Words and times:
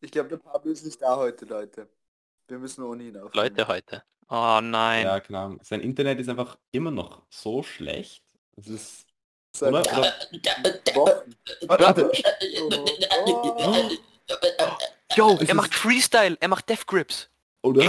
Ich 0.00 0.10
glaube, 0.10 0.28
der 0.28 0.36
Pablo 0.36 0.70
ist 0.70 0.84
nicht 0.84 1.00
da 1.02 1.16
heute, 1.16 1.44
Leute. 1.44 1.88
Wir 2.46 2.58
müssen 2.58 2.82
ohne 2.84 3.02
ihn 3.04 3.16
aufnehmen. 3.16 3.32
Leute 3.34 3.68
heute. 3.68 4.02
Oh 4.28 4.60
nein. 4.62 5.04
Ja, 5.04 5.20
keine 5.20 5.38
Ahnung. 5.38 5.60
Sein 5.62 5.80
Internet 5.80 6.20
ist 6.20 6.28
einfach 6.28 6.58
immer 6.70 6.90
noch 6.90 7.22
so 7.30 7.62
schlecht. 7.62 8.22
Es 8.56 8.68
ist. 8.68 9.06
Oder? 9.60 9.80
oder 9.80 10.14
warte, 11.86 12.12
Oh, 13.26 13.88
Yo, 15.16 15.36
Es 15.40 15.48
er 15.48 15.54
macht 15.54 15.74
Freestyle, 15.74 16.36
er 16.38 16.48
macht 16.48 16.68
Death 16.68 16.86
Grips. 16.86 17.28
oder? 17.62 17.82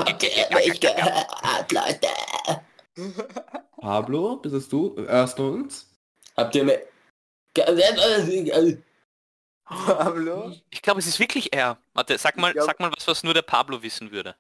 Leute. 1.71 2.07
Pablo, 3.77 4.37
bist 4.37 4.55
es 4.55 4.67
du? 4.69 4.95
Hörst 4.97 5.37
du 5.37 5.47
uns? 5.47 5.87
Habt 6.35 6.55
ihr 6.55 6.63
mir... 6.63 6.81
Pablo? 9.85 10.51
Ich 10.71 10.81
glaube, 10.81 10.99
es 10.99 11.07
ist 11.07 11.19
wirklich 11.19 11.53
er. 11.53 11.77
Warte, 11.93 12.17
sag 12.17 12.37
mal, 12.37 12.53
glaub- 12.53 12.65
sag 12.65 12.79
mal 12.79 12.91
was, 12.95 13.07
was 13.07 13.23
nur 13.23 13.33
der 13.33 13.41
Pablo 13.43 13.81
wissen 13.81 14.11
würde. 14.11 14.35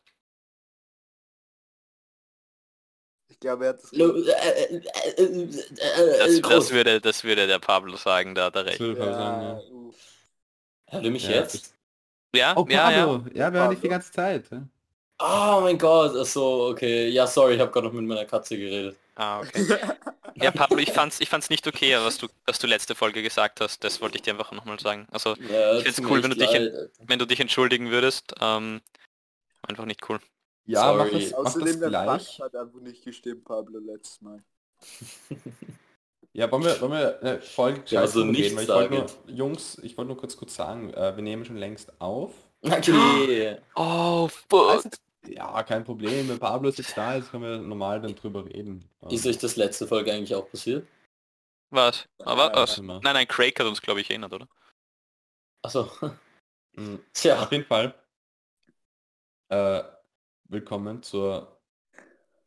Ich 3.27 3.39
glaube, 3.39 3.65
er 3.65 3.69
hat 3.73 3.83
das... 3.83 3.93
Äh, 3.93 4.03
äh, 4.03 4.81
äh, 5.23 6.41
Das, 6.41 6.41
das, 6.41 6.71
würde, 6.71 6.99
das 6.99 7.23
würde 7.23 7.47
der 7.47 7.59
Pablo 7.59 7.95
sagen, 7.95 8.35
da 8.35 8.45
hat 8.45 8.55
er 8.55 8.65
recht. 8.65 8.79
Ja, 8.79 9.61
ja. 10.91 11.01
ihr 11.01 11.11
mich 11.11 11.23
Ja, 11.23 11.31
jetzt? 11.31 11.73
Ja, 12.35 12.57
Oh, 12.57 12.65
ja, 12.69 12.91
ja. 12.91 13.05
Pablo. 13.05 13.29
Ja, 13.33 13.53
wir 13.53 13.59
hören 13.61 13.71
dich 13.71 13.81
die 13.81 13.89
ganze 13.89 14.11
Zeit. 14.11 14.49
ja. 14.51 14.67
Oh 15.21 15.59
mein 15.61 15.77
Gott, 15.77 16.15
achso, 16.15 16.69
okay. 16.69 17.09
Ja, 17.09 17.27
sorry, 17.27 17.55
ich 17.55 17.59
habe 17.61 17.71
gerade 17.71 17.87
noch 17.87 17.93
mit 17.93 18.05
meiner 18.05 18.25
Katze 18.25 18.57
geredet. 18.57 18.97
Ah, 19.15 19.41
okay. 19.41 19.65
Ja, 20.41 20.51
Pablo, 20.51 20.77
ich 20.77 20.91
fand's, 20.91 21.19
ich 21.19 21.29
fand's 21.29 21.49
nicht 21.49 21.67
okay, 21.67 21.95
was 21.95 22.17
du, 22.17 22.27
was 22.45 22.59
du 22.59 22.67
letzte 22.67 22.95
Folge 22.95 23.21
gesagt 23.23 23.61
hast. 23.61 23.83
Das 23.83 24.01
wollte 24.01 24.17
ich 24.17 24.21
dir 24.23 24.31
einfach 24.33 24.51
nochmal 24.51 24.79
sagen. 24.79 25.07
Also, 25.11 25.35
Ja, 25.35 25.75
Ich 25.77 25.83
find's 25.83 25.99
cool, 26.01 26.23
wenn 26.23 26.31
du 26.31 26.37
dich 26.37 26.51
leid, 26.51 26.91
wenn 26.99 27.19
du 27.19 27.25
dich 27.25 27.39
entschuldigen 27.39 27.89
würdest, 27.91 28.33
ähm, 28.41 28.81
einfach 29.61 29.85
nicht 29.85 30.07
cool. 30.09 30.19
Ja, 30.65 30.93
mach 30.93 31.07
Sorry. 31.07 31.21
das, 31.23 31.31
mach 31.31 31.37
das 31.43 31.55
Außerdem, 31.55 31.79
der 31.79 31.89
gleich. 31.89 32.39
Hat 32.39 32.55
einfach 32.55 32.79
nicht 32.79 33.03
gestimmt, 33.03 33.45
Pablo, 33.45 33.79
letztes 33.79 34.21
Mal. 34.21 34.43
Ja, 36.31 36.49
wollen 36.51 36.63
wir, 36.63 36.79
wollen 36.79 36.91
wir 36.91 37.19
eine 37.21 37.41
Folge 37.41 37.81
Ja, 37.87 38.01
also 38.01 38.25
Weil 38.25 38.35
ich 38.39 38.55
wollte 38.55 38.89
nur, 38.93 39.07
sagen. 39.07 39.35
Jungs, 39.35 39.79
ich 39.81 39.97
wollte 39.97 40.09
nur 40.09 40.17
kurz 40.17 40.37
kurz 40.37 40.55
sagen, 40.55 40.93
äh, 40.93 41.15
wir 41.15 41.23
nehmen 41.23 41.43
schon 41.43 41.57
längst 41.57 41.91
auf. 41.99 42.33
Okay. 42.61 43.57
Oh, 43.75 44.27
fuck. 44.27 44.69
Also, 44.69 44.89
ja, 45.27 45.63
kein 45.63 45.83
Problem. 45.83 46.27
Wenn 46.29 46.39
Pablo 46.39 46.69
ist 46.69 46.77
jetzt 46.79 46.97
da 46.97 47.15
ist, 47.15 47.31
können 47.31 47.43
wir 47.43 47.57
normal 47.57 48.01
dann 48.01 48.15
drüber 48.15 48.45
reden. 48.45 48.89
Ist 49.09 49.25
euch 49.27 49.37
das 49.37 49.55
letzte 49.55 49.87
Folge 49.87 50.11
eigentlich 50.13 50.33
auch 50.35 50.49
passiert? 50.49 50.87
Was? 51.71 52.07
Aber 52.19 52.47
Ja, 52.51 52.55
was? 52.55 52.77
Nein, 52.79 53.01
nein, 53.03 53.27
Craig 53.27 53.59
hat 53.59 53.67
uns, 53.67 53.81
glaube 53.81 54.01
ich, 54.01 54.09
erinnert, 54.09 54.33
oder? 54.33 54.47
Achso. 55.61 55.91
Mhm. 56.73 57.03
Tja. 57.13 57.41
Auf 57.43 57.51
jeden 57.51 57.65
Fall. 57.65 57.93
Äh, 59.49 59.83
willkommen 60.47 61.01
zur 61.03 61.59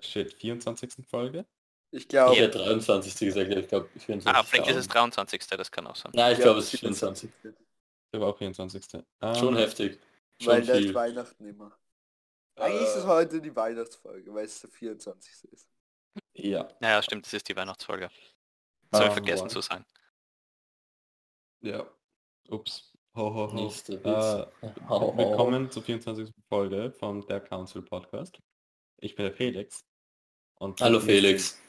shit, 0.01 0.33
24. 0.33 1.07
Folge. 1.07 1.45
Ich 1.91 2.03
Ich 2.03 2.09
glaube, 2.09 2.37
hätte 2.37 2.59
23. 2.59 3.19
gesagt, 3.19 3.51
ich 3.51 3.69
glaube 3.69 3.89
24. 3.99 4.27
Ah, 4.27 4.43
vielleicht 4.43 4.71
ist 4.71 4.77
es 4.77 4.89
23. 4.89 5.47
Das 5.49 5.71
kann 5.71 5.87
auch 5.87 5.97
sein. 5.97 6.13
Nein, 6.15 6.35
ich 6.35 6.41
glaube 6.41 6.61
es 6.61 6.73
ist 6.73 6.81
24. 6.81 7.31
Der 8.15 8.21
war 8.21 8.29
auch 8.29 8.39
24. 8.39 8.95
Ähm, 9.21 9.35
Schon 9.35 9.57
heftig. 9.57 9.99
weil 10.45 10.65
Schon 10.65 10.75
ist 10.75 10.81
viel. 10.83 10.95
Weihnachten 10.95 11.45
immer. 11.47 11.73
Eigentlich 12.57 12.83
ist 12.83 12.97
es 12.97 13.07
heute 13.07 13.41
die 13.41 13.55
Weihnachtsfolge, 13.55 14.33
weil 14.35 14.45
es 14.45 14.61
der 14.61 14.71
24. 14.71 15.51
ist. 15.53 15.69
Ja. 16.35 16.69
Naja, 16.81 17.03
stimmt, 17.03 17.25
das 17.27 17.33
ist 17.33 17.49
die 17.49 17.57
Weihnachtsfolge. 17.57 18.11
Ich 18.93 19.01
Ähm, 19.01 19.13
vergessen 19.13 19.45
boah. 19.45 19.49
zu 19.49 19.61
sagen. 19.63 19.87
Ja. 21.63 21.87
Ups. 22.49 22.93
Ho, 23.17 23.35
ho, 23.35 23.51
ho. 23.53 23.55
Nächster 23.55 23.95
Äh, 24.05 24.47
hau, 24.89 25.01
hau. 25.01 25.17
willkommen 25.17 25.71
zur 25.71 25.83
24. 25.83 26.31
Folge 26.49 26.93
vom 26.93 27.27
Der 27.27 27.41
Council 27.41 27.83
Podcast. 27.83 28.39
Ich 28.99 29.15
bin 29.15 29.27
der 29.27 29.35
Felix. 29.35 29.85
Und 30.57 30.81
Hallo 30.81 31.01
Felix. 31.01 31.51
Sind, 31.53 31.63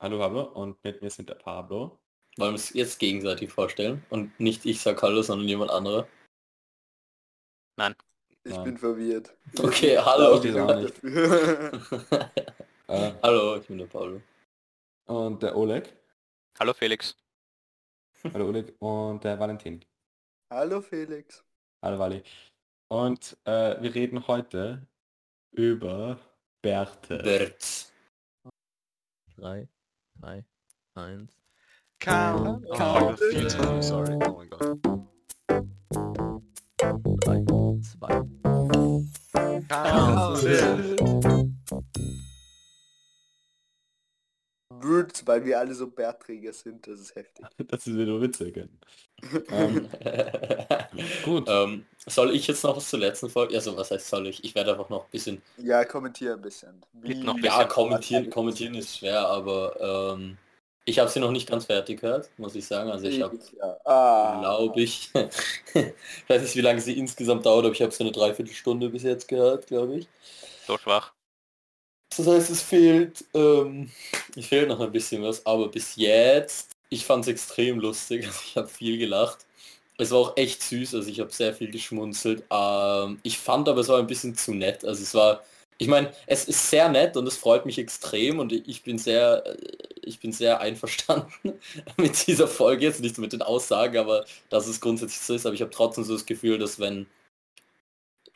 hallo 0.00 0.18
Pablo. 0.18 0.42
Und 0.52 0.82
mit 0.84 1.02
mir 1.02 1.10
sind 1.10 1.28
der 1.28 1.34
Pablo. 1.36 2.00
Wollen 2.36 2.52
wir 2.52 2.56
es 2.56 2.72
jetzt 2.72 2.98
gegenseitig 2.98 3.52
vorstellen? 3.52 4.04
Und 4.08 4.38
nicht 4.40 4.64
ich 4.64 4.80
sag 4.80 5.02
Hallo, 5.02 5.20
sondern 5.22 5.48
jemand 5.48 5.70
anderer. 5.70 6.08
Ich 8.44 8.54
Nein. 8.54 8.64
bin 8.64 8.78
verwirrt. 8.78 9.34
Okay, 9.58 9.98
hallo. 10.04 10.42
Ich 10.42 10.58
auch 10.58 10.74
nicht. 10.76 10.94
Dafür. 11.02 12.30
Äh, 12.90 13.12
Hallo, 13.22 13.54
ich 13.54 13.68
bin 13.68 13.78
der 13.78 13.86
Paulo. 13.86 14.20
und 15.06 15.40
der 15.44 15.56
Oleg. 15.56 15.96
Hallo 16.58 16.72
Felix. 16.74 17.16
Hallo 18.34 18.48
Oleg. 18.48 18.74
Und 18.80 19.22
der 19.22 19.38
Valentin. 19.38 19.84
Hallo 20.52 20.80
Felix. 20.80 21.44
Hallo 21.84 22.00
Wally. 22.00 22.20
Und 22.88 23.36
äh, 23.44 23.80
wir 23.80 23.94
reden 23.94 24.26
heute 24.26 24.84
über 25.52 26.18
Bärte. 26.62 27.18
Bert. 27.18 27.92
3, 29.36 29.68
2, 30.18 30.44
1. 30.96 31.32
Count, 32.00 32.66
Oh, 32.70 32.74
count. 32.74 33.20
viel 33.20 33.46
zu 33.48 33.56
früh, 33.56 33.82
sorry. 33.82 34.18
Oh 34.26 34.32
mein 34.32 34.50
Gott. 34.50 34.78
2. 39.70 40.96
Words, 44.72 45.26
weil 45.26 45.44
wir 45.44 45.58
alle 45.58 45.74
so 45.74 45.88
Bärträger 45.88 46.52
sind, 46.52 46.86
das 46.86 47.00
ist 47.00 47.14
heftig. 47.14 47.44
Das 47.68 47.86
ist 47.86 47.96
wieder 47.96 48.20
witzig. 48.20 48.68
ähm, 49.50 49.88
gut. 51.24 51.44
ähm, 51.48 51.84
soll 52.06 52.34
ich 52.34 52.46
jetzt 52.46 52.64
noch 52.64 52.76
was 52.76 52.88
zur 52.88 53.00
letzten 53.00 53.28
Folge? 53.28 53.54
Also 53.54 53.76
was 53.76 53.90
heißt 53.90 54.08
soll 54.08 54.26
ich? 54.28 54.42
Ich 54.44 54.54
werde 54.54 54.72
einfach 54.72 54.88
noch 54.88 55.04
ein 55.04 55.10
bisschen. 55.10 55.42
Ja, 55.58 55.84
kommentier 55.84 56.34
ein 56.34 56.40
bisschen. 56.40 56.80
Bitte 56.92 57.24
noch 57.24 57.36
ein 57.36 57.42
Ja, 57.42 57.58
bisschen. 57.58 57.68
kommentieren, 57.68 58.30
kommentieren 58.30 58.74
ist 58.74 58.96
schwer, 58.98 59.20
aber 59.28 60.14
ähm, 60.16 60.38
ich 60.84 60.98
habe 60.98 61.10
sie 61.10 61.20
noch 61.20 61.30
nicht 61.30 61.48
ganz 61.48 61.66
fertig 61.66 62.00
gehört, 62.00 62.30
muss 62.38 62.54
ich 62.54 62.66
sagen. 62.66 62.90
Also 62.90 63.06
ich 63.06 63.20
habe, 63.20 63.38
ja. 63.58 63.76
ah, 63.84 64.40
glaube 64.40 64.80
ich, 64.80 65.10
ich 65.74 66.28
weiß 66.28 66.42
nicht, 66.42 66.56
wie 66.56 66.60
lange 66.62 66.80
sie 66.80 66.98
insgesamt 66.98 67.46
dauert, 67.46 67.64
aber 67.64 67.74
ich 67.74 67.82
habe 67.82 67.92
so 67.92 68.02
eine 68.04 68.12
Dreiviertelstunde 68.12 68.88
bis 68.88 69.02
jetzt 69.02 69.28
gehört, 69.28 69.66
glaube 69.66 69.98
ich. 69.98 70.08
So 70.66 70.78
schwach. 70.78 71.12
Das 72.16 72.26
heißt, 72.26 72.50
es 72.50 72.62
fehlt, 72.62 73.24
ähm, 73.34 73.90
es 74.36 74.46
fehlt 74.46 74.68
noch 74.68 74.80
ein 74.80 74.90
bisschen 74.90 75.22
was, 75.22 75.44
aber 75.46 75.68
bis 75.68 75.94
jetzt, 75.96 76.72
ich 76.88 77.04
fand 77.04 77.24
es 77.24 77.28
extrem 77.28 77.78
lustig, 77.78 78.26
also 78.26 78.40
ich 78.44 78.56
habe 78.56 78.68
viel 78.68 78.98
gelacht. 78.98 79.46
Es 79.96 80.10
war 80.10 80.18
auch 80.18 80.36
echt 80.36 80.62
süß, 80.62 80.94
also 80.94 81.08
ich 81.10 81.20
habe 81.20 81.30
sehr 81.30 81.54
viel 81.54 81.70
geschmunzelt. 81.70 82.42
Ähm, 82.50 83.20
ich 83.22 83.38
fand 83.38 83.68
aber 83.68 83.80
es 83.80 83.88
war 83.88 83.98
ein 83.98 84.06
bisschen 84.06 84.34
zu 84.34 84.54
nett, 84.54 84.84
also 84.84 85.02
es 85.02 85.14
war, 85.14 85.44
ich 85.78 85.88
meine, 85.88 86.12
es 86.26 86.44
ist 86.46 86.68
sehr 86.70 86.88
nett 86.88 87.16
und 87.16 87.26
es 87.26 87.36
freut 87.36 87.64
mich 87.64 87.78
extrem 87.78 88.38
und 88.38 88.52
ich 88.52 88.82
bin 88.82 88.98
sehr, 88.98 89.44
ich 90.10 90.20
bin 90.20 90.32
sehr 90.32 90.60
einverstanden 90.60 91.54
mit 91.96 92.26
dieser 92.26 92.48
Folge, 92.48 92.84
jetzt 92.84 93.00
nicht 93.00 93.18
mit 93.18 93.32
den 93.32 93.42
Aussagen, 93.42 93.96
aber 93.98 94.24
dass 94.50 94.66
es 94.66 94.80
grundsätzlich 94.80 95.20
so 95.20 95.34
ist, 95.34 95.46
aber 95.46 95.54
ich 95.54 95.62
habe 95.62 95.70
trotzdem 95.70 96.04
so 96.04 96.12
das 96.12 96.26
Gefühl, 96.26 96.58
dass 96.58 96.78
wenn 96.78 97.06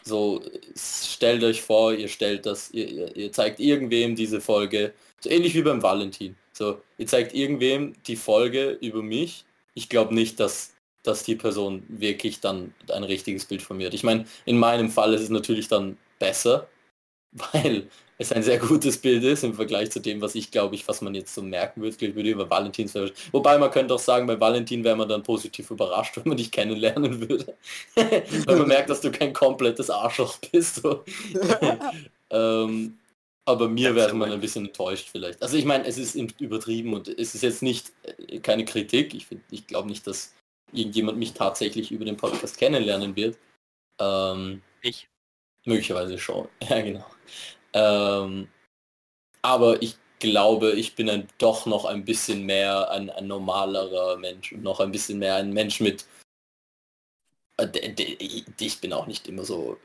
so, 0.02 0.42
stellt 0.76 1.42
euch 1.42 1.62
vor, 1.62 1.94
ihr 1.94 2.08
stellt 2.08 2.46
das, 2.46 2.70
ihr, 2.72 2.88
ihr, 2.88 3.16
ihr 3.16 3.32
zeigt 3.32 3.58
irgendwem 3.58 4.14
diese 4.14 4.40
Folge, 4.40 4.92
so 5.20 5.30
ähnlich 5.30 5.54
wie 5.54 5.62
beim 5.62 5.82
Valentin. 5.82 6.36
So, 6.52 6.80
ihr 6.98 7.06
zeigt 7.06 7.34
irgendwem 7.34 7.94
die 8.06 8.16
Folge 8.16 8.78
über 8.80 9.02
mich. 9.02 9.44
Ich 9.72 9.88
glaube 9.88 10.14
nicht, 10.14 10.38
dass, 10.38 10.74
dass 11.02 11.24
die 11.24 11.34
Person 11.34 11.82
wirklich 11.88 12.40
dann 12.40 12.74
ein 12.92 13.04
richtiges 13.04 13.46
Bild 13.46 13.62
von 13.62 13.78
mir 13.78 13.86
hat. 13.86 13.94
Ich 13.94 14.04
meine, 14.04 14.26
in 14.44 14.58
meinem 14.58 14.90
Fall 14.90 15.14
ist 15.14 15.22
es 15.22 15.30
natürlich 15.30 15.68
dann 15.68 15.96
besser, 16.18 16.68
weil 17.34 17.88
es 18.18 18.32
ein 18.32 18.42
sehr 18.42 18.58
gutes 18.58 18.98
Bild 18.98 19.24
ist 19.24 19.42
im 19.42 19.54
Vergleich 19.54 19.90
zu 19.90 20.00
dem, 20.00 20.20
was 20.20 20.34
ich 20.36 20.50
glaube 20.50 20.76
ich, 20.76 20.86
was 20.86 21.02
man 21.02 21.14
jetzt 21.14 21.34
so 21.34 21.42
merken 21.42 21.82
würde, 21.82 21.96
ich 21.98 22.14
würde 22.14 22.30
über 22.30 22.48
Valentins 22.48 22.94
Wobei 23.32 23.58
man 23.58 23.70
könnte 23.70 23.94
auch 23.94 23.98
sagen, 23.98 24.26
bei 24.26 24.38
Valentin 24.38 24.84
wäre 24.84 24.96
man 24.96 25.08
dann 25.08 25.22
positiv 25.22 25.70
überrascht, 25.70 26.16
wenn 26.16 26.28
man 26.28 26.36
dich 26.36 26.52
kennenlernen 26.52 27.28
würde. 27.28 27.56
weil 27.94 28.56
man 28.56 28.68
merkt, 28.68 28.90
dass 28.90 29.00
du 29.00 29.10
kein 29.10 29.32
komplettes 29.32 29.90
Arschloch 29.90 30.38
bist. 30.52 30.76
So. 30.76 31.04
ähm, 32.30 32.98
aber 33.46 33.68
mir 33.68 33.94
wäre 33.94 34.14
man 34.14 34.32
ein 34.32 34.40
bisschen 34.40 34.66
enttäuscht 34.66 35.08
vielleicht. 35.10 35.42
Also 35.42 35.56
ich 35.56 35.64
meine, 35.64 35.84
es 35.84 35.98
ist 35.98 36.14
übertrieben 36.40 36.94
und 36.94 37.08
es 37.08 37.34
ist 37.34 37.42
jetzt 37.42 37.62
nicht 37.62 37.92
äh, 38.28 38.38
keine 38.38 38.64
Kritik. 38.64 39.12
Ich, 39.12 39.26
find- 39.26 39.42
ich 39.50 39.66
glaube 39.66 39.88
nicht, 39.88 40.06
dass 40.06 40.34
irgendjemand 40.72 41.18
mich 41.18 41.34
tatsächlich 41.34 41.90
über 41.90 42.04
den 42.04 42.16
Podcast 42.16 42.56
kennenlernen 42.58 43.16
wird. 43.16 43.36
Ähm, 44.00 44.62
Ich. 44.82 45.08
Möglicherweise 45.64 46.18
schon, 46.18 46.48
ja 46.68 46.80
genau. 46.80 47.06
Ähm, 47.72 48.48
aber 49.42 49.82
ich 49.82 49.96
glaube, 50.20 50.72
ich 50.72 50.94
bin 50.94 51.10
ein, 51.10 51.28
doch 51.38 51.66
noch 51.66 51.84
ein 51.84 52.04
bisschen 52.04 52.44
mehr 52.46 52.90
ein, 52.90 53.10
ein 53.10 53.26
normalerer 53.26 54.16
Mensch 54.16 54.52
und 54.52 54.62
noch 54.62 54.80
ein 54.80 54.92
bisschen 54.92 55.18
mehr 55.18 55.36
ein 55.36 55.52
Mensch 55.52 55.80
mit... 55.80 56.06
äh, 57.58 57.68
Ich 58.58 58.80
bin 58.80 58.92
auch 58.92 59.06
nicht 59.06 59.28
immer 59.28 59.44
so, 59.44 59.76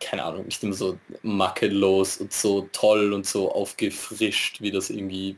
keine 0.00 0.24
Ahnung, 0.24 0.44
nicht 0.46 0.62
immer 0.62 0.74
so 0.74 0.98
makellos 1.22 2.18
und 2.18 2.32
so 2.32 2.68
toll 2.72 3.12
und 3.12 3.26
so 3.26 3.52
aufgefrischt, 3.52 4.60
wie 4.60 4.70
das 4.70 4.90
irgendwie 4.90 5.36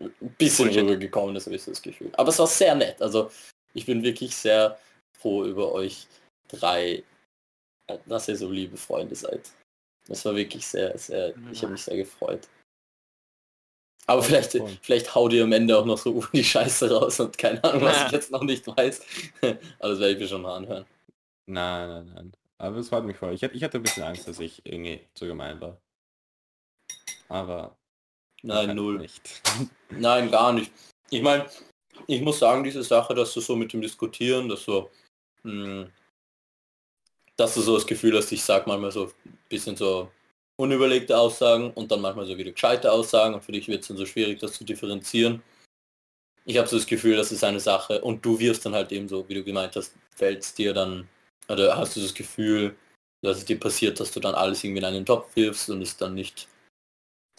ein 0.00 0.34
bisschen 0.38 0.68
rübergekommen 0.70 1.36
ist, 1.36 1.46
habe 1.46 1.56
ich 1.56 1.62
so 1.62 1.72
das 1.72 1.82
Gefühl. 1.82 2.10
Aber 2.14 2.28
es 2.28 2.38
war 2.38 2.46
sehr 2.46 2.74
nett. 2.74 3.02
Also 3.02 3.30
ich 3.74 3.84
bin 3.84 4.02
wirklich 4.02 4.34
sehr 4.34 4.78
froh 5.18 5.44
über 5.44 5.72
euch 5.72 6.06
drei 6.48 7.02
dass 8.06 8.28
ihr 8.28 8.36
so 8.36 8.50
liebe 8.50 8.76
Freunde 8.76 9.14
seid. 9.14 9.50
Das 10.06 10.24
war 10.24 10.34
wirklich 10.34 10.66
sehr, 10.66 10.96
sehr, 10.96 11.34
ich 11.52 11.62
habe 11.62 11.72
mich 11.72 11.82
sehr 11.82 11.96
gefreut. 11.96 12.48
Aber 14.06 14.22
vielleicht, 14.22 14.56
vielleicht 14.80 15.14
haut 15.14 15.34
ihr 15.34 15.44
am 15.44 15.52
Ende 15.52 15.76
auch 15.76 15.84
noch 15.84 15.98
so 15.98 16.24
die 16.32 16.42
Scheiße 16.42 16.90
raus 16.90 17.20
und 17.20 17.36
keine 17.36 17.62
Ahnung, 17.62 17.82
was 17.82 18.06
ich 18.06 18.12
jetzt 18.12 18.30
noch 18.30 18.42
nicht 18.42 18.66
weiß. 18.66 19.02
Aber 19.42 19.90
das 19.90 19.98
werde 19.98 20.12
ich 20.12 20.18
mir 20.18 20.28
schon 20.28 20.42
mal 20.42 20.56
anhören. 20.56 20.86
Nein, 21.46 21.88
nein, 21.88 22.12
nein. 22.14 22.32
Aber 22.56 22.76
es 22.78 22.88
freut 22.88 23.04
mich 23.04 23.16
voll. 23.16 23.34
Ich 23.34 23.44
hatte, 23.44 23.54
ich 23.54 23.62
hatte 23.62 23.78
ein 23.78 23.82
bisschen 23.82 24.02
Angst, 24.02 24.26
dass 24.26 24.40
ich 24.40 24.64
irgendwie 24.64 25.00
zu 25.14 25.26
gemein 25.26 25.60
war. 25.60 25.80
Aber 27.28 27.76
Nein, 28.42 28.74
null. 28.74 28.98
nicht. 28.98 29.42
Nein, 29.90 30.30
gar 30.30 30.52
nicht. 30.52 30.72
Ich 31.10 31.22
meine, 31.22 31.46
ich 32.06 32.20
muss 32.22 32.38
sagen, 32.38 32.64
diese 32.64 32.82
Sache, 32.82 33.14
dass 33.14 33.34
du 33.34 33.40
so 33.40 33.56
mit 33.56 33.72
dem 33.72 33.80
Diskutieren, 33.80 34.48
dass 34.48 34.64
du, 34.64 34.88
mh, 35.42 35.88
dass 37.38 37.54
du 37.54 37.60
so 37.60 37.74
das 37.74 37.86
Gefühl 37.86 38.16
hast, 38.16 38.32
ich 38.32 38.42
sag 38.42 38.66
manchmal 38.66 38.90
so 38.90 39.06
ein 39.06 39.38
bisschen 39.48 39.76
so 39.76 40.10
unüberlegte 40.56 41.16
Aussagen 41.16 41.70
und 41.72 41.90
dann 41.90 42.00
manchmal 42.00 42.26
so 42.26 42.36
wieder 42.36 42.50
gescheite 42.50 42.90
Aussagen 42.90 43.34
und 43.34 43.44
für 43.44 43.52
dich 43.52 43.68
wird 43.68 43.82
es 43.82 43.88
dann 43.88 43.96
so 43.96 44.06
schwierig, 44.06 44.40
das 44.40 44.52
zu 44.52 44.64
differenzieren. 44.64 45.42
Ich 46.44 46.58
habe 46.58 46.68
so 46.68 46.76
das 46.76 46.86
Gefühl, 46.86 47.16
das 47.16 47.30
ist 47.30 47.44
eine 47.44 47.60
Sache 47.60 48.00
und 48.00 48.24
du 48.24 48.38
wirst 48.40 48.66
dann 48.66 48.74
halt 48.74 48.90
eben 48.90 49.08
so, 49.08 49.28
wie 49.28 49.34
du 49.34 49.44
gemeint 49.44 49.76
hast, 49.76 49.94
fällt 50.16 50.42
es 50.42 50.54
dir 50.54 50.74
dann, 50.74 51.08
oder 51.48 51.76
hast 51.76 51.96
du 51.96 52.00
das 52.00 52.14
Gefühl, 52.14 52.74
dass 53.22 53.38
es 53.38 53.44
dir 53.44 53.60
passiert, 53.60 54.00
dass 54.00 54.10
du 54.10 54.20
dann 54.20 54.34
alles 54.34 54.64
irgendwie 54.64 54.80
in 54.80 54.84
einen 54.84 55.06
Topf 55.06 55.34
wirfst 55.36 55.70
und 55.70 55.82
es 55.82 55.96
dann 55.96 56.14
nicht 56.14 56.48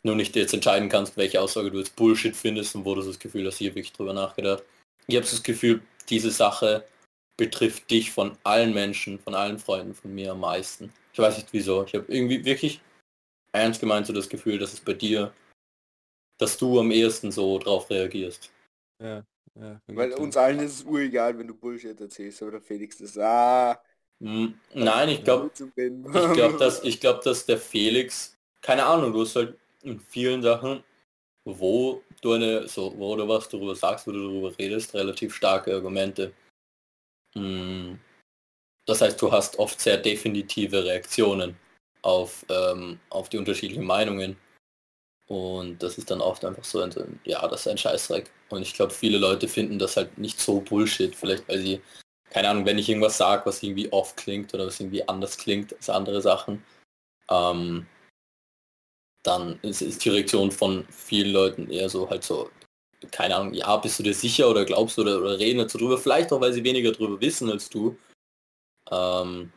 nur 0.03 0.15
nicht 0.15 0.35
jetzt 0.37 0.53
entscheiden 0.53 0.87
kannst, 0.87 1.17
welche 1.17 1.41
Aussage 1.41 1.71
du 1.71 1.79
jetzt 1.79 1.95
Bullshit 1.97 2.35
findest 2.35 2.73
und 2.75 2.85
wo 2.85 2.95
du 2.95 3.01
das 3.01 3.19
Gefühl 3.19 3.45
hast, 3.47 3.57
hier 3.57 3.75
wirklich 3.75 3.91
drüber 3.91 4.13
nachgedacht. 4.13 4.63
Ich 5.07 5.15
habe 5.15 5.25
das 5.25 5.43
Gefühl, 5.43 5.81
diese 6.09 6.31
Sache 6.31 6.85
betrifft 7.39 7.89
dich 7.89 8.11
von 8.11 8.37
allen 8.43 8.73
Menschen, 8.73 9.17
von 9.17 9.33
allen 9.33 9.57
Freunden 9.57 9.95
von 9.95 10.13
mir 10.13 10.33
am 10.33 10.41
meisten. 10.41 10.91
Ich 11.13 11.19
weiß 11.19 11.37
nicht 11.37 11.53
wieso. 11.53 11.85
Ich 11.85 11.95
habe 11.95 12.05
irgendwie 12.07 12.43
wirklich 12.43 12.81
ernst 13.53 13.79
gemeint 13.79 14.05
so 14.05 14.13
das 14.13 14.27
Gefühl, 14.27 14.59
dass 14.59 14.73
es 14.73 14.81
bei 14.81 14.93
dir, 14.93 15.33
dass 16.37 16.57
du 16.57 16.79
am 16.79 16.91
ehesten 16.91 17.31
so 17.31 17.57
drauf 17.57 17.89
reagierst. 17.89 18.51
Ja, 19.01 19.23
ja, 19.55 19.81
Weil 19.87 20.13
uns 20.13 20.35
allen 20.35 20.59
ist 20.59 20.73
es 20.73 20.83
uregal, 20.83 21.37
wenn 21.39 21.47
du 21.47 21.55
Bullshit 21.55 21.99
erzählst, 21.99 22.41
aber 22.41 22.51
der 22.51 22.61
Felix 22.61 22.99
ist, 22.99 23.17
ah, 23.17 23.81
Hm, 24.21 24.59
Nein, 24.73 25.09
ich 25.09 25.23
glaube, 25.23 25.49
ich 25.55 26.33
glaube, 26.33 26.57
dass, 26.57 26.83
ich 26.83 26.99
glaube, 26.99 27.21
dass 27.23 27.45
der 27.45 27.57
Felix, 27.57 28.37
keine 28.61 28.85
Ahnung, 28.85 29.13
du 29.13 29.21
hast 29.21 29.37
halt 29.37 29.57
in 29.81 29.97
vielen 29.99 30.41
Sachen, 30.41 30.83
wo 31.45 32.03
du 32.21 32.33
eine, 32.33 32.67
so, 32.67 32.93
wo 32.97 33.15
du 33.15 33.25
was 33.27 33.47
darüber 33.47 33.75
sagst, 33.75 34.05
wo 34.07 34.11
du 34.11 34.21
darüber 34.27 34.57
redest, 34.59 34.93
relativ 34.93 35.33
starke 35.33 35.73
Argumente. 35.73 36.33
Hm, 37.35 37.99
Das 38.87 39.01
heißt, 39.01 39.21
du 39.21 39.31
hast 39.31 39.59
oft 39.59 39.79
sehr 39.79 39.97
definitive 39.97 40.83
Reaktionen 40.85 41.57
auf, 42.03 42.45
ähm, 42.49 42.99
auf 43.09 43.29
die 43.29 43.37
unterschiedlichen 43.37 43.85
Meinungen. 43.85 44.37
Und 45.27 45.81
das 45.83 45.97
ist 45.97 46.11
dann 46.11 46.21
oft 46.21 46.43
einfach 46.45 46.63
so, 46.63 46.81
ein, 46.81 47.19
ja, 47.25 47.47
das 47.47 47.61
ist 47.61 47.67
ein 47.67 47.77
Scheißdreck. 47.77 48.31
Und 48.49 48.63
ich 48.63 48.73
glaube, 48.73 48.93
viele 48.93 49.17
Leute 49.19 49.47
finden 49.47 49.79
das 49.79 49.97
halt 49.97 50.17
nicht 50.17 50.39
so 50.39 50.61
Bullshit, 50.61 51.15
vielleicht 51.15 51.47
weil 51.49 51.59
sie, 51.59 51.81
keine 52.31 52.49
Ahnung, 52.49 52.65
wenn 52.65 52.79
ich 52.79 52.89
irgendwas 52.89 53.17
sage, 53.17 53.45
was 53.45 53.63
irgendwie 53.63 53.91
off 53.93 54.15
klingt 54.15 54.53
oder 54.53 54.67
was 54.67 54.79
irgendwie 54.79 55.07
anders 55.07 55.37
klingt 55.37 55.73
als 55.75 55.89
andere 55.89 56.21
Sachen, 56.21 56.63
ähm, 57.29 57.87
dann 59.23 59.59
ist, 59.61 59.81
ist 59.81 60.03
die 60.05 60.09
Reaktion 60.09 60.51
von 60.51 60.85
vielen 60.89 61.31
Leuten 61.31 61.69
eher 61.69 61.89
so 61.89 62.09
halt 62.09 62.23
so, 62.23 62.49
keine 63.11 63.35
Ahnung, 63.35 63.53
ja, 63.53 63.77
bist 63.77 63.99
du 63.99 64.03
dir 64.03 64.13
sicher 64.13 64.49
oder 64.49 64.65
glaubst 64.65 64.97
du 64.97 65.01
oder, 65.01 65.19
oder 65.19 65.39
reden 65.39 65.59
dazu 65.59 65.77
drüber, 65.77 65.97
vielleicht 65.97 66.31
auch, 66.31 66.41
weil 66.41 66.53
sie 66.53 66.63
weniger 66.63 66.91
drüber 66.91 67.19
wissen 67.21 67.49
als 67.49 67.69
du. 67.69 67.97
Ähm, 68.91 69.51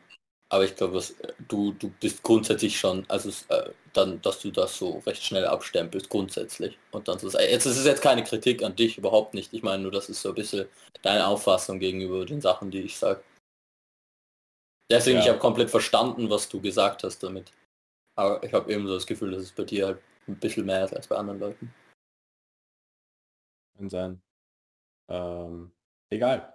aber 0.49 0.65
ich 0.65 0.77
glaube, 0.77 0.95
was 0.95 1.15
du, 1.49 1.73
du 1.73 1.89
bist 2.01 2.23
grundsätzlich 2.23 2.79
schon, 2.79 3.07
also 3.09 3.31
äh, 3.49 3.71
dann, 3.95 4.21
dass 4.21 4.41
du 4.41 4.51
das 4.51 4.77
so 4.77 4.99
recht 5.07 5.23
schnell 5.23 5.47
abstempelst, 5.47 6.11
grundsätzlich. 6.11 6.79
Und 6.91 7.09
dann 7.09 7.19
so, 7.19 7.29
jetzt 7.39 7.67
ist 7.67 7.79
es 7.79 7.87
jetzt 7.87 8.03
keine 8.03 8.23
Kritik 8.23 8.63
an 8.63 8.77
dich, 8.77 8.99
überhaupt 8.99 9.33
nicht. 9.35 9.53
Ich 9.55 9.63
meine 9.63 9.83
nur, 9.83 9.93
das 9.93 10.11
ist 10.11 10.21
so 10.21 10.29
ein 10.29 10.35
bisschen 10.35 10.69
deine 11.01 11.27
Auffassung 11.27 11.79
gegenüber 11.79 12.27
den 12.27 12.43
Sachen, 12.43 12.71
die 12.71 12.83
ich 12.83 12.99
sage. 12.99 13.23
Deswegen, 14.91 15.19
Ja. 15.19 15.23
ich 15.23 15.29
habe 15.31 15.39
komplett 15.39 15.71
verstanden, 15.71 16.29
was 16.29 16.51
du 16.51 16.61
gesagt 16.61 17.03
hast 17.03 17.23
damit. 17.23 17.51
Aber 18.15 18.43
ich 18.45 18.53
habe 18.53 18.71
eben 18.71 18.87
so 18.87 18.93
das 18.95 19.07
Gefühl, 19.07 19.31
dass 19.31 19.43
es 19.43 19.53
bei 19.53 19.65
dir 19.65 19.87
halt 19.87 20.03
ein 20.29 20.37
bisschen 20.37 20.67
mehr 20.67 20.85
ist 20.85 20.95
als 20.95 21.07
bei 21.07 21.17
anderen 21.17 21.41
Leuten. 21.41 21.75
Kann 23.83 23.91
sein. 23.91 24.23
Ähm, 25.09 25.73
egal. 26.09 26.55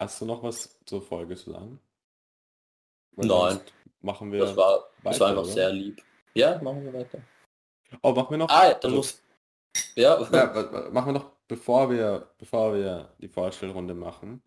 Hast 0.00 0.18
du 0.22 0.24
noch 0.24 0.42
was 0.42 0.78
zur 0.86 1.02
Folge 1.02 1.36
zu 1.36 1.50
sagen? 1.52 1.78
Weil 3.12 3.26
Nein. 3.26 3.60
Machen 4.00 4.32
wir. 4.32 4.40
Das 4.40 4.56
war, 4.56 4.88
das 5.02 5.04
weiter, 5.04 5.20
war 5.20 5.28
einfach 5.28 5.42
oder? 5.42 5.52
sehr 5.52 5.70
lieb. 5.72 6.02
Ja, 6.32 6.62
machen 6.62 6.82
wir 6.82 6.94
weiter. 6.94 7.18
Oh, 8.00 8.12
machen 8.12 8.30
wir 8.30 8.38
noch. 8.38 8.48
Ah, 8.48 8.72
dann 8.72 8.84
also- 8.84 8.96
muss... 8.96 9.22
Ja, 9.94 10.18
Ja, 10.32 10.90
machen 10.92 11.08
wir 11.08 11.20
noch, 11.20 11.32
bevor 11.46 11.90
wir, 11.90 12.30
bevor 12.38 12.72
wir 12.74 13.12
die 13.18 13.28
Vorstellrunde 13.28 13.92
machen. 13.92 14.42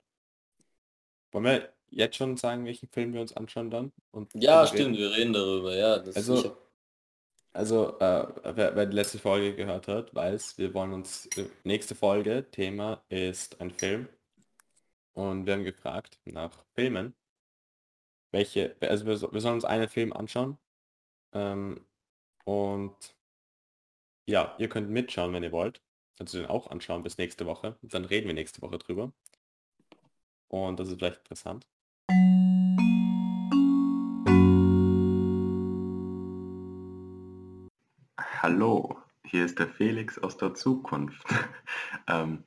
Wollen 1.32 1.46
wir 1.46 1.74
jetzt 1.92 2.16
schon 2.16 2.38
sagen, 2.38 2.66
welchen 2.66 2.90
Film 2.90 3.14
wir 3.14 3.22
uns 3.22 3.34
anschauen 3.38 3.70
dann? 3.70 3.92
Und 4.10 4.34
ja 4.34 4.66
stimmt, 4.66 4.98
reden? 4.98 4.98
wir 4.98 5.12
reden 5.16 5.34
darüber, 5.34 5.76
ja. 5.76 6.00
Das, 6.00 6.16
Also, 6.16 6.58
Also, 7.54 7.98
äh, 8.00 8.28
wer, 8.56 8.76
wer 8.76 8.86
die 8.86 8.96
letzte 8.96 9.20
Folge 9.20 9.56
gehört 9.56 9.88
hat, 9.88 10.14
weiß, 10.14 10.58
wir 10.58 10.74
wollen 10.74 10.94
uns, 10.94 11.26
äh, 11.38 11.50
nächste 11.64 11.96
Folge, 11.96 12.50
Thema 12.52 13.04
ist 13.10 13.60
ein 13.60 13.72
Film. 13.72 14.08
Und 15.14 15.46
wir 15.46 15.54
haben 15.54 15.64
gefragt 15.64 16.20
nach 16.26 16.66
Filmen. 16.76 17.16
Welche, 18.32 18.76
also 18.82 19.06
wir, 19.06 19.34
wir 19.34 19.42
sollen 19.42 19.56
uns 19.56 19.66
einen 19.66 19.90
Film 19.90 20.14
anschauen. 20.14 20.58
Ähm, 21.34 21.86
und 22.46 23.16
ja, 24.28 24.56
ihr 24.60 24.70
könnt 24.70 24.90
mitschauen, 24.90 25.34
wenn 25.34 25.44
ihr 25.44 25.52
wollt. 25.52 25.82
Also 26.20 26.38
den 26.40 26.48
auch 26.48 26.68
anschauen 26.68 27.04
bis 27.04 27.18
nächste 27.18 27.46
Woche. 27.46 27.78
Dann 27.82 28.06
reden 28.06 28.28
wir 28.28 28.34
nächste 28.34 28.62
Woche 28.62 28.78
drüber. 28.80 29.12
Und 30.48 30.80
das 30.80 30.90
ist 30.90 30.98
vielleicht 31.00 31.20
interessant. 31.20 31.68
Hallo, 38.52 38.98
hier 39.24 39.46
ist 39.46 39.60
der 39.60 39.68
Felix 39.68 40.18
aus 40.18 40.36
der 40.38 40.56
Zukunft. 40.56 41.24
ähm, 42.08 42.44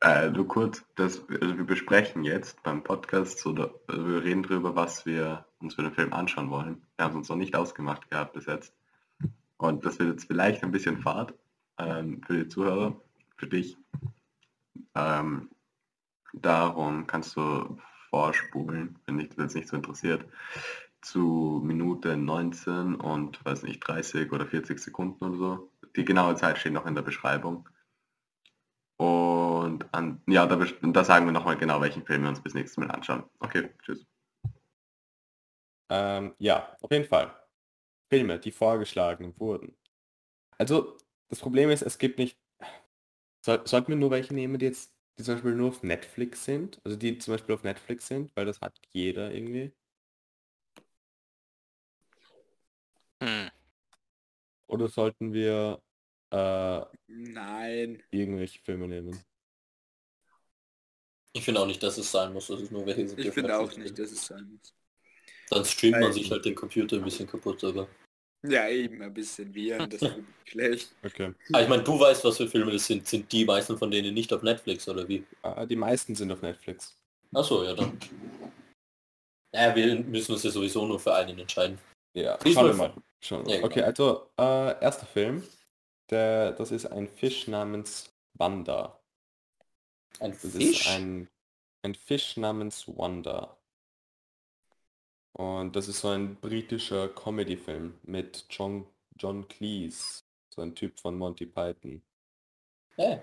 äh, 0.00 0.28
nur 0.28 0.48
kurz, 0.48 0.84
das, 0.96 1.22
also 1.28 1.56
wir 1.56 1.64
besprechen 1.64 2.24
jetzt 2.24 2.60
beim 2.64 2.82
Podcast, 2.82 3.38
so, 3.38 3.52
da, 3.52 3.70
also 3.86 4.08
wir 4.08 4.24
reden 4.24 4.42
darüber, 4.42 4.74
was 4.74 5.06
wir 5.06 5.46
uns 5.60 5.76
für 5.76 5.82
den 5.82 5.92
Film 5.92 6.12
anschauen 6.12 6.50
wollen. 6.50 6.82
Wir 6.96 7.04
haben 7.04 7.12
es 7.12 7.16
uns 7.18 7.28
noch 7.28 7.36
nicht 7.36 7.54
ausgemacht 7.54 8.10
gehabt 8.10 8.32
bis 8.32 8.46
jetzt. 8.46 8.74
Und 9.56 9.86
das 9.86 10.00
wird 10.00 10.10
jetzt 10.10 10.26
vielleicht 10.26 10.64
ein 10.64 10.72
bisschen 10.72 10.98
Fahrt 10.98 11.32
ähm, 11.78 12.20
für 12.26 12.34
die 12.42 12.48
Zuhörer, 12.48 13.00
für 13.36 13.46
dich. 13.46 13.76
Ähm, 14.96 15.48
darum 16.32 17.06
kannst 17.06 17.36
du 17.36 17.78
vorspulen, 18.10 18.98
wenn 19.06 19.18
dich 19.18 19.28
das 19.28 19.38
jetzt 19.38 19.54
nicht 19.54 19.68
so 19.68 19.76
interessiert 19.76 20.26
zu 21.04 21.60
Minute 21.64 22.16
19 22.16 22.96
und 22.96 23.44
weiß 23.44 23.62
nicht 23.62 23.80
30 23.80 24.32
oder 24.32 24.46
40 24.46 24.78
Sekunden 24.78 25.24
oder 25.24 25.36
so. 25.36 25.72
Die 25.96 26.04
genaue 26.04 26.34
Zeit 26.36 26.58
steht 26.58 26.72
noch 26.72 26.86
in 26.86 26.94
der 26.94 27.02
Beschreibung. 27.02 27.68
Und 28.96 29.92
an, 29.92 30.22
ja, 30.26 30.46
da, 30.46 30.56
da 30.56 31.04
sagen 31.04 31.26
wir 31.26 31.32
nochmal 31.32 31.56
genau, 31.56 31.80
welchen 31.80 32.04
Film 32.04 32.22
wir 32.22 32.28
uns 32.30 32.42
bis 32.42 32.54
nächstes 32.54 32.78
Mal 32.78 32.90
anschauen. 32.90 33.24
Okay, 33.40 33.70
tschüss. 33.82 34.06
Ähm, 35.90 36.34
ja, 36.38 36.76
auf 36.80 36.90
jeden 36.90 37.04
Fall. 37.04 37.34
Filme, 38.08 38.38
die 38.38 38.52
vorgeschlagen 38.52 39.38
wurden. 39.38 39.76
Also, 40.58 40.96
das 41.28 41.40
Problem 41.40 41.70
ist, 41.70 41.82
es 41.82 41.98
gibt 41.98 42.18
nicht... 42.18 42.38
Soll, 43.44 43.60
sollten 43.66 43.88
wir 43.88 43.96
nur 43.96 44.10
welche 44.10 44.32
nehmen, 44.32 44.58
die 44.58 44.66
jetzt, 44.66 44.94
die 45.18 45.22
zum 45.22 45.34
Beispiel 45.34 45.54
nur 45.54 45.68
auf 45.68 45.82
Netflix 45.82 46.44
sind? 46.44 46.80
Also 46.84 46.96
die 46.96 47.18
zum 47.18 47.34
Beispiel 47.34 47.54
auf 47.54 47.62
Netflix 47.62 48.06
sind, 48.06 48.34
weil 48.36 48.46
das 48.46 48.60
hat 48.62 48.80
jeder 48.92 49.32
irgendwie. 49.32 49.74
Oder 54.74 54.88
sollten 54.88 55.32
wir 55.32 55.80
äh, 56.30 56.80
Nein. 57.06 58.02
irgendwelche 58.10 58.58
Filme 58.60 58.88
nehmen? 58.88 59.24
ich 61.36 61.44
finde 61.44 61.60
auch 61.60 61.66
nicht, 61.66 61.82
dass 61.82 61.98
es 61.98 62.10
sein 62.10 62.32
muss, 62.32 62.46
dass 62.46 62.60
es 62.60 62.70
nur 62.70 62.86
welche 62.86 63.08
sind. 63.08 63.18
Ich 63.18 63.32
finde 63.32 63.58
auch 63.58 63.76
nicht, 63.76 63.98
dass 63.98 64.10
es 64.10 64.26
sein 64.26 64.48
muss. 64.50 64.74
Dann 65.50 65.64
streamt 65.64 66.00
man 66.00 66.12
sich 66.12 66.30
halt 66.30 66.44
den 66.44 66.54
Computer 66.54 66.96
ein 66.96 67.04
bisschen 67.04 67.26
kaputt, 67.26 67.62
aber... 67.64 67.88
Ja, 68.46 68.68
eben, 68.68 69.00
ein 69.02 69.12
bisschen 69.12 69.52
Viren, 69.54 69.88
das 69.88 70.02
ist 70.02 70.14
schlecht. 70.44 70.94
Okay. 71.04 71.32
Ah, 71.52 71.62
ich 71.62 71.68
meine, 71.68 71.82
du 71.82 71.98
weißt, 71.98 72.24
was 72.24 72.36
für 72.36 72.46
Filme 72.46 72.72
das 72.72 72.86
sind. 72.86 73.06
Sind 73.06 73.30
die 73.32 73.44
meisten 73.44 73.76
von 73.78 73.90
denen 73.90 74.14
nicht 74.14 74.32
auf 74.32 74.42
Netflix, 74.42 74.88
oder 74.88 75.08
wie? 75.08 75.24
Äh, 75.42 75.66
die 75.66 75.76
meisten 75.76 76.14
sind 76.14 76.30
auf 76.30 76.42
Netflix. 76.42 76.96
Achso, 77.32 77.64
ja 77.64 77.74
dann. 77.74 77.98
Ja, 79.52 79.74
wir 79.74 80.00
müssen 80.00 80.32
uns 80.32 80.42
ja 80.42 80.50
sowieso 80.50 80.86
nur 80.86 81.00
für 81.00 81.14
einen 81.14 81.38
entscheiden. 81.38 81.78
Ja, 82.14 82.36
Diesmal 82.38 82.66
schauen 82.66 82.78
wir 82.78 82.88
mal. 82.88 82.94
Wir 83.30 83.60
Ja. 83.60 83.64
Okay, 83.64 83.80
genau. 83.80 83.86
also 83.86 84.30
äh, 84.38 84.80
erster 84.82 85.06
Film. 85.06 85.42
Der, 86.10 86.52
das 86.52 86.70
ist 86.70 86.86
ein 86.86 87.08
Fisch 87.08 87.48
namens 87.48 88.14
Wanda. 88.34 89.00
Ein 90.20 90.32
Das 90.42 90.56
Fisch? 90.56 90.80
ist 90.80 90.88
ein, 90.88 91.28
ein 91.82 91.94
Fisch 91.94 92.36
namens 92.36 92.86
Wanda. 92.88 93.56
Und 95.32 95.76
das 95.76 95.88
ist 95.88 96.00
so 96.00 96.08
ein 96.08 96.36
britischer 96.40 97.08
Comedy-Film 97.08 97.98
mit 98.04 98.46
John, 98.50 98.86
John 99.16 99.46
Cleese, 99.48 100.22
so 100.52 100.62
ein 100.62 100.74
Typ 100.74 100.98
von 100.98 101.16
Monty 101.18 101.46
Python. 101.46 102.02
Ja. 102.96 103.22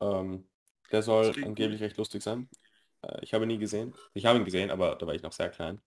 Ähm, 0.00 0.48
der 0.92 1.02
soll 1.02 1.36
angeblich 1.44 1.80
recht 1.80 1.96
lustig 1.96 2.22
sein. 2.22 2.48
Äh, 3.02 3.18
ich 3.22 3.34
habe 3.34 3.44
ihn 3.44 3.48
nie 3.48 3.58
gesehen. 3.58 3.94
Ich 4.14 4.26
habe 4.26 4.38
ihn 4.38 4.44
gesehen, 4.44 4.70
aber 4.70 4.96
da 4.96 5.06
war 5.06 5.14
ich 5.14 5.22
noch 5.22 5.32
sehr 5.32 5.50
klein. 5.50 5.80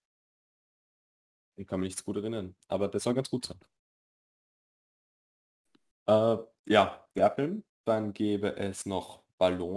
Ich 1.56 1.66
kann 1.66 1.80
mich 1.80 1.90
nicht 1.90 1.98
so 1.98 2.04
gut 2.04 2.16
erinnern. 2.16 2.54
Aber 2.68 2.88
der 2.88 3.00
soll 3.00 3.14
ganz 3.14 3.30
gut 3.30 3.46
sein. 3.46 3.58
Äh, 6.06 6.36
ja, 6.66 7.06
der 7.14 7.30
Film. 7.30 7.64
Dann 7.84 8.12
gäbe 8.14 8.56
es 8.56 8.86
noch 8.86 9.22
Ballon. 9.38 9.76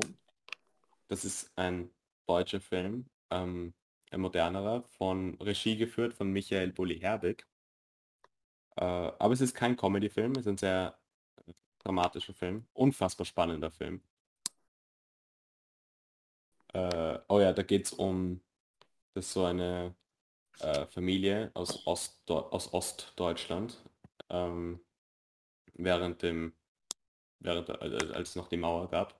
Das 1.08 1.26
ist 1.26 1.52
ein 1.58 1.90
deutscher 2.26 2.62
Film, 2.62 3.10
ähm, 3.32 3.74
ein 4.12 4.22
modernerer, 4.22 4.84
von 4.98 5.36
Regie 5.42 5.78
geführt 5.78 6.14
von 6.14 6.32
Michael 6.32 6.72
Bulli-Herbig. 6.74 7.46
Äh, 8.78 8.84
aber 8.86 9.34
es 9.34 9.42
ist 9.42 9.56
kein 9.56 9.76
Comedy-Film, 9.78 10.34
es 10.34 10.40
ist 10.42 10.48
ein 10.48 10.58
sehr 10.58 11.00
dramatischer 11.80 12.34
Film, 12.34 12.68
unfassbar 12.74 13.26
spannender 13.26 13.72
Film. 13.72 14.02
Äh, 16.74 17.20
oh 17.28 17.40
ja, 17.40 17.54
da 17.54 17.64
geht 17.64 17.86
es 17.86 17.94
um, 17.94 18.42
das 19.14 19.28
ist 19.28 19.34
so 19.34 19.46
eine 19.46 19.96
äh, 20.60 20.86
Familie 20.88 21.52
aus, 21.54 21.86
Ost, 21.86 22.30
aus 22.30 22.74
Ostdeutschland 22.74 23.82
ähm, 24.30 24.80
während 25.74 26.22
dem, 26.22 26.54
während 27.40 27.68
der- 27.70 27.82
als 27.82 28.30
es 28.30 28.36
noch 28.36 28.48
die 28.50 28.58
Mauer 28.58 28.90
gab. 28.90 29.20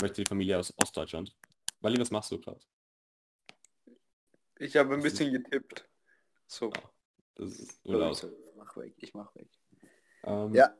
Möchte 0.00 0.22
die 0.22 0.28
Familie 0.28 0.58
aus 0.58 0.72
Ostdeutschland. 0.82 1.34
Wally, 1.80 1.98
was 2.00 2.10
machst 2.10 2.30
du 2.30 2.40
gerade? 2.40 2.60
Ich 4.58 4.76
habe 4.76 4.94
ein 4.94 5.00
Das 5.02 5.12
ist- 5.12 5.18
bisschen 5.18 5.32
getippt. 5.32 5.88
So. 6.46 6.72
Das 7.34 7.58
ist 7.58 7.84
laut. 7.84 8.16
sorry. 8.16 8.34
Mach 8.56 8.76
weg, 8.76 8.94
ich 8.98 9.12
mach 9.14 9.34
weg. 9.34 9.48
Ähm, 10.24 10.54
Ja. 10.54 10.74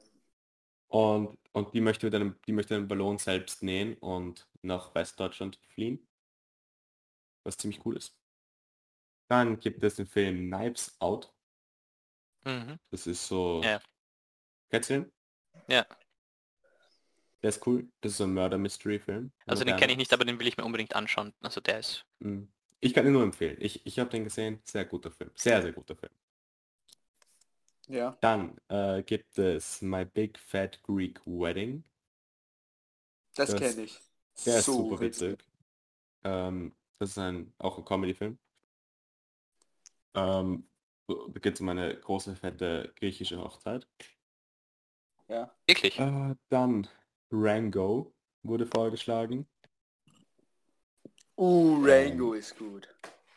Und, 0.88 1.36
und 1.52 1.74
die 1.74 1.80
möchte 1.80 2.08
dann, 2.10 2.38
die 2.46 2.52
möchte 2.52 2.74
den 2.74 2.86
Ballon 2.88 3.18
selbst 3.18 3.62
nähen 3.62 3.94
und 3.98 4.48
nach 4.62 4.94
Westdeutschland 4.94 5.58
fliehen. 5.68 6.06
Was 7.42 7.56
ziemlich 7.56 7.84
cool 7.84 7.96
ist. 7.96 8.14
Dann 9.28 9.58
gibt 9.58 9.82
es 9.82 9.96
den 9.96 10.06
Film 10.06 10.50
Knives 10.50 10.96
Out. 11.00 11.32
Mhm. 12.44 12.78
Das 12.90 13.06
ist 13.06 13.26
so. 13.26 13.60
Ja. 13.64 13.80
Kennst 14.70 14.90
du 14.90 14.94
den? 14.94 15.12
Ja. 15.68 15.86
Der 17.42 17.50
ist 17.50 17.66
cool. 17.66 17.88
Das 18.00 18.12
ist 18.12 18.18
so 18.18 18.24
ein 18.24 18.34
Murder 18.34 18.58
Mystery 18.58 18.98
Film. 18.98 19.32
Also 19.46 19.64
den 19.64 19.76
kenne 19.76 19.92
ich 19.92 19.98
nicht, 19.98 20.12
aber 20.12 20.24
den 20.24 20.38
will 20.38 20.46
ich 20.46 20.56
mir 20.56 20.64
unbedingt 20.64 20.94
anschauen. 20.94 21.34
Also 21.42 21.60
der 21.60 21.80
ist. 21.80 22.04
Mhm. 22.20 22.48
Ich 22.80 22.94
kann 22.94 23.06
ihn 23.06 23.12
nur 23.12 23.22
empfehlen. 23.22 23.56
Ich, 23.60 23.84
ich 23.86 23.98
habe 23.98 24.10
den 24.10 24.24
gesehen. 24.24 24.60
Sehr 24.64 24.84
guter 24.84 25.10
Film. 25.10 25.30
Sehr, 25.34 25.62
sehr 25.62 25.72
guter 25.72 25.96
Film. 25.96 26.12
Ja. 27.88 28.16
Dann 28.20 28.60
äh, 28.68 29.02
gibt 29.02 29.38
es 29.38 29.80
My 29.82 30.04
Big 30.04 30.38
Fat 30.38 30.82
Greek 30.82 31.20
Wedding. 31.24 31.84
Das, 33.34 33.50
Das- 33.50 33.60
kenne 33.60 33.82
ich. 33.82 33.98
Der 34.44 34.58
ist 34.58 34.66
So 34.66 34.72
super 34.74 35.00
witzig. 35.00 35.42
Ähm, 36.24 36.76
das 36.98 37.10
ist 37.10 37.18
ein, 37.18 37.54
auch 37.58 37.78
ein 37.78 37.84
Comedy-Film. 37.84 38.38
Ähm, 40.16 40.68
so- 41.06 41.28
da 41.28 41.40
geht 41.40 41.54
es 41.54 41.60
um 41.60 41.68
eine 41.68 41.94
große, 41.96 42.34
fette 42.36 42.92
griechische 42.96 43.38
Hochzeit. 43.42 43.86
Ja. 45.28 45.54
Wirklich? 45.66 45.98
Äh, 45.98 46.34
dann 46.48 46.88
Rango 47.30 48.14
wurde 48.42 48.66
vorgeschlagen. 48.66 49.46
Uh, 51.36 51.76
Ähm, 51.76 51.84
Rango 51.84 52.32
ist 52.34 52.56
gut. 52.56 52.88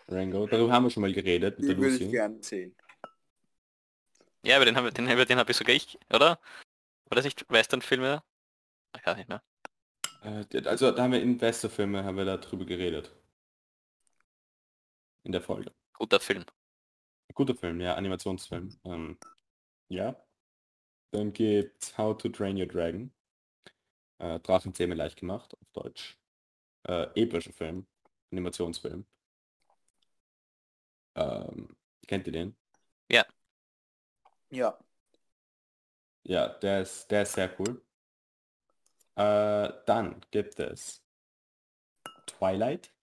Rango, 0.08 0.48
darüber 0.48 0.72
haben 0.72 0.86
wir 0.86 0.90
schon 0.90 1.02
mal 1.02 1.12
geredet 1.14 1.60
mit 1.60 1.68
der 1.68 1.76
Den 1.76 1.82
würde 1.82 1.96
ich 1.96 2.00
Lucy. 2.02 2.12
gern 2.12 2.42
sehen. 2.42 2.76
Ja, 4.44 4.56
aber 4.56 4.66
den 4.66 4.78
habe 4.78 4.92
den, 4.92 5.10
über 5.10 5.26
den 5.26 5.38
habe 5.38 5.52
ich 5.52 5.58
sogar 5.58 5.76
ich, 5.76 6.00
oder? 6.14 6.40
War 7.10 7.16
das 7.16 7.26
nicht 7.26 7.46
Western-Filme? 7.50 8.24
Ich 8.96 9.06
weiß 9.06 9.18
nicht 9.18 9.28
mehr. 9.30 9.44
Äh, 10.24 10.46
also 10.66 10.92
da 10.92 11.04
haben 11.04 11.12
wir 11.12 11.22
in 11.22 11.40
Westerfilme 11.42 12.04
haben 12.04 12.18
wir 12.18 12.26
da 12.26 12.38
drüber 12.38 12.66
geredet. 12.66 13.12
In 15.24 15.32
der 15.34 15.42
Folge. 15.42 15.74
Guter 15.94 16.20
Film. 16.20 16.46
Guter 17.34 17.56
Film, 17.56 17.80
ja, 17.80 17.96
Animationsfilm. 17.96 18.78
Ähm, 18.84 19.18
ja. 19.88 20.16
Dann 21.12 21.34
gibt's 21.34 21.98
How 21.98 22.18
to 22.18 22.30
Train 22.30 22.58
Your 22.58 22.68
Dragon. 22.68 23.12
Äh, 24.20 24.40
Drachenzähme 24.40 24.96
leicht 24.96 25.18
gemacht, 25.18 25.56
auf 25.60 25.72
Deutsch. 25.72 26.20
Äh, 26.84 27.08
epischer 27.16 27.54
Film. 27.54 27.88
Animationsfilm. 28.32 29.06
Ähm, 31.16 31.76
kennt 32.08 32.28
ihr 32.28 32.34
den? 32.34 32.56
Ja. 34.52 34.78
Ja, 36.24 36.48
der 36.48 36.82
ist, 36.82 37.08
der 37.10 37.24
ist 37.24 37.34
sehr 37.34 37.60
cool. 37.60 37.84
Äh, 39.16 39.74
dann 39.86 40.22
gibt 40.32 40.60
es 40.60 41.04
Twilight. 42.28 42.94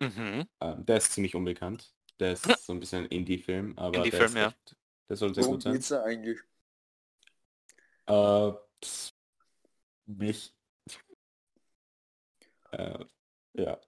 Mhm. 0.00 0.46
Ähm, 0.60 0.86
der 0.86 0.98
ist 0.98 1.12
ziemlich 1.12 1.34
unbekannt. 1.34 1.95
Der 2.18 2.32
ist 2.32 2.44
so 2.44 2.72
ein 2.72 2.80
bisschen 2.80 3.04
ein 3.04 3.10
Indie-Film, 3.10 3.76
aber 3.76 3.92
der, 3.92 4.04
Indie-Film, 4.04 4.26
ist 4.28 4.34
ja. 4.34 4.48
echt, 4.48 4.76
der 5.08 5.16
soll 5.16 5.34
sehr 5.34 5.44
Worum 5.44 5.56
gut 5.56 5.62
sein. 5.62 5.72
geht's 5.74 5.88
da 5.88 6.02
eigentlich? 6.02 6.40
Äh, 8.06 8.52
pss, 8.82 9.14
mich. 10.06 10.54
Äh, 12.72 13.04
ja. 13.54 13.80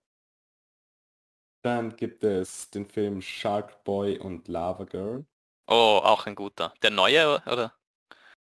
Dann 1.62 1.96
gibt 1.96 2.24
es 2.24 2.70
den 2.70 2.86
Film 2.86 3.20
Shark 3.20 3.84
Boy 3.84 4.18
und 4.18 4.48
Lava 4.48 4.84
Girl. 4.84 5.26
Oh, 5.66 6.00
auch 6.02 6.26
ein 6.26 6.34
guter. 6.34 6.72
Der 6.82 6.90
neue, 6.90 7.42
oder? 7.46 7.74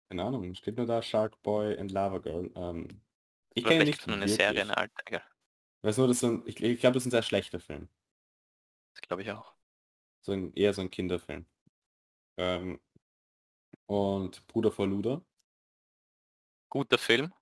Keine 0.08 0.24
Ahnung, 0.24 0.54
steht 0.54 0.76
nur 0.76 0.86
da 0.86 1.02
Shark 1.02 1.40
Boy 1.42 1.78
and 1.78 1.90
Lava 1.90 2.18
Girl. 2.18 2.50
Ähm, 2.54 3.00
ich 3.54 3.64
kenne 3.64 3.84
nicht 3.84 4.00
so 4.00 4.10
eine 4.10 4.22
wirklich. 4.22 4.36
Serie, 4.36 4.62
eine 4.62 4.76
alte. 4.76 5.22
Weiß 5.82 5.98
nur, 5.98 6.08
das 6.08 6.18
ist 6.18 6.24
ein, 6.24 6.42
ich, 6.46 6.62
ich 6.62 6.80
glaube, 6.80 6.94
das 6.94 7.02
ist 7.02 7.08
ein 7.08 7.10
sehr 7.12 7.22
schlechter 7.22 7.60
Film. 7.60 7.88
Das 8.94 9.02
glaube 9.02 9.22
ich 9.22 9.30
auch. 9.30 9.54
So 10.24 10.32
ein, 10.32 10.54
eher 10.54 10.72
so 10.72 10.80
ein 10.80 10.90
Kinderfilm. 10.90 11.46
Ähm, 12.38 12.80
und 13.86 14.46
Bruder 14.46 14.72
vor 14.72 14.86
Luder 14.86 15.22
Guter 16.70 16.96
Film. 16.98 17.32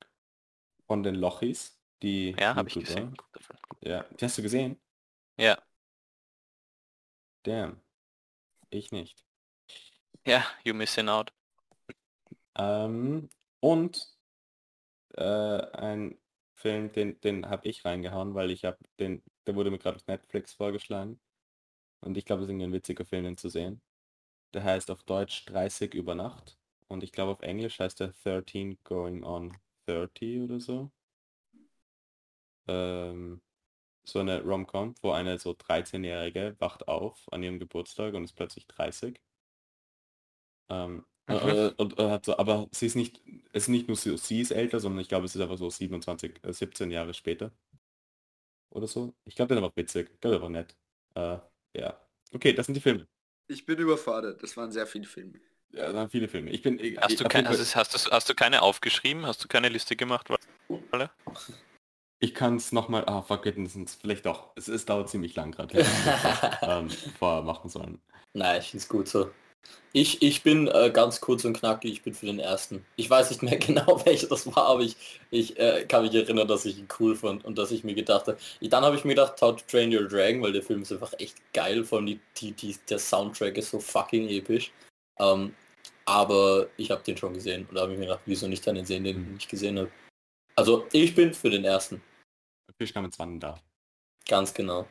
von 0.86 1.04
den 1.04 1.14
Lochis, 1.14 1.80
die 2.02 2.32
Ja, 2.38 2.56
habe 2.56 2.68
ich 2.68 2.74
gesehen. 2.74 3.16
Ja, 3.82 4.02
die 4.02 4.24
hast 4.24 4.36
du 4.36 4.42
gesehen? 4.42 4.80
Ja. 5.38 5.62
Damn. 7.44 7.80
Ich 8.70 8.90
nicht. 8.90 9.24
Ja, 10.26 10.44
you 10.64 10.74
missing 10.74 11.08
out. 11.08 11.32
Ähm, 12.56 13.28
und 13.60 14.06
äh, 15.14 15.22
ein 15.22 16.18
Film, 16.54 16.92
den, 16.92 17.20
den 17.20 17.48
habe 17.48 17.68
ich 17.68 17.84
reingehauen, 17.84 18.34
weil 18.34 18.50
ich 18.50 18.64
habe 18.64 18.78
den, 18.98 19.22
der 19.46 19.54
wurde 19.54 19.70
mir 19.70 19.78
gerade 19.78 19.96
auf 19.96 20.06
Netflix 20.06 20.52
vorgeschlagen. 20.52 21.20
Und 22.02 22.18
ich 22.18 22.26
glaube, 22.26 22.42
es 22.44 22.50
ist 22.50 22.54
ein 22.54 22.73
witziger 22.75 23.06
Film, 23.06 23.25
den 23.25 23.38
zu 23.38 23.49
sehen. 23.49 23.80
Der 24.54 24.64
heißt 24.64 24.90
auf 24.90 25.02
Deutsch 25.04 25.47
30 25.47 25.94
über 25.94 26.14
Nacht. 26.14 26.59
Und 26.88 27.02
ich 27.04 27.12
glaube 27.12 27.32
auf 27.32 27.42
Englisch 27.42 27.80
heißt 27.80 28.00
er 28.02 28.14
13 28.25 28.78
Going 28.85 29.25
on 29.25 29.56
30 29.87 30.40
oder 30.42 30.61
so. 30.61 30.92
Ähm, 32.68 33.40
so 34.04 34.21
eine 34.21 34.42
Rom-Com, 34.42 34.94
wo 35.02 35.12
eine 35.12 35.38
so 35.38 35.54
13-Jährige 35.54 36.56
wacht 36.61 36.88
auf 36.88 37.26
an 37.32 37.42
ihrem 37.44 37.59
Geburtstag 37.61 38.14
und 38.14 38.25
ist 38.25 38.35
plötzlich 38.35 38.66
30. 38.68 39.21
Ähm, 40.71 41.06
Mhm. 41.28 41.56
äh, 41.56 41.71
und, 41.78 41.99
äh, 41.99 42.11
hat 42.11 42.25
so, 42.26 42.38
aber 42.38 42.68
sie 42.73 42.87
ist 42.87 42.97
nicht, 42.97 43.23
es 43.52 43.64
ist 43.64 43.68
nicht 43.68 43.88
nur 43.88 43.97
sie, 43.97 44.16
sie 44.18 44.40
ist 44.40 44.50
älter, 44.52 44.80
sondern 44.80 45.00
ich 45.00 45.09
glaube, 45.09 45.26
es 45.26 45.35
ist 45.37 45.40
einfach 45.42 45.59
so 45.59 45.71
27, 45.71 46.40
äh, 46.44 46.52
17 46.52 46.90
Jahre 46.90 47.14
später. 47.14 47.52
Oder 48.71 48.87
so. 48.88 49.14
Ich 49.25 49.35
glaube, 49.37 49.54
der 49.54 49.62
war 49.62 49.73
witzig. 49.76 50.11
Ich 50.14 50.21
glaube, 50.21 50.35
der 50.37 50.42
war 50.42 50.50
nett. 50.50 50.76
Äh, 51.74 51.80
ja. 51.80 52.00
Okay, 52.32 52.52
das 52.52 52.66
sind 52.66 52.74
die 52.74 52.80
Filme. 52.80 53.06
Ich 53.48 53.66
bin 53.66 53.78
überfordert. 53.78 54.42
Das 54.42 54.56
waren 54.56 54.72
sehr 54.72 54.86
viele 54.86 55.04
Filme. 55.06 55.40
Ja, 55.72 55.86
das 55.86 55.94
waren 55.94 56.10
viele 56.10 56.28
Filme. 56.28 56.50
Ich 56.50 56.62
bin. 56.62 56.78
ich- 56.78 56.98
Hast 56.98 57.20
du, 57.20 57.24
kein, 57.24 57.46
also 57.46 57.62
hast, 57.74 57.94
du, 58.06 58.10
hast 58.10 58.28
du 58.28 58.34
keine 58.34 58.62
aufgeschrieben? 58.62 59.26
Hast 59.26 59.42
du 59.44 59.48
keine 59.48 59.68
Liste 59.68 59.96
gemacht? 59.96 60.28
Alle? 60.90 61.10
Ich 62.20 62.34
kann 62.34 62.56
es 62.56 62.70
nochmal, 62.72 63.04
ah, 63.06 63.22
fuck 63.22 63.46
it, 63.46 63.56
das 63.58 63.74
ist 63.74 64.00
vielleicht 64.00 64.26
doch. 64.26 64.52
Es, 64.56 64.68
es 64.68 64.84
dauert 64.84 65.08
ziemlich 65.10 65.34
lang 65.34 65.50
gerade. 65.52 65.74
Hätte 65.74 65.90
ich 65.90 66.04
nicht, 66.42 66.58
ähm, 67.02 67.12
vorher 67.18 67.42
machen 67.42 67.68
sollen. 67.68 68.00
Nein, 68.32 68.60
ich 68.60 68.70
finde 68.70 68.82
es 68.82 68.88
gut 68.88 69.08
so. 69.08 69.30
Ich, 69.95 70.23
ich 70.23 70.42
bin 70.42 70.69
äh, 70.69 70.90
ganz 70.90 71.21
kurz 71.21 71.45
und 71.45 71.52
knackig, 71.52 71.92
ich 71.92 72.02
bin 72.02 72.14
für 72.14 72.25
den 72.25 72.38
ersten. 72.38 72.87
Ich 72.97 73.11
weiß 73.11 73.31
nicht 73.31 73.42
mehr 73.42 73.59
genau, 73.59 74.04
welcher 74.07 74.28
das 74.28 74.47
war, 74.47 74.66
aber 74.66 74.81
ich, 74.81 74.97
ich 75.31 75.59
äh, 75.59 75.85
kann 75.87 76.02
mich 76.02 76.14
erinnern, 76.14 76.49
dass 76.49 76.64
ich 76.64 76.78
ihn 76.78 76.88
cool 76.99 77.14
fand 77.14 77.45
und 77.45 77.59
dass 77.59 77.71
ich 77.71 77.85
mir 77.85 77.95
gedacht 77.95 78.26
habe. 78.26 78.38
Dann 78.62 78.85
habe 78.85 78.97
ich 78.97 79.04
mir 79.04 79.14
gedacht, 79.14 79.40
How 79.42 79.57
to 79.57 79.64
Train 79.69 79.95
Your 79.95 80.09
Dragon, 80.09 80.42
weil 80.42 80.52
der 80.52 80.62
Film 80.62 80.83
ist 80.83 80.92
einfach 80.92 81.12
echt 81.19 81.37
geil, 81.52 81.85
vor 81.85 81.99
allem 81.99 82.07
die, 82.07 82.21
die, 82.38 82.52
die, 82.52 82.76
der 82.88 82.99
Soundtrack 82.99 83.59
ist 83.59 83.71
so 83.71 83.81
fucking 83.81 84.28
episch. 84.28 84.73
Ähm, 85.19 85.54
aber 86.07 86.69
ich 86.78 86.90
habe 86.90 87.02
den 87.02 87.16
schon 87.16 87.35
gesehen 87.35 87.66
und 87.69 87.75
da 87.76 87.83
habe 87.83 87.92
ich 87.92 87.99
mir 87.99 88.07
gedacht, 88.07 88.23
wieso 88.26 88.49
nicht 88.49 88.66
dann 88.66 88.75
den 88.75 88.87
sehen, 88.87 89.04
den 89.04 89.23
ich 89.23 89.28
nicht 89.28 89.50
gesehen 89.50 89.78
habe. 89.78 89.90
Also 90.57 90.87
ich 90.92 91.14
bin 91.14 91.33
für 91.35 91.50
den 91.50 91.64
ersten, 91.64 92.02
Fisch 92.78 92.92
kam 92.92 93.04
jetzt 93.04 93.19
wann 93.19 93.38
da. 93.38 93.61
ganz 94.26 94.52
genau. 94.52 94.88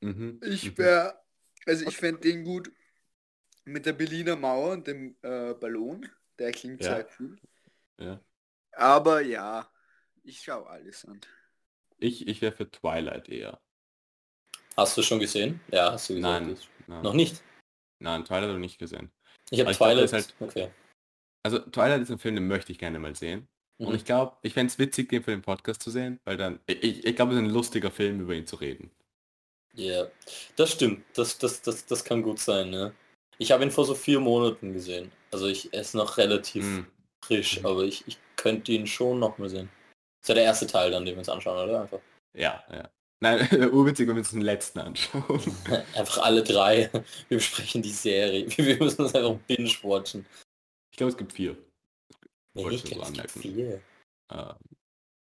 Mhm. 0.00 0.40
Ich 0.44 0.72
mhm. 0.72 0.78
wäre, 0.78 1.22
also 1.64 1.86
ich 1.86 1.96
fände 1.96 2.20
den 2.20 2.44
gut 2.44 2.70
mit 3.64 3.86
der 3.86 3.92
Berliner 3.92 4.36
Mauer 4.36 4.72
und 4.72 4.86
dem 4.86 5.16
äh, 5.22 5.54
Ballon. 5.54 6.08
Der 6.38 6.52
klingt 6.52 6.82
Ja. 6.82 6.96
sehr 6.96 7.08
cool. 7.18 7.38
Ja. 8.00 8.20
Aber 8.72 9.20
ja, 9.20 9.70
ich 10.24 10.40
schaue 10.42 10.66
alles 10.68 11.04
an. 11.04 11.20
Ich, 11.98 12.26
ich 12.26 12.40
wäre 12.40 12.52
für 12.56 12.70
Twilight 12.70 13.28
eher. 13.28 13.60
Hast 14.76 14.96
du 14.96 15.02
schon 15.02 15.20
gesehen? 15.20 15.60
Ja, 15.70 15.92
hast 15.92 16.08
du 16.08 16.14
gesagt. 16.14 16.46
Nein, 16.46 16.56
nein. 16.86 17.02
Noch 17.02 17.12
nicht? 17.12 17.42
Nein, 17.98 18.24
Twilight 18.24 18.44
habe 18.44 18.54
ich 18.54 18.58
nicht 18.60 18.78
gesehen. 18.78 19.12
Ich 19.50 19.60
habe 19.60 19.70
ich 19.70 19.76
Twilight. 19.76 20.12
das 20.12 20.26
ist 20.26 20.34
okay. 20.40 20.70
Also 21.44 21.58
Twilight 21.58 22.00
ist 22.02 22.10
ein 22.10 22.18
Film, 22.18 22.36
den 22.36 22.48
möchte 22.48 22.72
ich 22.72 22.78
gerne 22.78 22.98
mal 22.98 23.14
sehen. 23.14 23.46
Und 23.78 23.90
Mhm. 23.90 23.94
ich 23.96 24.04
glaube, 24.04 24.36
ich 24.42 24.54
fände 24.54 24.70
es 24.72 24.78
witzig, 24.78 25.08
den 25.10 25.22
für 25.22 25.32
den 25.32 25.42
Podcast 25.42 25.82
zu 25.82 25.90
sehen, 25.90 26.20
weil 26.24 26.36
dann, 26.36 26.60
ich, 26.66 27.04
ich 27.04 27.16
glaube, 27.16 27.32
es 27.32 27.38
ist 27.38 27.44
ein 27.44 27.50
lustiger 27.50 27.90
Film, 27.90 28.20
über 28.20 28.34
ihn 28.34 28.46
zu 28.46 28.56
reden. 28.56 28.90
Ja, 29.74 30.06
das 30.56 30.72
stimmt. 30.72 31.04
Das, 31.14 31.38
das, 31.38 31.62
das, 31.62 31.86
das 31.86 32.04
kann 32.04 32.22
gut 32.22 32.38
sein, 32.38 32.70
ne? 32.70 32.94
Ich 33.42 33.50
habe 33.52 33.64
ihn 33.64 33.70
vor 33.72 33.84
so 33.84 33.94
vier 33.94 34.20
Monaten 34.20 34.72
gesehen. 34.72 35.10
Also 35.32 35.46
ich 35.48 35.72
er 35.74 35.80
ist 35.80 35.94
noch 35.94 36.16
relativ 36.16 36.64
Hm. 36.64 36.86
frisch, 37.24 37.58
Mhm. 37.60 37.66
aber 37.66 37.82
ich, 37.84 38.06
ich 38.06 38.16
könnte 38.36 38.70
ihn 38.72 38.86
schon 38.86 39.18
noch 39.18 39.36
mal 39.38 39.48
sehen. 39.48 39.68
Das 40.20 40.24
ist 40.24 40.28
ja 40.28 40.34
der 40.36 40.44
erste 40.44 40.66
Teil 40.68 40.90
dann, 40.92 41.04
den 41.04 41.14
wir 41.14 41.18
uns 41.18 41.28
anschauen, 41.28 41.68
oder? 41.68 41.82
Einfach, 41.82 41.98
Ja, 42.34 42.62
ja. 42.70 42.88
Nein, 43.20 43.40
urwitzig, 43.72 44.06
wenn 44.08 44.16
wir 44.16 44.20
uns 44.20 44.30
den 44.30 44.42
letzten 44.42 44.78
anschauen. 44.80 45.40
einfach 45.94 46.18
alle 46.18 46.42
drei. 46.44 46.88
Wir 47.28 47.38
besprechen 47.38 47.82
die 47.82 47.90
Serie. 47.90 48.46
Wir 48.56 48.78
müssen 48.78 49.02
uns 49.02 49.14
einfach 49.14 49.36
binge-watchen. 49.48 50.24
Ich 50.92 50.96
glaube, 50.96 51.10
es 51.10 51.16
gibt 51.16 51.32
vier. 51.32 51.56
Nee, 52.54 52.68
ich 52.68 52.84
ich 52.84 52.94
nur 52.96 53.04
glaub, 53.04 53.06
so 53.06 53.12
es 53.22 53.32
gibt 53.34 53.36
anmerken. 53.36 53.40
vier. 53.40 53.82
Ähm, 54.30 54.56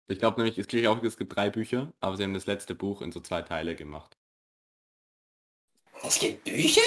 Ich 0.09 0.18
glaube 0.18 0.40
nämlich, 0.40 0.59
es 0.59 0.66
kriege 0.68 0.90
auch, 0.90 1.02
es 1.02 1.16
gibt 1.16 1.35
drei 1.35 1.50
Bücher, 1.50 1.92
aber 2.00 2.16
sie 2.16 2.23
haben 2.25 2.35
das 2.35 2.47
letzte 2.47 2.75
Buch 2.75 3.00
in 3.02 3.11
so 3.12 3.21
zwei 3.21 3.42
Teile 3.42 3.75
gemacht. 3.75 4.16
Es 6.02 6.18
gibt 6.18 6.44
Bücher? 6.44 6.80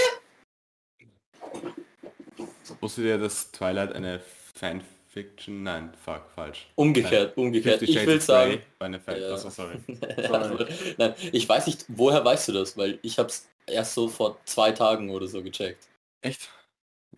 Wusstet 2.82 3.06
ihr, 3.06 3.18
dass 3.18 3.52
Twilight 3.52 3.94
eine 3.94 4.20
Fanfiction? 4.54 5.64
Nein, 5.64 5.94
fuck, 6.04 6.24
falsch. 6.36 6.68
Umgekehrt, 6.76 7.38
umgekehrt. 7.38 7.80
Fifty 7.80 7.98
Ich 8.00 8.06
will 8.08 8.22
sagen, 8.22 8.52
Grey 8.52 8.62
war 8.80 8.86
eine 8.88 9.00
Fan 9.00 9.22
Ja. 9.22 9.34
Achso, 9.34 9.50
sorry. 9.52 9.78
Also, 10.32 10.66
Nein, 10.98 11.14
ich 11.32 11.48
weiß 11.48 11.68
nicht, 11.68 11.86
woher 11.90 12.24
weißt 12.24 12.50
du 12.50 12.54
das? 12.54 12.78
Weil 12.78 13.00
ich 13.02 13.18
habe 13.20 13.30
es 13.30 13.48
erst 13.66 13.94
so 13.94 14.08
vor 14.08 14.38
zwei 14.46 14.72
Tagen 14.72 15.10
oder 15.10 15.28
so 15.28 15.42
gecheckt. 15.44 15.88
Echt? 16.22 16.50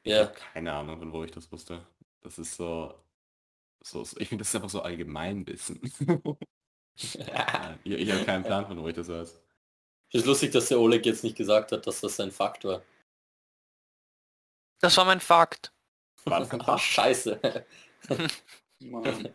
Ich 0.03 0.11
Ja. 0.11 0.27
keine 0.27 0.73
Ahnung, 0.73 0.99
von 0.99 1.11
wo 1.13 1.23
ich 1.23 1.31
das 1.31 1.51
wusste. 1.51 1.85
Das 2.21 2.37
ist 2.39 2.55
so... 2.55 2.93
so 3.83 4.03
so- 4.03 4.17
ich 4.19 4.27
finde, 4.29 4.41
das 4.43 4.49
ist 4.49 4.55
einfach 4.55 4.69
so 4.69 4.81
Allgemeinwissen. 4.81 5.79
Ja, 7.17 7.77
ich 7.85 7.93
ich 7.93 8.11
habe 8.11 8.25
keinen 8.25 8.43
Plan, 8.43 8.67
von 8.67 8.81
wo 8.83 8.87
ich 8.89 8.95
das 8.95 9.07
weiß. 9.07 9.39
ist 10.11 10.25
lustig, 10.25 10.51
dass 10.51 10.67
der 10.67 10.81
Oleg 10.81 11.05
jetzt 11.05 11.23
nicht 11.23 11.37
gesagt 11.37 11.71
hat, 11.71 11.87
dass 11.87 12.01
das 12.01 12.17
sein 12.17 12.29
Fakt 12.31 12.65
war. 12.65 12.81
Das 14.79 14.95
war 14.97 15.05
mein 15.05 15.19
Fakt. 15.19 15.73
War 16.25 16.39
das 16.39 16.51
ein 16.51 16.61
Fakt? 16.61 16.81
scheiße. 16.81 17.65
Mann. 18.79 19.33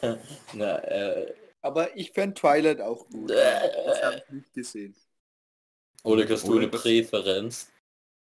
Na, 0.52 0.78
äh, 0.78 1.34
Aber 1.62 1.96
ich 1.96 2.12
fände 2.12 2.34
Twilight 2.34 2.80
auch 2.80 3.06
gut. 3.08 3.30
Das 3.30 4.02
habe 4.02 4.22
ich 4.24 4.30
nicht 4.30 4.52
gesehen. 4.54 4.94
Oleg, 6.04 6.30
hast 6.30 6.46
du 6.46 6.58
eine 6.58 6.68
Präferenz? 6.68 7.70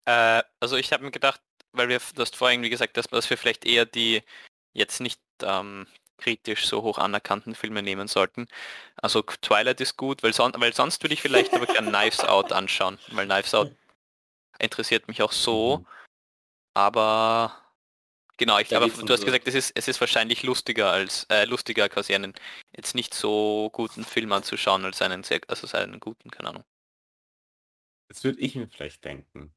Äh, 0.04 0.42
also 0.60 0.76
ich 0.76 0.92
habe 0.92 1.04
mir 1.04 1.10
gedacht, 1.10 1.40
weil 1.72 1.88
wir, 1.88 2.00
du 2.14 2.22
hast 2.22 2.36
vorhin 2.36 2.56
irgendwie 2.56 2.70
gesagt, 2.70 2.96
dass, 2.96 3.06
dass 3.06 3.30
wir 3.30 3.38
vielleicht 3.38 3.64
eher 3.64 3.86
die 3.86 4.22
jetzt 4.72 5.00
nicht 5.00 5.20
ähm, 5.42 5.86
kritisch 6.18 6.66
so 6.66 6.82
hoch 6.82 6.98
anerkannten 6.98 7.54
Filme 7.54 7.82
nehmen 7.82 8.08
sollten. 8.08 8.46
Also 8.96 9.22
Twilight 9.22 9.80
ist 9.80 9.96
gut, 9.96 10.22
weil, 10.22 10.32
son 10.32 10.52
weil 10.56 10.72
sonst 10.72 11.02
würde 11.02 11.14
ich 11.14 11.22
vielleicht 11.22 11.54
aber 11.54 11.66
gerne 11.66 11.88
Knives 11.90 12.20
Out 12.20 12.52
anschauen, 12.52 12.98
weil 13.12 13.26
Knives 13.26 13.54
Out 13.54 13.72
interessiert 14.58 15.08
mich 15.08 15.22
auch 15.22 15.32
so, 15.32 15.78
Mhm. 15.78 15.86
Aber 16.74 17.54
genau, 18.38 18.58
ich 18.58 18.68
glaube, 18.70 18.88
du 19.04 19.12
hast 19.14 19.24
gesagt, 19.24 19.48
es 19.48 19.54
ist, 19.54 19.72
es 19.76 19.88
ist 19.88 20.00
wahrscheinlich 20.00 20.42
lustiger 20.44 20.90
als 20.92 21.24
äh, 21.30 21.44
lustiger 21.46 21.88
quasi 21.88 22.14
einen 22.14 22.34
jetzt 22.76 22.94
nicht 22.94 23.14
so 23.14 23.70
guten 23.72 24.04
Film 24.04 24.32
anzuschauen 24.32 24.84
als 24.86 25.02
einen 25.02 25.24
sehr, 25.24 25.40
also 25.48 25.68
einen 25.76 26.00
guten, 26.00 26.30
keine 26.30 26.50
Ahnung. 26.50 26.64
Das 28.08 28.22
würde 28.24 28.40
ich 28.40 28.54
mir 28.56 28.68
vielleicht 28.68 29.04
denken. 29.04 29.54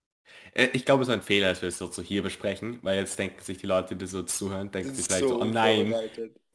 Äh, 0.53 0.69
Ich 0.73 0.85
glaube, 0.85 1.03
es 1.03 1.09
ist 1.09 1.13
ein 1.15 1.21
Fehler, 1.23 1.49
dass 1.49 1.61
wir 1.63 1.69
es 1.69 1.79
so 1.79 2.03
hier 2.03 2.23
besprechen, 2.23 2.79
weil 2.83 2.99
jetzt 2.99 3.19
denken 3.19 3.41
sich 3.43 3.59
die 3.59 3.67
Leute, 3.67 3.95
die 3.97 4.07
so 4.07 4.23
zuhören, 4.23 4.71
denken 4.71 4.93
sich 4.95 5.05
vielleicht 5.05 5.29
so, 5.29 5.29
so 5.29 5.39
oh 5.39 5.45
nein. 5.45 6.01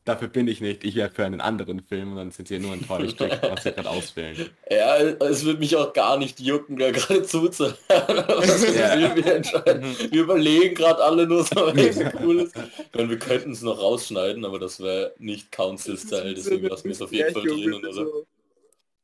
Dafür 0.04 0.28
bin 0.28 0.48
ich 0.48 0.60
nicht, 0.60 0.84
ich 0.84 0.96
wäre 0.96 1.10
für 1.10 1.24
einen 1.24 1.40
anderen 1.40 1.80
Film 1.80 2.12
und 2.12 2.16
dann 2.16 2.30
sind 2.30 2.48
sie 2.48 2.58
nur 2.58 2.72
enttäuscht, 2.72 3.20
durch, 3.20 3.30
was 3.42 3.62
sie 3.62 3.72
gerade 3.72 3.88
auswählen. 3.88 4.50
Ja, 4.70 4.96
es 4.96 5.44
wird 5.44 5.60
mich 5.60 5.76
auch 5.76 5.92
gar 5.92 6.16
nicht 6.18 6.40
jucken, 6.40 6.76
da 6.76 6.90
gerade 6.90 7.22
zuzuhören. 7.22 7.76
was 7.88 8.74
Ja. 8.74 9.16
Wir 9.16 9.34
entscheiden. 9.34 9.96
Wir 10.10 10.22
überlegen 10.22 10.74
gerade 10.74 11.02
alle 11.02 11.26
nur 11.26 11.44
so, 11.44 11.74
welches 11.74 12.12
cool 12.20 12.40
ist. 12.40 12.56
Ich 12.56 12.94
meine, 12.94 13.10
wir 13.10 13.18
könnten 13.18 13.52
es 13.52 13.62
noch 13.62 13.80
rausschneiden, 13.80 14.44
aber 14.44 14.58
das 14.58 14.80
wäre 14.80 15.14
nicht 15.18 15.52
Council-Style, 15.52 16.34
deswegen 16.34 16.66
lassen 16.66 16.84
wir 16.84 16.92
es 16.92 17.02
auf 17.02 17.12
jeden 17.12 17.32
Fall 17.32 17.48
oder? 17.48 17.92
So, 17.92 18.26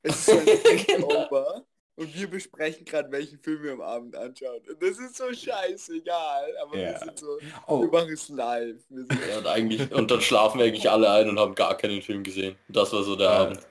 es 0.02 0.16
ist 0.16 0.26
so 0.26 0.32
ein 0.32 0.46
Takeover 0.86 1.64
und 1.96 2.14
wir 2.14 2.28
besprechen 2.28 2.84
gerade, 2.84 3.10
welchen 3.10 3.38
Film 3.40 3.62
wir 3.62 3.72
am 3.72 3.80
Abend 3.80 4.16
anschauen. 4.16 4.60
Und 4.68 4.82
das 4.82 4.98
ist 4.98 5.16
so 5.16 5.32
scheißegal, 5.32 6.56
aber 6.62 6.72
wir 6.72 6.80
Ja. 6.92 6.98
sind 6.98 7.18
so, 7.18 7.38
wir 7.38 7.52
Oh, 7.66 7.86
machen 7.90 8.12
es 8.12 8.28
live. 8.28 8.76
Wir 8.88 9.04
sind 9.06 9.26
Ja, 9.26 9.38
und, 9.38 9.46
eigentlich, 9.46 9.92
und 9.92 10.10
dann 10.10 10.20
schlafen 10.20 10.58
wir 10.58 10.66
eigentlich 10.66 10.90
alle 10.90 11.10
ein 11.10 11.28
und 11.28 11.38
haben 11.38 11.54
gar 11.54 11.76
keinen 11.76 12.02
Film 12.02 12.22
gesehen. 12.22 12.56
Das 12.68 12.92
war 12.92 13.02
so 13.02 13.16
der 13.16 13.28
äh, 13.28 13.30
Abend. 13.30 13.66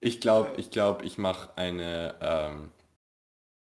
ich 0.00 0.20
glaube, 0.20 0.60
ich 0.60 0.70
glaube, 0.70 1.04
ich 1.04 1.18
mache 1.18 1.56
eine 1.56 2.16
ähm, 2.20 2.72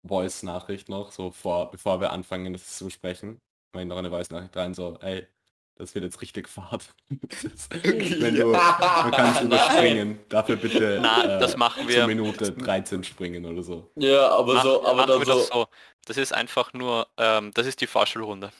Voice-Nachricht 0.05 0.89
noch, 0.89 1.11
so 1.11 1.31
vor, 1.31 1.71
bevor 1.71 2.01
wir 2.01 2.11
anfangen, 2.11 2.53
das 2.53 2.77
zu 2.77 2.85
besprechen. 2.85 3.39
Wenn 3.73 3.87
noch 3.87 3.97
eine 3.97 4.09
Voice-Nachricht 4.09 4.55
rein, 4.57 4.73
so, 4.73 4.97
ey, 5.01 5.27
das 5.75 5.95
wird 5.95 6.05
jetzt 6.05 6.21
richtig 6.21 6.47
Fahrt. 6.47 6.93
Wenn 7.09 8.35
du, 8.35 8.47
man 8.47 9.11
kann 9.11 9.31
es 9.31 9.35
Nein. 9.35 9.45
überspringen, 9.45 10.19
dafür 10.29 10.55
bitte 10.55 10.99
Na, 11.01 11.23
äh, 11.23 11.39
das 11.39 11.57
machen 11.57 11.83
zur 11.83 11.89
wir. 11.89 12.07
Minute 12.07 12.51
13 12.51 13.03
springen 13.03 13.45
oder 13.45 13.63
so. 13.63 13.91
Ja, 13.95 14.29
aber 14.29 14.55
Machen, 14.55 14.69
so, 14.69 14.85
aber 14.85 15.05
dann 15.05 15.25
so. 15.25 15.33
das 15.33 15.47
so. 15.47 15.67
Das 16.05 16.17
ist 16.17 16.33
einfach 16.33 16.73
nur, 16.73 17.07
ähm, 17.17 17.51
das 17.53 17.65
ist 17.65 17.81
die 17.81 17.87
Vorschulrunde. 17.87 18.51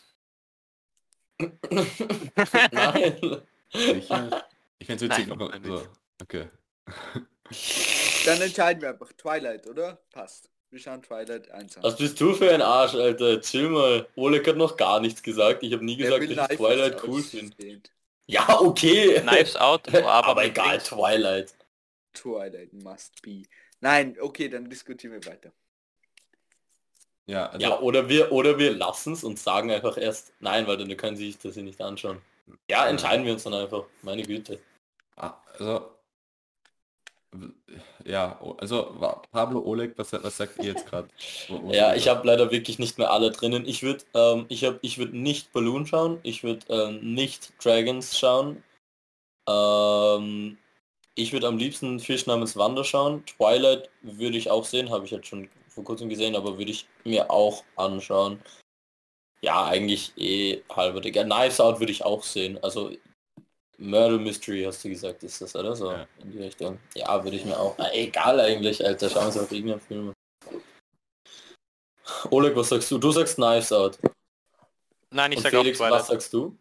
Nein. 2.71 3.17
Sicher? 3.73 4.45
Ich 4.79 4.87
fände 4.87 5.05
es 5.05 5.11
witzig, 5.11 5.27
nein, 5.27 5.63
so. 5.63 5.87
Okay. 6.21 6.49
Dann 8.25 8.41
entscheiden 8.41 8.81
wir 8.81 8.89
einfach 8.89 9.11
Twilight, 9.13 9.67
oder? 9.67 9.99
Passt. 10.11 10.49
Wir 10.73 10.79
schauen 10.79 11.03
Twilight 11.03 11.51
1 11.51 11.77
an. 11.77 11.83
Was 11.83 11.97
bist 11.97 12.19
du 12.19 12.33
für 12.33 12.51
ein 12.51 12.63
Arsch, 12.63 12.95
Alter? 12.95 13.39
Chill 13.41 13.69
mal. 13.69 14.07
Oleg 14.15 14.47
hat 14.47 14.57
noch 14.57 14.75
gar 14.75 14.99
nichts 14.99 15.21
gesagt. 15.21 15.61
Ich 15.61 15.71
habe 15.71 15.85
nie 15.85 15.95
gesagt, 15.95 16.35
dass 16.35 16.49
ich 16.49 16.57
Twilight 16.57 17.03
cool 17.03 17.21
finde. 17.21 17.55
Ja, 18.25 18.59
okay. 18.59 19.21
Knives 19.21 19.55
Out, 19.55 19.87
aber, 19.93 20.25
aber 20.25 20.45
egal, 20.45 20.79
Twilight. 20.79 21.53
Twilight 22.13 22.73
must 22.73 23.21
be. 23.21 23.43
Nein, 23.81 24.17
okay, 24.19 24.49
dann 24.49 24.67
diskutieren 24.67 25.13
wir 25.13 25.31
weiter. 25.31 25.51
Ja, 27.27 27.51
also, 27.51 27.59
Ja, 27.63 27.79
oder 27.79 28.09
wir, 28.09 28.31
oder 28.31 28.57
wir 28.57 28.73
lassen 28.73 29.13
es 29.13 29.23
und 29.23 29.37
sagen 29.37 29.69
einfach 29.69 29.95
erst 29.99 30.33
nein, 30.39 30.65
weil 30.65 30.77
dann 30.77 30.97
können 30.97 31.15
sie 31.15 31.27
sich 31.27 31.37
das 31.37 31.53
hier 31.53 31.61
nicht 31.61 31.81
anschauen. 31.81 32.19
Ja, 32.67 32.87
entscheiden 32.87 33.27
wir 33.27 33.33
uns 33.33 33.43
dann 33.43 33.53
einfach. 33.53 33.83
Meine 34.01 34.23
Güte. 34.23 34.59
ah, 35.17 35.35
also 35.53 35.91
ja, 38.05 38.39
also 38.59 38.95
Pablo 39.31 39.61
Oleg, 39.61 39.97
was, 39.97 40.13
was 40.13 40.37
sagt 40.37 40.59
ihr 40.59 40.65
jetzt 40.65 40.85
gerade? 40.85 41.07
Ja, 41.71 41.95
ich 41.95 42.07
habe 42.07 42.25
leider 42.27 42.51
wirklich 42.51 42.79
nicht 42.79 42.97
mehr 42.97 43.11
alle 43.11 43.31
drinnen. 43.31 43.65
Ich 43.65 43.83
würde, 43.83 44.03
ähm, 44.13 44.45
ich 44.49 44.63
habe, 44.65 44.79
ich 44.81 44.97
würde 44.97 45.17
nicht 45.17 45.51
Balloon 45.51 45.85
schauen. 45.85 46.19
Ich 46.23 46.43
würde 46.43 46.65
ähm, 46.69 47.13
nicht 47.13 47.53
Dragons 47.63 48.17
schauen. 48.17 48.63
Ähm, 49.47 50.57
ich 51.15 51.33
würde 51.33 51.47
am 51.47 51.57
liebsten 51.57 51.99
Fisch 51.99 52.25
namens 52.25 52.57
Wander 52.57 52.83
schauen. 52.83 53.25
Twilight 53.25 53.89
würde 54.01 54.37
ich 54.37 54.49
auch 54.49 54.65
sehen, 54.65 54.89
habe 54.89 55.05
ich 55.05 55.11
jetzt 55.11 55.27
schon 55.27 55.49
vor 55.67 55.83
kurzem 55.83 56.09
gesehen, 56.09 56.35
aber 56.35 56.57
würde 56.57 56.71
ich 56.71 56.87
mir 57.03 57.29
auch 57.29 57.63
anschauen. 57.75 58.41
Ja, 59.41 59.65
eigentlich 59.65 60.13
eh 60.17 60.63
halber 60.73 61.01
Digga. 61.01 61.23
Knives 61.23 61.59
Out 61.59 61.79
würde 61.79 61.91
ich 61.91 62.05
auch 62.05 62.23
sehen. 62.23 62.57
Also 62.63 62.91
Murder 63.77 64.19
Mystery 64.19 64.63
hast 64.63 64.83
du 64.83 64.89
gesagt, 64.89 65.23
ist 65.23 65.41
das, 65.41 65.55
oder? 65.55 65.75
So 65.75 65.91
Ja. 65.91 66.07
in 66.19 66.31
die 66.31 66.41
Richtung. 66.43 66.79
Ja, 66.95 67.23
würde 67.23 67.37
ich 67.37 67.45
mir 67.45 67.57
auch. 67.59 67.75
Na, 67.77 67.91
egal 67.93 68.39
eigentlich, 68.39 68.83
Alter. 68.85 69.09
Schauen 69.09 69.23
wir 69.23 69.27
uns 69.27 69.37
auf 69.37 69.51
irgendeinen 69.51 69.81
Film. 69.81 70.13
Oleg, 72.29 72.55
was 72.55 72.69
sagst 72.69 72.91
du? 72.91 72.97
Du 72.97 73.11
sagst 73.11 73.35
Knives 73.35 73.71
Out. 73.71 73.99
Nein, 75.09 75.31
ich 75.31 75.37
Und 75.37 75.43
sage 75.43 75.57
auch 75.57 75.61
Felix, 75.61 75.79
was 75.79 75.89
Twilight. 75.89 76.05
sagst 76.05 76.33
du? 76.33 76.57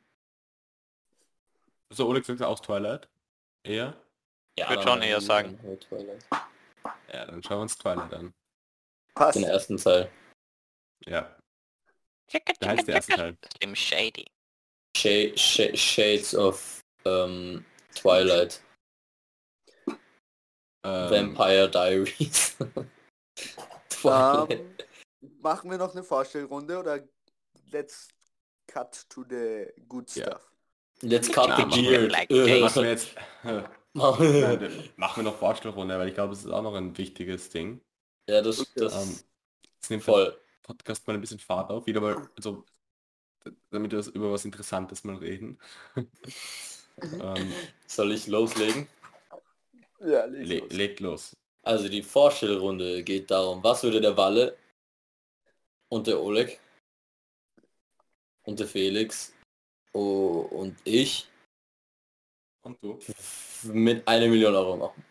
So, 1.91 2.09
Oleg 2.09 2.25
sagt 2.25 2.43
auch 2.43 2.61
Twilight. 2.61 3.09
Eher? 3.65 3.95
Ja, 4.59 4.69
würd 4.69 4.79
dann 4.81 4.89
schon 4.89 5.03
eher 5.03 5.21
sagen. 5.21 5.59
halt 5.63 5.81
Twilight. 5.89 6.25
Ja, 7.13 7.27
dann 7.27 7.43
schauen 7.43 7.59
wir 7.59 7.63
uns 7.63 7.77
Twilight 7.79 8.13
an. 8.15 8.35
Passt. 9.15 9.37
Den 9.37 9.45
ersten 9.45 9.77
Teil. 9.77 10.11
Ja, 11.07 11.37
da 12.61 12.69
heißt 12.69 12.89
der 12.89 12.95
erste 12.97 13.13
Teil. 13.13 13.37
Slim 13.59 13.75
Shady. 13.75 14.27
Sh 14.97 15.35
Sh 15.37 15.77
Shades 15.77 16.35
of 16.35 16.82
ähm, 17.05 17.65
Twilight. 17.95 18.63
Ähm, 20.85 21.11
Vampire 21.37 21.71
Diaries. 21.71 22.57
Voll. 23.91 24.47
Ähm, 24.51 24.77
machen 25.41 25.71
wir 25.71 25.79
noch 25.79 25.93
eine 25.93 26.03
Vorstellrunde 26.03 26.79
oder 26.79 27.01
let's 27.71 28.09
cut 28.67 29.07
to 29.09 29.25
the 29.29 29.67
good 29.89 30.13
Ja. 30.17 30.25
stuff? 30.27 30.53
Let's 31.03 31.31
cut 31.31 31.49
Na, 31.49 31.57
the 31.57 31.63
machen 31.67 31.83
wir 31.83 31.99
beard. 31.99 32.13
like 32.13 32.31
Äh, 32.31 32.61
Machen 32.61 32.83
wir 32.83 32.91
jetzt... 32.91 33.15
Machen 34.97 35.17
wir 35.17 35.23
noch 35.23 35.37
Vorstellrunde, 35.39 35.99
weil 35.99 36.09
ich 36.09 36.15
glaube, 36.15 36.33
es 36.33 36.41
ist 36.45 36.51
auch 36.51 36.63
noch 36.63 36.75
ein 36.75 36.97
wichtiges 36.97 37.51
Ding. 37.51 37.81
Ja, 38.29 38.41
das, 38.41 38.61
Ähm, 38.61 38.67
das 38.77 39.25
es 39.83 39.91
nimmt 39.91 40.03
voll. 40.05 40.41
Podcast 40.63 41.07
mal 41.07 41.15
ein 41.15 41.21
bisschen 41.21 41.41
Fahrt 41.41 41.71
auf, 41.71 41.87
wieder 41.87 42.01
mal, 42.01 42.29
also 42.37 42.65
damit 43.71 43.91
wir 43.91 43.99
das 43.99 44.09
über 44.09 44.33
was 44.33 44.45
Interessantes 44.45 45.05
mal 45.05 45.17
reden. 45.17 45.59
ähm, 47.21 47.53
Soll 47.87 48.13
ich 48.13 48.27
loslegen? 48.27 48.89
Ja, 50.01 50.25
leg 50.25 50.47
le 50.49 50.59
los. 50.59 50.73
legt 50.73 51.01
los. 51.01 51.37
Also 51.65 51.89
die 51.89 52.03
Vorstellrunde 52.03 53.03
geht 53.05 53.31
darum, 53.31 53.63
was 53.63 53.83
würde 53.83 54.01
der 54.01 54.17
Walle 54.17 54.57
und 55.91 56.07
der 56.07 56.21
Oleg 56.21 56.59
und 58.45 58.59
der 58.59 58.67
Felix 58.67 59.33
oh, 59.93 60.49
und 60.51 60.77
ich 60.85 61.29
Und 62.63 62.83
du? 62.83 62.99
mit 63.65 64.07
einer 64.09 64.27
Million 64.29 64.55
Euro 64.55 64.77
machen. 64.77 65.05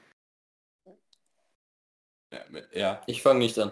Ja, 2.33 2.45
mit- 2.49 2.73
ja 2.75 3.01
Ich 3.07 3.21
fange 3.21 3.39
nicht 3.39 3.57
an. 3.59 3.71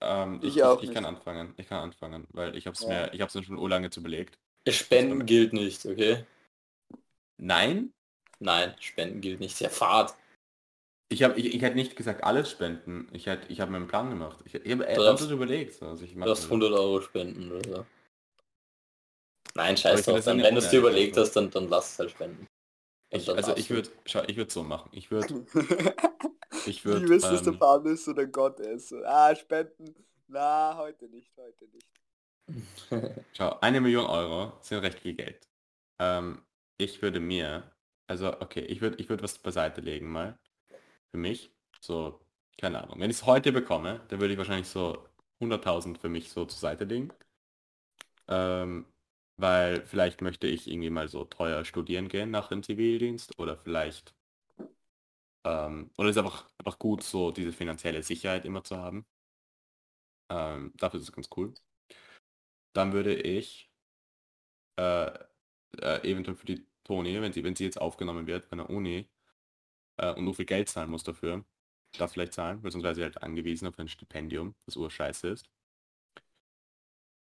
ähm, 0.00 0.40
Ich 0.42 0.56
ich, 0.56 0.62
auch 0.62 0.82
ich, 0.82 0.88
ich 0.88 0.94
kann 0.94 1.04
anfangen. 1.04 1.54
Ich 1.56 1.68
kann 1.68 1.80
anfangen, 1.82 2.26
weil 2.32 2.56
ich 2.56 2.66
habe 2.66 2.74
es 2.74 2.82
Ja. 2.82 2.88
mir, 2.88 3.12
ich 3.14 3.20
habe 3.20 3.28
es 3.28 3.34
mir 3.34 3.42
schon 3.42 3.58
urlange 3.58 3.90
zu 3.90 4.00
überlegt. 4.00 4.38
Spenden 4.68 5.26
gilt 5.26 5.52
nicht, 5.52 5.84
okay? 5.86 6.24
Nein, 7.38 7.92
Nein, 8.40 8.74
Spenden 8.78 9.20
gilt 9.20 9.40
nicht. 9.40 9.56
Sehr 9.56 9.70
fad. 9.70 10.14
ich 11.08 11.22
habe, 11.24 11.38
ich, 11.40 11.54
ich 11.54 11.62
hätte 11.62 11.74
nicht 11.74 11.96
gesagt 11.96 12.22
alles 12.22 12.50
spenden. 12.50 13.08
Ich 13.12 13.26
hätte, 13.26 13.50
ich 13.52 13.60
habe 13.60 13.70
mir 13.72 13.78
einen 13.78 13.88
Plan 13.88 14.10
gemacht. 14.10 14.38
Ich, 14.44 14.54
ich 14.54 14.60
habe 14.72 14.84
Du 14.84 14.86
darfst- 14.86 14.98
ernsthaft 15.06 15.32
überlegt. 15.32 15.82
Also 15.82 16.04
ich 16.04 16.12
Du 16.12 16.18
mach 16.18 16.26
darfst 16.26 16.44
das. 16.44 16.50
100 16.50 16.72
Euro 16.72 17.00
spenden 17.00 17.50
oder 17.50 17.68
so. 17.68 17.86
Nein, 19.54 19.76
scheiß 19.76 20.04
drauf. 20.04 20.24
Dann, 20.24 20.40
wenn 20.42 20.54
du 20.54 20.60
es 20.60 20.68
dir 20.70 20.78
überlegt 20.78 21.14
Sache. 21.16 21.24
hast, 21.26 21.34
dann, 21.34 21.50
dann 21.50 21.68
lass 21.68 21.92
es 21.92 21.98
halt 21.98 22.10
spenden. 22.12 22.46
Und 23.10 23.20
Ich, 23.22 23.28
also 23.28 23.56
ich 23.56 23.70
würde, 23.70 23.90
schau, 24.04 24.22
ich 24.26 24.36
würde 24.36 24.52
so 24.52 24.62
machen. 24.62 24.90
Ich 24.92 25.10
würde, 25.10 25.44
ich 26.66 26.84
Wie 26.84 26.88
würde, 26.90 27.08
willst 27.08 27.26
du 27.26 27.36
der 27.36 27.52
ähm, 27.54 27.58
Farbe 27.58 27.90
ist 27.90 28.06
oder 28.06 28.26
Gott 28.26 28.60
ist? 28.60 28.92
Ah, 28.92 29.34
spenden. 29.34 29.94
Na, 30.28 30.76
heute 30.76 31.08
nicht, 31.08 31.32
heute 31.36 31.64
nicht. 31.72 33.16
Schau, 33.32 33.58
eine 33.60 33.80
Million 33.80 34.06
Euro 34.06 34.52
sind 34.60 34.78
recht 34.78 35.00
viel 35.00 35.14
Geld. 35.14 35.48
Ähm, 35.98 36.42
ich 36.78 37.02
würde 37.02 37.20
mir, 37.20 37.72
also 38.08 38.40
okay, 38.40 38.60
ich 38.60 38.80
würde 38.80 38.96
ich 38.98 39.08
würde 39.08 39.22
was 39.24 39.38
beiseite 39.38 39.80
legen 39.82 40.10
mal. 40.10 40.38
Für 41.12 41.18
mich. 41.18 41.52
So, 41.80 42.20
keine 42.58 42.82
Ahnung. 42.82 43.00
Wenn 43.00 43.10
ich 43.10 43.18
es 43.18 43.26
heute 43.26 43.52
bekomme, 43.52 44.00
dann 44.08 44.20
würde 44.20 44.34
ich 44.34 44.38
wahrscheinlich 44.38 44.68
so 44.68 45.06
100.000 45.40 45.98
für 45.98 46.08
mich 46.10 46.30
so 46.30 46.44
zur 46.46 46.58
Seite 46.60 46.84
legen. 46.84 47.12
Ähm, 48.28 48.86
weil 49.36 49.84
vielleicht 49.86 50.20
möchte 50.22 50.46
ich 50.46 50.68
irgendwie 50.68 50.90
mal 50.90 51.08
so 51.08 51.24
teuer 51.24 51.64
studieren 51.64 52.08
gehen 52.08 52.30
nach 52.30 52.48
dem 52.48 52.62
Zivildienst 52.62 53.38
oder 53.38 53.56
vielleicht 53.56 54.14
ähm, 55.44 55.90
oder 55.98 56.10
ist 56.10 56.18
einfach, 56.18 56.48
einfach 56.58 56.78
gut, 56.78 57.02
so 57.02 57.30
diese 57.32 57.52
finanzielle 57.52 58.02
Sicherheit 58.02 58.44
immer 58.44 58.62
zu 58.64 58.76
haben. 58.76 59.06
Ähm, 60.30 60.72
dafür 60.76 61.00
ist 61.00 61.08
es 61.08 61.12
ganz 61.12 61.28
cool. 61.36 61.52
Dann 62.72 62.92
würde 62.94 63.14
ich 63.14 63.70
äh, 64.76 65.10
äh, 65.80 66.10
eventuell 66.10 66.36
für 66.36 66.46
die 66.46 66.66
Toni, 66.84 67.20
wenn 67.20 67.32
sie, 67.32 67.44
wenn 67.44 67.56
sie 67.56 67.64
jetzt 67.64 67.80
aufgenommen 67.80 68.26
wird 68.26 68.48
bei 68.48 68.54
einer 68.54 68.70
Uni 68.70 69.08
äh, 69.98 70.14
und 70.14 70.24
nur 70.24 70.34
viel 70.34 70.46
Geld 70.46 70.68
zahlen 70.68 70.90
muss 70.90 71.04
dafür, 71.04 71.44
das 71.98 72.12
vielleicht 72.12 72.34
zahlen, 72.34 72.62
weil 72.62 72.70
sonst 72.72 72.84
wäre 72.84 72.94
sie 72.94 73.02
halt 73.02 73.22
angewiesen 73.22 73.68
auf 73.68 73.78
ein 73.78 73.88
Stipendium, 73.88 74.54
das 74.66 74.76
urscheiße 74.76 75.28
ist. 75.28 75.50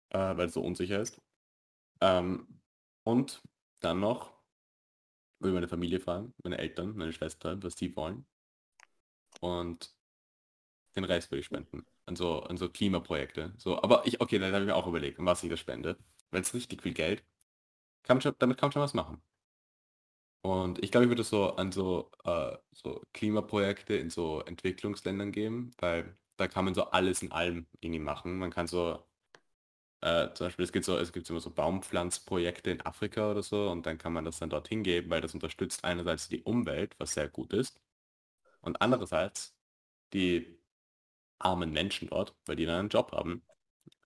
Äh, 0.10 0.38
weil 0.38 0.48
es 0.48 0.54
so 0.54 0.62
unsicher 0.62 1.02
ist. 1.02 1.22
Ähm, 2.02 2.48
und 3.04 3.42
dann 3.82 4.00
noch 4.00 4.34
würde 5.40 5.54
meine 5.56 5.68
Familie 5.68 6.00
fragen, 6.00 6.34
meine 6.44 6.58
Eltern, 6.60 6.96
meine 6.96 7.14
Schwester, 7.14 7.62
was 7.64 7.76
die 7.76 7.96
wollen. 7.96 8.26
Und 9.42 9.94
den 10.96 11.04
Rest 11.04 11.32
würde 11.32 11.40
ich 11.40 11.46
spenden. 11.46 11.86
An 12.06 12.16
so, 12.16 12.42
an 12.44 12.58
so 12.58 12.70
Klimaprojekte. 12.70 13.54
So, 13.58 13.82
aber 13.82 14.06
ich, 14.06 14.22
okay, 14.22 14.40
dann 14.40 14.54
habe 14.54 14.64
ich 14.64 14.68
mir 14.68 14.76
auch 14.76 14.88
überlegt, 14.88 15.18
was 15.20 15.44
ich 15.44 15.50
das 15.50 15.60
spende. 15.60 15.98
Weil 16.32 16.42
es 16.42 16.54
richtig 16.54 16.82
viel 16.84 16.94
Geld. 16.94 17.24
Kann 18.08 18.22
schon, 18.22 18.34
damit 18.40 18.58
kann 18.58 18.68
man 18.70 18.72
schon 18.74 18.82
was 18.82 18.94
machen. 18.96 19.22
Und 20.42 20.84
ich 20.84 20.92
glaube, 20.92 21.06
ich 21.06 21.10
würde 21.10 21.24
so 21.24 21.56
an 21.56 21.72
so, 21.72 22.10
äh, 22.24 22.58
so 22.72 23.02
Klimaprojekte 23.14 23.96
in 23.96 24.10
so 24.10 24.42
Entwicklungsländern 24.42 25.32
geben, 25.32 25.72
weil 25.80 26.18
da 26.38 26.48
kann 26.48 26.66
man 26.66 26.74
so 26.76 26.86
alles 26.92 27.22
in 27.22 27.32
allem 27.32 27.68
irgendwie 27.82 28.00
machen. 28.00 28.38
Man 28.38 28.52
kann 28.52 28.68
so, 28.68 29.04
äh, 30.02 30.34
zum 30.34 30.48
Beispiel, 30.48 30.66
es 30.66 30.72
gibt 30.72 30.86
so, 30.86 30.98
es 30.98 31.12
gibt 31.14 31.30
immer 31.30 31.40
so 31.40 31.52
Baumpflanzprojekte 31.52 32.72
in 32.72 32.82
Afrika 32.86 33.32
oder 33.32 33.44
so 33.44 33.70
und 33.72 33.86
dann 33.86 33.98
kann 33.98 34.14
man 34.14 34.26
das 34.26 34.40
dann 34.40 34.50
dorthin 34.50 34.84
geben, 34.84 35.10
weil 35.10 35.22
das 35.22 35.34
unterstützt 35.34 35.84
einerseits 35.84 36.30
die 36.30 36.44
Umwelt, 36.44 36.96
was 37.00 37.14
sehr 37.14 37.30
gut 37.30 37.54
ist, 37.54 37.80
und 38.62 38.82
andererseits 38.82 39.56
die 40.14 40.60
armen 41.40 41.72
Menschen 41.74 42.10
dort, 42.10 42.36
weil 42.48 42.58
die 42.58 42.66
dann 42.66 42.80
einen 42.82 42.90
Job 42.90 43.12
haben. 43.14 43.44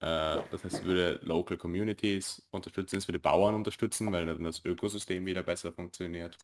Äh, 0.02 0.42
das 0.52 0.64
heißt, 0.64 0.76
es 0.78 0.84
würde 0.84 1.20
Local 1.24 1.58
Communities 1.58 2.42
unterstützen, 2.52 2.98
es 2.98 3.08
würde 3.08 3.20
Bauern 3.20 3.54
unterstützen, 3.56 4.12
weil 4.12 4.26
dann 4.26 4.44
das 4.44 4.64
Ökosystem 4.66 5.26
wieder 5.26 5.44
besser 5.44 5.72
funktioniert. 5.72 6.38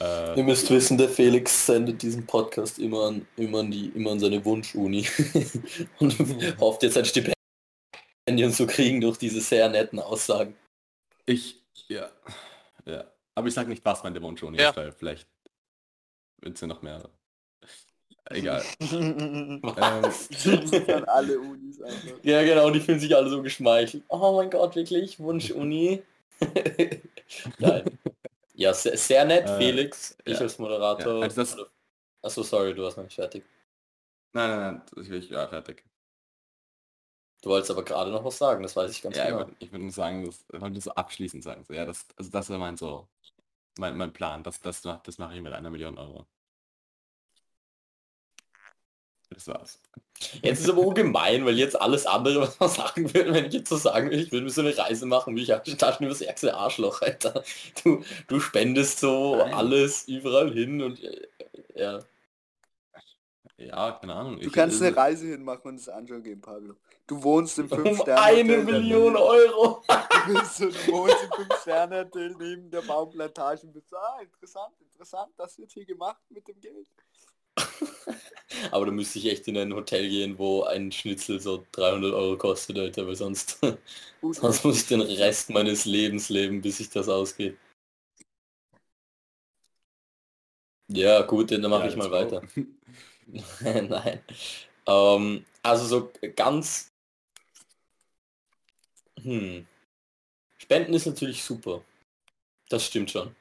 Äh, 0.00 0.36
Ihr 0.36 0.44
müsst 0.44 0.70
wissen, 0.70 0.98
der 0.98 1.08
Felix 1.08 1.66
sendet 1.66 2.02
diesen 2.02 2.26
Podcast 2.26 2.78
immer 2.78 3.06
an, 3.08 3.26
immer 3.36 3.60
an, 3.60 3.70
die, 3.70 3.88
immer 3.88 4.12
an 4.12 4.20
seine 4.20 4.44
Wunsch-Uni 4.44 5.06
und 6.00 6.18
hofft 6.60 6.82
jetzt 6.82 6.96
ein 6.98 7.04
Stipendium 7.04 8.52
zu 8.52 8.66
kriegen 8.66 9.00
durch 9.00 9.18
diese 9.18 9.40
sehr 9.40 9.68
netten 9.68 9.98
Aussagen. 9.98 10.54
ich, 11.26 11.62
ja, 11.88 12.10
ja. 12.86 13.04
Aber 13.34 13.48
ich 13.48 13.54
sage 13.54 13.68
nicht, 13.68 13.84
was 13.84 14.02
meine 14.02 14.20
Wunschuni 14.22 14.58
Ja. 14.58 14.70
ist, 14.70 14.76
weil 14.76 14.92
vielleicht 14.92 15.28
wird 16.40 16.56
sie 16.56 16.66
noch 16.66 16.80
mehr. 16.80 17.08
Egal. 18.30 18.62
An 18.80 19.62
alle 21.06 21.38
Unis 21.38 21.80
einfach. 21.80 22.18
ja 22.22 22.42
genau, 22.42 22.70
die 22.70 22.80
fühlen 22.80 23.00
sich 23.00 23.14
alle 23.14 23.30
so 23.30 23.42
geschmeichelt. 23.42 24.04
Oh 24.08 24.36
mein 24.36 24.50
Gott, 24.50 24.74
wirklich? 24.76 25.18
Wunsch-Uni? 25.20 26.02
Nein. 27.58 27.98
Ja, 28.54 28.72
sehr, 28.74 28.96
sehr 28.96 29.24
nett, 29.24 29.48
Äh, 29.48 29.58
Felix. 29.58 30.16
Ich 30.24 30.34
ja. 30.34 30.40
als 30.40 30.58
Moderator. 30.58 31.16
Ja, 31.18 31.22
also 31.22 31.40
das- 31.42 31.56
Achso, 32.22 32.42
sorry, 32.42 32.74
du 32.74 32.82
warst 32.82 32.96
noch 32.96 33.04
nicht 33.04 33.14
fertig. 33.14 33.44
Nein, 34.32 34.50
nein, 34.50 34.82
nein, 34.96 35.12
ich, 35.14 35.30
ja, 35.30 35.46
fertig. 35.46 35.84
Du 37.42 37.50
wolltest 37.50 37.70
aber 37.70 37.84
gerade 37.84 38.10
noch 38.10 38.24
was 38.24 38.38
sagen, 38.38 38.62
das 38.62 38.74
weiß 38.74 38.90
ich 38.90 39.02
ganz 39.02 39.16
Ja, 39.16 39.24
ich 39.24 39.28
genau. 39.28 39.38
würde 39.40 39.54
ich 39.60 39.70
würd 39.70 39.82
nur 39.82 39.92
sagen, 39.92 40.24
das 40.26 40.44
ich 40.52 40.60
wollte 40.60 40.80
so 40.80 40.90
abschließend 40.92 41.44
sagen. 41.44 41.64
So, 41.64 41.74
ja, 41.74 41.84
das, 41.84 42.06
also 42.16 42.30
das 42.30 42.50
ist 42.50 42.58
mein 42.58 42.76
so, 42.76 43.06
mein, 43.78 43.96
mein 43.96 44.12
Plan. 44.12 44.42
Das, 44.42 44.60
das, 44.60 44.82
das 44.82 45.18
mache 45.18 45.36
ich 45.36 45.42
mit 45.42 45.52
einer 45.52 45.70
Million 45.70 45.96
Euro. 45.96 46.26
Das 49.30 49.48
war's. 49.48 49.80
Jetzt 50.40 50.60
ist 50.60 50.70
aber 50.70 50.80
ungemein, 50.82 51.44
weil 51.44 51.58
jetzt 51.58 51.78
alles 51.80 52.06
andere, 52.06 52.40
was 52.42 52.58
man 52.58 52.68
sagen 52.68 53.12
würde, 53.12 53.34
wenn 53.34 53.46
ich 53.46 53.54
jetzt 53.54 53.68
so 53.68 53.76
sagen 53.76 54.08
würde, 54.10 54.22
ich 54.22 54.32
würde 54.32 54.44
mir 54.44 54.50
so 54.50 54.62
eine 54.62 54.76
Reise 54.76 55.04
machen, 55.06 55.36
wie 55.36 55.42
ich 55.42 55.76
Taschen 55.76 56.06
übers 56.06 56.20
ärgste 56.20 56.54
Arschloch, 56.54 57.02
Alter. 57.02 57.42
Du, 57.82 58.02
du 58.28 58.40
spendest 58.40 59.00
so 59.00 59.36
Nein. 59.36 59.52
alles 59.54 60.08
überall 60.08 60.52
hin 60.52 60.80
und 60.80 61.02
äh, 61.02 61.28
ja. 61.74 62.00
Ja, 63.58 63.92
keine 63.92 64.14
Ahnung. 64.14 64.38
Du 64.38 64.46
ich- 64.46 64.52
kannst 64.52 64.80
äh, 64.80 64.86
eine 64.88 64.96
Reise 64.96 65.26
hinmachen 65.26 65.70
und 65.70 65.76
es 65.76 65.88
anschauen 65.88 66.22
gehen, 66.22 66.40
Pablo. 66.40 66.76
Du 67.06 67.22
wohnst 67.22 67.58
im 67.58 67.66
Um 67.70 67.82
5 67.84 68.00
sterne 68.02 68.20
eine 68.20 68.56
Million 68.58 69.16
Euro. 69.16 69.82
Du, 70.26 70.34
bist 70.34 70.56
so, 70.56 70.66
du 70.66 70.92
wohnst 70.92 71.16
im 71.24 71.46
5 71.46 71.60
sterne 71.62 72.00
hotel 72.00 72.34
neben 72.38 72.70
der 72.70 72.82
Baumplantage 72.82 73.62
und 73.66 73.72
bist 73.72 73.90
so, 73.90 73.96
ah, 73.96 74.20
interessant, 74.22 74.74
interessant, 74.80 75.32
das 75.36 75.58
wird 75.58 75.72
hier 75.72 75.84
gemacht 75.86 76.20
mit 76.28 76.46
dem 76.48 76.60
Geld. 76.60 76.88
Aber 78.70 78.86
da 78.86 78.92
müsste 78.92 79.18
ich 79.18 79.26
echt 79.26 79.48
in 79.48 79.56
ein 79.58 79.74
Hotel 79.74 80.08
gehen, 80.08 80.38
wo 80.38 80.62
ein 80.64 80.92
Schnitzel 80.92 81.40
so 81.40 81.64
300 81.72 82.12
Euro 82.14 82.36
kostet, 82.36 82.78
Alter, 82.78 83.06
weil 83.06 83.16
sonst, 83.16 83.58
sonst 84.22 84.64
muss 84.64 84.82
ich 84.82 84.86
den 84.86 85.00
Rest 85.00 85.50
meines 85.50 85.84
Lebens 85.84 86.28
leben, 86.28 86.60
bis 86.60 86.78
sich 86.78 86.90
das 86.90 87.08
ausgeht. 87.08 87.56
Ja, 90.88 91.22
gut, 91.22 91.50
dann 91.50 91.62
mache 91.62 91.84
ja, 91.84 91.88
ich 91.88 91.96
mal 91.96 92.10
weiter. 92.10 92.42
Nein. 93.60 94.20
Ähm, 94.86 95.44
also 95.62 95.84
so 95.86 96.12
ganz... 96.36 96.92
Hm. 99.22 99.66
Spenden 100.58 100.94
ist 100.94 101.06
natürlich 101.06 101.42
super. 101.42 101.82
Das 102.68 102.86
stimmt 102.86 103.10
schon. 103.10 103.34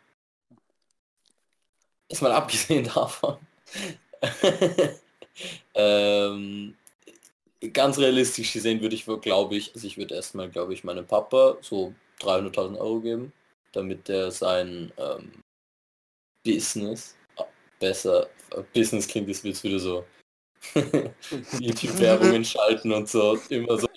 Ist 2.10 2.22
mal 2.22 2.32
abgesehen 2.32 2.86
davon. 2.86 3.38
Ähm, 5.74 6.76
ganz 7.74 7.98
realistisch 7.98 8.54
gesehen 8.54 8.82
würde 8.82 8.96
ich, 8.96 9.06
glaube 9.22 9.56
ich, 9.56 9.74
also 9.74 9.88
ich 9.88 9.98
würde 9.98 10.16
erstmal, 10.16 10.50
glaube 10.50 10.74
ich, 10.74 10.84
meinem 10.84 11.06
Papa 11.06 11.58
so 11.62 11.94
300.000 12.22 12.78
Euro 12.78 13.00
geben, 13.00 13.34
damit 13.72 14.10
er 14.10 14.32
sein 14.32 14.92
ähm, 14.98 15.32
Business 16.44 17.16
besser, 17.80 18.30
Business 18.74 19.08
klingt 19.08 19.28
jetzt 19.28 19.44
jetzt 19.44 19.64
wieder 19.64 19.80
so 19.80 20.06
YouTube-Werbungen 21.60 22.46
schalten 22.46 22.92
und 22.92 23.10
so 23.10 23.38
immer 23.50 23.78
so, 23.78 23.88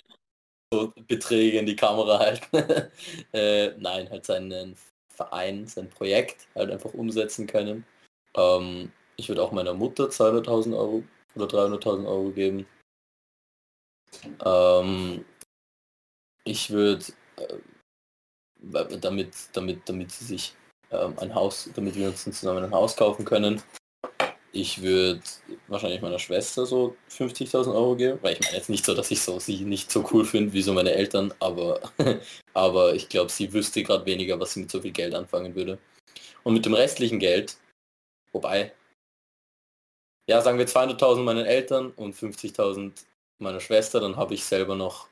so 0.73 0.93
Beträge 1.07 1.59
in 1.59 1.65
die 1.65 1.75
Kamera 1.75 2.19
halten. 2.19 2.57
äh, 3.33 3.71
nein, 3.77 4.09
halt 4.09 4.25
seinen 4.25 4.75
Verein, 5.09 5.67
sein 5.67 5.89
Projekt 5.89 6.47
halt 6.55 6.71
einfach 6.71 6.93
umsetzen 6.93 7.47
können. 7.47 7.85
Ähm, 8.35 8.91
ich 9.15 9.27
würde 9.27 9.41
auch 9.41 9.51
meiner 9.51 9.73
Mutter 9.73 10.05
200.000 10.05 10.77
Euro 10.77 11.03
oder 11.35 11.45
300.000 11.45 12.07
Euro 12.07 12.29
geben. 12.31 12.65
Ähm, 14.45 15.25
ich 16.43 16.69
würde, 16.69 17.05
äh, 17.37 17.57
damit, 18.97 19.33
damit, 19.53 19.87
damit 19.87 20.11
sie 20.11 20.25
sich 20.25 20.55
ähm, 20.91 21.13
ein 21.19 21.33
Haus, 21.33 21.69
damit 21.75 21.95
wir 21.95 22.07
uns 22.07 22.23
zusammen 22.23 22.63
ein 22.63 22.71
Haus 22.73 22.95
kaufen 22.95 23.25
können. 23.25 23.61
Ich 24.51 24.81
würde 24.81 25.21
wahrscheinlich 25.67 26.01
meiner 26.01 26.17
Schwester 26.17 26.65
so 26.65 26.95
50.000 27.11 27.71
Euro 27.73 27.95
geben, 27.95 28.17
weil 28.23 28.33
ich 28.33 28.41
meine 28.41 28.57
jetzt 28.57 28.69
nicht 28.69 28.83
so, 28.83 28.95
dass 28.95 29.11
ich 29.11 29.21
so 29.21 29.39
sie 29.39 29.63
nicht 29.63 29.91
so 29.91 30.07
cool 30.11 30.25
finde 30.25 30.53
wie 30.53 30.63
so 30.63 30.73
meine 30.73 30.91
Eltern, 30.91 31.31
aber, 31.39 31.79
aber 32.55 32.95
ich 32.95 33.09
glaube, 33.09 33.31
sie 33.31 33.53
wüsste 33.53 33.83
gerade 33.83 34.05
weniger, 34.07 34.39
was 34.39 34.53
sie 34.53 34.61
mit 34.61 34.71
so 34.71 34.81
viel 34.81 34.91
Geld 34.91 35.13
anfangen 35.13 35.53
würde. 35.53 35.77
Und 36.43 36.53
mit 36.53 36.65
dem 36.65 36.73
restlichen 36.73 37.19
Geld, 37.19 37.57
wobei, 38.31 38.73
ja, 40.29 40.41
sagen 40.41 40.59
wir 40.59 40.67
200.000 40.67 41.23
meinen 41.23 41.47
Eltern 41.47 41.89
und 41.95 42.15
50.000 42.15 42.91
meiner 43.39 43.59
Schwester, 43.59 43.99
dann 43.99 44.15
habe 44.15 44.35
ich 44.35 44.43
selber 44.43 44.75
noch 44.75 45.07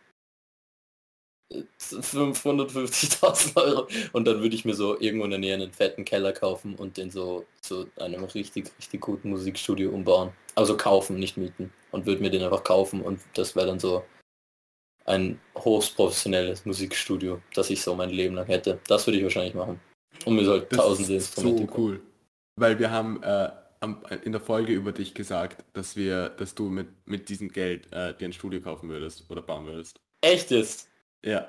550.000 1.52 3.56
Euro 3.64 3.88
und 4.14 4.26
dann 4.26 4.44
würde 4.44 4.56
ich 4.56 4.64
mir 4.64 4.76
so 4.76 5.00
irgendwo 5.00 5.26
in 5.26 5.32
der 5.32 5.40
Nähe 5.40 5.56
einen 5.56 5.74
fetten 5.74 6.06
Keller 6.06 6.34
kaufen 6.34 6.76
und 6.76 6.98
den 6.98 7.10
so 7.10 7.48
zu 7.62 7.90
einem 7.96 8.26
richtig, 8.26 8.72
richtig 8.78 9.02
guten 9.02 9.32
Musikstudio 9.32 9.90
umbauen. 9.90 10.34
Also 10.54 10.78
kaufen, 10.78 11.18
nicht 11.18 11.36
mieten. 11.36 11.74
Und 11.92 12.06
würde 12.06 12.22
mir 12.22 12.30
den 12.30 12.44
einfach 12.44 12.64
kaufen 12.64 13.02
und 13.02 13.20
das 13.34 13.56
wäre 13.56 13.66
dann 13.66 13.80
so 13.80 14.04
ein 15.06 15.42
hochst 15.58 15.96
professionelles 15.96 16.64
Musikstudio, 16.66 17.42
das 17.56 17.72
ich 17.72 17.82
so 17.82 17.96
mein 17.96 18.12
Leben 18.12 18.36
lang 18.36 18.46
hätte. 18.46 18.80
Das 18.88 19.08
würde 19.08 19.18
ich 19.18 19.24
wahrscheinlich 19.24 19.56
machen. 19.56 19.80
Und 20.26 20.36
mir 20.36 20.46
soll 20.46 20.62
Das 20.62 20.78
tausende 20.78 21.16
ist 21.16 21.36
Instrumente 21.36 21.66
so 21.66 21.82
cool. 21.82 22.02
Weil 22.60 22.78
wir 22.78 22.92
haben 22.92 23.24
äh, 23.24 23.50
am, 23.80 24.04
in 24.24 24.32
der 24.32 24.42
Folge 24.42 24.74
über 24.74 24.92
dich 24.92 25.14
gesagt, 25.14 25.64
dass 25.74 25.96
wir, 25.96 26.30
dass 26.30 26.56
du 26.56 26.70
mit, 26.70 26.88
mit 27.08 27.30
diesem 27.30 27.50
Geld 27.52 27.92
äh, 27.94 28.16
dir 28.18 28.26
ein 28.30 28.34
Studio 28.34 28.62
kaufen 28.62 28.90
würdest 28.90 29.30
oder 29.30 29.42
bauen 29.42 29.66
würdest. 29.66 30.00
Echt 30.22 30.52
jetzt? 30.52 30.90
Ja. 31.24 31.48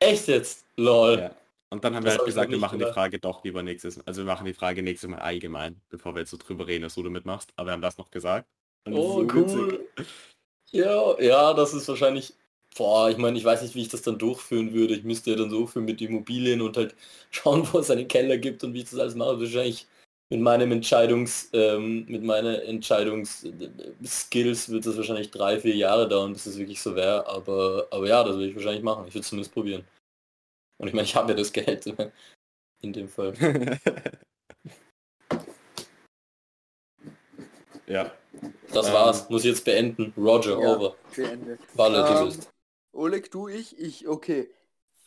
Echt 0.00 0.28
jetzt? 0.28 0.66
Lol. 0.76 1.18
ja. 1.18 1.36
Und 1.70 1.84
dann 1.84 1.94
haben 1.94 2.04
Das 2.04 2.14
wir 2.14 2.18
halt 2.18 2.24
gesagt, 2.24 2.50
wir 2.50 2.58
machen 2.58 2.78
die 2.78 2.84
gedacht. 2.84 2.94
Frage 2.94 3.18
doch 3.18 3.44
lieber 3.44 3.62
nächstes 3.62 4.00
Also 4.06 4.22
wir 4.22 4.26
machen 4.32 4.46
die 4.46 4.54
Frage 4.54 4.82
nächstes 4.82 5.08
Mal 5.10 5.18
allgemein, 5.18 5.82
bevor 5.90 6.14
wir 6.14 6.20
jetzt 6.20 6.30
so 6.30 6.38
drüber 6.38 6.66
reden, 6.66 6.82
dass 6.82 6.94
du 6.94 7.02
damit 7.02 7.26
machst. 7.26 7.52
Aber 7.56 7.68
wir 7.68 7.72
haben 7.72 7.82
das 7.82 7.98
noch 7.98 8.10
gesagt. 8.10 8.48
Und 8.84 8.94
Oh, 8.94 9.20
so 9.20 9.28
cool. 9.34 9.34
witzig. 9.34 9.80
Ja, 10.70 11.18
ja, 11.20 11.54
das 11.54 11.74
ist 11.74 11.88
wahrscheinlich. 11.88 12.34
Boah, 12.76 13.10
ich 13.10 13.16
meine, 13.16 13.38
ich 13.38 13.44
weiß 13.44 13.62
nicht, 13.62 13.74
wie 13.74 13.82
ich 13.82 13.88
das 13.88 14.02
dann 14.02 14.18
durchführen 14.18 14.72
würde. 14.74 14.94
Ich 14.94 15.02
müsste 15.04 15.30
ja 15.30 15.36
dann 15.36 15.50
so 15.50 15.66
für 15.66 15.80
mit 15.80 16.00
Immobilien 16.00 16.60
und 16.60 16.76
halt 16.76 16.94
schauen, 17.30 17.66
wo 17.72 17.78
es 17.78 17.90
einen 17.90 18.08
Keller 18.08 18.38
gibt 18.38 18.62
und 18.64 18.74
wie 18.74 18.78
ich 18.80 18.90
das 18.90 18.98
alles 18.98 19.14
mache. 19.14 19.40
Wahrscheinlich 19.40 19.86
mit 20.30 20.40
meinem 20.40 20.72
Entscheidungs, 20.72 21.48
ähm, 21.54 22.04
mit 22.06 22.22
meiner 22.22 22.62
Entscheidungsskills 22.64 24.68
wird 24.68 24.84
das 24.86 24.96
wahrscheinlich 24.96 25.30
drei, 25.30 25.58
vier 25.58 25.74
Jahre 25.74 26.06
dauern, 26.08 26.32
bis 26.34 26.44
es 26.46 26.58
wirklich 26.58 26.80
so 26.82 26.94
wäre. 26.94 27.26
Aber, 27.26 27.86
aber 27.90 28.06
ja, 28.06 28.22
das 28.22 28.34
würde 28.34 28.48
ich 28.48 28.54
wahrscheinlich 28.54 28.82
machen. 28.82 29.06
Ich 29.06 29.14
würde 29.14 29.22
es 29.22 29.28
zumindest 29.28 29.54
probieren. 29.54 29.84
Und 30.78 30.88
ich 30.88 30.94
meine, 30.94 31.06
ich 31.06 31.16
habe 31.16 31.32
ja 31.32 31.38
das 31.38 31.52
Geld 31.52 31.86
in 32.82 32.92
dem 32.92 33.08
Fall. 33.08 33.32
ja. 37.86 38.12
Das 38.72 38.88
Ähm. 38.88 38.92
war's. 38.92 39.28
Muss 39.30 39.44
ich 39.44 39.50
jetzt 39.50 39.64
beenden. 39.64 40.12
Roger, 40.16 40.60
Ja. 40.60 40.76
over. 40.76 40.96
Beende. 41.16 41.58
Walle, 41.74 42.04
du 42.04 42.18
Ähm, 42.18 42.24
bist. 42.26 42.50
Oleg, 42.92 43.30
du, 43.30 43.48
ich, 43.48 43.78
ich, 43.78 44.06
okay. 44.06 44.50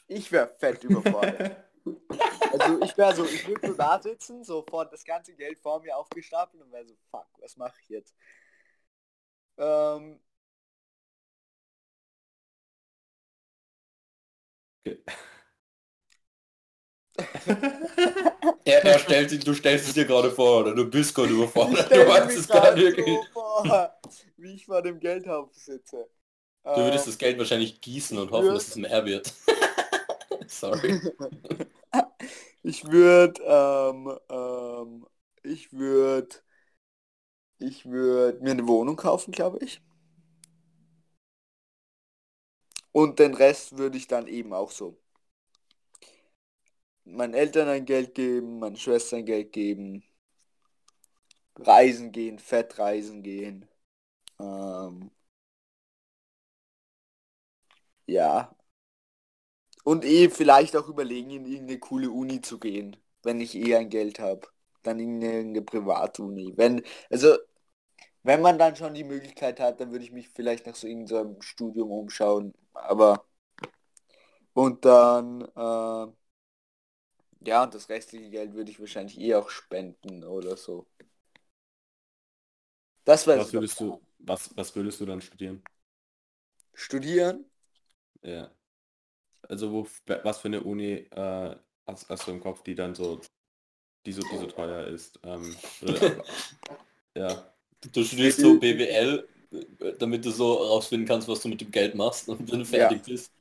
Ich 0.08 0.32
wäre 0.32 0.52
fett 0.58 0.84
überfordert. 0.84 1.56
also 2.50 2.80
ich 2.82 2.98
wäre 2.98 3.16
so, 3.16 3.26
ich 3.26 3.48
würde 3.48 3.62
so 3.64 3.74
da 3.74 4.02
sitzen, 4.02 4.44
sofort 4.44 4.92
das 4.94 5.04
ganze 5.04 5.34
Geld 5.34 5.60
vor 5.60 5.82
mir 5.82 5.98
aufgestapelt 5.98 6.62
und 6.64 6.72
wäre 6.72 6.86
so, 6.86 6.96
fuck, 7.12 7.28
was 7.40 7.58
mache 7.58 7.76
ich 7.82 7.90
jetzt? 7.90 8.16
Ähm, 9.58 10.20
Er, 18.66 18.86
er 18.86 19.00
stellt 19.00 19.30
sich, 19.30 19.44
du 19.44 19.54
stellst 19.54 19.88
es 19.88 19.94
dir 19.94 20.06
gerade 20.06 20.32
vor, 20.32 20.62
oder 20.62 20.76
du 20.76 20.86
bist 20.86 21.14
gerade 21.16 21.32
überfordert. 21.34 21.92
Du 21.96 22.08
weißt 22.08 22.28
mir 22.28 22.34
es 22.38 22.48
gar 22.48 22.74
nicht 22.74 22.84
wirklich. 22.86 23.06
so 23.08 23.24
vor, 23.34 23.96
wie 24.38 24.54
ich 24.56 24.66
vor 24.66 24.82
dem 24.82 25.00
Geldhaufen 25.00 25.54
sitze. 25.60 26.10
Du 26.74 26.82
würdest 26.84 27.06
Ähm, 27.06 27.08
das 27.08 27.18
Geld 27.18 27.38
wahrscheinlich 27.38 27.82
gießen 27.82 28.18
und 28.18 28.32
hoffen, 28.32 28.54
würd- 28.54 28.56
dass 28.56 28.68
es 28.68 28.76
mehr 28.76 29.06
wird. 29.06 29.34
Sorry. 30.52 31.00
ich 32.64 32.86
würde, 32.86 33.42
ähm, 33.44 34.18
ähm, 34.30 35.06
ich 35.44 35.72
würde, 35.74 36.36
ich 37.60 37.86
würde 37.86 38.44
mir 38.44 38.52
eine 38.52 38.68
Wohnung 38.68 38.98
kaufen, 38.98 39.32
glaube 39.32 39.60
ich. 39.64 39.82
Und 42.94 43.20
den 43.20 43.34
Rest 43.34 43.78
würde 43.78 43.98
ich 43.98 44.08
dann 44.08 44.28
eben 44.28 44.54
auch 44.54 44.72
so 44.72 44.98
meinen 47.06 47.36
Eltern 47.36 47.68
ein 47.70 47.86
Geld 47.86 48.16
geben, 48.16 48.58
meinen 48.58 48.76
Schwestern 48.76 49.24
Geld 49.26 49.52
geben, 49.54 50.04
reisen 51.60 52.12
gehen, 52.12 52.40
fett 52.40 52.78
reisen 52.80 53.24
gehen. 53.24 53.66
Ähm, 54.40 55.12
ja. 58.08 58.52
Und 59.84 60.06
eh 60.06 60.30
vielleicht 60.30 60.76
auch 60.76 60.88
überlegen, 60.88 61.32
in 61.32 61.46
irgendeine 61.46 61.80
coole 61.80 62.12
Uni 62.12 62.42
zu 62.42 62.60
gehen, 62.60 62.98
wenn 63.24 63.40
ich 63.42 63.56
eh 63.56 63.76
ein 63.76 63.90
Geld 63.90 64.20
habe. 64.20 64.48
Dann 64.84 65.00
in 65.00 65.22
irgendeine 65.22 65.64
Privatuni. 65.64 66.54
Wenn, 66.58 66.84
also, 67.10 67.38
wenn 68.24 68.42
man 68.42 68.60
dann 68.60 68.76
schon 68.76 68.94
die 68.94 69.04
Möglichkeit 69.04 69.60
hat, 69.60 69.80
dann 69.82 69.92
würde 69.92 70.06
ich 70.06 70.12
mich 70.12 70.30
vielleicht 70.30 70.68
nach 70.68 70.76
so 70.76 70.88
irgendeinem 70.88 71.42
Studium 71.42 71.92
umschauen. 71.92 72.54
Aber 72.74 73.26
und 74.54 74.86
dann, 74.86 75.42
äh, 75.42 76.12
ja, 77.46 77.64
und 77.64 77.74
das 77.74 77.90
restliche 77.90 78.30
Geld 78.30 78.54
würde 78.54 78.72
ich 78.72 78.80
wahrscheinlich 78.80 79.20
eh 79.20 79.36
auch 79.36 79.50
spenden 79.50 80.24
oder 80.24 80.58
so. 80.58 80.86
Das 83.04 83.26
wäre 83.26 83.40
Was 83.40 83.54
würdest 83.54 83.80
du, 83.80 84.00
was, 84.20 84.56
was 84.56 84.76
würdest 84.76 85.00
du 85.00 85.06
dann 85.06 85.22
studieren? 85.22 85.64
Studieren? 86.74 87.46
Ja. 88.22 88.52
Also 89.52 89.72
wo, 89.74 89.88
was 90.24 90.40
für 90.40 90.48
eine 90.48 90.62
Uni 90.64 90.94
äh, 91.12 91.56
hast, 91.88 92.10
hast 92.10 92.28
du 92.28 92.32
im 92.32 92.40
Kopf, 92.40 92.64
die 92.64 92.76
dann 92.76 92.96
so, 92.96 93.20
die 94.06 94.14
so, 94.14 94.24
die 94.24 94.38
so 94.38 94.48
teuer 94.48 94.88
ist? 94.88 95.20
Ähm, 95.24 95.56
oder, 95.82 96.26
ja. 97.16 97.54
Du 97.94 98.04
studierst 98.04 98.40
so 98.42 98.60
BWL, 98.60 99.28
äh, 99.80 99.94
damit 100.00 100.26
du 100.26 100.32
so 100.32 100.54
rausfinden 100.54 101.08
kannst, 101.08 101.28
was 101.28 101.42
du 101.42 101.50
mit 101.50 101.62
dem 101.62 101.72
Geld 101.72 101.96
machst 101.96 102.30
und 102.30 102.52
wenn 102.52 102.60
du 102.60 102.66
fertig 102.66 103.04
bist, 103.04 103.32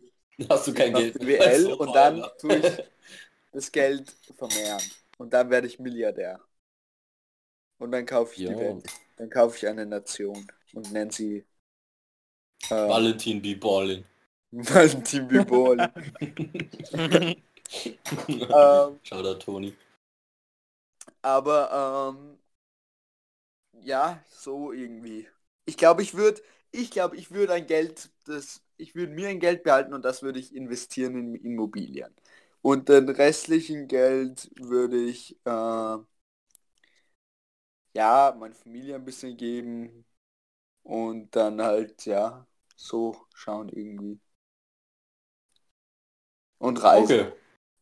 hast 0.48 0.68
du 0.68 0.74
kein 0.74 0.94
Geld. 0.94 1.18
BWL 1.18 1.66
so 1.66 1.76
und 1.76 1.86
teuer 1.86 1.96
dann 1.96 2.24
tue 2.38 2.58
ich 2.58 2.66
das 3.52 3.72
Geld 3.72 4.16
vermehren. 4.36 4.82
Und 5.18 5.32
dann 5.34 5.50
werde 5.50 5.66
ich 5.66 5.78
Milliardär. 5.78 6.40
Und 7.78 7.90
dann 7.92 8.06
kaufe 8.06 8.34
ich 8.34 8.44
Ja. 8.44 8.50
die 8.52 8.58
Welt. 8.58 8.86
Dann 9.16 9.28
kaufe 9.30 9.56
ich 9.56 9.66
eine 9.66 9.84
Nation 9.86 10.46
und 10.72 10.92
nenne 10.92 11.10
sie 11.12 11.44
äh, 12.70 12.74
Valentin 12.88 13.40
B. 13.40 13.54
Ballin. 13.54 14.04
Valentin 14.52 15.26
Bibol. 15.28 15.90
ähm, 18.50 19.00
Shoutout 19.02 19.38
Toni. 19.40 19.74
aber 21.22 22.12
ähm, 22.14 22.38
ja, 23.82 24.22
so 24.30 24.72
irgendwie. 24.72 25.28
Ich 25.64 25.76
glaube, 25.76 26.02
ich 26.02 26.14
würde, 26.14 26.42
ich 26.72 26.90
glaube, 26.90 27.16
ich 27.16 27.30
würde 27.30 27.52
ein 27.54 27.66
Geld, 27.66 28.10
das, 28.26 28.62
ich 28.76 28.94
würde 28.94 29.12
mir 29.12 29.28
ein 29.28 29.40
Geld 29.40 29.62
behalten 29.62 29.94
und 29.94 30.04
das 30.04 30.22
würde 30.22 30.38
ich 30.38 30.54
investieren 30.54 31.16
in 31.16 31.34
Immobilien. 31.36 32.14
Und 32.62 32.88
den 32.88 33.08
restlichen 33.08 33.88
Geld 33.88 34.50
würde 34.60 34.98
ich 35.02 35.36
äh, 35.46 35.98
ja 37.94 38.34
meiner 38.38 38.54
Familie 38.54 38.96
ein 38.96 39.04
bisschen 39.04 39.36
geben 39.36 40.04
und 40.84 41.34
dann 41.36 41.62
halt 41.62 42.06
ja 42.06 42.46
so 42.76 43.16
schauen 43.34 43.68
irgendwie. 43.70 44.20
Und 46.60 46.82
reisen. 46.82 47.20
Okay. 47.20 47.32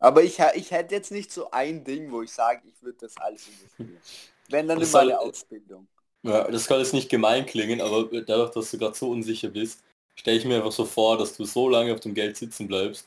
Aber 0.01 0.23
ich, 0.23 0.39
ich 0.55 0.71
hätte 0.71 0.95
jetzt 0.95 1.11
nicht 1.11 1.33
so 1.33 1.51
ein 1.51 1.85
Ding, 1.85 2.11
wo 2.13 2.23
ich 2.23 2.33
sage, 2.33 2.63
ich 2.67 2.81
würde 2.83 2.99
das 3.01 3.17
alles 3.19 3.47
investieren. 3.49 4.01
Wenn 4.49 4.69
dann 4.69 4.81
Das 4.81 4.93
soll- 4.93 5.07
meine 5.07 5.19
Ausbildung. 5.21 5.89
Ja, 6.23 6.51
das 6.51 6.67
kann 6.67 6.79
jetzt 6.81 6.95
nicht 6.95 7.09
gemein 7.11 7.47
klingen, 7.47 7.81
aber 7.81 8.05
dadurch, 8.23 8.51
dass 8.51 8.71
du 8.71 8.79
gerade 8.79 8.97
so 8.97 9.11
unsicher 9.11 9.49
bist, 9.49 9.83
stelle 10.17 10.37
ich 10.39 10.45
mir 10.45 10.57
einfach 10.57 10.73
so 10.73 10.85
vor, 10.85 11.17
dass 11.19 11.37
du 11.37 11.45
so 11.45 11.69
lange 11.69 11.93
auf 11.95 12.01
dem 12.01 12.15
Geld 12.15 12.37
sitzen 12.37 12.67
bleibst 12.67 13.07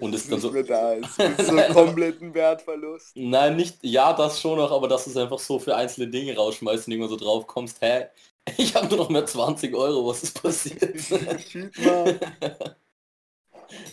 und 0.00 0.14
es 0.14 0.28
dann 0.28 0.40
so... 0.40 0.50
da 0.50 0.94
ist. 0.94 1.18
Mit 1.18 1.40
so 1.40 1.56
kompletten 1.72 2.34
Wertverlust. 2.34 3.16
Nein, 3.16 3.56
nicht, 3.56 3.78
ja, 3.82 4.12
das 4.12 4.40
schon 4.40 4.58
noch, 4.58 4.72
aber 4.72 4.88
dass 4.88 5.04
du 5.04 5.10
es 5.10 5.16
einfach 5.16 5.38
so 5.38 5.58
für 5.58 5.76
einzelne 5.76 6.08
Dinge 6.08 6.36
rausschmeißt 6.36 6.88
und 6.88 6.92
irgendwann 6.94 7.10
so 7.10 7.24
drauf 7.24 7.46
kommst, 7.46 7.80
hä, 7.80 8.06
Ich 8.58 8.74
habe 8.76 8.86
nur 8.88 8.98
noch 8.98 9.08
mehr 9.08 9.26
20 9.26 9.74
Euro, 9.74 10.06
was 10.06 10.22
ist 10.22 10.40
passiert? 10.40 10.94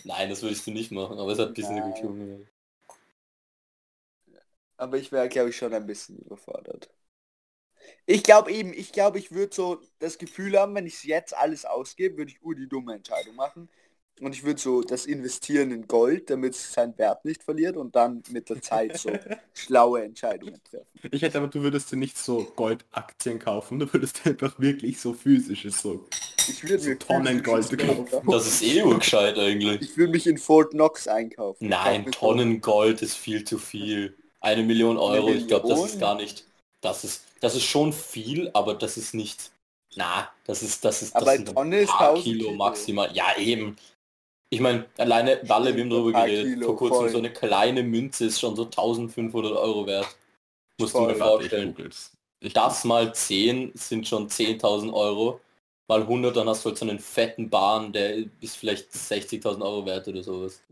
Nein, 0.04 0.30
das 0.30 0.42
würdest 0.42 0.66
du 0.66 0.70
nicht 0.70 0.92
machen, 0.92 1.18
aber 1.18 1.32
es 1.32 1.38
hat 1.38 1.48
ein 1.48 1.54
bisschen 1.54 1.76
Nein. 1.76 1.92
geklungen. 1.92 2.48
Aber 4.76 4.98
ich 4.98 5.10
wäre, 5.12 5.28
glaube 5.28 5.50
ich, 5.50 5.56
schon 5.56 5.72
ein 5.72 5.86
bisschen 5.86 6.18
überfordert. 6.18 6.90
Ich 8.06 8.22
glaube 8.22 8.52
eben, 8.52 8.72
ich 8.72 8.92
glaube, 8.92 9.18
ich 9.18 9.32
würde 9.32 9.54
so 9.54 9.80
das 9.98 10.18
Gefühl 10.18 10.58
haben, 10.58 10.74
wenn 10.74 10.86
ich 10.86 11.04
jetzt 11.04 11.36
alles 11.36 11.64
ausgebe, 11.64 12.18
würde 12.18 12.32
ich 12.32 12.42
nur 12.42 12.54
die 12.54 12.68
dumme 12.68 12.94
Entscheidung 12.94 13.34
machen. 13.36 13.68
Und 14.20 14.32
ich 14.32 14.44
würde 14.44 14.60
so 14.60 14.82
das 14.82 15.06
Investieren 15.06 15.72
in 15.72 15.88
Gold, 15.88 16.30
damit 16.30 16.54
es 16.54 16.72
seinen 16.72 16.96
Wert 16.98 17.24
nicht 17.24 17.42
verliert 17.42 17.76
und 17.76 17.96
dann 17.96 18.22
mit 18.30 18.48
der 18.48 18.62
Zeit 18.62 18.96
so 18.96 19.10
schlaue 19.54 20.04
Entscheidungen 20.04 20.62
treffen. 20.62 20.86
Ich 21.10 21.22
hätte 21.22 21.38
aber, 21.38 21.48
du 21.48 21.62
würdest 21.62 21.90
dir 21.90 21.96
nicht 21.96 22.16
so 22.16 22.44
Goldaktien 22.56 23.38
kaufen, 23.40 23.80
du 23.80 23.92
würdest 23.92 24.24
einfach 24.26 24.58
wirklich 24.60 25.00
so 25.00 25.14
physisches 25.14 25.80
so. 25.82 26.06
Ich 26.48 26.62
würde 26.64 26.82
So 26.82 26.90
mir 26.90 26.98
Tonnen 26.98 27.42
Gold 27.42 27.78
kaufen. 27.78 28.30
Das 28.30 28.46
ist 28.46 28.62
eh 28.62 28.82
urgescheit 28.82 29.38
eigentlich. 29.38 29.82
Ich 29.82 29.96
würde 29.96 30.12
mich 30.12 30.26
in 30.26 30.38
Fort 30.38 30.70
Knox 30.70 31.08
einkaufen. 31.08 31.68
Nein, 31.68 32.04
mir 32.04 32.10
Tonnen 32.10 32.60
Gold 32.60 33.02
ist 33.02 33.16
viel 33.16 33.44
zu 33.44 33.58
viel. 33.58 34.16
Eine 34.40 34.62
Million 34.62 34.98
Euro, 34.98 35.30
ich 35.30 35.46
glaube, 35.46 35.68
das 35.68 35.84
ist 35.86 36.00
gar 36.00 36.16
nicht. 36.16 36.44
Das 36.80 37.02
ist, 37.04 37.24
das 37.40 37.54
ist 37.54 37.64
schon 37.64 37.92
viel, 37.92 38.50
aber 38.52 38.74
das 38.74 38.96
ist 38.96 39.14
nicht. 39.14 39.50
Na, 39.96 40.28
das 40.44 40.62
ist, 40.62 40.84
das 40.84 41.02
ist, 41.02 41.14
das 41.14 41.22
Aber 41.22 41.32
sind 41.32 41.48
ein 41.48 41.54
Tonne 41.54 41.80
ist 41.80 41.88
paar 41.88 42.10
1000 42.10 42.24
Kilo 42.24 42.44
Kilo. 42.46 42.56
maximal. 42.56 43.10
Ja, 43.14 43.36
eben. 43.38 43.76
Ich 44.50 44.60
meine, 44.60 44.86
alleine 44.98 45.40
Walle, 45.48 45.74
wir 45.74 45.82
haben 45.82 45.90
darüber 45.90 46.18
Ein 46.18 46.26
geredet, 46.30 46.54
Kilo, 46.54 46.66
vor 46.66 46.76
kurzem 46.76 46.96
voll. 46.98 47.10
so 47.10 47.18
eine 47.18 47.32
kleine 47.32 47.82
Münze 47.82 48.26
ist 48.26 48.40
schon 48.40 48.54
so 48.54 48.64
1500 48.64 49.52
Euro 49.52 49.86
wert. 49.86 50.14
Musst 50.78 50.94
du 50.94 50.98
Voll. 50.98 51.12
mir 51.12 51.20
Warte, 51.20 51.44
ich 51.44 51.50
vorstellen. 51.50 51.90
Das 52.52 52.84
mal 52.84 53.14
10 53.14 53.72
sind 53.74 54.06
schon 54.06 54.28
10.000 54.28 54.92
Euro. 54.92 55.40
Mal 55.86 56.02
100, 56.02 56.36
dann 56.36 56.48
hast 56.48 56.64
du 56.64 56.70
halt 56.70 56.78
so 56.78 56.86
einen 56.86 56.98
fetten 56.98 57.50
Bahn, 57.50 57.92
der 57.92 58.16
ist 58.40 58.56
vielleicht 58.56 58.90
60.000 58.90 59.62
Euro 59.62 59.84
wert 59.84 60.08
oder 60.08 60.22
sowas. 60.22 60.62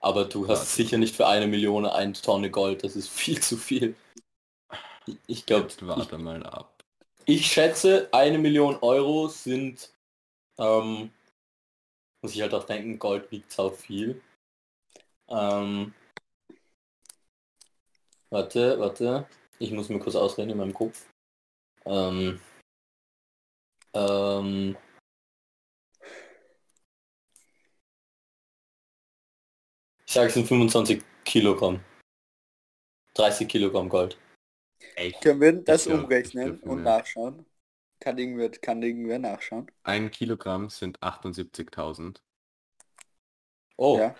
Aber 0.00 0.24
du 0.24 0.48
hast 0.48 0.74
sicher 0.74 0.98
nicht 0.98 1.14
für 1.14 1.26
eine 1.26 1.46
Million 1.46 1.84
eine 1.84 2.12
Tonne 2.12 2.50
Gold, 2.50 2.84
das 2.84 2.96
ist 2.96 3.08
viel 3.08 3.40
zu 3.40 3.56
viel. 3.56 3.94
Ich 5.26 5.46
glaube, 5.46 5.68
warte 5.82 6.18
mal 6.18 6.42
ab. 6.44 6.82
ich 7.26 7.46
schätze, 7.46 8.08
eine 8.12 8.38
Million 8.38 8.76
Euro 8.80 9.28
sind, 9.28 9.90
ähm, 10.58 11.10
muss 12.22 12.34
ich 12.34 12.40
halt 12.40 12.54
auch 12.54 12.64
denken, 12.64 12.98
Gold 12.98 13.30
wiegt 13.30 13.52
sau 13.52 13.70
viel. 13.70 14.20
Ähm, 15.28 15.92
warte, 18.30 18.78
warte, 18.78 19.28
ich 19.58 19.70
muss 19.70 19.88
mir 19.88 19.98
kurz 19.98 20.16
ausreden 20.16 20.50
in 20.50 20.58
meinem 20.58 20.74
Kopf. 20.74 21.06
Ähm, 21.84 22.40
ähm, 23.96 24.76
ich 30.06 30.12
sage 30.12 30.28
es 30.28 30.34
sind 30.34 30.46
25 30.46 31.02
Kilogramm. 31.24 31.80
30 33.14 33.48
Kilogramm 33.48 33.88
Gold. 33.88 34.18
Echt? 34.94 35.20
Können 35.22 35.40
wir 35.40 35.52
das 35.52 35.86
Ich 35.86 35.92
glaub, 35.92 36.04
umrechnen 36.04 36.60
und 36.60 36.82
nachschauen? 36.82 37.46
Kann 37.98 38.18
irgendwer, 38.18 38.50
kann 38.50 38.82
irgendwer 38.82 39.18
nachschauen? 39.18 39.70
Ein 39.84 40.10
Kilogramm 40.10 40.68
sind 40.68 41.00
78.000. 41.02 42.20
Oh, 43.76 43.98
Ja. 43.98 44.14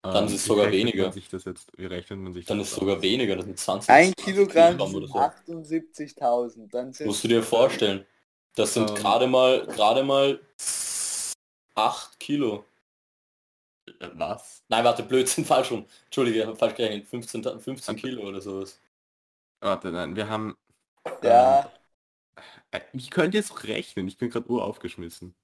Dann 0.00 0.24
ist 0.26 0.30
Ähm, 0.30 0.36
es 0.36 0.44
wie 0.44 0.48
sogar 0.48 0.70
weniger. 0.70 1.02
Man 1.04 1.12
sich 1.12 1.28
das 1.28 1.44
jetzt, 1.44 1.76
wie 1.76 1.84
rechnet 1.84 2.20
man 2.20 2.32
sich 2.32 2.46
dann 2.46 2.58
das 2.58 2.68
ist 2.70 2.76
sogar 2.76 2.96
aus? 2.96 3.02
weniger, 3.02 3.36
das 3.36 3.44
sind 3.46 3.58
20 3.58 3.90
Ein 3.90 4.12
20 4.14 4.24
Kilogramm 4.24 4.78
sind 4.78 5.08
so. 5.08 5.14
78.000. 5.18 6.68
Dann 6.70 6.92
sind 6.92 7.06
Musst 7.08 7.24
du 7.24 7.28
dir 7.28 7.42
vorstellen. 7.42 8.06
Das 8.58 8.74
sind 8.74 8.90
Ähm. 8.90 8.96
gerade 8.96 9.26
mal, 9.28 9.64
gerade 9.66 10.02
mal 10.02 10.40
8 11.76 12.18
Kilo. 12.18 12.64
Äh, 14.00 14.08
Was? 14.14 14.64
Nein, 14.68 14.84
warte, 14.84 15.04
Blödsinn, 15.04 15.44
falsch 15.44 15.70
rum. 15.70 15.86
Entschuldige, 16.06 16.40
ich 16.40 16.46
habe 16.46 16.56
falsch 16.56 16.74
gerechnet. 16.74 17.06
15, 17.08 17.42
Ta- 17.42 17.58
15 17.58 17.96
Kilo 17.96 18.22
oder 18.28 18.40
sowas. 18.40 18.80
Warte, 19.60 19.90
nein, 19.92 20.16
wir 20.16 20.28
haben... 20.28 20.56
Ja, 21.22 21.70
Äh, 22.70 22.80
ich 22.92 23.10
könnte 23.10 23.36
jetzt 23.38 23.64
rechnen, 23.64 24.08
ich 24.08 24.18
bin 24.18 24.28
gerade 24.30 24.48
uraufgeschmissen. 24.50 25.34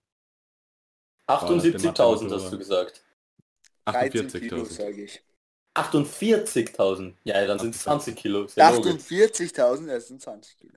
78.000 1.28 2.34
hast 2.34 2.52
du 2.52 2.58
gesagt. 2.58 3.02
13 3.86 4.28
Kilo 4.28 4.62
48.000. 4.62 4.70
sage 4.72 5.04
ich. 5.04 5.22
48.000. 5.74 7.14
Ja, 7.24 7.46
dann 7.46 7.58
sind 7.58 7.74
es 7.74 7.82
20 7.82 8.16
Kilo. 8.16 8.44
Ist 8.44 8.56
ja 8.56 8.70
logisch. 8.70 9.02
48.000, 9.04 9.86
das 9.86 10.08
sind 10.08 10.20
20 10.20 10.58
Kilo. 10.58 10.74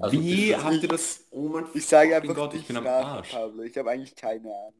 Also 0.00 0.20
Wie 0.20 0.54
habt 0.56 0.82
ihr 0.82 0.88
das... 0.88 1.24
Oh 1.30 1.48
mein 1.48 1.64
Ich 1.74 1.86
sage 1.86 2.16
einfach 2.16 2.34
Gott, 2.34 2.54
ich 2.54 2.66
bin 2.66 2.76
am 2.76 2.86
Arsch. 2.86 3.30
Pablo. 3.30 3.62
Ich 3.62 3.76
habe 3.76 3.90
eigentlich 3.90 4.14
keine 4.14 4.48
Ahnung. 4.48 4.74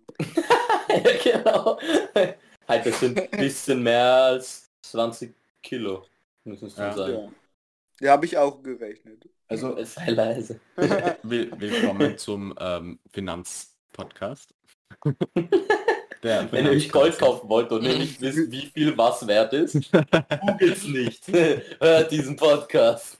ja, 0.88 1.12
genau. 1.22 1.78
halt, 2.68 2.86
das 2.86 3.00
sind 3.00 3.18
ein 3.18 3.30
bisschen 3.30 3.82
mehr 3.82 4.04
als 4.04 4.70
20 4.82 5.34
Kilo. 5.62 6.04
Müssen 6.44 6.66
es 6.66 6.76
Ja. 6.76 6.92
sein. 6.92 7.12
Ja, 7.12 7.28
ja 8.00 8.12
habe 8.12 8.26
ich 8.26 8.36
auch 8.36 8.62
gerechnet. 8.62 9.28
Also, 9.48 9.82
Sei 9.84 10.10
leise. 10.10 10.60
will, 11.22 11.52
willkommen 11.56 12.16
zum 12.18 12.54
ähm, 12.58 12.98
Finanzpodcast. 13.12 14.54
Der 16.22 16.52
Wenn 16.52 16.66
ihr 16.66 16.72
euch 16.72 16.90
Gold 16.90 17.18
kaufen 17.18 17.48
wollt 17.48 17.72
und 17.72 17.82
ihr 17.82 17.98
nicht 17.98 18.20
wisst, 18.20 18.50
wie 18.50 18.66
viel 18.66 18.96
was 18.96 19.26
wert 19.26 19.52
ist, 19.52 19.74
googelt's 20.46 20.84
nicht. 20.84 21.28
Hört 21.28 22.10
diesen 22.10 22.36
Podcast. 22.36 23.16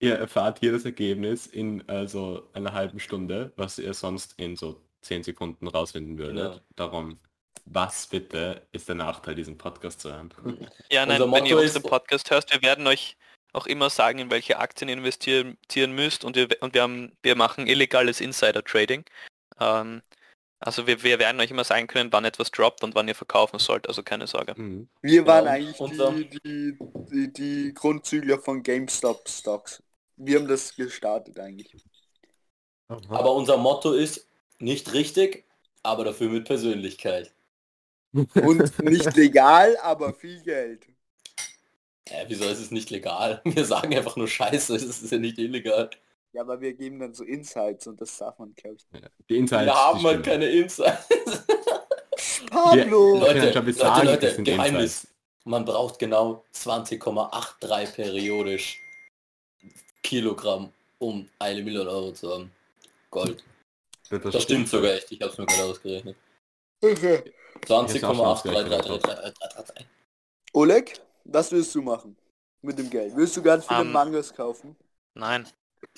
Ihr 0.00 0.14
erfahrt 0.14 0.60
hier 0.60 0.72
das 0.72 0.84
Ergebnis 0.84 1.46
in 1.46 1.88
also 1.88 2.48
einer 2.52 2.72
halben 2.72 3.00
Stunde, 3.00 3.52
was 3.56 3.78
ihr 3.78 3.94
sonst 3.94 4.34
in 4.38 4.56
so 4.56 4.80
10 5.02 5.24
Sekunden 5.24 5.66
rausfinden 5.66 6.18
würdet. 6.18 6.52
Genau. 6.52 6.60
Darum, 6.76 7.18
was 7.64 8.06
bitte 8.06 8.66
ist 8.72 8.88
der 8.88 8.94
Nachteil, 8.94 9.34
diesen 9.34 9.58
Podcast 9.58 10.00
zu 10.00 10.12
hören? 10.12 10.32
Ja, 10.90 11.04
nein, 11.04 11.20
wenn 11.32 11.46
ihr 11.46 11.58
unseren 11.58 11.82
Podcast 11.82 12.30
hörst, 12.30 12.52
wir 12.52 12.62
werden 12.62 12.86
euch 12.86 13.16
auch 13.52 13.66
immer 13.66 13.90
sagen, 13.90 14.18
in 14.20 14.30
welche 14.30 14.58
Aktien 14.58 14.88
ihr 14.88 14.96
investieren 14.96 15.56
müsst 15.92 16.24
und 16.24 16.36
wir, 16.36 16.48
und 16.60 16.74
wir, 16.74 16.82
haben, 16.82 17.12
wir 17.22 17.34
machen 17.34 17.66
illegales 17.66 18.20
Insider-Trading. 18.20 19.04
Ähm, 19.58 20.02
also 20.60 20.86
wir, 20.86 21.02
wir 21.02 21.18
werden 21.18 21.40
euch 21.40 21.50
immer 21.50 21.64
sagen 21.64 21.86
können, 21.86 22.12
wann 22.12 22.24
etwas 22.24 22.50
droppt 22.50 22.84
und 22.84 22.94
wann 22.94 23.08
ihr 23.08 23.14
verkaufen 23.14 23.58
sollt, 23.58 23.88
also 23.88 24.02
keine 24.02 24.26
Sorge. 24.26 24.54
Mhm. 24.56 24.88
Wir 25.02 25.26
waren 25.26 25.46
Ja, 25.46 25.50
eigentlich 25.52 25.80
unser- 25.80 26.12
die, 26.12 26.28
die, 26.44 26.78
die, 27.10 27.32
die 27.32 27.74
Grundzügler 27.74 28.38
von 28.38 28.62
GameStop 28.62 29.28
Stocks. 29.28 29.82
Wir 30.18 30.38
haben 30.38 30.48
das 30.48 30.74
gestartet 30.74 31.38
eigentlich. 31.38 31.72
Aber 32.88 33.34
unser 33.34 33.56
Motto 33.56 33.92
ist 33.92 34.26
nicht 34.58 34.92
richtig, 34.92 35.44
aber 35.82 36.04
dafür 36.04 36.28
mit 36.28 36.44
Persönlichkeit. 36.46 37.32
Und 38.12 38.78
nicht 38.82 39.16
legal, 39.16 39.76
aber 39.82 40.12
viel 40.14 40.42
Geld. 40.42 40.86
Äh, 42.06 42.24
wieso 42.26 42.44
ist 42.44 42.60
es 42.60 42.70
nicht 42.70 42.90
legal? 42.90 43.42
Wir 43.44 43.64
sagen 43.64 43.94
einfach 43.94 44.16
nur 44.16 44.28
Scheiße, 44.28 44.74
es 44.74 44.82
ist 44.82 45.12
ja 45.12 45.18
nicht 45.18 45.38
illegal. 45.38 45.90
Ja, 46.32 46.42
aber 46.42 46.60
wir 46.60 46.74
geben 46.74 46.98
dann 46.98 47.14
so 47.14 47.24
Insights 47.24 47.86
und 47.86 48.00
das 48.02 48.16
darf 48.18 48.38
man, 48.38 48.54
glaube 48.54 48.76
ich, 48.76 48.86
nicht. 48.92 49.02
Ja, 49.02 49.10
Die 49.30 49.38
Insights, 49.38 49.66
Wir 49.66 49.74
haben 49.74 50.02
halt 50.02 50.24
keine 50.24 50.46
Insights. 50.46 51.08
Pablo! 52.50 53.16
Ja, 53.16 53.32
Leute, 53.32 53.62
jetzt 53.66 53.78
sagen, 53.78 54.06
Leute, 54.06 54.42
Geheimnis. 54.42 54.82
Insights. 54.82 55.14
Man 55.44 55.64
braucht 55.64 55.98
genau 55.98 56.44
20,83 56.54 57.94
periodisch 57.94 58.82
Kilogramm, 60.02 60.72
um 60.98 61.28
eine 61.38 61.62
Million 61.62 61.88
Euro 61.88 62.12
zu 62.12 62.32
haben. 62.32 62.50
Gold. 63.10 63.42
Das, 64.10 64.22
Das 64.32 64.42
stimmt 64.42 64.68
sogar 64.68 64.92
echt, 64.94 65.10
ich 65.12 65.20
habe 65.20 65.32
es 65.32 65.38
mir 65.38 65.46
gerade 65.46 65.64
ausgerechnet. 65.64 66.16
Okay. 66.80 67.32
20,833333. 67.66 69.84
Oleg, 70.52 71.00
was 71.24 71.50
willst 71.52 71.74
du 71.74 71.82
machen 71.82 72.16
mit 72.62 72.78
dem 72.78 72.88
Geld? 72.88 73.14
Willst 73.16 73.36
du 73.36 73.42
ganz 73.42 73.66
viele 73.66 73.80
Ähm, 73.80 73.92
Mangas 73.92 74.32
kaufen? 74.32 74.76
Nein, 75.14 75.46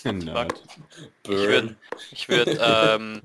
Nerd. 0.04 0.62
Burn. 1.22 1.76
ich 2.10 2.28
würde 2.28 2.58
ähm, 2.60 3.22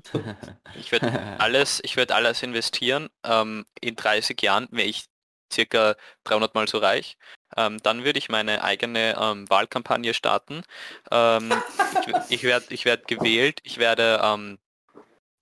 ich 0.78 0.92
würde 0.92 1.10
alles, 1.38 1.80
ich 1.82 1.96
würde 1.96 2.14
alles 2.14 2.42
investieren. 2.42 3.08
Ähm, 3.24 3.64
in 3.80 3.96
30 3.96 4.40
Jahren 4.42 4.68
wäre 4.70 4.88
ich 4.88 5.06
circa 5.52 5.96
300 6.24 6.54
mal 6.54 6.68
so 6.68 6.78
reich. 6.78 7.16
Ähm, 7.56 7.78
dann 7.82 8.04
würde 8.04 8.18
ich 8.18 8.28
meine 8.28 8.62
eigene 8.62 9.16
ähm, 9.20 9.48
Wahlkampagne 9.48 10.14
starten. 10.14 10.62
Ähm, 11.10 11.52
ich 12.06 12.14
ich 12.30 12.42
werde 12.42 12.66
ich 12.70 12.84
werd 12.84 13.08
gewählt. 13.08 13.60
Ich 13.62 13.78
werde 13.78 14.20
ähm, 14.22 14.58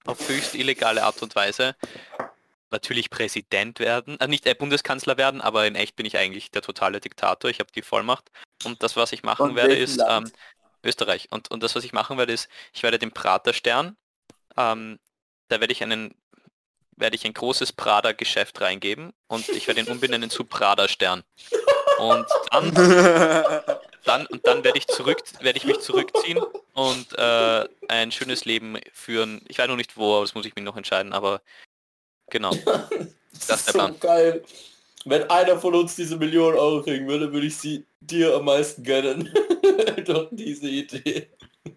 auf 0.04 0.28
höchst 0.28 0.54
illegale 0.54 1.02
Art 1.04 1.22
und 1.22 1.34
Weise 1.34 1.74
natürlich 2.74 3.08
Präsident 3.08 3.78
werden, 3.78 4.18
äh, 4.20 4.26
nicht 4.26 4.46
äh, 4.46 4.54
Bundeskanzler 4.54 5.16
werden, 5.16 5.40
aber 5.40 5.66
in 5.66 5.76
echt 5.76 5.96
bin 5.96 6.06
ich 6.06 6.18
eigentlich 6.18 6.50
der 6.50 6.60
totale 6.60 7.00
Diktator. 7.00 7.48
Ich 7.48 7.60
habe 7.60 7.70
die 7.72 7.82
Vollmacht. 7.82 8.30
Und 8.64 8.82
das, 8.82 8.96
was 8.96 9.12
ich 9.12 9.22
machen 9.22 9.46
Von 9.46 9.56
werde, 9.56 9.74
ist 9.74 10.02
ähm, 10.06 10.30
Österreich. 10.84 11.28
Und, 11.30 11.50
und 11.50 11.62
das, 11.62 11.74
was 11.74 11.84
ich 11.84 11.92
machen 11.92 12.18
werde, 12.18 12.32
ist, 12.32 12.48
ich 12.72 12.82
werde 12.82 12.98
den 12.98 13.12
Praterstern, 13.12 13.96
ähm, 14.56 14.98
da 15.48 15.60
werde 15.60 15.72
ich 15.72 15.82
einen 15.82 16.14
werde 16.96 17.16
ich 17.16 17.24
ein 17.24 17.34
großes 17.34 17.72
Prada-Geschäft 17.72 18.60
reingeben 18.60 19.12
und 19.28 19.48
ich 19.48 19.66
werde 19.66 19.80
ihn 19.80 19.88
umbenennen 19.88 20.30
zu 20.30 20.44
Prada-Stern. 20.44 21.22
Und 21.98 22.26
dann, 22.50 22.74
dann, 24.04 24.26
und 24.26 24.46
dann 24.46 24.64
werde 24.64 24.78
ich 24.78 24.86
zurück, 24.88 25.22
werde 25.40 25.58
ich 25.58 25.64
mich 25.64 25.80
zurückziehen 25.80 26.38
und 26.72 27.18
äh, 27.18 27.68
ein 27.88 28.10
schönes 28.12 28.44
Leben 28.44 28.78
führen. 28.92 29.42
Ich 29.48 29.58
weiß 29.58 29.68
noch 29.68 29.76
nicht 29.76 29.96
wo, 29.96 30.14
aber 30.16 30.24
das 30.24 30.34
muss 30.34 30.46
ich 30.46 30.54
mir 30.56 30.62
noch 30.62 30.76
entscheiden, 30.76 31.12
aber 31.12 31.40
genau. 32.30 32.50
Das, 33.36 33.46
Das 33.48 33.58
ist 33.60 33.66
der 33.66 33.72
so 33.72 33.78
Plan. 33.78 34.00
geil. 34.00 34.44
Wenn 35.06 35.28
einer 35.28 35.58
von 35.58 35.74
uns 35.74 35.96
diese 35.96 36.16
Million 36.16 36.54
Euro 36.54 36.82
kriegen 36.82 37.08
würde, 37.08 37.32
würde 37.32 37.48
ich 37.48 37.56
sie 37.56 37.84
dir 38.00 38.34
am 38.36 38.44
meisten 38.44 38.84
gönnen. 38.84 39.28
Doch 40.06 40.28
diese 40.30 40.68
Idee. 40.68 41.28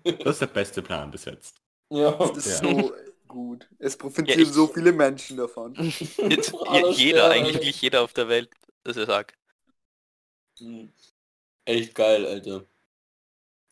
Das 0.04 0.36
ist 0.36 0.42
der 0.42 0.46
beste 0.48 0.82
Plan 0.84 1.10
bis 1.10 1.26
jetzt. 1.26 1.56
Ja. 1.90 2.12
Das 2.12 2.38
ist 2.46 2.62
Ja. 2.62 2.70
so 2.70 2.94
gut. 3.28 3.68
Es 3.80 3.98
profitieren 3.98 4.40
Ja, 4.40 4.46
ich- 4.46 4.52
so 4.54 4.68
viele 4.68 4.92
Menschen 4.92 5.38
davon. 5.38 5.74
Jetzt, 6.30 6.54
jeder, 6.98 7.30
eigentlich 7.30 7.56
wirklich 7.56 7.82
jeder 7.82 8.02
auf 8.02 8.14
der 8.14 8.28
Welt, 8.28 8.50
das 8.84 8.98
er 8.98 9.06
sagt. 9.06 9.36
Hm. 10.60 10.92
Echt 11.66 11.94
geil, 11.96 12.26
Alter. 12.26 12.64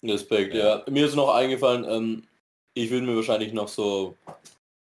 Respekt, 0.03 0.53
ja. 0.53 0.83
Mir 0.89 1.05
ist 1.07 1.15
noch 1.15 1.33
eingefallen, 1.33 1.85
ähm, 1.89 2.23
ich 2.73 2.91
würde 2.91 3.05
mir 3.07 3.15
wahrscheinlich 3.15 3.53
noch 3.53 3.67
so 3.69 4.15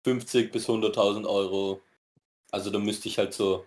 50 0.05 0.51
bis 0.51 0.66
100.000 0.68 1.27
Euro, 1.29 1.81
also 2.51 2.70
da 2.70 2.79
müsste 2.79 3.09
ich 3.09 3.18
halt 3.18 3.35
so 3.35 3.64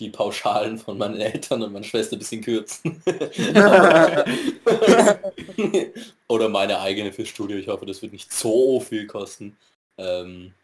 die 0.00 0.10
Pauschalen 0.10 0.78
von 0.78 0.96
meinen 0.96 1.20
Eltern 1.20 1.62
und 1.62 1.72
meiner 1.72 1.84
Schwester 1.84 2.16
ein 2.16 2.20
bisschen 2.20 2.40
kürzen. 2.42 3.02
Oder 6.28 6.48
meine 6.48 6.80
eigene 6.80 7.12
fürs 7.12 7.28
Studio, 7.28 7.56
ich 7.58 7.68
hoffe, 7.68 7.86
das 7.86 8.00
wird 8.02 8.12
nicht 8.12 8.32
so 8.32 8.80
viel 8.80 9.06
kosten. 9.06 9.56
Ähm, 9.98 10.54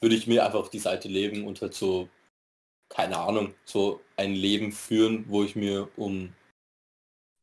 würde 0.00 0.14
ich 0.14 0.26
mir 0.26 0.44
einfach 0.44 0.60
auf 0.60 0.70
die 0.70 0.78
Seite 0.78 1.08
legen 1.08 1.46
und 1.46 1.60
halt 1.60 1.74
so, 1.74 2.08
keine 2.88 3.18
Ahnung, 3.18 3.54
so 3.64 4.00
ein 4.16 4.34
Leben 4.34 4.72
führen, 4.72 5.24
wo 5.28 5.42
ich 5.42 5.56
mir 5.56 5.88
um 5.96 6.32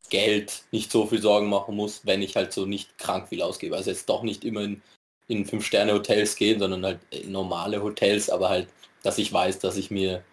Geld 0.09 0.63
nicht 0.71 0.91
so 0.91 1.07
viel 1.07 1.21
Sorgen 1.21 1.49
machen 1.49 1.76
muss, 1.76 2.05
wenn 2.05 2.21
ich 2.21 2.36
halt 2.36 2.53
so 2.53 2.65
nicht 2.65 2.97
krank 2.97 3.30
viel 3.30 3.41
ausgebe. 3.41 3.76
Also 3.76 3.89
jetzt 3.89 4.09
doch 4.09 4.24
nicht 4.24 4.43
immer 4.43 4.61
in, 4.61 4.82
in 5.28 5.45
Fünf-Sterne-Hotels 5.45 6.36
gehen, 6.36 6.59
sondern 6.59 6.86
halt 6.86 6.99
in 7.09 7.32
normale 7.32 7.82
Hotels, 7.82 8.30
aber 8.30 8.49
halt, 8.49 8.67
dass 9.01 9.17
ich 9.17 9.32
weiß, 9.34 9.59
dass 9.59 9.78
ich 9.78 9.89
mir 9.89 10.24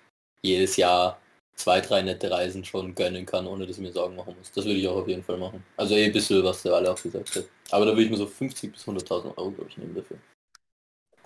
jedes 0.42 0.76
Jahr 0.76 1.20
zwei, 1.54 1.80
drei 1.80 2.02
nette 2.02 2.30
Reisen 2.30 2.64
schon 2.64 2.94
gönnen 2.94 3.26
kann, 3.26 3.46
ohne 3.46 3.66
dass 3.66 3.76
ich 3.76 3.82
mir 3.82 3.92
Sorgen 3.92 4.16
machen 4.16 4.34
muss. 4.38 4.50
Das 4.52 4.64
würde 4.64 4.78
ich 4.78 4.88
auch 4.88 4.96
auf 4.96 5.08
jeden 5.08 5.22
Fall 5.22 5.36
machen. 5.36 5.64
Also 5.76 5.94
eh 5.94 6.06
ein 6.06 6.12
bisschen, 6.12 6.42
was 6.42 6.62
der 6.62 6.74
alle 6.74 6.90
auch 6.92 7.00
gesagt 7.00 7.36
hat. 7.36 7.44
Aber 7.70 7.84
da 7.84 7.92
würde 7.92 8.04
ich 8.04 8.10
mir 8.10 8.16
so 8.16 8.26
50 8.26 8.72
bis 8.72 8.86
100.000 8.86 9.36
Euro, 9.36 9.50
glaube 9.50 9.70
ich, 9.70 9.76
nehmen 9.76 9.94
dafür. 9.94 10.18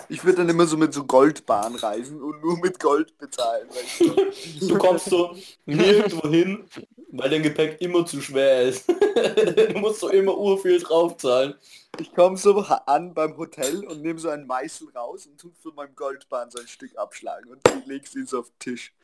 Ich 0.09 0.25
würde 0.25 0.39
dann 0.39 0.49
immer 0.49 0.67
so 0.67 0.77
mit 0.77 0.93
so 0.93 1.05
Goldbahn 1.05 1.75
reisen 1.77 2.23
und 2.23 2.41
nur 2.43 2.59
mit 2.59 2.79
Gold 2.81 3.17
bezahlen. 3.19 3.69
Weißt 3.69 4.01
du? 4.01 4.67
Du 4.69 4.79
kommst 4.79 5.07
so 5.07 5.37
nirgendwo 5.67 6.29
hin, 6.29 6.65
weil 7.11 7.31
dein 7.31 7.43
Gepäck 7.43 7.81
immer 7.81 8.05
zu 8.05 8.21
schwer 8.21 8.63
ist. 8.63 8.89
du 8.89 9.79
musst 9.79 10.01
so 10.01 10.09
immer 10.09 10.37
urviel 10.37 10.81
draufzahlen. 10.81 11.55
Ich 12.01 12.13
komme 12.15 12.37
so 12.37 12.59
an 12.61 13.15
beim 13.15 13.37
Hotel 13.37 13.85
und 13.87 14.03
nehme 14.03 14.19
so 14.19 14.29
einen 14.29 14.47
Meißel 14.47 14.89
raus 14.95 15.27
und 15.27 15.41
tue 15.41 15.53
von 15.63 15.75
meinem 15.75 15.95
Goldbahn 15.95 16.51
so 16.51 16.61
ein 16.61 16.69
Stück 16.69 16.97
abschlagen 16.97 17.51
und 17.51 17.61
du 17.67 17.83
legst 17.87 18.15
ihn 18.17 18.27
so 18.27 18.41
auf 18.41 18.49
den 18.51 18.59
Tisch. 18.59 18.95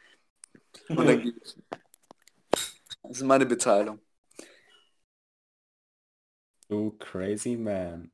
Und 0.88 1.06
dann 1.06 1.22
gehe 1.22 1.34
ich. 1.42 1.56
Das 3.02 3.18
ist 3.18 3.22
meine 3.22 3.46
Bezahlung. 3.46 4.00
Du 6.68 6.92
crazy 6.98 7.56
man. 7.56 8.12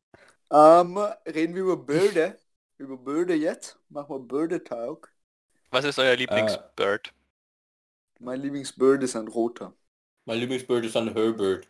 Ähm, 0.50 0.96
reden 1.26 1.54
wir 1.54 1.62
über 1.62 1.76
Bilder. 1.76 2.36
Über 2.78 2.96
Bilder 2.96 3.34
jetzt. 3.34 3.78
Machen 3.88 4.10
wir 4.10 4.18
Bilder-Talk. 4.20 5.12
Was 5.70 5.84
ist 5.84 5.98
euer 5.98 6.16
Lieblingsbird? 6.16 7.12
Mein 8.18 8.40
Lieblingsbird 8.40 9.02
ist 9.02 9.16
ein 9.16 9.28
roter. 9.28 9.72
Mein 10.24 10.38
Lieblingsbird 10.38 10.84
ist 10.84 10.96
ein 10.96 11.12
Herbert. 11.12 11.68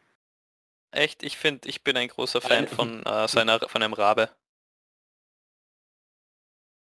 Echt, 0.91 1.23
ich 1.23 1.37
finde, 1.37 1.69
ich 1.69 1.83
bin 1.85 1.97
ein 1.97 2.09
großer 2.09 2.41
Fan 2.41 2.65
Ein- 2.65 2.69
von 2.69 3.03
äh, 3.05 3.29
seiner 3.29 3.61
von 3.69 3.83
einem 3.83 3.93
Rabe. 3.93 4.31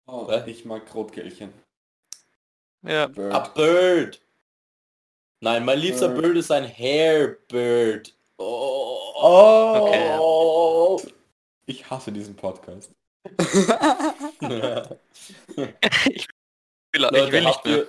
Oh, 0.06 0.28
ich 0.46 0.64
mag 0.64 0.92
Rotkehlchen. 0.94 1.52
Ja, 2.82 3.06
Bird. 3.06 3.32
A 3.32 3.40
Bird. 3.48 4.20
Nein, 5.40 5.64
mein 5.64 5.78
liebster 5.78 6.08
Bird. 6.08 6.22
Bird 6.22 6.36
ist 6.38 6.50
ein 6.50 6.64
Hairbird. 6.66 8.14
Oh. 8.38 9.76
Okay. 9.76 11.12
Ich 11.66 11.88
hasse 11.88 12.10
diesen 12.10 12.34
Podcast. 12.34 12.90
Ich 13.24 13.38
will, 16.92 16.92
ich 16.92 16.94
Leute, 16.94 17.32
will 17.32 17.44
nicht 17.44 17.64
mehr. 17.64 17.76
ihr, 17.76 17.88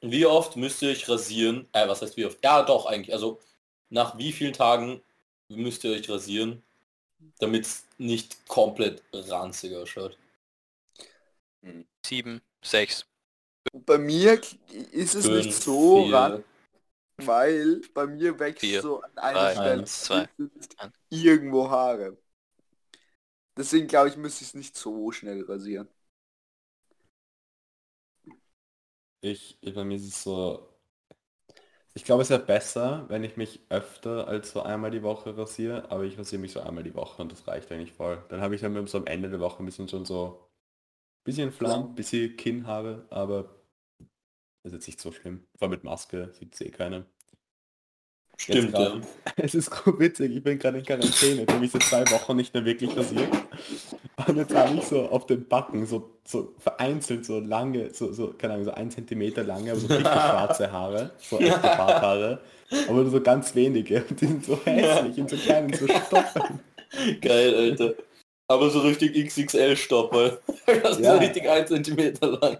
wie 0.00 0.26
oft 0.26 0.56
müsst 0.56 0.82
ihr 0.82 0.90
euch 0.90 1.08
rasieren? 1.08 1.68
Äh, 1.72 1.88
was 1.88 2.02
heißt 2.02 2.16
wie 2.16 2.26
oft? 2.26 2.42
Ja, 2.44 2.62
doch, 2.62 2.86
eigentlich. 2.86 3.14
Also, 3.14 3.40
nach 3.88 4.18
wie 4.18 4.32
vielen 4.32 4.52
Tagen 4.52 5.02
müsst 5.48 5.84
ihr 5.84 5.92
euch 5.92 6.08
rasieren, 6.10 6.62
damit 7.38 7.64
es 7.64 7.84
nicht 7.98 8.46
komplett 8.48 9.02
ranzig 9.12 9.74
ausschaut? 9.74 10.18
Sieben, 12.04 12.42
sechs. 12.62 13.06
Bei 13.72 13.98
mir 13.98 14.40
ist 14.92 15.14
es 15.14 15.26
nicht 15.26 15.52
Fünf, 15.52 15.64
so 15.64 16.04
vier. 16.04 16.14
ran, 16.14 16.44
weil 17.18 17.80
bei 17.94 18.06
mir 18.06 18.38
wächst 18.38 18.60
Vier, 18.60 18.82
so 18.82 19.00
an 19.00 19.18
einer 19.18 19.54
drei, 19.54 19.86
Stelle 19.86 20.28
irgendwo 21.10 21.68
Haare. 21.68 22.16
Deswegen 23.56 23.88
glaube 23.88 24.08
ich, 24.08 24.16
müsste 24.16 24.44
ich 24.44 24.50
es 24.50 24.54
nicht 24.54 24.76
so 24.76 25.10
schnell 25.12 25.42
rasieren. 25.44 25.88
Ich, 29.20 29.58
bei 29.74 29.84
mir 29.84 29.96
ist 29.96 30.06
es 30.08 30.22
so... 30.22 30.72
Ich 31.94 32.04
glaube, 32.04 32.22
es 32.22 32.30
wäre 32.30 32.44
besser, 32.44 33.06
wenn 33.08 33.24
ich 33.24 33.36
mich 33.38 33.60
öfter 33.70 34.28
als 34.28 34.50
so 34.52 34.62
einmal 34.62 34.90
die 34.90 35.02
Woche 35.02 35.36
rasiere, 35.36 35.90
aber 35.90 36.04
ich 36.04 36.18
rasiere 36.18 36.40
mich 36.42 36.52
so 36.52 36.60
einmal 36.60 36.84
die 36.84 36.94
Woche 36.94 37.22
und 37.22 37.32
das 37.32 37.46
reicht 37.48 37.72
eigentlich 37.72 37.92
voll. 37.92 38.22
Dann 38.28 38.40
habe 38.42 38.54
ich 38.54 38.60
dann 38.60 38.86
so 38.86 38.98
am 38.98 39.06
Ende 39.06 39.30
der 39.30 39.40
Woche 39.40 39.62
ein 39.62 39.66
bisschen 39.66 39.88
schon 39.88 40.04
so... 40.04 40.42
Bisschen 41.24 41.52
Flamm, 41.52 41.94
bisschen 41.96 42.36
Kinnhaare, 42.36 43.06
aber 43.10 43.62
das 44.62 44.72
ist 44.72 44.76
jetzt 44.78 44.86
nicht 44.88 45.00
so 45.00 45.12
schlimm. 45.12 45.46
Vor 45.56 45.62
allem 45.62 45.70
mit 45.70 45.84
Maske 45.84 46.30
sieht 46.34 46.60
eh 46.60 46.70
keiner. 46.70 47.06
Stimmt, 48.36 48.78
ja. 48.78 49.00
Es 49.36 49.54
ist 49.54 49.70
witzig, 49.98 50.36
ich 50.36 50.42
bin 50.42 50.58
gerade 50.58 50.78
in 50.78 50.84
Quarantäne, 50.84 51.42
habe 51.48 51.58
mich 51.58 51.70
seit 51.72 51.82
zwei 51.84 52.10
Wochen 52.10 52.36
nicht 52.36 52.52
mehr 52.54 52.64
wirklich 52.64 52.96
rasiert. 52.96 53.28
Und 54.26 54.36
jetzt 54.36 54.54
habe 54.54 54.74
ich 54.76 54.82
so 54.84 55.08
auf 55.08 55.26
den 55.26 55.46
Backen 55.48 55.86
so, 55.86 56.10
so 56.24 56.54
vereinzelt 56.58 57.24
so 57.24 57.40
lange, 57.40 57.92
so, 57.92 58.12
so, 58.12 58.34
keine 58.36 58.54
Ahnung, 58.54 58.66
so 58.66 58.72
ein 58.72 58.90
Zentimeter 58.90 59.42
lange, 59.42 59.70
aber 59.70 59.80
so 59.80 59.88
dicke 59.88 60.00
schwarze 60.02 60.70
Haare, 60.70 61.10
so 61.18 61.38
echte 61.38 61.60
Barthaare. 61.60 62.40
Aber 62.88 63.02
nur 63.02 63.10
so 63.10 63.20
ganz 63.20 63.54
wenige. 63.54 64.04
Und 64.08 64.20
die 64.20 64.26
sind 64.26 64.44
so 64.44 64.58
hässlich 64.64 65.18
in 65.18 65.28
so 65.28 65.36
kleinen 65.36 65.72
so 65.72 65.86
Stoppeln. 66.06 66.60
Geil, 67.20 67.54
Alter. 67.54 67.94
Aber 68.48 68.70
so 68.70 68.80
richtig 68.80 69.14
XXL-Stoppel. 69.14 70.40
Das 70.82 70.98
Ja. 70.98 71.14
so 71.14 71.18
richtig 71.18 71.48
ein 71.48 71.66
Zentimeter 71.66 72.26
lang. 72.40 72.58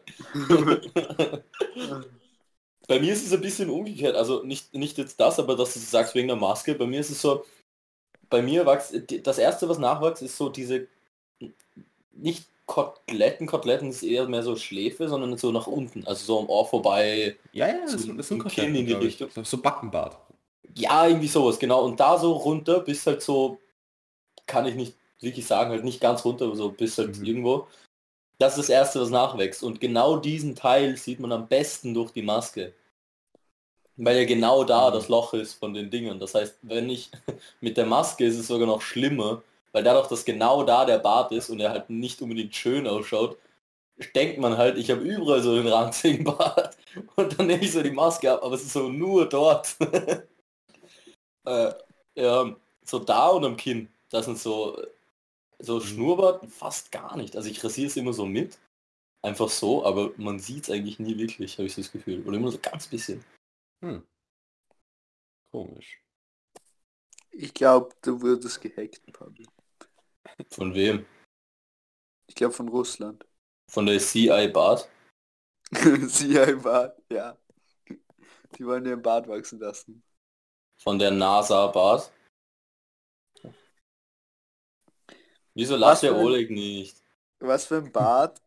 Bei 2.87 3.01
mir 3.01 3.13
ist 3.13 3.27
es 3.27 3.33
ein 3.33 3.41
bisschen 3.41 3.69
umgekehrt. 3.71 4.15
Also 4.17 4.43
nicht, 4.43 4.73
nicht 4.75 4.97
jetzt 4.99 5.19
das, 5.21 5.39
aber 5.39 5.57
dass 5.57 5.75
du 5.75 5.81
sagst 5.81 6.15
wegen 6.15 6.29
der 6.29 6.37
Maske. 6.37 6.75
Bei 6.75 6.87
mir 6.87 7.01
ist 7.01 7.11
es 7.11 7.21
so, 7.21 7.45
bei 8.31 8.43
mir 8.43 8.65
wächst, 8.67 8.95
das 9.27 9.39
erste, 9.39 9.69
was 9.69 9.79
nachwächst, 9.79 10.23
ist 10.23 10.37
so 10.37 10.49
diese, 10.49 10.87
nicht 12.13 12.47
Koteletten, 12.67 13.47
Koteletten 13.47 13.91
ist 13.91 14.03
eher 14.03 14.27
mehr 14.29 14.43
so 14.43 14.57
Schläfe, 14.57 15.09
sondern 15.09 15.37
so 15.37 15.53
nach 15.53 15.67
unten. 15.69 16.05
Also 16.07 16.25
so 16.25 16.41
am 16.41 16.49
Ohr 16.49 16.67
vorbei. 16.67 17.37
Ja, 17.53 17.69
ja, 17.69 17.81
das, 17.83 17.93
So 17.93 17.99
sind- 17.99 18.19
das 18.19 18.29
sind 18.29 18.45
Kinn 18.49 18.75
in 18.75 18.87
die. 18.87 18.93
Richtung. 18.95 19.31
So, 19.33 19.45
so 19.45 19.59
Backenbart. 19.59 20.19
Ja, 20.77 21.07
irgendwie 21.07 21.29
sowas, 21.29 21.59
genau. 21.59 21.85
Und 21.85 22.01
da 22.01 22.19
so 22.19 22.33
runter 22.33 22.81
bis 22.81 23.07
halt 23.07 23.23
so, 23.23 23.59
kann 24.47 24.67
ich 24.67 24.75
nicht 24.75 24.95
wirklich 25.21 25.47
sagen, 25.47 25.71
halt 25.71 25.85
nicht 25.85 26.01
ganz 26.01 26.25
runter, 26.25 26.47
aber 26.47 26.57
so 26.57 26.71
bis 26.71 26.99
halt 26.99 27.17
Mhm. 27.19 27.25
irgendwo. 27.25 27.67
Das 28.39 28.55
ist 28.57 28.61
das 28.61 28.69
Erste, 28.71 28.99
was 29.03 29.11
nachwächst. 29.11 29.63
Und 29.63 29.79
genau 29.79 30.17
diesen 30.17 30.55
Teil 30.55 30.97
sieht 30.97 31.21
man 31.21 31.33
am 31.33 31.49
besten 31.49 31.93
durch 31.93 32.13
die 32.13 32.23
Maske. 32.23 32.73
Weil 33.97 34.19
ja 34.19 34.25
genau 34.25 34.65
da 34.65 34.91
Mhm. 34.91 34.91
das 34.91 35.09
Loch 35.09 35.33
ist 35.35 35.55
von 35.55 35.73
den 35.75 35.91
Dingen. 35.91 36.19
Das 36.21 36.35
heißt, 36.35 36.59
wenn 36.63 36.91
ich 36.91 37.11
mit 37.61 37.77
der 37.77 37.87
Maske 37.87 38.25
ist 38.27 38.39
es 38.39 38.47
sogar 38.49 38.67
noch 38.67 38.83
schlimmer, 38.83 39.43
weil 39.73 39.85
dadurch, 39.85 40.09
dass 40.09 40.25
genau 40.25 40.63
da 40.65 40.85
der 40.85 40.99
Bart 40.99 41.33
ist 41.33 41.51
und 41.51 41.61
er 41.61 41.71
halt 41.71 41.89
nicht 41.91 42.21
unbedingt 42.23 42.55
schön 42.55 42.87
ausschaut, 42.87 43.39
denkt 44.15 44.39
man 44.41 44.59
halt, 44.59 44.79
ich 44.79 44.91
habe 44.91 45.03
überall 45.03 45.43
so 45.43 45.57
den 45.57 45.69
ranzigen 45.69 46.25
Bart. 46.25 46.77
Und 47.17 47.39
dann 47.39 47.47
nehme 47.49 47.63
ich 47.65 47.73
so 47.73 47.83
die 47.83 47.91
Maske 47.93 48.33
ab, 48.33 48.43
aber 48.45 48.55
es 48.57 48.63
ist 48.65 48.73
so 48.75 48.89
nur 48.91 49.29
dort. 49.29 49.77
äh, 51.45 51.73
ja, 52.15 52.57
so 52.85 52.99
da 53.01 53.29
und 53.29 53.45
am 53.45 53.57
Kinn. 53.57 53.89
Das 54.11 54.25
sind 54.27 54.39
so, 54.39 54.77
so 55.59 55.81
Schnurrbart 55.81 56.47
fast 56.51 56.93
gar 56.93 57.17
nicht. 57.17 57.37
Also 57.37 57.49
ich 57.49 57.63
rasiere 57.63 57.89
es 57.89 57.97
immer 57.97 58.13
so 58.13 58.27
mit. 58.27 58.59
Einfach 59.23 59.49
so, 59.49 59.85
aber 59.85 60.13
man 60.19 60.39
sieht 60.39 60.65
es 60.65 60.71
eigentlich 60.71 60.99
nie 60.99 61.19
wirklich, 61.19 61.59
habe 61.59 61.67
ich 61.67 61.75
so 61.75 61.81
das 61.81 61.91
Gefühl. 61.91 62.25
Oder 62.27 62.37
immer 62.37 62.51
so 62.51 62.59
ganz 62.59 62.87
bisschen. 62.87 63.25
Hm. 63.85 64.07
Komisch. 65.51 66.01
Ich 67.33 67.53
glaube, 67.53 67.95
du 68.03 68.21
wurdest 68.21 68.61
gehackt, 68.61 69.03
Pabi. 69.13 69.47
Von 70.51 70.75
wem? 70.75 71.05
Ich 72.29 72.35
glaube 72.35 72.55
von 72.55 72.69
Russland. 72.69 73.27
Von 73.71 73.87
der 73.87 73.99
CI 73.99 74.49
Bart? 74.49 74.89
Ein 75.73 76.63
Bart, 76.63 77.03
ja. 77.11 77.37
Die 78.57 78.67
wollen 78.67 78.85
dir 78.85 78.93
ein 78.93 79.03
Bart 79.03 79.27
wachsen 79.29 79.59
lassen. 79.59 80.03
Von 80.81 80.99
der 80.99 81.11
NASA 81.11 81.67
Bart? 81.67 82.13
Wieso 85.57 85.75
Was 85.75 85.81
lass 85.81 86.01
der 86.03 86.15
Oleg 86.17 86.51
nicht? 86.51 87.03
Was 87.41 87.65
für 87.65 87.79
ein 87.79 87.91
Bart. 87.91 88.43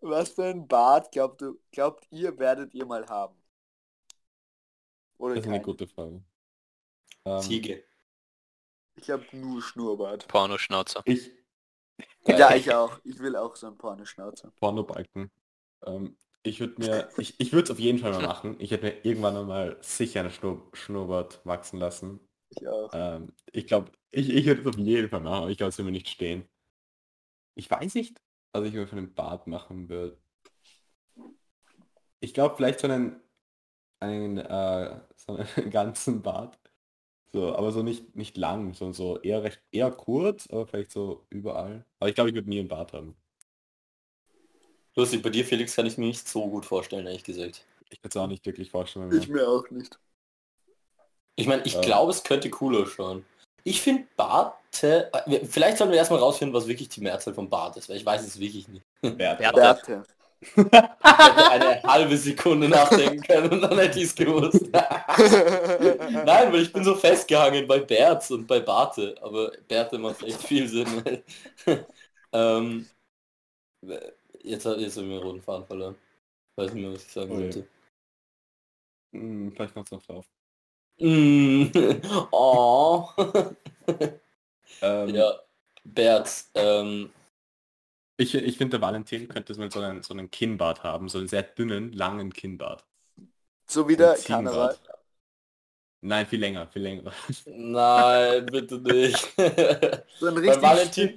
Was 0.00 0.30
für 0.30 0.44
ein 0.44 0.66
Bart 0.66 1.12
glaubt, 1.12 1.40
du, 1.42 1.58
glaubt 1.70 2.06
ihr, 2.10 2.38
werdet 2.38 2.72
ihr 2.74 2.86
mal 2.86 3.06
haben? 3.08 3.36
Oder 5.18 5.34
Das 5.34 5.42
ist 5.42 5.48
eine 5.48 5.56
keinen? 5.56 5.64
gute 5.64 5.86
Frage. 5.86 6.22
Ähm, 7.24 7.40
Ziege. 7.40 7.84
Ich 8.96 9.10
habe 9.10 9.24
nur 9.32 9.60
Schnurrbart. 9.62 10.26
Pornoschnauzer. 10.28 11.02
ich, 11.04 11.30
Ja, 12.26 12.54
ich 12.54 12.72
auch. 12.72 12.98
Ich 13.04 13.18
will 13.18 13.36
auch 13.36 13.54
so 13.56 13.66
ein 13.66 13.76
Pornoschnauzer. 13.76 14.50
Pornobalken. 14.56 15.30
Ähm, 15.84 16.16
ich 16.48 16.60
würde 16.60 16.80
mir, 16.80 17.08
ich, 17.18 17.38
ich 17.38 17.52
würde 17.52 17.64
es 17.64 17.70
auf 17.70 17.78
jeden 17.78 17.98
Fall 17.98 18.12
mal 18.12 18.22
machen. 18.22 18.56
Ich 18.58 18.70
hätte 18.70 18.86
mir 18.86 19.04
irgendwann 19.04 19.46
mal 19.46 19.76
sicher 19.80 20.20
eine 20.20 20.30
Schnur, 20.30 20.68
Schnurrbart 20.72 21.44
wachsen 21.44 21.78
lassen. 21.78 22.20
Ich 22.50 22.66
auch. 22.66 22.90
Ähm, 22.92 23.32
ich 23.52 23.66
glaube, 23.66 23.92
ich, 24.10 24.30
ich 24.30 24.46
würde 24.46 24.62
es 24.62 24.66
auf 24.66 24.78
jeden 24.78 25.08
Fall 25.08 25.20
machen, 25.20 25.42
aber 25.42 25.50
ich 25.50 25.58
glaube, 25.58 25.68
es 25.68 25.78
würde 25.78 25.86
mir 25.86 25.92
nicht 25.92 26.08
stehen. 26.08 26.48
Ich 27.54 27.70
weiß 27.70 27.94
nicht, 27.94 28.20
was 28.52 28.64
ich 28.64 28.72
mir 28.72 28.86
für 28.86 28.96
einen 28.96 29.14
Bart 29.14 29.46
machen 29.46 29.88
würde. 29.88 30.18
Ich 32.20 32.34
glaube, 32.34 32.56
vielleicht 32.56 32.80
so 32.80 32.88
einen, 32.88 33.20
einen, 34.00 34.38
äh, 34.38 35.00
so 35.16 35.36
einen 35.36 35.70
ganzen 35.70 36.22
Bart. 36.22 36.58
So, 37.32 37.54
aber 37.54 37.72
so 37.72 37.82
nicht, 37.82 38.16
nicht 38.16 38.36
lang, 38.38 38.72
sondern 38.72 38.94
so 38.94 39.20
eher 39.20 39.42
recht, 39.42 39.62
eher 39.70 39.90
kurz, 39.90 40.48
aber 40.48 40.66
vielleicht 40.66 40.90
so 40.90 41.26
überall. 41.28 41.84
Aber 42.00 42.08
ich 42.08 42.14
glaube, 42.14 42.30
ich 42.30 42.34
würde 42.34 42.48
nie 42.48 42.60
einen 42.60 42.68
Bart 42.68 42.94
haben. 42.94 43.16
Lustig, 44.98 45.22
bei 45.22 45.30
dir, 45.30 45.44
Felix, 45.44 45.76
kann 45.76 45.86
ich 45.86 45.96
mir 45.96 46.06
nicht 46.06 46.28
so 46.28 46.48
gut 46.48 46.66
vorstellen, 46.66 47.06
ehrlich 47.06 47.22
gesagt. 47.22 47.64
Ich 47.88 48.02
kann 48.02 48.10
es 48.10 48.16
auch 48.16 48.26
nicht 48.26 48.44
wirklich 48.44 48.68
vorstellen. 48.68 49.12
Ich 49.16 49.28
mir 49.28 49.48
auch 49.48 49.70
nicht. 49.70 49.96
Ich 51.36 51.46
meine, 51.46 51.62
ich 51.64 51.74
Ja. 51.74 51.80
glaube, 51.80 52.10
es 52.10 52.24
könnte 52.24 52.50
cooler 52.50 52.84
schauen. 52.84 53.24
Ich 53.62 53.80
finde 53.80 54.08
Barte... 54.16 55.10
äh, 55.12 55.46
Vielleicht 55.46 55.78
sollten 55.78 55.92
wir 55.92 55.98
erstmal 55.98 56.18
rausfinden, 56.18 56.52
was 56.52 56.66
wirklich 56.66 56.88
die 56.88 57.00
Mehrzahl 57.00 57.32
von 57.32 57.48
Bart 57.48 57.76
ist, 57.76 57.88
weil 57.88 57.96
ich 57.96 58.04
weiß 58.04 58.26
es 58.26 58.40
wirklich 58.40 58.66
nicht. 58.66 58.84
Bärte. 59.00 60.02
Ich 60.40 60.56
hätte 60.56 60.82
eine 61.02 61.82
halbe 61.82 62.16
Sekunde 62.16 62.68
nachdenken 62.68 63.22
können 63.22 63.52
und 63.52 63.62
dann 63.62 63.78
hätte 63.78 63.98
ich 63.98 64.06
es 64.06 64.14
gewusst. 64.14 64.66
Nein, 64.72 66.52
weil 66.52 66.62
ich 66.62 66.72
bin 66.72 66.84
so 66.84 66.94
festgehangen 66.94 67.66
bei 67.66 67.78
Berz 67.80 68.30
und 68.30 68.46
bei 68.46 68.60
Barte, 68.60 69.16
aber 69.20 69.52
Bärte 69.68 69.98
macht 69.98 70.22
echt 70.22 70.42
viel 70.42 70.68
Sinn. 70.68 71.22
ähm, 72.32 72.86
jetzt, 74.42 74.66
hat- 74.66 74.78
jetzt 74.78 74.96
habe 74.96 75.06
ich 75.06 75.12
mir 75.12 75.18
den 75.18 75.22
roten 75.26 75.42
Faden 75.42 75.66
verloren. 75.66 75.96
Weiß 76.56 76.72
nicht 76.72 76.82
mehr, 76.82 76.92
was 76.92 77.04
ich 77.04 77.12
sagen 77.12 77.32
je. 77.32 77.36
wollte. 77.36 77.68
Hm, 79.12 79.52
vielleicht 79.52 79.74
kommt 79.74 79.86
es 79.88 79.92
noch 79.92 80.02
drauf. 80.02 80.26
Mm, 81.00 81.66
oh. 82.32 83.08
Ähm, 84.80 85.08
ja, 85.14 85.32
Berz. 85.84 86.50
Ähm, 86.54 87.10
Ich, 88.20 88.34
ich 88.34 88.56
finde, 88.58 88.78
der 88.78 88.80
Valentin 88.82 89.28
könnte 89.28 89.54
so 89.54 89.60
einen, 89.62 89.70
so 89.70 89.80
einen, 89.80 90.02
so 90.02 90.12
einen 90.14 90.30
Kinnbart 90.30 90.82
haben, 90.82 91.08
so 91.08 91.18
einen 91.18 91.28
sehr 91.28 91.42
dünnen, 91.42 91.92
langen 91.92 92.32
Kinnbart. 92.32 92.84
so 93.66 93.88
wie 93.88 93.96
der. 93.96 94.16
Ziegenbart. 94.16 94.80
Nein, 96.00 96.26
viel 96.26 96.40
länger, 96.40 96.66
viel 96.68 96.82
länger. 96.82 97.12
nein, 97.46 98.46
bitte 98.46 98.78
nicht. 98.78 99.34
So 100.20 100.26
ein 100.26 100.36
richtig 100.38 100.62
Valentin-. 100.62 101.16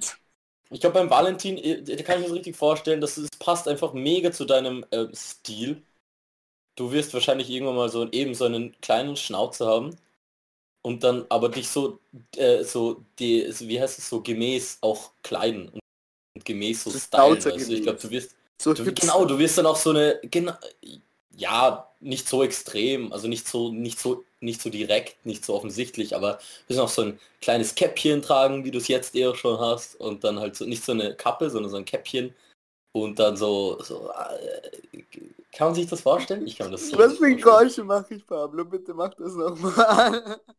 Ich 0.72 0.80
glaube 0.80 0.94
beim 0.94 1.10
Valentin, 1.10 1.58
äh, 1.58 1.82
da 1.82 2.02
kann 2.02 2.16
ich 2.16 2.22
mir 2.22 2.28
so 2.28 2.34
richtig 2.34 2.56
vorstellen, 2.56 3.00
dass 3.00 3.16
es 3.16 3.28
passt 3.38 3.68
einfach 3.68 3.92
mega 3.92 4.32
zu 4.32 4.44
deinem 4.44 4.84
äh, 4.90 5.06
Stil. 5.14 5.82
Du 6.76 6.92
wirst 6.92 7.12
wahrscheinlich 7.12 7.50
irgendwann 7.50 7.76
mal 7.76 7.90
so 7.90 8.10
eben 8.10 8.34
so 8.34 8.46
einen 8.46 8.74
kleinen 8.80 9.16
Schnauzer 9.16 9.66
haben 9.66 9.96
und 10.82 11.04
dann 11.04 11.26
aber 11.28 11.50
dich 11.50 11.68
so 11.68 11.98
äh, 12.36 12.64
so 12.64 13.04
die 13.18 13.52
wie 13.60 13.80
heißt 13.80 13.98
es 13.98 14.08
so 14.08 14.22
gemäß 14.22 14.78
auch 14.80 15.12
kleiden 15.22 15.68
und, 15.68 16.44
gemäß 16.44 16.84
so 16.84 16.90
stylen. 16.90 17.44
Weißt 17.44 17.68
du? 17.68 17.74
Ich 17.74 17.82
glaube, 17.82 17.98
du 18.00 18.10
wirst 18.10 18.34
So 18.60 18.72
du, 18.72 18.84
genau, 18.92 19.24
du 19.26 19.38
wirst 19.38 19.58
dann 19.58 19.66
auch 19.66 19.76
so 19.76 19.90
eine 19.90 20.20
genau 20.22 20.54
ja, 21.36 21.90
nicht 22.00 22.28
so 22.28 22.42
extrem, 22.42 23.12
also 23.12 23.28
nicht 23.28 23.46
so 23.48 23.70
nicht 23.72 23.98
so 24.00 24.24
nicht 24.42 24.62
so 24.62 24.70
direkt, 24.70 25.24
nicht 25.24 25.44
so 25.44 25.54
offensichtlich, 25.54 26.16
aber 26.16 26.38
wir 26.66 26.76
müssen 26.76 26.80
auch 26.80 26.88
so 26.88 27.02
ein 27.02 27.20
kleines 27.40 27.74
Käppchen 27.74 28.22
tragen, 28.22 28.64
wie 28.64 28.70
du 28.70 28.78
es 28.78 28.88
jetzt 28.88 29.14
eher 29.14 29.34
schon 29.34 29.60
hast 29.60 30.00
und 30.00 30.24
dann 30.24 30.40
halt 30.40 30.56
so 30.56 30.64
nicht 30.64 30.84
so 30.84 30.92
eine 30.92 31.14
Kappe, 31.14 31.50
sondern 31.50 31.70
so 31.70 31.76
ein 31.76 31.84
Käppchen 31.84 32.34
und 32.92 33.18
dann 33.18 33.36
so 33.36 33.80
so 33.82 34.10
äh, 34.10 35.02
kann 35.52 35.68
man 35.68 35.74
sich 35.74 35.86
das 35.86 36.00
vorstellen? 36.00 36.46
Ich 36.46 36.56
kann 36.56 36.68
mir 36.68 36.72
das 36.72 36.88
so 36.88 36.98
Was 36.98 37.18
für. 37.18 37.36
Geräusche 37.36 37.84
mache 37.84 38.14
ich, 38.14 38.26
Pablo? 38.26 38.64
Bitte 38.64 38.94
mach 38.94 39.12
das 39.14 39.34
nochmal. 39.34 40.40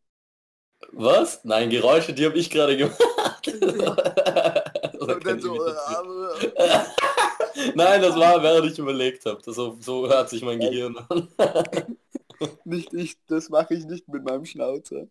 Was? 0.92 1.42
Nein, 1.44 1.70
Geräusche, 1.70 2.12
die 2.12 2.24
habe 2.24 2.38
ich 2.38 2.50
gerade 2.50 2.76
gemacht. 2.76 3.00
So, 4.96 5.06
Nein, 7.74 8.00
das 8.00 8.16
war, 8.16 8.42
während 8.42 8.72
ich 8.72 8.78
überlegt 8.78 9.26
habe. 9.26 9.38
So, 9.44 9.76
so 9.78 10.08
hört 10.08 10.30
sich 10.30 10.42
mein 10.42 10.58
Gehirn 10.58 10.96
an. 11.08 11.28
nicht 12.64 12.94
ich, 12.94 13.16
das 13.26 13.48
mache 13.50 13.74
ich 13.74 13.84
nicht 13.84 14.08
mit 14.08 14.24
meinem 14.24 14.44
Schnauzer. 14.44 15.06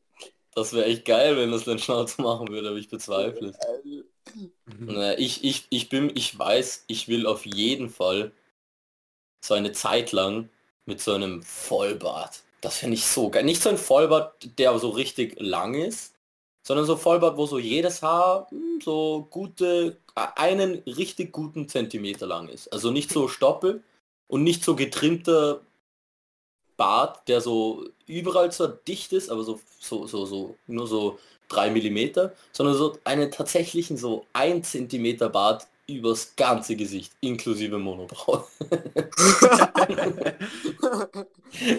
Das 0.56 0.74
wäre 0.74 0.86
echt 0.86 1.06
geil, 1.06 1.38
wenn 1.38 1.52
das 1.52 1.64
dein 1.66 1.80
Schnauze 1.80 2.22
machen 2.22 2.50
würde, 2.50 2.70
aber 2.70 2.78
ich 2.78 2.90
bezweifle 2.90 3.50
es. 3.50 3.58
Äh, 3.58 4.04
Naja, 4.86 5.18
ich, 5.18 5.44
ich, 5.44 5.68
ich 5.70 5.90
bin, 5.90 6.12
ich 6.16 6.38
weiß, 6.38 6.86
ich 6.88 7.08
will 7.08 7.28
auf 7.28 7.46
jeden 7.46 7.90
Fall 7.90 8.32
so 9.44 9.54
eine 9.54 9.72
Zeit 9.72 10.12
lang 10.12 10.50
mit 10.86 11.02
so 11.02 11.14
einem 11.14 11.44
Vollbart. 11.44 12.44
Das 12.62 12.78
finde 12.78 12.96
ich 12.96 13.06
so 13.06 13.30
geil. 13.30 13.44
Nicht 13.44 13.62
so 13.62 13.70
ein 13.70 13.78
Vollbart, 13.78 14.58
der 14.58 14.78
so 14.80 14.90
richtig 14.90 15.40
lang 15.40 15.74
ist, 15.74 16.16
sondern 16.66 16.86
so 16.86 16.96
Vollbart, 16.96 17.38
wo 17.38 17.46
so 17.46 17.60
jedes 17.60 18.02
Haar 18.02 18.48
hm, 18.50 18.80
so 18.84 19.28
gute, 19.30 19.98
einen 20.16 20.76
richtig 20.86 21.32
guten 21.34 21.68
Zentimeter 21.68 22.26
lang 22.28 22.48
ist. 22.50 22.72
Also 22.72 22.92
nicht 22.92 23.12
so 23.12 23.28
Stoppel 23.28 23.84
und 24.28 24.44
nicht 24.44 24.64
so 24.64 24.76
getrimmter 24.76 25.62
Bart, 26.78 27.28
der 27.28 27.42
so 27.42 27.86
überall 28.08 28.52
zwar 28.52 28.70
dicht 28.70 29.14
ist, 29.14 29.30
aber 29.30 29.44
so, 29.44 29.60
so, 29.80 30.08
so, 30.08 30.26
so, 30.26 30.56
nur 30.68 30.88
so 30.88 31.20
drei 31.48 31.70
Millimeter, 31.70 32.34
sondern 32.52 32.76
so 32.76 32.98
einen 33.04 33.32
tatsächlichen 33.32 33.98
so 33.98 34.26
ein 34.34 34.64
Zentimeter 34.64 35.30
Bart 35.30 35.68
übers 35.88 36.36
ganze 36.36 36.76
Gesicht, 36.76 37.12
inklusive 37.22 37.78
Monobraue. 37.78 38.46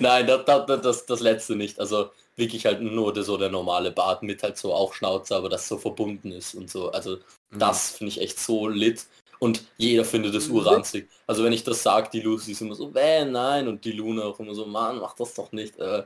Nein, 0.01 0.27
das, 0.27 0.45
das, 0.45 0.81
das, 0.83 1.07
das 1.07 1.21
letzte 1.21 1.57
nicht. 1.57 1.81
Also 1.81 2.11
wirklich 2.37 2.67
halt 2.67 2.83
nur 2.83 3.13
der, 3.13 3.23
so 3.23 3.37
der 3.37 3.51
normale 3.51 3.91
Bart 3.93 4.23
mit 4.23 4.43
halt 4.43 4.59
so 4.59 4.75
auch 4.75 4.93
Schnauze, 4.93 5.35
aber 5.37 5.49
das 5.49 5.69
so 5.69 5.79
verbunden 5.79 6.33
ist 6.33 6.55
und 6.55 6.71
so. 6.71 6.91
Also 6.91 7.19
das 7.51 7.91
finde 7.91 8.11
ich 8.11 8.21
echt 8.21 8.39
so 8.39 8.69
lit. 8.69 9.07
Und 9.39 9.65
jeder 9.77 10.05
findet 10.05 10.35
es 10.35 10.49
uranzig. 10.49 11.09
Also 11.27 11.45
wenn 11.45 11.53
ich 11.53 11.65
das 11.65 11.83
sage, 11.83 12.09
die 12.13 12.21
Lucy 12.21 12.53
ist 12.53 12.61
immer 12.61 12.75
so, 12.75 12.93
äh, 12.95 13.25
nein. 13.25 13.69
Und 13.69 13.85
die 13.85 13.93
Luna 13.93 14.23
auch 14.25 14.41
immer 14.41 14.55
so, 14.55 14.67
Mann, 14.67 14.99
mach 14.99 15.15
das 15.15 15.35
doch 15.35 15.53
nicht. 15.53 15.79
Äh, 15.79 16.05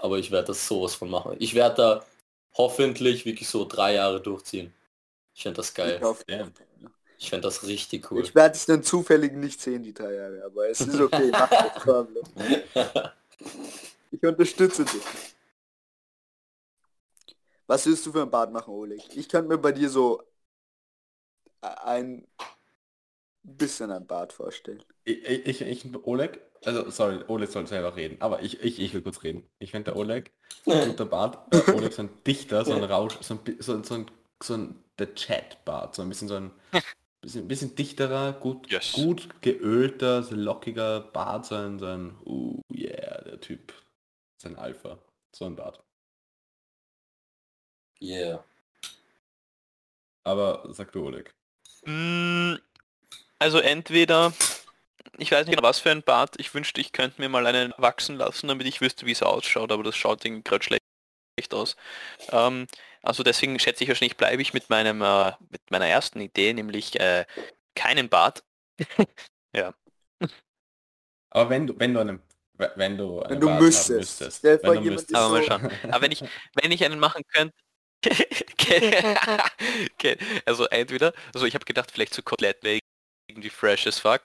aber 0.00 0.18
ich 0.18 0.30
werde 0.30 0.48
das 0.48 0.66
sowas 0.66 0.94
von 0.94 1.10
machen. 1.10 1.36
Ich 1.38 1.54
werde 1.54 1.76
da 1.76 2.04
hoffentlich 2.54 3.24
wirklich 3.24 3.48
so 3.48 3.64
drei 3.64 3.94
Jahre 3.94 4.20
durchziehen. 4.20 4.72
Ich 5.34 5.42
fände 5.42 5.56
das 5.56 5.74
geil. 5.74 5.96
Ich, 5.96 6.02
hoffe, 6.02 6.24
Ja. 6.28 6.48
Ich 7.18 7.30
fände 7.30 7.46
das 7.46 7.66
richtig 7.66 8.10
cool. 8.10 8.22
ich 8.22 8.34
werde 8.34 8.54
es 8.54 8.66
dann 8.66 8.82
zufällig 8.82 9.32
nicht 9.32 9.60
sehen, 9.60 9.82
die 9.82 9.94
drei 9.94 10.12
Jahre, 10.12 10.42
aber 10.44 10.68
es 10.68 10.80
ist 10.80 11.00
okay, 11.00 11.30
mach 11.30 11.48
das, 11.48 11.74
Pablo. 11.84 12.22
Ich 14.10 14.22
unterstütze 14.22 14.84
dich. 14.84 15.02
Was 17.66 17.86
willst 17.86 18.04
du 18.06 18.12
für 18.12 18.22
ein 18.22 18.30
Bart 18.30 18.52
machen, 18.52 18.72
Oleg? 18.72 19.02
Ich 19.16 19.28
könnte 19.28 19.48
mir 19.48 19.58
bei 19.58 19.72
dir 19.72 19.88
so 19.88 20.22
ein 21.60 22.26
bisschen 23.42 23.90
ein 23.90 24.06
Bart 24.06 24.32
vorstellen. 24.32 24.82
Ich, 25.04 25.24
ich, 25.24 25.60
ich, 25.62 25.94
Oleg, 26.06 26.40
also 26.64 26.90
sorry, 26.90 27.22
Oleg 27.28 27.48
soll 27.50 27.66
selber 27.66 27.94
reden, 27.96 28.20
aber 28.20 28.42
ich, 28.42 28.60
ich, 28.62 28.80
ich 28.80 28.92
will 28.92 29.02
kurz 29.02 29.22
reden. 29.22 29.48
Ich 29.58 29.70
finde 29.70 29.92
der 29.92 29.96
Oleg, 29.96 30.32
guter 30.64 31.06
Bart, 31.06 31.52
äh, 31.52 31.62
Oleg 31.72 31.92
so 31.92 32.02
ein 32.02 32.10
Dichter, 32.26 32.64
so 32.64 32.74
ein 32.74 32.82
Rausch, 32.82 33.16
so 33.20 33.34
ein, 33.34 33.56
so, 33.60 33.74
ein- 33.74 33.84
so 33.84 33.94
ein, 33.94 34.10
so 34.42 34.54
ein 34.54 34.82
der 34.98 35.14
Chat-Bart, 35.14 35.94
so 35.94 36.02
ein 36.02 36.08
bisschen 36.08 36.28
so 36.28 36.34
ein 36.36 36.50
bisschen, 37.20 37.48
bisschen 37.48 37.74
dichterer, 37.76 38.32
gut, 38.32 38.68
Yes. 38.70 38.94
gut 38.94 39.42
geölter, 39.42 40.22
so 40.22 40.34
lockiger 40.34 41.00
Bart, 41.00 41.46
so 41.46 41.54
ein, 41.54 41.78
so 41.78 41.86
ein, 41.86 42.16
uh, 42.24 42.60
yeah, 42.72 43.22
der 43.22 43.40
Typ, 43.40 43.72
so 44.38 44.48
ein 44.48 44.56
Alpha, 44.56 44.98
so 45.34 45.46
ein 45.46 45.56
Bart. 45.56 45.82
Yeah. 48.00 48.38
Aber 50.24 50.70
sag 50.74 50.92
du, 50.92 51.06
Oleg. 51.06 51.34
Mm, 51.86 52.56
Also 53.38 53.58
entweder, 53.60 54.32
ich 55.18 55.32
weiß 55.32 55.46
nicht 55.48 55.62
was 55.62 55.80
für 55.80 55.90
ein 55.92 56.02
Bart, 56.02 56.36
ich 56.40 56.54
wünschte, 56.54 56.80
ich 56.80 56.92
könnte 56.92 57.20
mir 57.20 57.28
mal 57.28 57.46
einen 57.46 57.74
wachsen 57.78 58.16
lassen, 58.16 58.48
damit 58.48 58.66
ich 58.66 58.80
wüsste, 58.80 59.06
wie 59.06 59.12
es 59.12 59.22
ausschaut, 59.22 59.72
aber 59.72 59.82
das 59.84 59.96
schaut 59.96 60.24
irgendwie 60.24 60.44
gerade 60.44 60.64
schlecht 60.64 60.82
aus. 61.54 61.76
Ähm, 62.30 62.66
also 63.02 63.22
deswegen 63.22 63.58
schätze 63.60 63.84
ich 63.84 63.88
wahrscheinlich, 63.90 64.16
bleibe 64.18 64.42
ich 64.42 64.54
mit 64.54 64.70
meinem, 64.70 65.02
äh, 65.02 65.32
mit 65.50 65.62
meiner 65.70 65.86
ersten 65.88 66.20
Idee, 66.20 66.54
nämlich 66.54 66.98
äh, 67.00 67.26
keinen 67.76 68.08
Bart. 68.08 68.44
Aber 71.30 71.50
wenn 71.50 71.66
du, 71.66 71.78
wenn 71.78 71.92
du 71.94 72.00
einen, 72.00 72.22
wenn 72.76 72.96
du, 72.96 73.20
einen 73.20 73.30
Wenn 73.32 73.40
du 73.40 73.46
Bart 73.48 73.60
müsstest. 73.60 74.20
müsstest. 74.22 74.44
Wenn 74.44 74.74
du 74.74 74.80
müsstest. 74.92 75.14
Aber 75.14 75.28
mal 75.30 75.42
so- 75.42 75.48
schauen. 75.48 75.70
Aber 75.90 76.00
wenn 76.02 76.12
ich, 76.12 76.24
wenn 76.62 76.72
ich 76.72 76.84
einen 76.84 76.98
machen 76.98 77.22
könnte. 77.32 77.54
Okay. 79.92 80.16
Also 80.44 80.66
entweder, 80.66 81.12
also 81.34 81.46
ich 81.46 81.54
habe 81.54 81.64
gedacht, 81.64 81.90
vielleicht 81.90 82.14
so 82.14 82.22
Kotelett 82.22 82.58
irgendwie 83.28 83.50
fresh 83.50 83.86
as 83.86 83.98
fuck. 83.98 84.22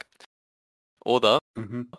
Oder 1.03 1.39
Mhm. 1.55 1.91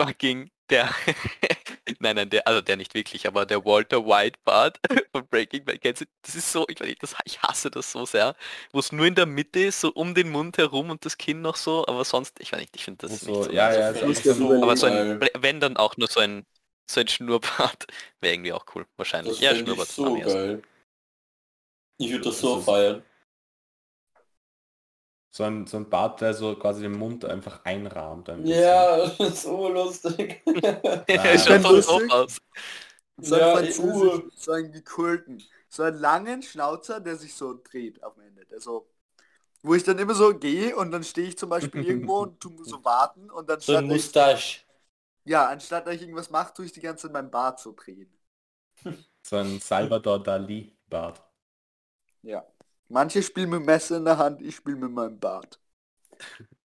fucking 0.00 0.50
der. 0.70 0.88
nein, 2.00 2.16
nein, 2.16 2.30
der, 2.30 2.46
also 2.46 2.60
der 2.60 2.76
nicht 2.76 2.94
wirklich, 2.94 3.26
aber 3.26 3.44
der 3.46 3.64
Walter 3.64 4.04
White 4.06 4.38
Bart 4.44 4.78
von 5.12 5.26
Breaking 5.28 5.64
Bad. 5.64 5.80
Kennst 5.80 6.02
du? 6.02 6.06
Das 6.22 6.34
ist 6.34 6.50
so, 6.50 6.66
ich 6.68 6.80
weiß 6.80 6.88
nicht, 6.88 7.02
das, 7.02 7.14
ich 7.24 7.42
hasse 7.42 7.70
das 7.70 7.92
so 7.92 8.04
sehr. 8.06 8.34
Wo 8.72 8.78
es 8.78 8.92
nur 8.92 9.06
in 9.06 9.14
der 9.14 9.26
Mitte 9.26 9.60
ist, 9.60 9.80
so 9.80 9.90
um 9.92 10.14
den 10.14 10.30
Mund 10.30 10.58
herum 10.58 10.90
und 10.90 11.04
das 11.04 11.18
Kinn 11.18 11.42
noch 11.42 11.56
so, 11.56 11.86
aber 11.86 12.04
sonst, 12.04 12.40
ich 12.40 12.52
weiß 12.52 12.60
nicht, 12.60 12.76
ich 12.76 12.84
finde 12.84 13.06
das 13.08 13.22
So, 13.22 13.26
nicht 13.32 13.44
so. 13.44 13.52
ja, 13.52 13.72
ja, 13.72 13.92
Das 13.92 14.02
ist 14.02 14.24
so, 14.24 14.34
so 14.48 14.62
aber 14.62 14.76
so 14.76 14.86
ein, 14.86 15.20
wenn 15.38 15.60
dann 15.60 15.76
auch 15.76 15.96
nur 15.96 16.08
so 16.08 16.20
ein, 16.20 16.46
so 16.90 17.00
ein 17.00 17.08
Schnurrbart, 17.08 17.86
wäre 18.20 18.34
irgendwie 18.34 18.52
auch 18.52 18.64
cool, 18.74 18.86
wahrscheinlich. 18.96 19.34
Das 19.34 19.42
ja, 19.42 19.54
Schnurrbart 19.54 19.88
so 19.88 20.04
geil. 20.04 20.62
Ich 22.02 22.10
würde 22.10 22.24
das 22.24 22.34
Das 22.34 22.40
so 22.40 22.58
ist- 22.58 22.64
feiern. 22.64 23.02
so 25.34 25.44
ein, 25.44 25.66
so 25.66 25.78
ein 25.78 25.88
Bart, 25.88 26.20
der 26.20 26.34
so 26.34 26.54
quasi 26.56 26.82
den 26.82 26.92
Mund 26.98 27.24
einfach 27.24 27.64
einrahmt. 27.64 28.28
Ein. 28.28 28.46
Ja, 28.46 28.96
das 29.06 29.18
ist 29.20 29.42
so 29.42 29.68
lustig. 29.68 30.42
Ja, 31.08 31.22
Ah. 31.22 31.38
schaut 31.38 31.82
so 31.84 32.00
aus. 32.10 32.38
So 33.18 33.34
ein 33.34 33.40
Ja, 33.40 33.56
französisch, 33.56 34.32
so 34.36 34.52
einen 34.52 34.72
gekulten. 34.72 35.42
So 35.68 35.84
einen 35.84 35.98
langen 35.98 36.42
Schnauzer, 36.42 37.00
der 37.00 37.16
sich 37.16 37.34
so 37.34 37.58
dreht 37.62 38.02
am 38.02 38.12
Ende. 38.20 38.44
Der 38.46 38.60
so, 38.60 38.88
wo 39.62 39.74
ich 39.74 39.84
dann 39.84 39.98
immer 39.98 40.14
so 40.14 40.34
gehe 40.38 40.76
und 40.76 40.90
dann 40.92 41.04
stehe 41.04 41.28
ich 41.28 41.38
zum 41.38 41.48
Beispiel 41.48 41.84
irgendwo 41.88 42.18
und 42.22 42.40
tu 42.40 42.62
so 42.64 42.84
warten 42.84 43.30
und 43.30 43.48
dann 43.48 43.60
So 43.60 43.76
ein 43.76 43.86
Mustache. 43.86 44.60
ja, 45.24 45.46
anstatt 45.48 45.86
dass 45.86 45.94
ich 45.94 46.02
irgendwas 46.02 46.30
mache, 46.30 46.52
tue 46.52 46.66
ich 46.66 46.72
die 46.72 46.80
ganze 46.80 47.02
Zeit 47.06 47.12
mein 47.12 47.30
Bart 47.30 47.60
so 47.60 47.72
drehen. 47.72 48.12
So 49.22 49.36
ein 49.36 49.60
Salvador 49.60 50.22
Dali 50.22 50.76
Bart. 50.88 51.22
Ja. 52.22 52.44
Manche 52.88 53.22
spielen 53.22 53.50
mit 53.50 53.62
Messer 53.64 53.96
in 53.98 54.04
der 54.04 54.18
Hand, 54.18 54.42
ich 54.42 54.56
spiele 54.56 54.76
mit 54.76 54.90
meinem 54.90 55.18
Bart. 55.20 55.60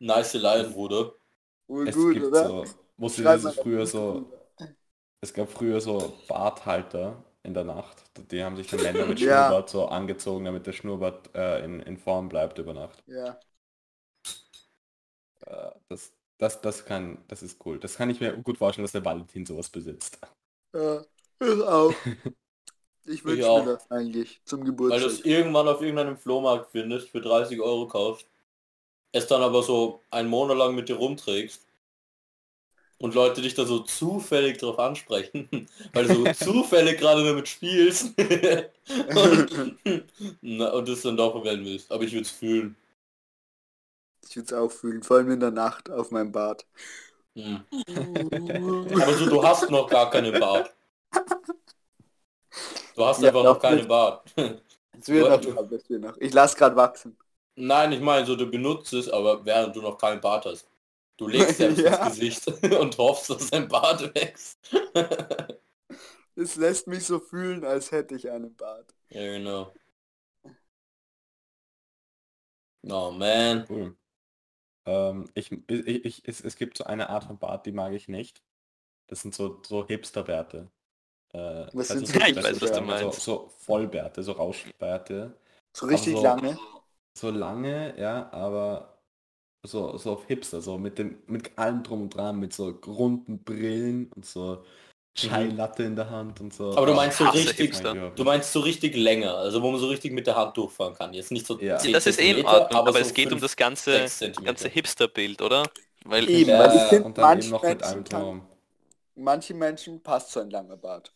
Nice 0.00 0.34
Line, 0.34 0.70
Bruder. 0.70 1.12
Wohl 1.66 1.88
Es 1.88 1.90
gut, 1.90 2.10
gibt 2.10 2.34
oder? 2.34 2.44
so, 2.44 2.64
wusste 2.96 3.22
Schreib 3.22 3.42
das 3.42 3.44
mal 3.44 3.52
früher 3.52 3.86
so, 3.86 4.32
es 5.22 5.34
gab 5.34 5.50
früher 5.50 5.80
so 5.80 6.22
Barthalter 6.28 7.24
in 7.44 7.54
der 7.54 7.64
Nacht. 7.64 8.04
Die 8.32 8.44
haben 8.44 8.56
sich 8.56 8.68
dann 8.68 8.82
Männer 8.82 9.06
mit 9.06 9.20
Ja. 9.26 9.54
Schnurrbart 9.54 9.70
so 9.70 9.86
angezogen, 9.88 10.44
damit 10.46 10.66
der 10.66 10.72
Schnurrbart 10.72 11.34
äh, 11.36 11.64
in, 11.64 11.80
in 11.80 11.98
Form 11.98 12.28
bleibt 12.28 12.58
über 12.58 12.74
Nacht. 12.74 13.04
Ja. 13.06 13.40
Äh, 15.46 15.70
das, 15.88 16.12
das, 16.38 16.60
das 16.60 16.84
kann, 16.84 17.24
das 17.28 17.42
ist 17.42 17.64
cool. 17.66 17.78
Das 17.78 17.96
kann 17.96 18.10
ich 18.10 18.20
mir 18.20 18.36
gut 18.36 18.58
vorstellen, 18.58 18.84
dass 18.84 18.92
der 18.92 19.04
Valentin 19.04 19.46
sowas 19.46 19.70
besitzt. 19.70 20.18
ja. 20.72 21.04
Ich 21.40 21.62
auch. 21.62 21.94
Ich 23.06 23.24
wünsche 23.24 23.50
auch. 23.50 23.64
mir 23.64 23.74
das 23.74 23.90
eigentlich 23.90 24.40
zum 24.44 24.64
Weil 24.88 25.00
du 25.00 25.06
Geburtstag. 25.06 25.06
es 25.08 25.20
irgendwann 25.24 25.66
auf 25.68 25.80
irgendeinem 25.82 26.16
Flohmarkt 26.16 26.70
findest, 26.70 27.08
für 27.10 27.20
30 27.20 27.60
Euro 27.60 27.88
kaufst, 27.88 28.26
es 29.12 29.26
dann 29.28 29.42
aber 29.42 29.62
so 29.62 30.02
einen 30.10 30.28
Monat 30.30 30.58
lang 30.58 30.74
mit 30.74 30.88
dir 30.88 30.96
rumträgst 30.96 31.66
und 32.98 33.14
Leute 33.14 33.42
dich 33.42 33.54
da 33.54 33.64
so 33.66 33.80
zufällig 33.80 34.58
drauf 34.58 34.78
ansprechen, 34.78 35.68
weil 35.92 36.06
du 36.06 36.14
so 36.14 36.26
zufällig 36.32 36.98
gerade 36.98 37.24
damit 37.24 37.48
spielst 37.48 38.14
und, 39.14 39.78
na, 40.40 40.70
und 40.72 40.88
das 40.88 41.02
dann 41.02 41.16
doch 41.16 41.32
verwenden 41.32 41.66
willst. 41.66 41.90
Aber 41.90 42.04
ich 42.04 42.12
würde 42.12 42.22
es 42.22 42.30
fühlen. 42.30 42.76
Ich 44.28 44.34
würde 44.36 44.46
es 44.46 44.52
auch 44.52 44.72
fühlen, 44.72 45.02
vor 45.04 45.18
allem 45.18 45.30
in 45.30 45.38
der 45.40 45.52
Nacht 45.52 45.88
auf 45.90 46.10
meinem 46.10 46.32
Bart. 46.32 46.66
Hm. 47.34 47.64
Aber 49.00 49.14
so, 49.14 49.26
du 49.26 49.42
hast 49.42 49.70
noch 49.70 49.88
gar 49.88 50.10
keinen 50.10 50.38
Bart. 50.38 50.74
Du 52.94 53.04
hast 53.04 53.22
Ja, 53.22 53.24
einfach 53.24 53.44
noch 53.44 53.64
nicht. 53.66 53.88
Bart. 53.88 54.32
Es 55.00 55.08
wird 55.08 55.28
noch, 55.28 55.42
es 55.44 55.88
wird 55.90 56.02
noch. 56.02 56.16
Ich 56.18 56.32
lasse 56.32 56.56
gerade 56.56 56.76
wachsen. 56.76 57.16
Nein, 57.56 57.92
ich 57.92 58.00
meine, 58.00 58.26
so 58.26 58.36
du 58.36 58.46
benutzt 58.50 58.92
es, 58.92 59.08
aber 59.08 59.44
während 59.44 59.76
du 59.76 59.82
noch 59.82 59.98
keinen 59.98 60.20
Bart 60.20 60.46
hast. 60.46 60.68
Du 61.18 61.28
legst 61.28 61.56
selbst 61.58 61.84
Ja. 61.84 61.90
ins 62.00 62.00
Gesicht 62.00 62.46
und 62.80 62.96
hoffst, 62.98 63.30
dass 63.30 63.50
dein 63.50 63.68
Bart 63.68 64.14
wächst. 64.14 64.58
Es 66.34 66.56
lässt 66.56 66.88
mich 66.88 67.06
so 67.06 67.18
fühlen, 67.20 67.64
als 67.64 67.90
hätte 67.90 68.14
ich 68.16 68.30
einen 68.30 68.54
Bart. 68.54 68.94
ja, 69.10 69.20
genau. 69.38 69.72
Oh 72.88 73.10
man. 73.10 73.68
Cool. 73.68 73.96
Ähm, 74.86 75.30
ich, 75.34 75.52
ich, 75.52 76.04
ich, 76.06 76.28
es, 76.28 76.40
es 76.42 76.56
gibt 76.56 76.78
so 76.78 76.84
eine 76.84 77.10
Art 77.10 77.24
von 77.24 77.38
Bart, 77.38 77.66
die 77.66 77.72
mag 77.72 77.92
ich 77.94 78.08
nicht. 78.08 78.42
Das 79.08 79.22
sind 79.22 79.34
so, 79.34 79.62
so 79.64 79.86
Hipsterbärte. 79.86 80.70
Äh, 81.34 81.66
Was 81.72 81.74
weiß 81.74 81.88
sind 81.88 82.06
so 82.08 82.14
Ich 82.20 82.34
das 82.34 82.44
weiß, 82.44 82.56
was 82.56 82.62
ist, 82.62 82.70
du 82.70 82.76
aber 82.76 82.86
meinst. 82.86 83.20
So, 83.22 83.32
so 83.32 83.50
Vollbärte, 83.58 84.22
so 84.22 84.32
Rauschbärte. 84.32 85.34
So 85.74 85.86
richtig 85.86 86.16
so- 86.16 86.22
lange. 86.22 86.58
So 87.14 87.30
lange, 87.30 87.94
ja, 88.00 88.30
aber 88.32 88.98
so, 89.66 89.98
so 89.98 90.12
auf 90.12 90.24
Hipster, 90.26 90.62
so 90.62 90.78
mit 90.78 90.98
dem, 90.98 91.18
mit 91.26 91.56
allem 91.58 91.82
drum 91.82 92.02
und 92.02 92.14
dran, 92.14 92.40
mit 92.40 92.54
so 92.54 92.70
runden 92.86 93.38
Brillen 93.44 94.10
und 94.16 94.24
so 94.24 94.64
Chai 95.14 95.44
Latte 95.48 95.82
in 95.82 95.94
der 95.94 96.08
Hand 96.08 96.40
und 96.40 96.54
so. 96.54 96.70
Mhm. 96.70 96.76
Aber 96.78 96.86
du 96.86 96.94
meinst 96.94 97.18
so 97.18 97.26
hasse 97.26 97.36
richtig, 97.38 97.78
du 98.16 98.24
meinst 98.24 98.50
so 98.50 98.60
richtig 98.60 98.96
länger, 98.96 99.34
also 99.36 99.62
wo 99.62 99.70
man 99.70 99.78
so 99.78 99.88
richtig 99.88 100.12
mit 100.12 100.26
der 100.26 100.36
Hand 100.36 100.56
durchfahren 100.56 100.94
kann. 100.94 101.12
Jetzt 101.12 101.30
nicht 101.30 101.46
so 101.46 101.60
Ja. 101.60 101.76
10 101.76 101.92
Das 101.92 102.06
ist 102.06 102.18
eh 102.18 102.30
in 102.30 102.46
Ordnung, 102.46 102.80
aber, 102.80 102.92
so 102.94 102.98
es 103.00 103.12
geht 103.12 103.26
um 103.26 103.32
fünf, 103.32 103.42
das 103.42 103.56
ganze, 103.56 104.08
ganze 104.42 104.68
Hipster-Bild, 104.68 105.42
oder? 105.42 105.64
Weil 106.06 106.28
Eben, 106.30 106.48
Ja, 106.50 106.58
weil 106.60 106.74
ich 106.76 106.82
finde, 106.84 107.04
und 107.04 107.18
dann 107.18 107.24
eben 107.40 107.50
manche 107.50 107.50
noch 107.50 107.62
mit 107.62 107.82
allem 107.82 107.96
Menschen, 107.98 108.04
drum. 108.04 108.40
kann, 108.40 108.48
manche 109.16 109.54
Menschen 109.54 110.02
passt 110.02 110.32
so 110.32 110.40
ein 110.40 110.48
langer 110.50 110.78
Bart. 110.78 111.12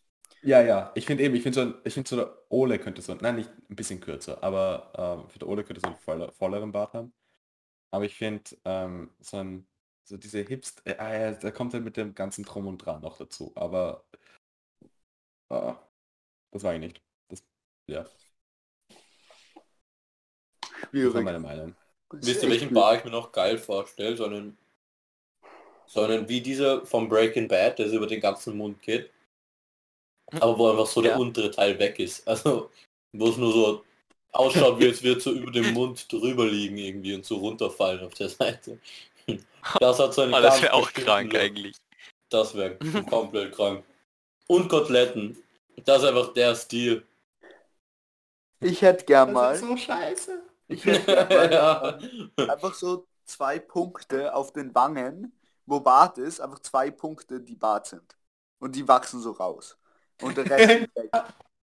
Ja, 0.47 0.61
ja. 0.61 0.91
Ich 0.95 1.05
finde 1.05 1.23
eben, 1.25 1.35
ich 1.35 1.43
finde 1.43 1.61
so, 1.61 1.73
ich 1.83 1.93
finde 1.93 2.09
so 2.09 2.15
der 2.15 2.33
Ole 2.47 2.79
könnte 2.79 3.01
so, 3.01 3.13
nein, 3.15 3.35
nicht 3.35 3.49
ein 3.69 3.75
bisschen 3.75 3.99
kürzer, 3.99 4.41
aber 4.41 4.93
ähm, 4.97 5.25
ich 5.27 5.33
finde 5.33 5.47
Ole 5.49 5.65
könnte 5.65 5.81
so 5.81 5.87
einen 5.87 5.97
voller, 5.97 6.31
volleren 6.31 6.71
Bart 6.71 6.93
haben. 6.93 7.13
Aber 7.91 8.05
ich 8.05 8.15
finde 8.15 8.43
ähm, 8.63 9.11
so 9.19 9.37
ein, 9.37 9.67
so 10.05 10.15
diese 10.15 10.39
Hipster, 10.39 10.81
äh, 10.85 10.97
ah 10.99 11.13
ja, 11.13 11.31
da 11.33 11.51
kommt 11.51 11.73
er 11.73 11.81
mit 11.81 11.97
dem 11.97 12.15
ganzen 12.15 12.45
Drum 12.45 12.67
und 12.67 12.77
Dran 12.77 13.01
noch 13.01 13.17
dazu. 13.17 13.51
Aber 13.55 14.05
äh, 15.49 15.73
das 16.51 16.63
war 16.63 16.73
ich 16.75 16.79
nicht. 16.79 17.01
Das, 17.27 17.43
ja, 17.87 18.03
das 18.03 18.13
war 20.79 20.89
Schwierig. 20.91 21.23
meine 21.25 21.39
Meinung. 21.39 21.75
Wisst 22.11 22.43
ihr, 22.43 22.49
welchen 22.49 22.73
Bar 22.73 22.95
ich 22.95 23.03
mir 23.03 23.11
noch 23.11 23.33
geil 23.33 23.57
vorstelle? 23.57 24.15
So 24.15 24.23
einen, 24.23 24.57
so 25.87 26.03
einen 26.03 26.29
wie 26.29 26.39
dieser 26.39 26.85
vom 26.85 27.09
Breaking 27.09 27.49
Bad, 27.49 27.79
der 27.79 27.89
so 27.89 27.97
über 27.97 28.07
den 28.07 28.21
ganzen 28.21 28.55
Mund 28.55 28.81
geht. 28.81 29.11
Aber 30.39 30.57
wo 30.57 30.69
einfach 30.69 30.87
so 30.87 31.01
der 31.01 31.13
Ja. 31.13 31.17
untere 31.17 31.51
Teil 31.51 31.79
weg 31.79 31.99
ist. 31.99 32.27
Also, 32.27 32.71
wo 33.13 33.29
es 33.29 33.37
nur 33.37 33.51
so 33.53 33.83
ausschaut, 34.31 34.79
wie 34.79 34.87
es 34.87 35.03
wird 35.03 35.21
so 35.21 35.31
über 35.31 35.51
dem 35.51 35.73
Mund 35.73 36.11
drüber 36.11 36.45
liegen 36.45 36.77
irgendwie 36.77 37.15
und 37.15 37.25
so 37.25 37.37
runterfallen 37.37 38.05
auf 38.05 38.13
der 38.13 38.29
Seite. 38.29 38.79
Das 39.79 39.99
hat 39.99 40.13
so 40.13 40.21
einen 40.21 40.33
Ah, 40.33 40.41
das 40.41 40.61
wäre 40.61 40.73
auch 40.73 40.93
krank 40.93 41.33
Look. 41.33 41.41
eigentlich. 41.41 41.75
Das 42.29 42.55
wäre 42.55 42.77
komplett 43.09 43.53
krank. 43.55 43.83
Und 44.47 44.69
Koteletten. 44.69 45.37
Das 45.85 46.03
ist 46.03 46.09
einfach 46.09 46.33
der 46.33 46.55
Stil. 46.55 47.05
Ich 48.59 48.81
hätte 48.81 49.05
gern 49.05 49.31
mal, 49.33 49.55
so 49.55 49.75
scheiße. 49.77 50.43
ich 50.67 50.85
hätte 50.85 51.05
gern 51.27 51.51
ja. 51.51 51.81
mal 51.81 51.99
einfach 52.45 52.73
so 52.73 53.07
zwei 53.25 53.59
Punkte 53.59 54.33
auf 54.35 54.53
den 54.53 54.73
Wangen, 54.75 55.33
wo 55.65 55.79
Bart 55.81 56.17
ist, 56.17 56.39
einfach 56.41 56.59
zwei 56.59 56.91
Punkte, 56.91 57.41
die 57.41 57.55
Bart 57.55 57.87
sind. 57.87 58.17
Und 58.59 58.75
die 58.75 58.87
wachsen 58.87 59.21
so 59.21 59.31
raus. 59.31 59.77
Und 60.21 60.37
der 60.37 60.49
Rest 60.49 60.69
ist 60.81 60.95
weg. 60.95 61.11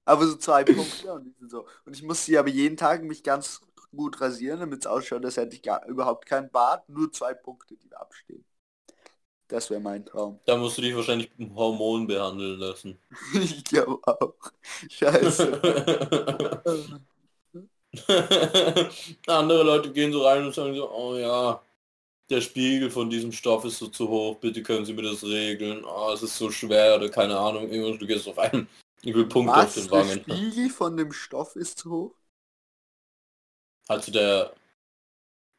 Aber 0.06 0.26
so 0.26 0.36
zwei 0.36 0.64
Punkte 0.64 1.14
und 1.14 1.36
so. 1.50 1.68
Und 1.86 1.96
ich 1.96 2.04
muss 2.04 2.26
sie 2.26 2.38
aber 2.38 2.50
jeden 2.50 2.76
Tag 2.76 3.04
mich 3.04 3.24
ganz 3.24 3.62
gut 3.96 4.20
rasieren, 4.22 4.60
damit 4.60 4.82
es 4.82 4.88
ausschaut, 4.88 5.24
als 5.24 5.38
hätte 5.38 5.56
ich 5.56 5.62
gar, 5.62 5.86
überhaupt 5.88 6.26
keinen 6.26 6.50
Bart, 6.50 6.88
nur 6.90 7.12
zwei 7.12 7.34
Punkte, 7.34 7.76
die 7.76 7.90
da 7.90 7.98
abstehen. 7.98 8.46
Das 9.48 9.70
wäre 9.70 9.82
mein 9.82 10.06
Traum. 10.06 10.40
Da 10.46 10.56
musst 10.56 10.78
du 10.78 10.82
dich 10.82 10.96
wahrscheinlich 10.96 11.30
mit 11.38 11.50
dem 11.50 11.56
Hormon 11.56 12.08
behandeln 12.08 12.58
lassen. 12.58 12.98
ich 13.34 13.64
glaube 13.66 14.00
auch. 14.04 14.34
Scheiße. 14.90 16.62
Andere 19.28 19.64
Leute 19.64 19.92
gehen 19.92 20.14
so 20.14 20.26
rein 20.26 20.46
und 20.46 20.56
sagen 20.56 20.74
so, 20.74 20.90
oh 20.90 21.18
ja, 21.18 21.62
der 22.32 22.42
Spiegel 22.42 22.90
von 22.90 23.10
diesem 23.10 23.32
Stoff 23.32 23.66
ist 23.66 23.78
so 23.78 23.88
zu 23.88 24.08
hoch, 24.08 24.38
bitte 24.38 24.64
können 24.64 24.86
Sie 24.86 24.94
mir 24.94 25.04
das 25.04 25.24
regeln. 25.24 25.84
Oh, 25.84 26.12
es 26.14 26.24
ist 26.24 26.38
so 26.38 26.50
schwer 26.50 26.96
oder 26.96 27.10
keine 27.10 27.38
Ahnung, 27.38 27.70
irgendwas, 27.70 28.00
du 28.00 28.08
gehst 28.08 28.28
auf 28.28 28.40
einen. 28.40 28.68
Will 29.04 29.26
Punkte 29.26 29.54
auf 29.54 29.74
den 29.74 29.84
Der 29.84 29.92
Wangen. 29.92 30.22
Spiegel 30.22 30.70
von 30.70 30.96
dem 30.96 31.12
Stoff 31.12 31.56
ist 31.56 31.80
zu 31.80 31.92
hoch? 31.92 32.16
Also 33.88 34.12
der, 34.12 34.54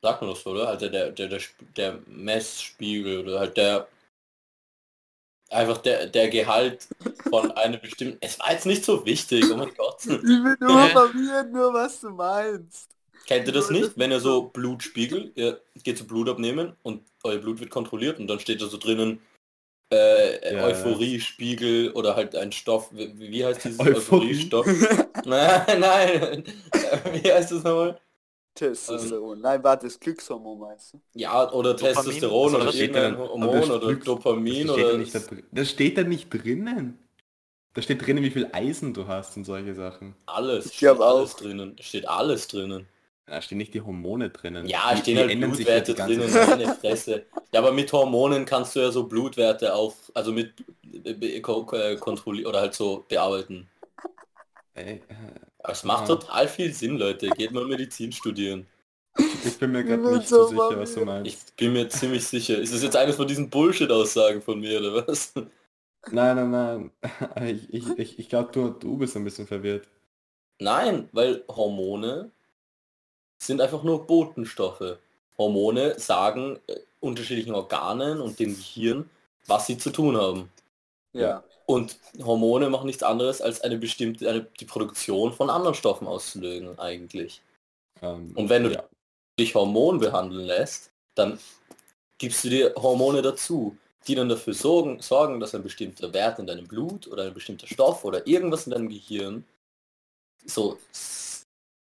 sagt 0.00 0.22
man 0.22 0.30
das 0.30 0.42
so, 0.42 0.50
oder? 0.50 0.68
Also 0.68 0.88
der, 0.88 1.10
der, 1.10 1.28
der, 1.28 1.40
der 1.76 1.98
Messspiegel 2.06 3.20
oder 3.20 3.40
halt 3.40 3.56
der, 3.56 3.88
einfach 5.50 5.78
der, 5.78 6.06
der 6.06 6.30
Gehalt 6.30 6.88
von 7.28 7.50
einem 7.56 7.80
bestimmten, 7.80 8.18
es 8.20 8.38
war 8.38 8.52
jetzt 8.52 8.66
nicht 8.66 8.84
so 8.84 9.04
wichtig, 9.04 9.44
oh 9.50 9.56
mein 9.56 9.74
Gott. 9.74 10.06
Ich 10.06 10.20
bin 10.20 10.56
nur 10.60 10.88
verwirrt, 10.88 11.52
nur 11.52 11.74
was 11.74 12.00
du 12.00 12.10
meinst. 12.10 12.96
Kennt 13.26 13.46
ihr 13.46 13.52
das 13.52 13.70
nicht? 13.70 13.92
Wenn 13.96 14.10
ihr 14.10 14.20
so 14.20 14.42
Blutspiegel, 14.48 15.32
ihr 15.34 15.60
geht 15.84 15.98
zu 15.98 16.06
Blut 16.06 16.28
abnehmen 16.28 16.74
und 16.82 17.02
euer 17.24 17.38
Blut 17.38 17.60
wird 17.60 17.70
kontrolliert 17.70 18.18
und 18.18 18.26
dann 18.28 18.40
steht 18.40 18.60
da 18.60 18.66
so 18.66 18.76
drinnen 18.78 19.20
äh, 19.92 20.54
Ja, 20.54 20.64
Euphoriespiegel 20.66 21.92
oder 21.92 22.16
halt 22.16 22.34
ein 22.34 22.52
Stoff, 22.52 22.88
wie, 22.92 23.18
wie 23.18 23.44
heißt 23.44 23.64
dieses 23.64 23.78
Euphorie? 23.80 23.96
Euphoriestoff? 23.96 24.66
nein, 25.24 25.80
nein, 25.80 26.44
wie 27.22 27.32
heißt 27.32 27.52
das 27.52 27.62
nochmal? 27.64 28.00
Testosteron. 28.54 29.40
Nein, 29.40 29.64
warte, 29.64 29.86
das 29.86 29.98
Glückshormon 29.98 30.58
meinst 30.58 30.92
du? 30.92 31.00
Ja, 31.14 31.50
oder 31.52 31.72
Dopamin? 31.74 31.94
Testosteron 31.94 32.44
Also 32.44 32.56
oder 32.56 32.64
das 32.66 32.74
irgendein 32.76 33.16
Hormon 33.18 33.50
das 33.60 33.70
oder 33.70 33.86
Glücks- 33.88 34.04
Dopamin 34.04 34.66
das 34.66 34.76
oder... 34.76 34.98
nicht 34.98 35.14
da, 35.14 35.18
drin. 35.20 35.42
das 35.52 35.70
steht 35.70 35.96
da 35.98 36.02
nicht 36.02 36.28
drinnen. 36.30 36.98
Da 37.74 37.80
steht 37.80 38.06
drinnen, 38.06 38.22
wie 38.22 38.30
viel 38.30 38.50
Eisen 38.52 38.92
du 38.92 39.06
hast 39.06 39.36
und 39.38 39.44
solche 39.44 39.74
Sachen. 39.74 40.14
Alles, 40.26 40.66
Ich 40.66 40.74
steht 40.76 41.00
alles 41.00 41.34
auch. 41.34 41.38
drinnen. 41.38 41.76
Steht 41.80 42.06
alles 42.06 42.46
drinnen. 42.48 42.86
Da 43.26 43.40
stehen 43.40 43.58
nicht 43.58 43.72
die 43.72 43.80
Hormone 43.80 44.30
drinnen. 44.30 44.66
Ja, 44.66 44.92
Die- 44.94 45.00
stehen 45.00 45.14
die 45.16 45.20
halt 45.22 45.30
ja 45.40 45.46
Blutwerte 45.46 45.94
drinnen, 45.94 46.32
meine 46.32 46.74
Fresse. 46.74 47.24
Ja, 47.52 47.60
aber 47.60 47.72
mit 47.72 47.92
Hormonen 47.92 48.44
kannst 48.44 48.74
du 48.74 48.80
ja 48.80 48.90
so 48.90 49.04
Blutwerte 49.04 49.74
auch, 49.74 49.94
also 50.14 50.32
mit 50.32 50.52
äh, 51.04 51.10
äh, 51.10 51.40
kontrollieren 51.40 52.46
oder 52.48 52.60
halt 52.60 52.74
so 52.74 53.04
bearbeiten. 53.08 53.68
Ey, 54.74 54.94
äh, 54.94 55.00
Aber 55.58 55.72
es 55.72 55.84
macht 55.84 56.04
Aha. 56.04 56.16
total 56.16 56.48
viel 56.48 56.72
Sinn, 56.72 56.98
Leute. 56.98 57.28
Geht 57.30 57.52
mal 57.52 57.64
Medizin 57.66 58.10
studieren. 58.10 58.66
ich 59.44 59.56
bin 59.58 59.70
mir 59.72 59.84
gerade 59.84 60.16
nicht 60.16 60.28
so 60.28 60.44
sicher, 60.46 60.78
was 60.78 60.94
du 60.94 61.04
meinst. 61.04 61.30
Ich 61.50 61.54
bin 61.56 61.74
mir 61.74 61.88
ziemlich 61.88 62.26
sicher. 62.26 62.58
Ist 62.58 62.74
das 62.74 62.82
jetzt 62.82 62.96
eines 62.96 63.16
von 63.16 63.28
diesen 63.28 63.50
Bullshit-Aussagen 63.50 64.40
von 64.42 64.58
mir, 64.58 64.80
oder 64.80 65.06
was? 65.06 65.34
Nein, 66.10 66.36
nein, 66.36 66.50
nein. 66.50 66.90
Ich, 67.46 67.72
ich, 67.72 67.98
ich, 67.98 68.18
ich 68.18 68.28
glaube, 68.28 68.50
du, 68.52 68.70
du 68.70 68.96
bist 68.96 69.14
ein 69.16 69.24
bisschen 69.24 69.46
verwirrt. 69.46 69.86
Nein, 70.58 71.08
weil 71.12 71.44
Hormone 71.48 72.30
sind 73.46 73.60
einfach 73.60 73.82
nur 73.82 74.06
Botenstoffe. 74.06 74.98
Hormone 75.38 75.98
sagen 75.98 76.58
äh, 76.66 76.76
unterschiedlichen 77.00 77.54
Organen 77.54 78.20
und 78.20 78.38
dem 78.38 78.54
Gehirn, 78.54 79.10
was 79.46 79.66
sie 79.66 79.78
zu 79.78 79.90
tun 79.90 80.16
haben. 80.16 80.50
Ja. 81.12 81.42
Und 81.66 81.98
Hormone 82.22 82.70
machen 82.70 82.86
nichts 82.86 83.02
anderes 83.02 83.40
als 83.40 83.60
eine 83.62 83.78
bestimmte, 83.78 84.28
eine, 84.28 84.46
die 84.60 84.64
Produktion 84.64 85.32
von 85.32 85.50
anderen 85.50 85.74
Stoffen 85.74 86.06
auszulösen 86.06 86.78
eigentlich. 86.78 87.42
Ähm, 88.00 88.32
Und 88.34 88.48
wenn 88.48 88.64
du 88.64 88.72
ja. 88.72 88.84
dich 89.38 89.54
Hormon 89.54 89.98
behandeln 89.98 90.44
lässt, 90.44 90.90
dann 91.14 91.38
gibst 92.18 92.44
du 92.44 92.50
dir 92.50 92.74
Hormone 92.76 93.22
dazu, 93.22 93.76
die 94.06 94.14
dann 94.14 94.28
dafür 94.28 94.54
sorgen, 94.54 95.00
sorgen, 95.00 95.40
dass 95.40 95.54
ein 95.54 95.62
bestimmter 95.62 96.12
Wert 96.12 96.38
in 96.38 96.46
deinem 96.46 96.66
Blut 96.66 97.06
oder 97.06 97.24
ein 97.24 97.34
bestimmter 97.34 97.66
Stoff 97.66 98.04
oder 98.04 98.26
irgendwas 98.26 98.66
in 98.66 98.72
deinem 98.72 98.88
Gehirn 98.88 99.44
so 100.44 100.78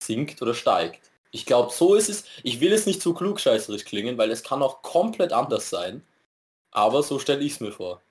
sinkt 0.03 0.41
oder 0.43 0.55
steigt. 0.55 1.10
Ich 1.33 1.47
glaube, 1.47 1.73
so 1.73 1.95
ist 1.95 2.09
es. 2.09 2.25
Ich 2.43 2.61
will 2.61 2.73
es 2.73 2.87
nicht 2.87 3.01
zu 3.03 3.15
klugscheißerisch 3.15 3.85
klingen, 3.85 4.19
weil 4.19 4.31
es 4.31 4.43
kann 4.43 4.63
auch 4.63 4.83
komplett 4.83 5.33
anders 5.33 5.71
sein. 5.71 6.03
Aber 6.73 7.03
so 7.03 7.19
stelle 7.21 7.45
ich 7.45 7.55
es 7.55 7.61
mir 7.61 7.73
vor. 7.73 8.03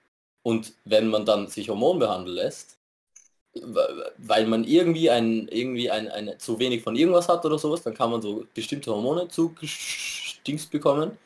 Und 0.43 0.73
wenn 0.85 1.09
man 1.09 1.25
dann 1.25 1.47
sich 1.47 1.69
Hormon 1.69 1.99
behandeln 1.99 2.35
lässt, 2.37 2.77
we- 3.55 4.13
weil 4.17 4.47
man 4.47 4.63
irgendwie 4.65 5.09
ein 5.11 5.47
irgendwie 5.49 5.91
ein, 5.91 6.09
ein 6.09 6.39
zu 6.39 6.59
wenig 6.59 6.83
von 6.83 6.95
irgendwas 6.95 7.29
hat 7.29 7.45
oder 7.45 7.59
sowas, 7.59 7.83
dann 7.83 7.93
kann 7.95 8.11
man 8.11 8.21
so 8.21 8.45
bestimmte 8.55 8.91
Hormone 8.91 9.29
zugedingst 9.29 10.71
bekommen, 10.71 11.17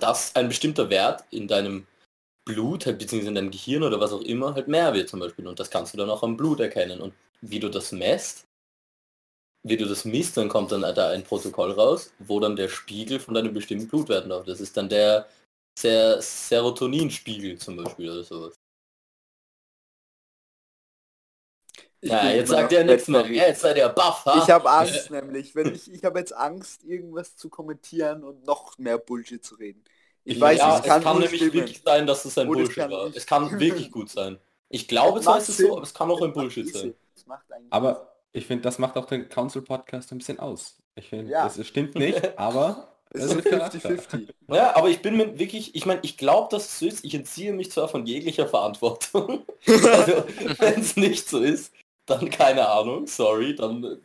dass 0.00 0.34
ein 0.36 0.48
bestimmter 0.48 0.90
Wert 0.90 1.24
in 1.30 1.48
deinem 1.48 1.86
Blut, 2.46 2.86
halt, 2.86 2.98
beziehungsweise 3.00 3.30
in 3.30 3.36
deinem 3.36 3.52
Gehirn 3.52 3.84
oder 3.84 4.00
was 4.00 4.12
auch 4.12 4.22
immer, 4.22 4.54
halt 4.54 4.68
mehr 4.68 4.94
wird 4.94 5.10
zum 5.10 5.20
Beispiel. 5.20 5.46
Und 5.48 5.60
das 5.60 5.70
kannst 5.70 5.94
du 5.94 5.98
dann 5.98 6.10
auch 6.10 6.24
am 6.24 6.36
Blut 6.36 6.60
erkennen. 6.60 7.00
Und 7.02 7.14
wie 7.42 7.60
du 7.60 7.70
das 7.70 7.92
messt, 7.92 8.46
wie 9.62 9.76
du 9.76 9.86
das 9.86 10.04
misst, 10.04 10.36
dann 10.36 10.48
kommt 10.48 10.72
dann 10.72 10.82
da 10.82 11.10
ein 11.10 11.24
Protokoll 11.24 11.72
raus, 11.72 12.12
wo 12.18 12.40
dann 12.40 12.56
der 12.56 12.68
Spiegel 12.68 13.20
von 13.20 13.34
deinem 13.34 13.52
bestimmten 13.52 13.88
Blutwert 13.88 14.26
läuft. 14.26 14.48
Das 14.48 14.60
ist 14.60 14.76
dann 14.76 14.88
der 14.88 15.26
Ser 15.78 16.20
Serotoninspiegel 16.20 17.58
zum 17.58 17.76
Beispiel 17.76 18.10
oder 18.10 18.24
sowas. 18.24 18.54
Ich 22.00 22.10
Ja, 22.10 22.30
jetzt 22.30 22.50
sagt 22.50 22.72
er 22.72 22.84
nichts 22.84 23.08
mehr. 23.08 23.22
Bettverrückt. 23.22 23.48
Jetzt 23.48 23.60
seid 23.60 23.76
ihr 23.76 23.88
baff, 23.88 24.24
ha? 24.24 24.42
Ich 24.42 24.50
habe 24.50 24.70
Angst 24.70 25.10
nämlich, 25.10 25.54
wenn 25.54 25.74
ich, 25.74 25.90
ich 25.92 26.04
habe 26.04 26.18
jetzt 26.18 26.32
Angst, 26.32 26.84
irgendwas 26.84 27.36
zu 27.36 27.48
kommentieren 27.48 28.22
und 28.24 28.44
noch 28.44 28.78
mehr 28.78 28.98
Bullshit 28.98 29.44
zu 29.44 29.56
reden. 29.56 29.82
Ich, 30.24 30.40
weiß, 30.40 30.58
ja, 30.58 30.78
es 30.78 30.84
kann, 30.84 31.02
nur 31.02 31.14
nämlich 31.14 31.36
stimmen. 31.36 31.54
wirklich 31.54 31.82
sein, 31.84 32.06
dass 32.06 32.24
es 32.24 32.36
ein 32.38 32.46
es 32.48 32.54
Bullshit 32.54 32.76
kann 32.76 32.90
war. 32.90 33.06
Es 33.14 33.26
kann 33.26 33.50
wirklich 33.58 33.90
gut 33.90 34.10
sein. 34.10 34.38
Ich 34.68 34.86
glaube 34.86 35.18
Es 35.18 35.24
zwar, 35.24 35.38
ist 35.38 35.48
es 35.48 35.56
so, 35.58 35.72
aber 35.72 35.82
es 35.82 35.94
kann 35.94 36.10
auch 36.10 36.20
ein 36.22 36.30
Es 36.30 36.34
Bullshit 36.34 36.68
sein. 36.68 36.94
Es 37.16 37.24
Aber 37.70 38.07
ich 38.32 38.46
finde, 38.46 38.62
das 38.62 38.78
macht 38.78 38.96
auch 38.96 39.06
den 39.06 39.28
Council 39.28 39.62
Podcast 39.62 40.12
ein 40.12 40.18
bisschen 40.18 40.38
aus. 40.40 40.78
Ich 40.94 41.08
finde, 41.08 41.30
Ja. 41.30 41.46
es 41.46 41.66
stimmt 41.66 41.96
nicht, 41.98 42.38
aber 42.38 42.88
es 43.10 43.24
ist 43.24 43.34
ist 43.34 43.48
Charakter. 43.48 43.90
50-50. 43.90 44.28
Ja, 44.48 44.76
aber 44.76 44.88
ich 44.90 45.02
bin 45.02 45.16
mir 45.16 45.38
wirklich, 45.38 45.74
ich 45.74 45.86
meine, 45.86 46.00
ich 46.02 46.16
glaube, 46.16 46.48
dass 46.50 46.66
es 46.66 46.78
so 46.80 46.86
ist. 46.86 47.04
Ich 47.04 47.14
entziehe 47.14 47.52
mich 47.52 47.70
zwar 47.70 47.88
von 47.88 48.06
jeglicher 48.06 48.48
Verantwortung. 48.48 49.44
also, 49.66 50.24
wenn 50.58 50.80
es 50.80 50.96
nicht 50.96 51.28
so 51.28 51.40
ist, 51.40 51.72
dann 52.06 52.30
keine 52.30 52.68
Ahnung, 52.68 53.06
sorry, 53.06 53.54
dann 53.54 54.00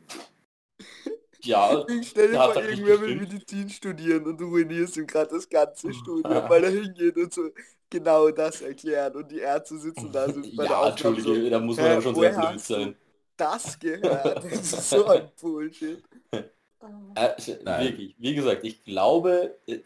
ja, 1.44 1.86
Ich 1.88 2.10
stell 2.10 2.32
dir 2.32 2.38
Der 2.38 2.42
hat 2.42 2.54
vor, 2.54 2.64
irgendwer 2.64 3.00
will. 3.02 3.16
Medizin 3.16 3.70
studieren 3.70 4.26
und 4.26 4.40
du 4.40 4.46
ruinierst 4.48 4.98
ihm 4.98 5.08
gerade 5.08 5.32
das 5.36 5.50
ganze 5.50 5.90
Ah. 5.90 5.94
Studium, 5.94 6.48
weil 6.50 6.64
er 6.64 6.72
hingeht 6.72 7.18
und 7.18 7.34
so 7.34 7.50
genau 7.90 8.32
das 8.32 8.62
erklärt 8.62 9.16
und 9.16 9.30
die 9.32 9.40
Ärzte 9.40 9.78
sitzen 9.78 10.12
da 10.12 10.30
so 10.30 10.42
bei 10.56 10.68
der 10.68 10.78
ja, 10.78 10.80
Aufgabe 10.80 11.22
Entschuldige, 11.22 11.22
so, 11.22 11.50
da 11.50 11.60
muss 11.60 11.80
man 11.80 11.92
aber 11.92 12.02
schon 12.02 12.16
sehr 12.16 12.32
blöd 12.32 12.60
sein. 12.60 12.96
Das 13.38 13.80
gehört. 13.80 14.44
Das 14.50 14.74
ist 14.74 14.90
so 14.90 15.06
ein 15.08 15.30
Bullshit. 15.42 16.04
Äh, 16.32 17.30
ich- 17.38 17.56
Nein. 17.64 17.86
wirklich, 17.86 18.16
wie 18.18 18.36
gesagt, 18.36 18.64
ich 18.64 18.84
glaube, 18.84 19.58
äh, 19.68 19.80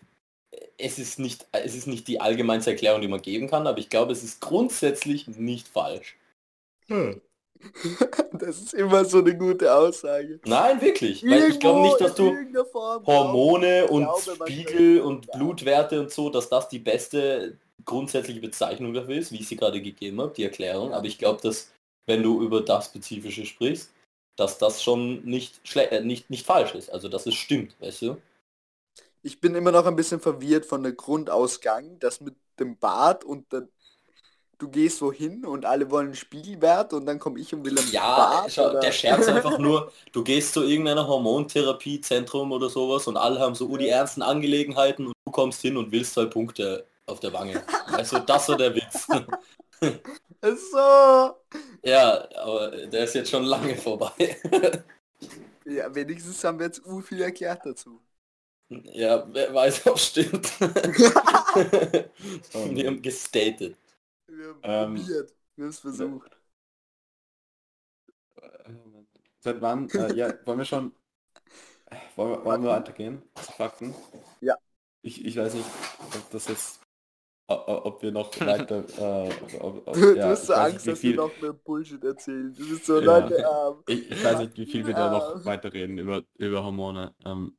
es 0.78 0.98
ist 0.98 1.20
nicht, 1.20 1.46
es 1.52 1.76
ist 1.76 1.88
nicht 1.88 2.08
die 2.08 2.20
allgemeinste 2.22 2.72
Erklärung, 2.72 3.02
die 3.02 3.08
man 3.08 3.22
geben 3.22 3.48
kann, 3.50 3.68
aber 3.68 3.78
ich 3.78 3.90
glaube, 3.90 4.12
es 4.14 4.24
ist 4.24 4.42
grundsätzlich 4.42 5.28
nicht 5.28 5.68
falsch. 5.68 6.18
Das 8.34 8.62
ist 8.62 8.76
immer 8.76 9.04
so 9.04 9.18
eine 9.18 9.36
gute 9.36 9.74
Aussage. 9.74 10.40
Nein, 10.46 10.80
wirklich, 10.80 11.24
weil 11.24 11.50
ich 11.50 11.60
glaube 11.60 11.82
nicht, 11.82 12.00
dass 12.00 12.14
du 12.14 12.36
Hormone 13.04 13.88
und 13.88 14.04
glaube, 14.04 14.22
Spiegel 14.52 15.02
und. 15.02 15.32
Blutwerte 15.32 16.00
und 16.00 16.12
so, 16.12 16.30
dass 16.30 16.50
das 16.50 16.70
die 16.70 16.78
beste 16.78 17.58
grundsätzliche 17.84 18.42
Bezeichnung 18.42 18.94
dafür 18.94 19.16
ist, 19.16 19.32
wie 19.32 19.38
ich 19.40 19.48
sie 19.48 19.56
gerade 19.56 19.82
gegeben 19.82 20.22
habe, 20.22 20.34
die 20.36 20.44
Erklärung. 20.44 20.94
Aber 20.94 21.08
ich 21.08 21.18
glaube, 21.18 21.42
dass 21.42 21.72
wenn 22.08 22.24
du 22.24 22.42
über 22.42 22.62
das 22.62 22.86
Spezifische 22.86 23.46
sprichst, 23.46 23.92
dass 24.38 24.58
das 24.58 24.82
schon 24.82 25.24
nicht, 25.26 25.62
äh, 25.76 26.02
nicht, 26.02 26.30
nicht 26.30 26.46
falsch 26.46 26.74
ist. 26.74 26.90
Also 26.90 27.10
dass 27.10 27.26
es 27.26 27.36
stimmt, 27.36 27.76
weißt 27.80 28.02
du? 28.04 28.18
Ich 29.24 29.42
bin 29.42 29.56
immer 29.56 29.72
noch 29.72 29.86
ein 29.86 29.96
bisschen 29.96 30.20
verwirrt 30.20 30.66
von 30.66 30.84
der 30.84 30.94
Grundausgang, 30.94 32.00
das 32.00 32.22
mit 32.22 32.36
dem 32.60 32.78
Bart 32.78 33.24
und 33.24 33.52
dann 33.52 33.70
du 34.60 34.70
gehst 34.70 35.02
wohin 35.02 35.46
und 35.46 35.66
alle 35.66 35.92
wollen 35.92 36.16
Spiegelwert 36.16 36.92
und 36.94 37.06
dann 37.06 37.20
komme 37.20 37.40
ich 37.40 37.54
und 37.54 37.64
will 37.64 37.78
einen 37.78 37.92
Ja, 37.92 38.16
Bart. 38.16 38.58
oder- 38.58 38.80
der 38.80 38.92
Scherz 38.92 39.28
einfach 39.28 39.60
nur, 39.60 39.92
du 40.12 40.24
gehst 40.24 40.54
zu 40.54 40.64
irgendeiner 40.64 41.08
Hormontherapiezentrum 41.08 42.52
oder 42.52 42.70
sowas 42.70 43.06
und 43.08 43.18
alle 43.18 43.40
haben 43.40 43.54
so 43.54 43.68
oh, 43.70 43.78
die 43.78 43.90
ernsten 43.90 44.24
Angelegenheiten 44.24 45.08
und 45.08 45.14
du 45.26 45.32
kommst 45.32 45.62
hin 45.62 45.78
und 45.78 45.92
willst 45.92 46.14
zwei 46.14 46.26
Punkte 46.26 46.86
auf 47.06 47.20
der 47.20 47.34
Wange. 47.34 47.64
Also 47.86 48.20
das 48.20 48.50
war 48.50 48.58
der 48.58 48.74
Witz. 48.74 49.08
So. 50.44 51.38
ja, 51.84 52.28
aber 52.38 52.72
der 52.88 53.04
ist 53.06 53.16
jetzt 53.16 53.30
schon 53.32 53.44
lange 53.46 53.76
vorbei. 53.76 54.38
Ja, 55.66 55.94
wenigstens 55.94 56.44
haben 56.44 56.58
wir 56.60 56.66
jetzt 56.68 56.84
u 56.86 57.02
viel 57.02 57.22
erklärt 57.22 57.64
dazu. 57.66 58.02
ja, 58.70 59.26
wer 59.34 59.54
weiß, 59.54 59.88
ob 59.88 59.96
es 59.96 60.08
stimmt. 60.08 60.52
Wir 62.72 62.88
haben 62.88 63.02
gestatet. 63.02 63.78
Wir 64.28 64.48
haben 64.50 64.64
Ähm, 64.64 64.96
probiert. 64.96 65.36
Wir 65.56 65.66
haben 65.66 65.70
es 65.72 65.80
versucht. 65.80 66.38
Seit 69.40 69.62
wann? 69.62 69.90
Äh, 69.96 70.14
ja, 70.16 70.34
wollen 70.46 70.60
wir 70.60 70.66
schon. 70.66 70.92
Wollen 72.16 72.32
wir, 72.32 72.46
wollen 72.46 72.64
wir 72.64 72.70
weitergehen? 72.72 73.22
Zu 73.36 73.52
Fakten? 73.54 73.96
Ja. 74.42 74.58
Ich, 75.02 75.26
ich 75.26 75.36
weiß 75.38 75.54
nicht, 75.56 75.66
ob 76.16 76.30
das 76.32 76.48
jetzt. 76.48 76.80
O- 77.50 77.54
o- 77.54 77.82
Ob 77.86 78.02
wir 78.02 78.12
noch 78.12 78.32
weiter. 78.42 78.84
Äh, 78.98 79.30
ob, 79.60 79.88
ob, 79.88 79.94
Du, 79.94 80.16
ja, 80.16 80.24
du 80.26 80.30
hast 80.32 80.48
so 80.48 80.54
Angst, 80.54 80.74
nicht, 80.76 80.88
dass 80.88 81.00
wie 81.04 81.04
wir 81.04 81.10
viel, 81.12 81.16
noch 81.16 81.42
mehr 81.42 81.54
Bullshit 81.54 82.04
erzählen. 82.04 82.54
Du 82.58 82.70
bist 82.70 82.86
so, 82.86 83.00
Ja. 83.02 83.28
Ähm, 83.28 83.76
ich, 83.88 84.12
ich 84.12 84.24
weiß 84.24 84.40
nicht, 84.40 84.58
wie 84.58 84.66
viel 84.66 84.86
wir 84.86 84.94
da 84.94 85.12
noch 85.12 85.46
weiterreden 85.46 85.98
über, 85.98 86.24
über 86.38 86.64
Hormone. 86.64 87.14
Ähm, 87.26 87.58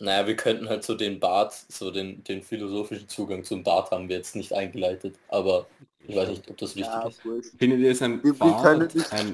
Naja, 0.00 0.26
wir 0.26 0.36
könnten 0.36 0.68
halt 0.68 0.82
so 0.84 0.94
den 0.94 1.20
Bart, 1.20 1.52
so 1.68 1.90
den, 1.90 2.24
den 2.24 2.42
philosophischen 2.42 3.08
Zugang 3.08 3.44
zum 3.44 3.62
Bart 3.62 3.90
haben 3.90 4.08
wir 4.08 4.16
jetzt 4.16 4.34
nicht 4.34 4.52
eingeleitet, 4.52 5.16
aber 5.28 5.66
ich 6.08 6.16
weiß 6.16 6.30
nicht, 6.30 6.50
ob 6.50 6.56
das 6.56 6.74
wichtig 6.74 6.92
ja, 6.92 7.06
ist. 7.06 7.24
wurscht. 7.24 7.50
findet 7.58 7.78
ihr 7.78 7.92
es 7.92 8.02
ein 8.02 8.20
Wir- 8.24 8.32
wir 8.40 8.62
können 8.62 8.78
Bart, 8.80 8.94
nicht- 8.96 9.12
ein, 9.12 9.32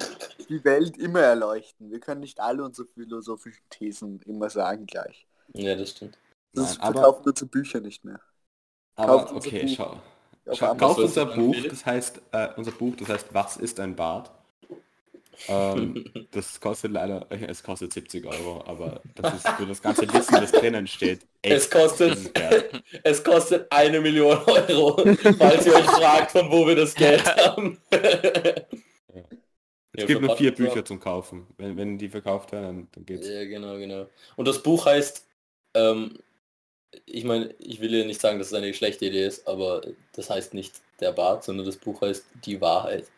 die 0.51 0.63
Welt 0.65 0.99
immer 0.99 1.21
erleuchten. 1.21 1.91
Wir 1.91 2.01
können 2.01 2.21
nicht 2.21 2.41
alle 2.41 2.63
unsere 2.65 2.87
philosophischen 2.89 3.65
Thesen 3.71 4.21
immer 4.27 4.51
sagen 4.51 4.85
gleich. 4.87 5.27
Ja, 5.55 5.75
das 5.75 5.91
stimmt. 5.93 6.19
Das 6.53 6.77
Nein, 6.77 6.81
aber- 6.81 7.01
verkaufen 7.01 7.29
unsere 7.31 7.49
Bücher 7.49 7.81
nicht 7.81 8.05
mehr. 8.05 8.21
Aber 8.99 9.19
kauft 9.19 9.33
unser 9.33 9.49
okay, 9.49 9.67
Buch. 9.67 9.75
schau. 9.77 9.97
Schau 10.55 10.75
kauft 10.75 10.99
unser 11.01 11.27
Buch, 11.27 11.57
das 11.69 11.85
heißt, 11.85 12.23
äh, 12.33 12.49
unser 12.57 12.73
Buch, 12.73 12.95
das 12.99 13.09
heißt, 13.09 13.27
was 13.33 13.57
ist 13.59 13.79
ein 13.81 13.95
Bart? 13.95 14.31
Ähm, 15.47 16.05
das 16.31 16.59
kostet 16.61 16.93
leider, 16.93 17.27
äh, 17.31 17.47
es 17.47 17.63
kostet 17.63 17.93
70 17.93 18.27
Euro, 18.27 18.65
aber 18.67 19.01
das 19.15 19.35
ist 19.35 19.49
für 19.49 19.67
das 19.67 19.81
ganze 19.81 20.13
Wissen, 20.13 20.35
das 20.35 20.53
drinnen 20.53 20.87
steht. 20.87 21.21
Es 21.43 21.71
kostet-. 21.71 22.33
Es 23.05 23.23
kostet 23.23 23.71
eine 23.71 24.01
Million 24.01 24.39
Euro, 24.47 24.97
falls 25.39 25.67
ihr 25.67 25.75
euch 25.75 25.85
fragt, 25.85 26.33
von 26.33 26.51
wo 26.51 26.67
wir 26.67 26.75
das 26.75 26.95
Geld 26.95 27.25
haben. 27.25 27.79
Es 29.93 30.07
gibt 30.07 30.23
nur 30.23 30.37
vier 30.37 30.55
Bücher 30.55 30.85
zum 30.85 31.01
Kaufen. 31.01 31.49
Wenn, 31.57 31.77
wenn 31.77 31.99
die 31.99 32.09
verkauft 32.09 32.53
werden, 32.53 32.89
dann 32.93 33.05
geht's. 33.05 33.27
Ja, 33.27 33.45
genau, 33.45 33.77
genau. 33.79 34.07
Und 34.37 34.47
das 34.47 34.63
Buch 34.63 34.87
heißt, 34.87 35.27
ähm, 35.75 36.19
ich 37.07 37.25
meine, 37.25 37.55
ich 37.59 37.81
will 37.81 37.95
ja 37.95 38.05
nicht 38.05 38.21
sagen, 38.21 38.39
dass 38.39 38.49
es 38.49 38.55
eine 38.55 38.73
schlechte 38.75 39.07
Idee 39.07 39.27
ist, 39.27 39.47
aber 39.49 39.83
das 40.13 40.31
heißt 40.31 40.55
nicht 40.55 40.81
der 41.01 41.13
Bart, 41.13 41.45
sondern 41.45 41.67
das 41.67 41.77
Buch 41.77 42.01
heißt 42.01 42.25
Die 42.45 42.61
Wahrheit. 42.61 43.11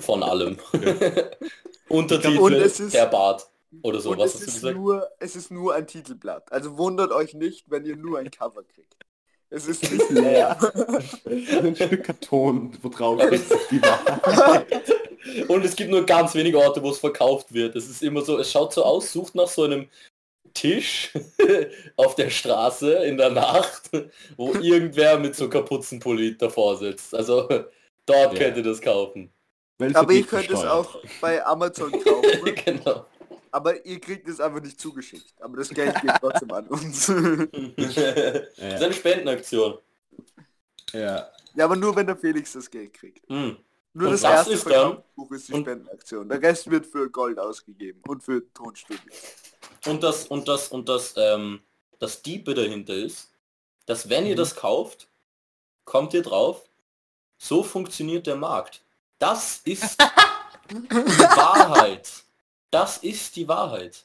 Von 0.00 0.22
allem. 0.22 0.58
Untertitel 1.88 2.38
Und 2.38 2.52
es 2.54 2.80
ist- 2.80 2.94
Der 2.94 3.06
Bart. 3.06 3.48
Oder 3.82 4.00
so, 4.00 4.12
und 4.12 4.18
was 4.18 4.34
es 4.34 4.34
hast 4.34 4.42
du 4.42 4.48
ist, 4.48 4.54
gesagt? 4.54 4.76
nur, 4.78 5.08
es 5.18 5.36
ist 5.36 5.50
nur 5.50 5.74
ein 5.74 5.86
Titelblatt. 5.86 6.50
Also 6.50 6.78
wundert 6.78 7.12
euch 7.12 7.34
nicht, 7.34 7.70
wenn 7.70 7.84
ihr 7.84 7.96
nur 7.96 8.18
ein 8.18 8.30
Cover 8.30 8.62
kriegt. 8.64 8.96
Es 9.50 9.66
ist 9.66 9.82
nicht 9.90 10.08
leer. 10.10 10.58
ein 11.26 11.76
Stück 11.76 12.04
Karton, 12.04 12.76
wo 12.82 12.88
drauf 12.88 13.20
ist 13.30 13.50
die 13.70 13.82
Wahrheit. 13.82 14.94
Und 15.48 15.64
es 15.66 15.76
gibt 15.76 15.90
nur 15.90 16.06
ganz 16.06 16.34
wenige 16.34 16.58
Orte, 16.58 16.82
wo 16.82 16.90
es 16.90 16.98
verkauft 16.98 17.52
wird. 17.52 17.76
Es 17.76 17.90
ist 17.90 18.02
immer 18.02 18.22
so, 18.22 18.38
es 18.38 18.50
schaut 18.50 18.72
so 18.72 18.84
aus, 18.84 19.12
sucht 19.12 19.34
nach 19.34 19.48
so 19.48 19.64
einem 19.64 19.88
Tisch 20.58 21.12
auf 21.96 22.16
der 22.16 22.30
Straße 22.30 22.92
in 23.04 23.16
der 23.16 23.30
Nacht, 23.30 23.90
wo 24.36 24.52
irgendwer 24.54 25.18
mit 25.18 25.36
so 25.36 25.48
Kapuzenpulli 25.48 26.36
davor 26.36 26.76
sitzt. 26.76 27.14
Also 27.14 27.46
dort 28.06 28.32
Ja. 28.32 28.38
könnt 28.38 28.56
ihr 28.56 28.62
das 28.64 28.80
kaufen. 28.80 29.32
Aber 29.94 30.12
ihr 30.12 30.26
könnt 30.26 30.50
es 30.50 30.64
auch 30.64 30.98
bei 31.20 31.44
Amazon 31.46 31.92
kaufen. 31.92 32.54
genau. 32.64 33.06
aber 33.52 33.86
ihr 33.86 34.00
kriegt 34.00 34.28
es 34.28 34.40
einfach 34.40 34.60
nicht 34.60 34.80
zugeschickt. 34.80 35.32
Aber 35.40 35.58
das 35.58 35.68
Geld 35.68 35.94
geht 36.00 36.10
trotzdem 36.20 36.50
an 36.50 36.66
uns. 36.66 37.06
das 37.76 37.96
ist 37.96 38.58
eine 38.58 38.92
Spendenaktion. 38.92 39.78
Ja. 40.92 41.30
ja, 41.54 41.64
aber 41.64 41.76
nur 41.76 41.94
wenn 41.94 42.06
der 42.06 42.16
Felix 42.16 42.52
das 42.54 42.68
Geld 42.68 42.92
kriegt. 42.94 43.28
Hm. 43.28 43.56
Nur 43.98 44.08
Und 44.08 44.12
das 44.14 44.22
was 44.22 44.30
erste 44.30 44.52
ist 44.52 44.66
dann? 44.66 44.72
Verkaufsbuch 44.72 45.30
ist 45.32 45.48
die 45.48 45.52
Und- 45.54 45.62
Spendenaktion. 45.62 46.28
Der 46.28 46.42
Rest 46.42 46.70
wird 46.70 46.86
für 46.86 47.10
Gold 47.10 47.38
ausgegeben 47.38 48.00
und 48.06 48.22
für 48.22 48.42
Tonstudio. 48.52 49.12
Und 49.86 50.02
das, 50.02 50.26
und 50.26 50.46
das, 50.48 50.68
und 50.68 50.88
das, 50.88 51.14
ähm, 51.16 51.60
das 51.98 52.22
Diepe 52.22 52.54
dahinter 52.54 52.94
ist, 52.94 53.30
dass 53.86 54.08
wenn 54.08 54.26
ihr 54.26 54.36
das 54.36 54.54
kauft, 54.54 55.08
kommt 55.84 56.14
ihr 56.14 56.22
drauf, 56.22 56.68
so 57.38 57.62
funktioniert 57.62 58.26
der 58.26 58.36
Markt. 58.36 58.82
Das 59.18 59.60
ist 59.64 59.96
die 60.70 60.76
Wahrheit. 60.90 62.08
Das 62.70 62.98
ist 62.98 63.34
die 63.36 63.48
Wahrheit. 63.48 64.04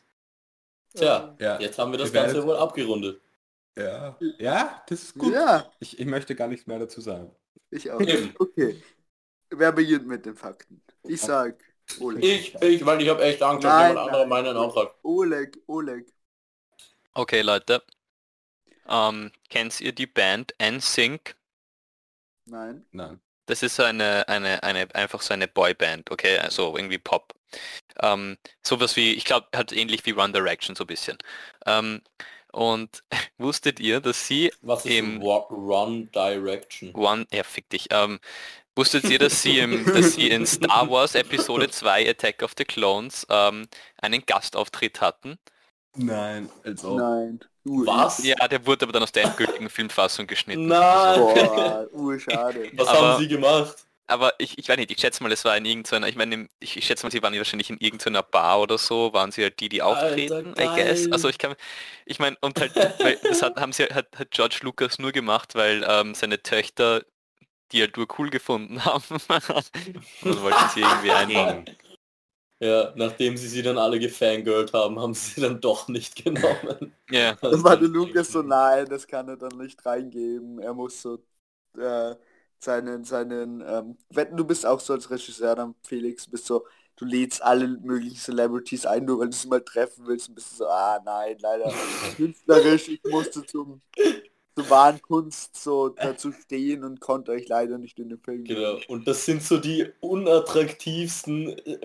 Tja, 0.96 1.36
Ja. 1.40 1.60
jetzt 1.60 1.78
haben 1.78 1.92
wir 1.92 1.98
das 2.00 2.14
werdet- 2.14 2.34
Ganze 2.34 2.48
wohl 2.48 2.56
abgerundet. 2.56 3.20
Ja. 3.76 4.16
Ja, 4.40 4.84
das 4.88 5.04
ist 5.04 5.18
gut. 5.18 5.34
Ja, 5.34 5.70
Ich, 5.80 6.00
ich 6.00 6.06
möchte 6.06 6.36
gar 6.36 6.48
nichts 6.48 6.66
mehr 6.68 6.80
dazu 6.80 7.02
sagen. 7.02 7.32
ich 7.72 7.92
auch. 7.92 8.00
Eben. 8.00 8.34
Okay. 8.40 8.82
Wer 9.58 9.72
beginnt 9.72 10.08
mit 10.08 10.26
den 10.26 10.36
Fakten? 10.36 10.82
Ich 11.04 11.22
sag 11.22 11.64
Oleg. 11.96 12.24
Ich, 12.24 12.56
ich, 12.62 12.86
weil 12.86 13.02
ich 13.02 13.10
habe 13.10 13.24
echt 13.24 13.42
Angst, 13.42 13.66
dass 13.66 13.78
jemand 13.78 14.00
anderer 14.00 14.26
meinen 14.26 14.58
auch 14.58 14.76
hat. 14.76 14.96
Oleg, 15.04 15.58
Oleg. 15.68 16.08
Okay, 17.16 17.42
Leute. 17.44 17.84
Ähm, 18.88 19.34
kennt 19.50 19.82
ihr 19.82 19.92
die 19.92 20.08
Band 20.08 20.54
NSYNC? 20.58 21.36
Nein. 22.46 22.86
Nein. 22.92 23.20
Das 23.46 23.62
ist 23.62 23.76
so 23.76 23.84
eine, 23.84 24.28
eine, 24.30 24.64
eine, 24.64 24.94
einfach 24.96 25.22
so 25.22 25.34
eine 25.34 25.48
Boyband, 25.50 26.10
okay? 26.12 26.40
Also 26.40 26.76
irgendwie 26.78 26.98
Pop. 26.98 27.34
Ähm, 28.02 28.38
sowas 28.64 28.96
wie, 28.96 29.14
ich 29.14 29.26
glaube, 29.26 29.48
halt 29.56 29.72
ähnlich 29.74 30.06
wie 30.06 30.14
One 30.16 30.34
Direction 30.34 30.76
so 30.76 30.86
ein 30.86 30.88
bisschen. 30.88 31.18
Ähm, 31.66 32.02
und 32.54 33.04
wusstet 33.38 33.80
ihr, 33.80 34.02
dass 34.02 34.28
sie 34.28 34.54
Was 34.62 34.86
ist 34.86 34.98
Im- 34.98 35.22
Run 35.52 36.10
Direction? 36.12 36.92
One, 36.96 37.26
ja, 37.32 37.44
fick 37.44 37.70
dich. 37.70 37.88
Ähm, 37.92 38.20
wusstet 38.76 39.06
ihr, 39.06 39.20
dass 39.20 39.42
sie, 39.42 39.60
im, 39.60 39.86
dass 39.86 40.14
sie 40.14 40.30
in 40.30 40.46
Star 40.46 40.90
Wars 40.90 41.16
Episode 41.16 41.70
2 41.72 42.10
Attack 42.10 42.42
of 42.44 42.54
the 42.58 42.66
Clones 42.66 43.26
ähm, 43.30 43.68
einen 44.02 44.26
Gastauftritt 44.26 45.02
hatten? 45.02 45.38
Nein, 45.96 46.50
als 46.64 46.84
ob. 46.84 46.98
Nein. 47.00 47.40
Ur- 47.66 47.86
Was? 47.88 48.24
Ja, 48.24 48.48
der 48.48 48.66
wurde 48.66 48.84
aber 48.86 48.92
dann 48.94 49.04
aus 49.04 49.12
der 49.12 49.24
endgültigen 49.26 49.70
Filmfassung 49.70 50.28
geschnitten. 50.28 50.68
Nein! 50.68 51.20
Boah, 51.20 51.88
urschade. 51.94 52.72
Was 52.76 52.88
Aber- 52.88 53.00
haben 53.14 53.22
sie 53.22 53.28
gemacht? 53.28 53.86
Aber 54.06 54.34
ich, 54.38 54.58
ich 54.58 54.68
weiß 54.68 54.76
nicht, 54.76 54.92
ich 54.92 55.00
schätze 55.00 55.24
mal, 55.24 55.32
es 55.32 55.46
war 55.46 55.56
in 55.56 55.64
irgendeiner, 55.64 56.10
ich 56.10 56.18
meine, 56.18 56.50
ich, 56.60 56.76
ich 56.76 56.86
schätze 56.86 57.06
mal, 57.06 57.10
sie 57.12 57.24
waren 57.24 57.34
wahrscheinlich 57.38 57.70
in 57.70 57.78
irgendeiner 57.78 58.22
Bar 58.22 58.60
oder 58.60 58.78
so, 58.78 59.14
waren 59.14 59.32
sie 59.32 59.44
halt 59.44 59.62
die, 59.62 59.70
die 59.70 59.82
auftreten, 59.82 60.54
I 60.60 60.66
guess. 60.76 61.10
Also 61.10 61.30
ich 61.30 61.38
kann, 61.38 61.56
ich 62.06 62.20
meine, 62.20 62.36
und 62.42 62.60
halt, 62.60 62.76
weil 62.76 63.18
das 63.24 63.42
hat, 63.42 63.56
haben 63.56 63.72
sie, 63.72 63.86
hat, 63.86 64.08
hat 64.20 64.30
George 64.32 64.60
Lucas 64.62 65.00
nur 65.00 65.14
gemacht, 65.14 65.56
weil 65.56 65.86
ähm, 65.88 66.16
seine 66.16 66.44
Töchter 66.44 67.04
die 67.74 67.82
halt 67.82 67.98
nur 67.98 68.08
cool 68.18 68.30
gefunden 68.30 68.84
haben. 68.86 69.04
und 69.10 70.42
wollten 70.42 70.70
sie 70.74 70.82
irgendwie 70.82 71.12
einbauen. 71.12 71.66
Ja, 72.60 72.94
nachdem 72.96 73.36
sie 73.36 73.50
sie 73.50 73.62
dann 73.62 73.78
alle 73.78 74.00
gefangirlt 74.00 74.72
haben, 74.72 74.98
haben 74.98 75.14
sie 75.14 75.32
sie 75.32 75.42
dann 75.42 75.60
doch 75.60 75.90
nicht 75.90 76.24
genommen. 76.24 76.96
Ja, 77.10 77.36
Da 77.42 77.62
war 77.62 77.76
der 77.76 77.90
Lukas 77.90 78.30
so, 78.30 78.42
nein, 78.42 78.88
das 78.88 79.06
kann 79.06 79.28
er 79.28 79.36
dann 79.36 79.58
nicht 79.58 79.86
reingeben. 79.86 80.60
Er 80.60 80.74
muss 80.74 81.02
so 81.02 81.20
äh, 81.78 82.16
seinen, 82.60 83.04
seinen, 83.04 83.62
ähm, 83.68 83.98
wetten, 84.10 84.38
du 84.38 84.46
bist 84.46 84.66
auch 84.66 84.80
so 84.80 84.94
als 84.94 85.10
Regisseur 85.10 85.56
dann, 85.56 85.76
Felix, 85.84 86.26
bist 86.26 86.46
so, 86.46 86.66
du 86.96 87.04
lädst 87.04 87.44
alle 87.44 87.68
möglichen 87.68 88.16
Celebrities 88.16 88.86
ein, 88.86 89.04
nur 89.04 89.20
weil 89.20 89.30
du 89.30 89.36
sie 89.36 89.50
mal 89.50 89.62
treffen 89.62 90.08
willst 90.08 90.30
und 90.30 90.36
bist 90.36 90.58
so, 90.58 90.66
ah 90.68 91.02
nein, 91.04 91.36
leider 91.40 91.70
künstlerisch, 92.16 92.88
ich 92.88 93.02
musste 93.04 93.46
zum, 93.46 93.82
zur 94.56 94.70
wahren 94.70 95.02
Kunst 95.02 95.56
so 95.62 95.90
dazu 95.90 96.32
stehen 96.32 96.84
und 96.84 97.00
konnte 97.00 97.32
euch 97.32 97.48
leider 97.48 97.78
nicht 97.78 98.00
in 98.00 98.10
den 98.10 98.20
Film 98.20 98.44
Genau. 98.44 98.78
Und 98.88 99.08
das 99.08 99.26
sind 99.26 99.42
so 99.42 99.58
die 99.58 99.88
unattraktivsten, 100.00 101.58
äh, 101.66 101.80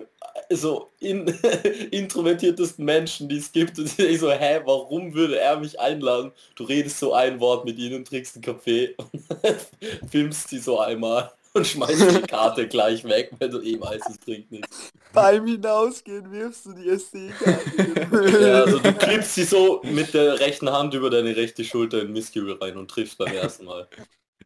so 0.51 0.89
in, 0.99 1.25
introvertiertesten 1.91 2.85
Menschen, 2.85 3.27
die 3.29 3.37
es 3.37 3.51
gibt. 3.51 3.79
Und 3.79 3.97
ich 3.97 4.19
so, 4.19 4.31
hä, 4.31 4.61
warum 4.65 5.13
würde 5.13 5.39
er 5.39 5.59
mich 5.59 5.79
einladen? 5.79 6.31
Du 6.55 6.63
redest 6.63 6.99
so 6.99 7.13
ein 7.13 7.39
Wort 7.39 7.65
mit 7.65 7.79
ihnen, 7.79 8.05
trinkst 8.05 8.35
einen 8.35 8.43
Kaffee 8.43 8.95
und 8.97 9.09
filmst 10.11 10.51
die 10.51 10.59
so 10.59 10.79
einmal 10.79 11.31
und 11.59 11.67
schmeißt 11.67 12.17
die 12.17 12.21
Karte 12.21 12.67
gleich 12.67 13.03
weg, 13.03 13.31
wenn 13.37 13.51
du 13.51 13.61
eh 13.61 13.79
weißt, 13.79 14.09
es 14.09 14.17
bringt 14.17 14.51
nichts. 14.51 14.91
Beim 15.13 15.45
Hinausgehen 15.45 16.31
wirfst 16.31 16.65
du 16.65 16.73
die 16.73 16.89
SD-Karte. 16.89 18.39
Ja, 18.41 18.63
also 18.63 18.79
du 18.79 18.93
klippst 18.93 19.35
sie 19.35 19.43
so 19.43 19.81
mit 19.83 20.13
der 20.13 20.39
rechten 20.39 20.71
Hand 20.71 20.93
über 20.93 21.09
deine 21.09 21.35
rechte 21.35 21.63
Schulter 21.63 22.01
in 22.01 22.13
Mistkübel 22.13 22.53
rein 22.55 22.77
und 22.77 22.89
triffst 22.89 23.17
beim 23.17 23.33
ersten 23.33 23.65
Mal. 23.65 23.87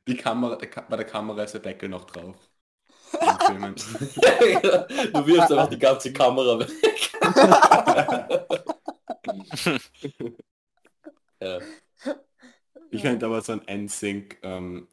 Die 0.08 0.18
Kamera, 0.18 0.56
der 0.56 0.68
bei 0.90 0.98
der 0.98 1.06
Kamera 1.06 1.44
ist 1.44 1.54
der 1.54 1.62
Deckel 1.62 1.90
noch 1.90 2.06
drauf. 2.06 2.36
Du 5.14 5.28
wirfst 5.28 5.52
einfach 5.52 5.70
die 5.70 5.78
ganze 5.78 6.12
Kamera 6.12 6.60
weg. 6.60 6.72
ja. 11.40 11.60
Ich 12.90 13.02
finde 13.02 13.26
aber 13.26 13.42
so 13.42 13.54
ein 13.54 13.86
NSYNC 13.86 14.40
ähm, 14.42 14.88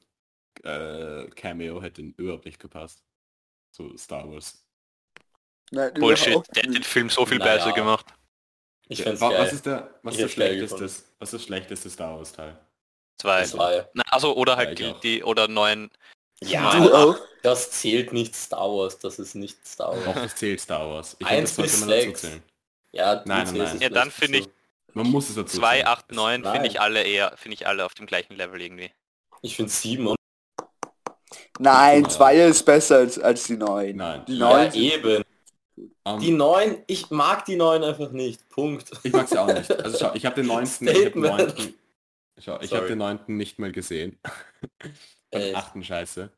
äh, 0.65 1.29
Cameo 1.31 1.81
hätte 1.83 2.03
überhaupt 2.03 2.45
nicht 2.45 2.59
gepasst. 2.59 3.03
So 3.73 3.97
Star 3.97 4.31
Wars. 4.31 4.65
Nein, 5.71 5.95
Bullshit, 5.95 6.35
der 6.55 6.63
hat 6.65 6.75
den. 6.75 6.83
Film 6.83 7.09
so 7.11 7.25
viel 7.25 7.39
Naja. 7.39 7.57
besser 7.57 7.73
gemacht. 7.73 8.07
Ich 8.89 9.03
find's 9.03 9.21
geil. 9.21 9.39
was 9.39 9.53
ist 9.53 9.67
der, 9.67 9.99
was 10.03 10.15
Ich 10.17 10.21
ist 10.23 10.37
geil 10.37 10.59
schlechteste, 10.59 10.85
was 11.21 11.29
ist 11.29 11.33
das 11.35 11.45
schlechteste 11.45 11.91
Star 11.91 12.17
Wars 12.19 12.33
Teil? 12.33 12.59
Zwei. 13.21 13.45
Ja. 13.45 13.89
Na, 13.95 14.03
also 14.09 14.35
oder 14.35 14.53
Ja, 14.53 14.59
halt 14.59 14.81
ich 14.81 14.93
die, 14.95 15.23
oder 15.23 15.47
neuen. 15.47 15.91
Ja, 16.43 16.75
Du 16.75 16.93
auch? 16.93 17.19
das 17.43 17.71
zählt 17.71 18.13
nicht 18.13 18.35
Star 18.35 18.69
Wars, 18.69 18.99
das 18.99 19.19
ist 19.19 19.35
nicht 19.35 19.65
Star 19.67 19.95
Wars. 20.07 20.15
das 20.15 20.35
zählt 20.37 20.61
Star 20.61 20.89
Wars. 20.89 21.17
Ich 21.21 21.27
Eins 21.27 21.53
finde, 21.53 21.71
das 21.71 21.81
bis 21.81 21.89
sechs. 21.89 22.21
zählen. 22.23 22.43
Ja, 22.93 23.23
Nein, 23.27 23.47
du 23.47 23.53
nein, 23.53 23.55
nein. 23.59 23.77
es 23.77 23.83
Ja, 23.83 23.89
dann 23.91 24.11
finde 24.11 24.39
ich-. 24.39 24.49
Man 24.95 25.07
muss 25.07 25.29
es 25.29 25.37
dazu 25.37 25.59
2, 25.59 25.75
zählen. 25.77 25.87
8, 25.87 26.13
9 26.13 26.45
finde 26.45 26.67
ich 26.67 26.81
alle 26.81 27.05
eher, 27.05 27.37
finde 27.37 27.55
ich 27.55 27.67
alle 27.69 27.85
auf 27.85 27.95
dem 27.95 28.07
gleichen 28.07 28.35
Level 28.35 28.61
irgendwie. 28.61 28.91
Ich 29.43 29.55
finde 29.55 29.71
sieben 29.71 30.09
und 30.09 30.17
Nein, 31.59 32.03
Ja. 32.05 32.09
Zweier 32.09 32.49
ist 32.49 32.65
besser 32.65 32.97
als, 32.99 33.19
als 33.19 33.45
die 33.45 33.57
neuen. 33.57 33.97
Nein. 33.97 34.25
Die 34.27 34.37
ja, 34.37 34.49
neuen 34.51 34.71
sind- 34.73 34.83
eben. 34.83 35.23
Ähm, 36.05 36.19
Die 36.21 36.31
neun, 36.33 36.79
ich 36.87 37.11
mag 37.11 37.45
die 37.45 37.57
neun 37.57 37.83
einfach 37.85 38.11
nicht. 38.11 38.49
Punkt. 38.49 38.91
ich 39.03 39.13
mag 39.13 39.29
sie 39.29 39.39
auch 39.39 39.47
nicht. 39.47 39.71
Also 39.71 39.99
schau, 39.99 40.15
ich 40.15 40.25
habe 40.27 40.37
den 40.37 40.47
neunten, 40.47 40.89
ich 40.89 41.07
habe 41.07 41.19
neunten, 41.21 41.75
schau, 42.39 42.59
ich 42.61 42.73
habe 42.73 42.87
den 42.89 42.99
neunten 42.99 43.37
nicht 43.37 43.59
mal 43.59 43.73
gesehen. 43.73 44.19
Den 45.33 45.55
achten 45.55 45.85
Scheiße. 45.85 46.29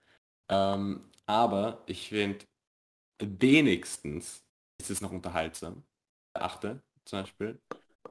Ähm, 0.50 1.08
aber 1.24 1.82
ich 1.86 2.10
finde, 2.10 2.44
wenigstens 3.20 4.42
ist 4.80 4.90
es 4.90 5.00
noch 5.00 5.12
unterhaltsam. 5.12 5.82
Der 6.36 6.44
achte 6.44 6.82
zum 7.04 7.20
Beispiel. 7.20 7.58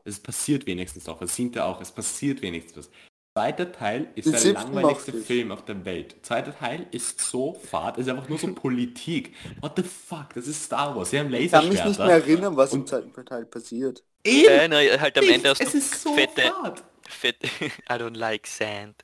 Es 0.03 0.19
passiert 0.19 0.65
wenigstens 0.65 1.03
doch. 1.03 1.21
Es 1.21 1.35
siebte 1.35 1.63
auch. 1.63 1.79
Es 1.81 1.91
passiert 1.91 2.41
wenigstens 2.41 2.77
was. 2.87 2.89
Zweiter 3.33 3.71
Teil 3.71 4.11
ist 4.15 4.33
der 4.33 4.53
langweiligste. 4.53 5.13
Film 5.13 5.51
auf 5.53 5.63
der 5.63 5.85
Welt. 5.85 6.17
Zweiter 6.25 6.53
Teil 6.57 6.87
ist 6.91 7.21
so 7.21 7.53
fad, 7.53 7.97
ist 7.97 8.09
einfach 8.09 8.27
nur 8.27 8.37
so 8.37 8.53
Politik. 8.53 9.33
What 9.61 9.73
the 9.77 9.83
fuck? 9.83 10.33
Das 10.35 10.47
ist 10.47 10.63
Star 10.65 10.95
Wars. 10.95 11.11
Sie 11.11 11.19
haben 11.19 11.33
Ich 11.33 11.49
kann 11.51 11.69
mich 11.69 11.83
nicht 11.85 12.03
mehr 12.03 12.09
Laserschwerter. 12.09 12.11
erinnern, 12.11 12.57
was 12.57 12.73
im 12.73 12.85
zweiten 12.85 13.13
Teil 13.25 13.45
passiert. 13.45 14.03
Eben, 14.23 14.49
Äh, 14.49 14.67
na, 14.67 14.77
halt 15.01 15.17
am 15.17 15.29
Ende 15.29 15.49
hast 15.49 15.61
es 15.61 15.71
du 15.71 15.77
ist 15.77 16.01
so 16.01 16.15
fette, 16.15 16.41
fad. 16.41 16.83
fette, 17.07 17.47
I 17.89 17.93
don't 17.93 18.17
like 18.17 18.47
sand. 18.47 19.03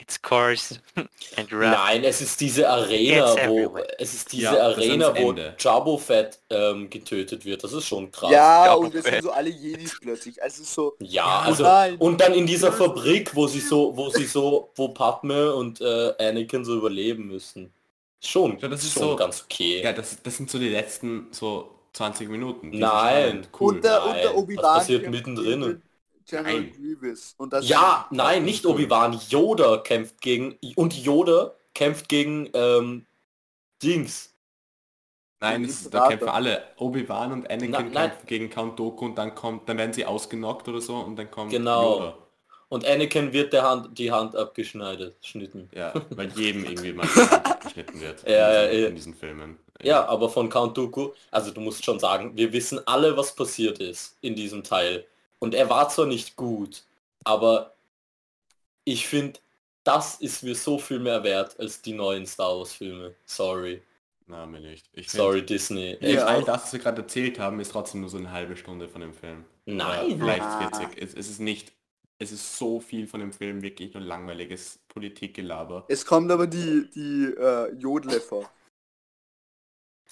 It's 0.00 0.20
coarse 0.22 0.78
and 1.36 1.52
rough. 1.52 1.72
Nein, 1.72 2.04
es 2.04 2.20
ist 2.20 2.40
diese 2.40 2.68
Arena, 2.68 3.34
wo 3.48 3.76
es 3.98 4.14
ist 4.14 4.32
diese 4.32 4.44
Ja, 4.44 4.66
Arena, 4.68 5.12
wo. 5.16 5.34
Jabbo 5.58 5.98
Fett 5.98 6.38
ähm, 6.50 6.88
getötet 6.88 7.44
wird. 7.44 7.64
Das 7.64 7.72
ist 7.72 7.84
schon 7.86 8.10
krass. 8.12 8.30
Ja, 8.30 8.66
Ja, 8.66 8.74
und 8.74 8.94
es 8.94 9.04
sind 9.04 9.22
so 9.22 9.30
alle 9.32 9.50
Jedis 9.50 9.98
plötzlich. 10.00 10.40
Also 10.42 10.62
so, 10.64 10.94
Ja, 11.00 11.40
also 11.40 11.64
nein. 11.64 11.96
und 11.98 12.20
dann 12.20 12.32
in 12.32 12.46
dieser 12.46 12.72
Fabrik, 12.72 13.34
wo 13.34 13.46
sie 13.48 13.60
so, 13.60 13.96
wo 13.96 14.08
sie 14.10 14.24
so, 14.24 14.70
wo 14.76 14.88
Padme 14.88 15.52
und 15.54 15.80
äh, 15.80 16.12
Anakin 16.18 16.64
so 16.64 16.76
überleben 16.76 17.26
müssen. 17.26 17.72
Schon, 18.20 18.58
Ja, 18.60 18.68
das 18.68 18.84
ist 18.84 18.92
schon 18.94 19.02
so- 19.02 19.16
ganz 19.16 19.44
okay. 19.44 19.82
Ja, 19.82 19.92
das, 19.92 20.22
das 20.22 20.36
sind 20.36 20.48
so 20.50 20.58
die 20.58 20.68
letzten 20.70 21.26
so 21.32 21.70
20 21.92 22.28
Minuten. 22.28 22.70
Nein. 22.70 23.46
Cool. 23.58 23.74
und 23.76 23.84
der, 23.84 24.04
und 24.04 24.14
was 24.14 24.34
Obi-Wan 24.34 24.62
passiert 24.78 25.08
mittendrin? 25.10 25.82
General 26.28 26.60
Nein. 26.60 26.72
Grievous. 26.76 27.34
Und 27.38 27.52
das 27.52 27.68
Ja, 27.68 28.06
nein, 28.10 28.44
nicht 28.44 28.66
Obi-Wan. 28.66 29.18
Yoda 29.28 29.78
kämpft 29.78 30.20
gegen 30.20 30.58
und 30.76 30.94
Yoda 30.96 31.54
kämpft 31.74 32.08
gegen 32.08 32.48
ähm, 32.54 33.06
Dings. 33.82 34.34
Nein, 35.40 35.62
das, 35.64 35.88
da 35.88 36.08
kämpfen 36.08 36.28
alle. 36.28 36.64
Obi-Wan 36.78 37.32
und 37.32 37.50
Anakin 37.50 37.70
Na- 37.70 37.80
nein. 37.82 37.92
kämpfen 38.10 38.26
gegen 38.26 38.50
Count 38.50 38.78
Dooku 38.78 39.04
und 39.06 39.16
dann 39.16 39.34
kommt, 39.34 39.68
dann 39.68 39.78
werden 39.78 39.92
sie 39.92 40.04
ausgenockt 40.04 40.68
oder 40.68 40.80
so 40.80 40.96
und 40.96 41.16
dann 41.16 41.30
kommt 41.30 41.50
Genau. 41.50 41.94
Yoda. 41.98 42.18
Und 42.70 42.84
Anakin 42.84 43.32
wird 43.32 43.54
der 43.54 43.62
Hand, 43.62 43.96
die 43.98 44.12
Hand 44.12 44.36
abgeschneidet, 44.36 45.16
schnitten. 45.24 45.70
Ja, 45.74 45.94
weil 46.10 46.28
jedem 46.32 46.64
irgendwie 46.66 46.92
mal 46.92 47.06
geschnitten 47.64 48.00
wird 48.00 48.24
in, 48.24 48.32
Ja, 48.32 48.66
diesen, 48.66 48.82
ja. 48.82 48.88
in 48.88 48.94
diesen 48.96 49.14
Filmen. 49.14 49.58
Ja, 49.80 50.04
aber 50.06 50.28
von 50.28 50.50
Count 50.50 50.76
Dooku, 50.76 51.12
also 51.30 51.50
du 51.52 51.60
musst 51.62 51.84
schon 51.84 51.98
sagen, 52.00 52.36
wir 52.36 52.52
wissen 52.52 52.80
alle, 52.86 53.16
was 53.16 53.34
passiert 53.34 53.78
ist 53.78 54.18
in 54.20 54.34
diesem 54.34 54.62
Teil. 54.64 55.06
Und 55.38 55.54
er 55.54 55.70
war 55.70 55.88
zwar 55.88 56.06
nicht 56.06 56.36
gut, 56.36 56.84
aber 57.24 57.74
ich 58.84 59.06
finde, 59.06 59.38
das 59.84 60.16
ist 60.16 60.42
mir 60.42 60.54
so 60.54 60.78
viel 60.78 60.98
mehr 60.98 61.22
wert 61.24 61.58
als 61.58 61.80
die 61.82 61.92
neuen 61.92 62.26
Star 62.26 62.56
Wars 62.58 62.72
Filme. 62.74 63.14
Sorry. 63.24 63.82
Na, 64.26 64.44
mir 64.46 64.60
nicht. 64.60 64.86
Ich 64.92 65.10
Sorry, 65.10 65.38
find, 65.38 65.50
Disney. 65.50 65.96
Ja. 66.00 66.26
All 66.26 66.44
das, 66.44 66.64
was 66.64 66.72
wir 66.74 66.80
gerade 66.80 67.02
erzählt 67.02 67.38
haben, 67.38 67.60
ist 67.60 67.72
trotzdem 67.72 68.02
nur 68.02 68.10
so 68.10 68.18
eine 68.18 68.30
halbe 68.30 68.56
Stunde 68.56 68.88
von 68.88 69.00
dem 69.00 69.14
Film. 69.14 69.44
Nein. 69.64 70.06
Oder 70.06 70.16
vielleicht 70.18 70.42
Ah. 70.42 70.68
40. 70.70 71.02
Es, 71.02 71.14
es 71.14 71.30
ist 71.30 71.40
nicht, 71.40 71.72
es 72.18 72.32
ist 72.32 72.58
so 72.58 72.80
viel 72.80 73.06
von 73.06 73.20
dem 73.20 73.32
Film 73.32 73.62
wirklich 73.62 73.94
nur 73.94 74.02
langweiliges 74.02 74.80
Politikgelaber. 74.88 75.84
Es 75.88 76.04
kommt 76.04 76.30
aber 76.30 76.46
die, 76.46 76.90
die 76.94 77.32
äh, 77.38 77.72
Jodle 77.74 78.20
vor. 78.20 78.50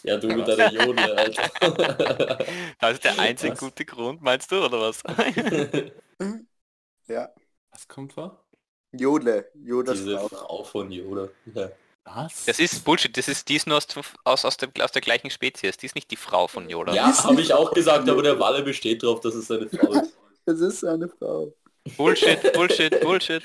Ja, 0.03 0.17
du 0.17 0.29
mit 0.29 0.47
deiner 0.47 0.73
Jodel, 0.73 1.13
Alter. 1.17 1.49
Das 2.81 2.93
ist 2.95 3.05
der 3.05 3.19
einzige 3.19 3.53
Was? 3.53 3.59
gute 3.61 3.85
Grund, 3.85 4.23
meinst 4.23 4.51
du, 4.53 4.65
oder 4.65 4.81
was? 4.81 5.03
Ja. 7.09 7.29
Was 7.71 7.87
kommt 7.87 8.15
vor? 8.15 8.45
Jodle. 8.93 9.49
Jodas 9.55 9.99
Diese 9.99 10.19
Frau. 10.19 10.29
Frau 10.29 10.65
von 10.65 10.91
Yoda. 10.91 11.29
Ja. 11.55 11.71
Was? 12.05 12.45
Das 12.47 12.59
ist 12.59 12.85
Bullshit, 12.85 13.17
das 13.17 13.29
ist, 13.29 13.49
die 13.49 13.57
ist 13.57 13.67
nur 13.67 13.77
aus, 13.77 13.87
aus, 14.25 14.45
aus, 14.45 14.57
dem, 14.57 14.71
aus 14.81 14.93
der 14.93 15.03
gleichen 15.03 15.29
Spezies, 15.31 15.77
die 15.77 15.87
ist 15.87 15.95
nicht 15.95 16.11
die 16.11 16.17
Frau 16.17 16.47
von 16.47 16.69
Yoda. 16.69 16.95
Ja, 16.95 17.25
habe 17.25 17.41
ich 17.41 17.53
auch 17.53 17.73
gesagt, 17.73 18.09
aber 18.09 18.23
der 18.23 18.39
Walle 18.39 18.63
besteht 18.63 19.03
darauf, 19.03 19.21
dass 19.21 19.35
es 19.35 19.49
seine 19.49 19.69
Frau 19.69 19.93
ist. 19.93 20.17
Es 20.49 20.61
ist 20.61 20.85
eine 20.85 21.09
Frau. 21.09 21.53
Bullshit, 21.97 22.53
Bullshit, 22.53 23.01
Bullshit. 23.01 23.43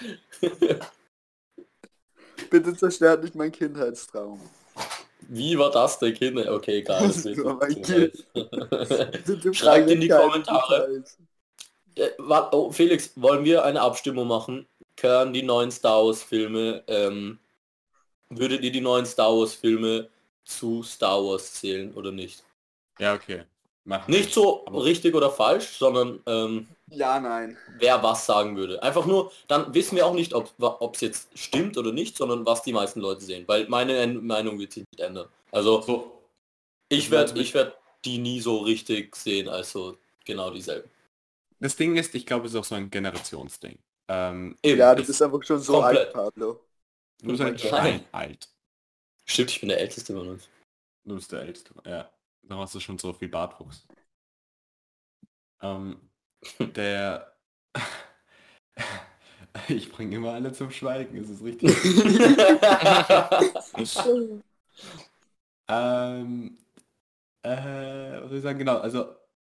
Bitte 2.52 2.78
zerstört 2.78 3.24
nicht 3.24 3.34
mein 3.34 3.52
Kindheitstraum. 3.52 4.40
Wie 5.34 5.58
war 5.58 5.72
das 5.72 5.98
der 5.98 6.12
Kinder? 6.12 6.54
Okay, 6.54 6.80
egal. 6.80 7.08
Das. 7.08 7.24
Bitte 9.26 9.54
Schreibt 9.54 9.90
in 9.90 10.02
die 10.02 10.10
Kommentare. 10.10 11.06
Äh, 11.96 12.10
oh, 12.20 12.70
Felix, 12.72 13.14
wollen 13.16 13.46
wir 13.46 13.64
eine 13.64 13.80
Abstimmung 13.80 14.28
machen? 14.28 14.68
Gehören 14.98 15.32
die 15.32 15.44
neuen 15.44 15.72
Star 15.72 16.06
Wars 16.06 16.22
Filme, 16.22 16.84
ähm, 16.88 17.40
würdet 18.30 18.62
ihr 18.62 18.74
die 18.74 18.82
neuen 18.82 19.06
Star 19.06 19.32
Wars 19.32 19.54
Filme 19.54 20.10
zu 20.44 20.84
Star 20.84 21.24
Wars 21.24 21.54
zählen 21.54 21.94
oder 21.94 22.12
nicht? 22.12 22.44
Ja, 23.00 23.14
okay. 23.14 23.44
Machen 23.86 24.12
Nicht 24.12 24.34
so 24.34 24.66
richtig 24.66 25.16
oder 25.16 25.32
falsch, 25.32 25.78
sondern 25.78 26.20
ähm, 26.26 26.68
Ja, 26.92 27.20
nein. 27.20 27.58
wer 27.78 28.04
was 28.04 28.26
sagen 28.26 28.58
würde. 28.58 28.84
Einfach 28.84 29.06
nur, 29.06 29.32
dann 29.48 29.74
wissen 29.74 29.96
wir 29.96 30.06
auch 30.06 30.14
nicht, 30.14 30.34
ob 30.34 30.94
es 30.96 31.02
jetzt 31.02 31.38
stimmt 31.38 31.78
oder 31.78 31.92
nicht, 31.94 32.18
sondern 32.18 32.46
was 32.46 32.64
die 32.64 32.74
meisten 32.74 33.00
Leute 33.00 33.22
sehen. 33.22 33.48
Weil 33.48 33.68
meine 33.70 33.98
En- 33.98 34.26
Meinung 34.28 34.60
wird 34.60 34.74
sich 34.74 34.84
nicht 34.92 35.00
ändern. 35.00 35.30
Also 35.52 35.82
So, 35.82 36.22
ich 36.90 37.10
werde 37.12 37.40
ich 37.40 37.54
werd 37.54 37.78
die 38.04 38.18
nie 38.18 38.42
so 38.42 38.60
richtig 38.60 39.16
sehen, 39.16 39.48
also 39.48 39.98
genau 40.26 40.50
dieselben. 40.52 40.90
das 41.60 41.76
Ding 41.76 41.96
ist, 41.96 42.14
ich 42.16 42.26
glaube, 42.26 42.48
es 42.48 42.54
ist 42.54 42.60
auch 42.60 42.66
so 42.66 42.76
ein 42.76 42.90
Generationsding. 42.90 43.78
Ähm, 44.10 44.58
Eben, 44.64 44.80
Ja, 44.80 44.94
du 44.96 45.06
bist 45.06 45.22
einfach 45.22 45.44
schon 45.44 45.60
so 45.60 45.74
Komplett. 45.74 46.08
alt, 46.08 46.14
Pablo. 46.14 46.60
du 47.22 47.28
bist 47.28 47.72
halt 47.72 48.06
alt. 48.12 48.50
Stimmt, 49.26 49.52
ich 49.52 49.60
bin 49.62 49.70
der 49.70 49.80
Älteste 49.80 50.14
von 50.14 50.28
uns. 50.28 50.50
Du 51.06 51.16
bist 51.16 51.32
der 51.32 51.42
Älteste. 51.42 51.74
Ja. 51.86 52.12
Dann 52.44 52.58
hast 52.58 52.76
du 52.76 52.80
schon 52.80 52.98
so 52.98 53.14
viel 53.14 53.30
Bartwuchs. 53.30 53.86
Ähm, 55.62 56.11
der... 56.60 57.34
ich 59.68 59.92
bringe 59.92 60.16
immer 60.16 60.34
alle 60.34 60.54
zum 60.54 60.72
Schweigen, 60.72 61.18
es 61.18 61.30
ist 61.30 61.44
richtig. 61.44 61.70
ähm, 65.68 66.58
äh, 67.44 68.22
was 68.22 68.30
soll 68.30 68.38
ich 68.38 68.44
sagen? 68.44 68.60
Genau, 68.60 68.78
also 68.78 69.16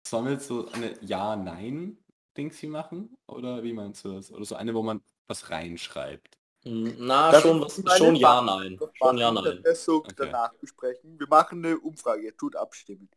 sollen 0.07 0.27
wir 0.27 0.33
jetzt 0.33 0.47
so 0.47 0.69
eine 0.73 0.95
Ja-Nein-Dings 1.01 2.59
hier 2.59 2.71
machen? 2.71 3.17
Oder 3.27 3.63
wie 3.63 3.73
meinst 3.73 4.05
du 4.05 4.13
das? 4.13 4.33
Oder 4.33 4.45
so 4.45 4.55
eine, 4.55 4.75
wo 4.75 4.83
man 4.83 5.01
was 5.27 5.51
reinschreibt? 5.51 6.39
Na, 6.65 7.33
Darf 7.33 7.43
schon, 7.43 7.61
was, 7.61 7.83
schon 7.99 8.15
ja, 8.15 8.41
nein. 8.41 8.79
Schon 8.95 9.19
ja, 9.19 9.33
nein. 9.33 9.61
Das 9.65 9.85
so 9.85 9.97
Okay. 9.97 10.15
danach 10.17 10.55
besprechen. 10.55 11.19
Wir 11.19 11.27
machen 11.27 11.65
eine 11.65 11.79
Umfrage, 11.79 12.23
ihr 12.23 12.37
tut 12.37 12.55
abstimmen. 12.55 13.09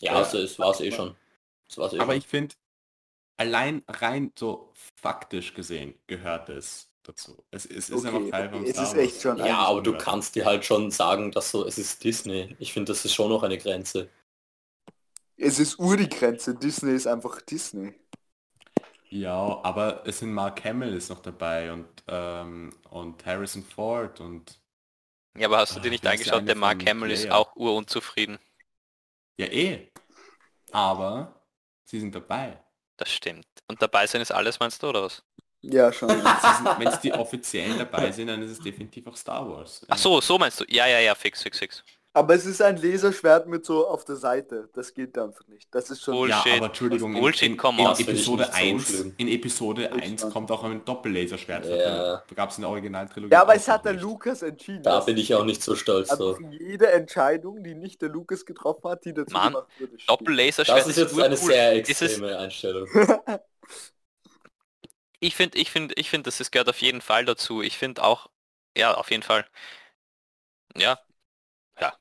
Ja, 0.00 0.20
das 0.20 0.32
ist, 0.34 0.58
war's 0.58 0.80
eh 0.80 0.90
schon. 0.90 1.14
Eh 1.78 1.98
Aber 1.98 2.14
ich 2.16 2.26
finde, 2.26 2.54
allein 3.38 3.82
rein 3.88 4.32
so 4.38 4.72
faktisch 4.96 5.54
gesehen 5.54 5.94
gehört 6.06 6.48
es 6.50 6.92
dazu. 7.04 7.44
Es, 7.50 7.66
es 7.66 7.90
ist 7.90 8.04
Okay, 8.04 8.06
einfach 8.06 8.26
Teil 8.30 8.50
vom 8.50 8.64
okay, 8.64 8.70
es 8.70 8.78
Star 8.78 8.92
ist 8.92 8.94
Wars. 8.96 9.12
echt 9.14 9.22
schon 9.22 9.38
Ja, 9.38 9.58
aber 9.66 9.82
du 9.82 9.96
kannst 9.96 10.36
dir 10.36 10.46
halt 10.46 10.64
schon 10.64 10.90
sagen, 10.90 11.32
dass 11.32 11.50
so, 11.52 11.66
es 11.66 11.78
ist 11.78 12.04
Disney. 12.04 12.56
Ich 12.60 12.72
finde, 12.72 12.92
das 12.92 13.04
ist 13.04 13.14
schon 13.14 13.30
noch 13.30 13.42
eine 13.44 13.58
Grenze. 13.58 14.10
Es 15.36 15.58
ist 15.58 15.78
Ur 15.78 15.98
die 15.98 16.08
Grenze. 16.08 16.54
Disney 16.54 16.94
ist 16.94 17.06
einfach 17.06 17.42
Disney. 17.42 17.92
Ja, 19.10 19.60
aber 19.62 20.06
es 20.06 20.18
sind 20.20 20.32
Mark 20.32 20.64
Hamill 20.64 20.94
ist 20.94 21.10
noch 21.10 21.20
dabei 21.20 21.72
und, 21.72 21.86
ähm, 22.08 22.70
und 22.90 23.24
Harrison 23.26 23.62
Ford 23.62 24.20
und 24.20 24.58
Ja, 25.36 25.46
aber 25.48 25.58
hast 25.58 25.76
du 25.76 25.80
Ah, 25.80 25.80
dir 25.80 25.90
nicht 25.90 26.06
heißt 26.06 26.26
der 26.26 26.34
angeschaut, 26.34 26.48
der 26.48 26.54
Mark 26.56 26.86
Hamill 26.86 27.10
ist 27.10 27.30
auch 27.30 27.54
urunzufrieden. 27.54 28.38
ja 29.38 29.46
eh. 29.46 29.92
Aber 30.72 31.41
sie 31.92 32.00
sind 32.00 32.14
dabei. 32.14 32.58
Das 32.96 33.10
stimmt. 33.10 33.46
Und 33.68 33.80
dabei 33.82 34.06
sein 34.06 34.22
ist 34.22 34.32
alles, 34.32 34.58
meinst 34.58 34.82
du, 34.82 34.88
oder 34.88 35.02
was? 35.02 35.22
Ja, 35.60 35.92
schon. 35.92 36.08
Wenn 36.78 36.88
es 36.88 37.00
die 37.00 37.12
offiziellen 37.12 37.78
dabei 37.78 38.10
sind, 38.10 38.28
dann 38.28 38.42
ist 38.42 38.50
es 38.50 38.60
definitiv 38.60 39.06
auch 39.06 39.16
Star 39.16 39.48
Wars. 39.48 39.84
Ach 39.88 39.98
so, 39.98 40.20
so 40.20 40.38
meinst 40.38 40.58
du? 40.60 40.64
Ja, 40.68 40.86
ja, 40.86 40.98
ja, 40.98 41.14
fix, 41.14 41.42
fix, 41.42 41.58
fix. 41.58 41.84
Aber 42.14 42.34
es 42.34 42.44
ist 42.44 42.60
ein 42.60 42.76
Laserschwert 42.76 43.46
mit 43.46 43.64
so 43.64 43.86
auf 43.88 44.04
der 44.04 44.16
Seite. 44.16 44.68
Das 44.74 44.92
geht 44.92 45.16
einfach 45.16 45.46
nicht. 45.48 45.66
Das 45.74 45.88
ist 45.90 46.02
schon... 46.02 46.12
Bull- 46.14 46.28
Ja, 46.28 46.42
Bullshit. 46.42 46.58
aber 46.58 46.66
Entschuldigung, 46.66 47.14
Bullshit, 47.14 47.48
in, 47.48 47.54
in, 47.54 47.60
on. 47.64 47.78
in 47.78 47.86
Episode 48.08 48.42
nicht 48.42 48.52
so 48.52 48.58
1, 48.58 48.86
schlimm. 48.86 49.14
in 49.16 49.28
Episode 49.28 49.90
Ich 49.96 50.02
1 50.02 50.20
fand- 50.20 50.32
kommt 50.34 50.50
auch 50.50 50.62
ein 50.64 50.84
Doppellaserschwert. 50.84 51.64
Ja. 51.64 52.22
Da 52.28 52.34
gab 52.34 52.50
es 52.50 52.58
in 52.58 52.62
der 52.62 52.70
Originaltrilogie. 52.70 53.32
Ja, 53.32 53.40
aber 53.40 53.54
es 53.54 53.66
hat 53.66 53.86
der 53.86 53.94
nicht. 53.94 54.02
Lukas 54.02 54.42
entschieden. 54.42 54.82
Da 54.82 55.00
bin 55.00 55.16
ich 55.16 55.34
auch 55.34 55.44
nicht 55.46 55.62
so 55.62 55.74
stolz 55.74 56.10
Also 56.10 56.38
jede 56.50 56.92
Entscheidung, 56.92 57.64
die 57.64 57.74
nicht 57.74 58.02
der 58.02 58.10
Lukas 58.10 58.44
getroffen 58.44 58.90
hat, 58.90 59.06
die 59.06 59.14
dazu 59.14 59.32
Mann, 59.32 59.54
gemacht 59.54 59.68
wurde. 59.78 59.96
Doppel-Laserschwert 60.06 60.78
Das 60.80 60.86
ist 60.88 60.98
jetzt 60.98 61.18
eine 61.18 61.34
urcool. 61.34 61.46
sehr 61.50 61.72
extreme 61.76 62.36
Einstellung. 62.38 62.88
Ich 65.24 65.36
finde, 65.36 65.56
ich 65.58 65.70
finde, 65.70 65.94
ich 65.96 66.10
finde, 66.10 66.24
das 66.24 66.40
ist, 66.40 66.50
gehört 66.50 66.68
auf 66.68 66.80
jeden 66.82 67.00
Fall 67.00 67.24
dazu. 67.24 67.62
Ich 67.62 67.78
finde 67.78 68.02
auch, 68.02 68.26
ja, 68.76 68.94
auf 68.94 69.10
jeden 69.12 69.22
Fall. 69.22 69.46
Ja, 70.76 70.98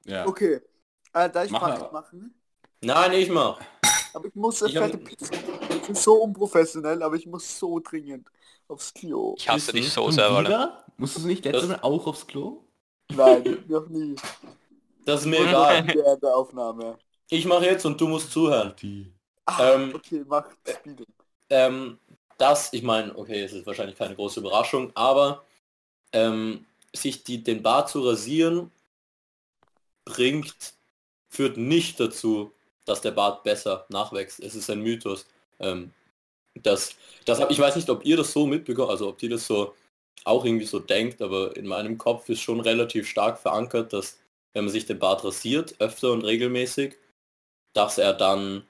Ja. 0.06 0.28
Okay. 0.28 0.60
Äh, 1.14 1.30
da 1.30 1.44
ich 1.44 1.52
Mach 1.52 1.62
aber. 1.64 1.92
machen, 1.92 2.34
Nein, 2.84 3.12
ich 3.14 3.30
mach. 3.30 3.60
aber 4.14 4.26
ich 4.28 4.36
muss 4.36 4.62
Ich 4.62 4.76
hab- 4.78 4.92
Pizza. 5.04 5.36
Das 5.70 5.90
ist 5.90 6.04
so 6.04 6.14
unprofessionell, 6.24 7.02
aber 7.04 7.16
ich 7.16 7.26
muss 7.28 7.60
so 7.60 7.80
dringend 7.80 8.28
aufs 8.68 8.94
Klo. 8.94 9.36
ich 9.38 9.48
hasse 9.50 9.74
dich 9.74 9.92
so 9.92 10.10
sehr, 10.12 10.30
wieder? 10.40 10.86
Musstest 10.98 11.26
du 11.26 11.30
nicht 11.30 11.44
letztes 11.46 11.70
Mal 11.70 11.80
auch 11.82 12.08
aufs 12.08 12.26
Klo? 12.26 12.64
Nein, 13.14 13.64
noch 13.68 13.88
nie. 13.90 14.16
Das 15.06 15.22
ist 15.22 15.26
mir 15.28 15.40
egal. 15.48 15.86
Während 15.88 16.24
der 16.24 16.36
Aufnahme. 16.36 16.98
Ich 17.30 17.46
mache 17.46 17.66
jetzt 17.66 17.86
und 17.86 18.00
du 18.00 18.08
musst 18.08 18.32
zuhören. 18.32 18.74
Die. 18.82 19.12
Ah, 19.46 19.74
Ähm, 19.74 19.94
okay, 19.96 20.24
mach 20.28 20.46
Speeding. 20.68 21.06
Ähm, 21.50 21.98
das, 22.38 22.72
ich 22.74 22.84
meine, 22.84 23.16
okay, 23.18 23.44
es 23.44 23.52
ist 23.54 23.66
wahrscheinlich 23.66 23.98
keine 23.98 24.16
große 24.16 24.40
Überraschung, 24.40 24.92
aber 24.96 25.44
ähm, 26.14 26.66
sich 26.94 27.24
die, 27.24 27.44
den 27.44 27.62
Bart 27.62 27.90
zu 27.90 28.02
rasieren 28.08 28.72
bringt, 30.12 30.74
führt 31.30 31.58
nicht 31.58 32.00
dazu, 32.00 32.54
dass 32.86 33.02
der 33.02 33.12
Bart 33.12 33.44
besser 33.44 33.86
nachwächst. 33.90 34.40
Es 34.40 34.56
ist 34.56 34.70
ein 34.70 34.82
Mythos. 34.82 35.26
Ähm, 35.60 35.92
das, 36.56 36.96
das 37.26 37.40
hab, 37.40 37.52
ich 37.52 37.60
weiß 37.60 37.76
nicht, 37.76 37.90
ob 37.90 38.06
ihr 38.06 38.18
das 38.18 38.34
so 38.34 38.46
mitbekommt, 38.46 38.90
also 38.90 39.10
ob 39.10 39.24
ihr 39.24 39.30
das 39.30 39.48
so 39.48 39.74
auch 40.26 40.46
irgendwie 40.46 40.66
so 40.66 40.80
denkt, 40.80 41.22
aber 41.22 41.56
in 41.56 41.66
meinem 41.66 41.98
Kopf 41.98 42.30
ist 42.30 42.42
schon 42.42 42.60
relativ 42.60 43.08
stark 43.08 43.40
verankert, 43.40 43.94
dass 43.94 44.20
wenn 44.54 44.66
man 44.66 44.72
sich 44.72 44.86
den 44.86 45.00
Bart 45.00 45.24
rasiert, 45.24 45.76
öfter 45.80 46.12
und 46.12 46.26
regelmäßig, 46.26 46.98
dass 47.74 47.98
er 47.98 48.14
dann 48.14 48.64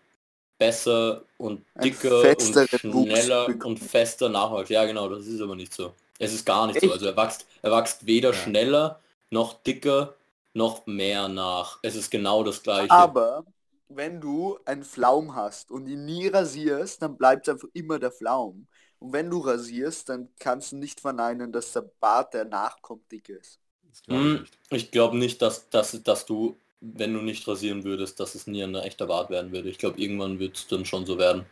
besser 0.60 1.24
und 1.40 1.66
dicker 1.84 2.22
und 2.22 2.70
schneller 2.80 3.48
und 3.66 3.80
fester 3.80 4.30
nachwächst. 4.30 4.70
Ja 4.70 4.86
genau, 4.86 5.10
das 5.10 5.26
ist 5.26 5.42
aber 5.42 5.56
nicht 5.56 5.74
so. 5.74 5.94
Es 6.20 6.34
ist 6.34 6.46
gar 6.46 6.68
nicht 6.68 6.76
Echt? 6.76 6.86
so. 6.86 6.92
Also 6.92 7.08
er 7.08 7.18
wächst, 7.18 7.48
er 7.64 7.72
wächst 7.72 8.06
weder 8.06 8.30
ja. 8.30 8.36
schneller 8.36 9.02
noch 9.32 9.64
dicker 9.64 10.16
noch 10.54 10.86
mehr 10.86 11.28
nach. 11.28 11.80
Es 11.82 11.96
ist 11.96 12.12
genau 12.12 12.44
das 12.44 12.62
gleiche. 12.64 12.92
Aber 12.92 13.46
wenn 13.88 14.22
du 14.22 14.58
einen 14.66 14.84
Flaum 14.84 15.36
hast 15.36 15.72
und 15.72 15.88
ihn 15.88 16.06
nie 16.06 16.28
rasierst, 16.28 17.02
dann 17.02 17.18
bleibt 17.18 17.48
einfach 17.50 17.68
immer 17.74 18.00
der 18.00 18.12
Flaum. 18.12 18.68
Und 19.00 19.14
wenn 19.14 19.30
du 19.30 19.40
rasierst, 19.40 20.10
dann 20.10 20.30
kannst 20.40 20.72
du 20.72 20.78
nicht 20.78 21.00
verneinen, 21.00 21.52
dass 21.52 21.74
der 21.74 21.90
Bart, 22.00 22.34
der 22.34 22.46
nachkommt, 22.46 23.12
dick 23.12 23.30
ist. 23.30 23.60
Glaub 24.06 24.20
hm, 24.20 24.46
ich 24.70 24.92
glaube 24.92 25.18
nicht, 25.18 25.42
dass, 25.42 25.70
dass, 25.70 26.02
dass 26.04 26.26
du, 26.26 26.56
wenn 26.80 27.14
du 27.14 27.22
nicht 27.22 27.48
rasieren 27.48 27.84
würdest, 27.84 28.20
dass 28.20 28.36
es 28.36 28.48
nie 28.48 28.64
ein 28.64 28.76
echter 28.76 29.08
Bart 29.08 29.30
werden 29.30 29.52
würde. 29.52 29.70
Ich 29.70 29.80
glaube, 29.80 30.00
irgendwann 30.00 30.40
wird 30.40 30.56
es 30.56 30.68
dann 30.68 30.86
schon 30.86 31.06
so 31.06 31.18
werden. 31.18 31.46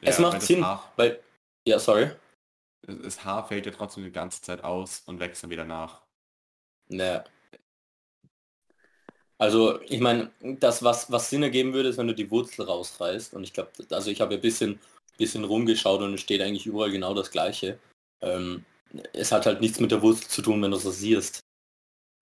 Ja, 0.00 0.08
es 0.08 0.18
macht 0.18 0.42
Sinn, 0.42 0.64
Haar, 0.64 0.92
weil... 0.96 1.20
Ja, 1.66 1.78
sorry. 1.78 2.12
Das 2.86 3.24
Haar 3.24 3.46
fällt 3.48 3.66
ja 3.66 3.72
trotzdem 3.72 4.04
die 4.04 4.12
ganze 4.12 4.40
Zeit 4.40 4.62
aus 4.62 5.02
und 5.06 5.18
wächst 5.18 5.42
dann 5.42 5.50
wieder 5.50 5.64
nach. 5.64 6.02
Naja, 6.88 7.24
also 9.38 9.80
ich 9.82 10.00
meine, 10.00 10.30
das, 10.40 10.82
was, 10.82 11.10
was 11.10 11.30
Sinn 11.30 11.42
ergeben 11.42 11.72
würde, 11.72 11.90
ist, 11.90 11.98
wenn 11.98 12.06
du 12.06 12.14
die 12.14 12.30
Wurzel 12.30 12.64
rausreißt. 12.64 13.34
Und 13.34 13.44
ich 13.44 13.52
glaube, 13.52 13.70
also 13.90 14.10
ich 14.10 14.20
habe 14.20 14.34
ein 14.34 14.40
bisschen, 14.40 14.78
bisschen 15.18 15.44
rumgeschaut 15.44 16.00
und 16.00 16.14
es 16.14 16.20
steht 16.20 16.40
eigentlich 16.40 16.66
überall 16.66 16.90
genau 16.90 17.14
das 17.14 17.30
Gleiche. 17.30 17.78
Ähm, 18.22 18.64
es 19.12 19.32
hat 19.32 19.46
halt 19.46 19.60
nichts 19.60 19.80
mit 19.80 19.90
der 19.90 20.02
Wurzel 20.02 20.28
zu 20.28 20.42
tun, 20.42 20.62
wenn 20.62 20.70
du 20.70 20.76
es 20.78 20.86
rasierst. 20.86 21.40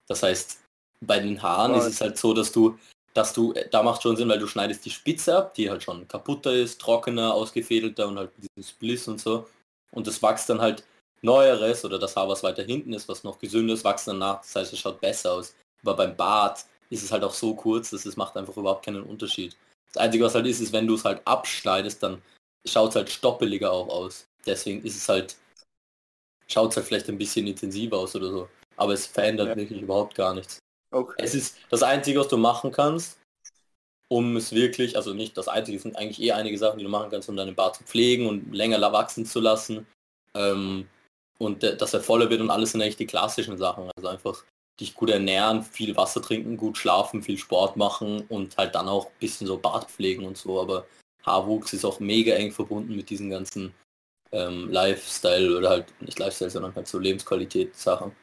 Das 0.09 0.23
heißt, 0.23 0.61
bei 1.01 1.21
den 1.21 1.41
Haaren 1.41 1.75
ist 1.75 1.87
es 1.87 2.01
halt 2.01 2.19
so, 2.19 2.35
dass 2.35 2.51
du, 2.51 2.79
dass 3.15 3.33
du, 3.33 3.55
da 3.71 3.83
macht 3.83 4.03
schon 4.03 4.17
Sinn, 4.17 4.29
weil 4.29 4.39
du 4.39 4.47
schneidest 4.47 4.85
die 4.85 4.91
Spitze 4.91 5.37
ab, 5.37 5.55
die 5.55 5.71
halt 5.71 5.83
schon 5.83 6.09
kaputter 6.09 6.53
ist, 6.53 6.81
trockener, 6.81 7.33
ausgefädelter 7.33 8.09
und 8.09 8.19
halt 8.19 8.31
dieses 8.37 8.71
Spliss 8.71 9.07
und 9.07 9.21
so. 9.21 9.47
Und 9.93 10.07
das 10.07 10.21
wächst 10.23 10.49
dann 10.49 10.61
halt 10.61 10.85
neueres 11.23 11.85
oder 11.85 11.99
das 11.99 12.17
Haar, 12.17 12.29
was 12.29 12.43
weiter 12.43 12.65
hinten 12.65 12.93
ist, 12.93 13.09
was 13.09 13.23
noch 13.23 13.39
gesünder 13.39 13.75
ist, 13.75 13.85
wächst 13.85 14.09
dann 14.09 14.19
nach. 14.19 14.41
Das 14.41 14.57
heißt, 14.57 14.73
es 14.73 14.79
schaut 14.81 15.01
besser 15.01 15.33
aus. 15.33 15.55
Aber 15.83 15.95
beim 15.95 16.17
Bart 16.17 16.65
ist 16.91 17.03
es 17.03 17.12
halt 17.12 17.24
auch 17.24 17.35
so 17.35 17.55
kurz, 17.55 17.91
dass 17.91 18.07
es 18.07 18.16
macht 18.16 18.37
einfach 18.37 18.57
überhaupt 18.57 18.85
keinen 18.85 19.03
Unterschied. 19.03 19.57
Das 19.93 20.03
Einzige, 20.03 20.24
was 20.24 20.35
halt 20.35 20.47
ist, 20.47 20.61
ist, 20.61 20.72
wenn 20.72 20.87
du 20.87 20.95
es 20.95 21.05
halt 21.05 21.22
abschneidest, 21.24 22.03
dann 22.03 22.22
schaut 22.66 22.91
es 22.91 22.97
halt 22.97 23.11
stoppeliger 23.11 23.72
auch 23.72 23.89
aus. 23.89 24.26
Deswegen 24.47 24.82
ist 24.85 24.97
es 24.97 25.09
halt, 25.09 25.37
schaut 26.49 26.70
es 26.70 26.76
halt 26.76 26.87
vielleicht 26.87 27.09
ein 27.09 27.18
bisschen 27.18 27.47
intensiver 27.47 27.99
aus 27.99 28.14
oder 28.16 28.30
so. 28.30 28.49
Aber 28.76 28.93
es 28.93 29.07
verändert 29.07 29.49
ja. 29.49 29.57
wirklich 29.57 29.80
überhaupt 29.80 30.14
gar 30.14 30.35
nichts. 30.35 30.59
Okay. 30.91 31.14
Es 31.18 31.35
ist 31.35 31.57
das 31.70 31.82
Einzige, 31.82 32.20
was 32.20 32.28
du 32.28 32.37
machen 32.37 32.70
kannst, 32.70 33.18
um 34.09 34.37
es 34.37 34.53
wirklich, 34.53 34.97
also 34.97 35.14
nicht 35.14 35.37
das 35.37 35.49
Einzige, 35.49 35.76
es 35.76 35.82
sind 35.82 35.97
eigentlich 35.97 36.20
eh 36.20 36.32
einige 36.32 36.59
Sachen, 36.59 36.78
die 36.78 36.85
du 36.85 36.91
machen 36.91 37.11
kannst, 37.11 37.28
um 37.28 37.37
deinen 37.37 37.55
Bart 37.55 37.76
zu 37.76 37.85
pflegen 37.85 38.28
und 38.28 38.53
länger 38.53 38.80
wachsen 38.93 39.26
zu 39.26 39.41
lassen. 39.41 39.87
Ähm, 40.35 40.89
und 41.39 41.62
dass 41.62 41.95
er 41.95 42.01
voller 42.01 42.30
wird 42.30 42.41
und 42.41 42.51
alles 42.51 42.72
sind 42.72 42.82
eigentlich 42.82 42.97
die 42.97 43.07
klassischen 43.07 43.59
Sachen. 43.59 43.91
Also 43.97 44.09
einfach 44.09 44.45
dich 44.81 44.95
gut 44.95 45.11
ernähren, 45.11 45.62
viel 45.62 45.97
Wasser 45.97 46.20
trinken, 46.20 46.57
gut 46.57 46.77
schlafen, 46.77 47.22
viel 47.22 47.39
Sport 47.39 47.77
machen 47.77 48.22
und 48.29 48.57
halt 48.57 48.75
dann 48.75 48.89
auch 48.89 49.07
ein 49.07 49.18
bisschen 49.20 49.47
so 49.47 49.59
Bart 49.59 49.91
pflegen 49.91 50.25
und 50.25 50.37
so. 50.37 50.61
Aber 50.61 50.87
Haarwuchs 51.25 51.72
ist 51.72 51.85
auch 51.85 52.01
mega 52.01 52.35
eng 52.35 52.53
verbunden 52.53 52.97
mit 52.97 53.09
diesen 53.11 53.31
ganzen 53.31 53.75
ähm, 54.33 54.68
Lifestyle 54.70 55.57
oder 55.57 55.70
halt 55.70 56.03
nicht 56.03 56.18
Lifestyle, 56.18 56.51
sondern 56.51 56.75
halt 56.75 56.89
so 56.89 56.99
Lebensqualität-Sachen. 56.99 58.14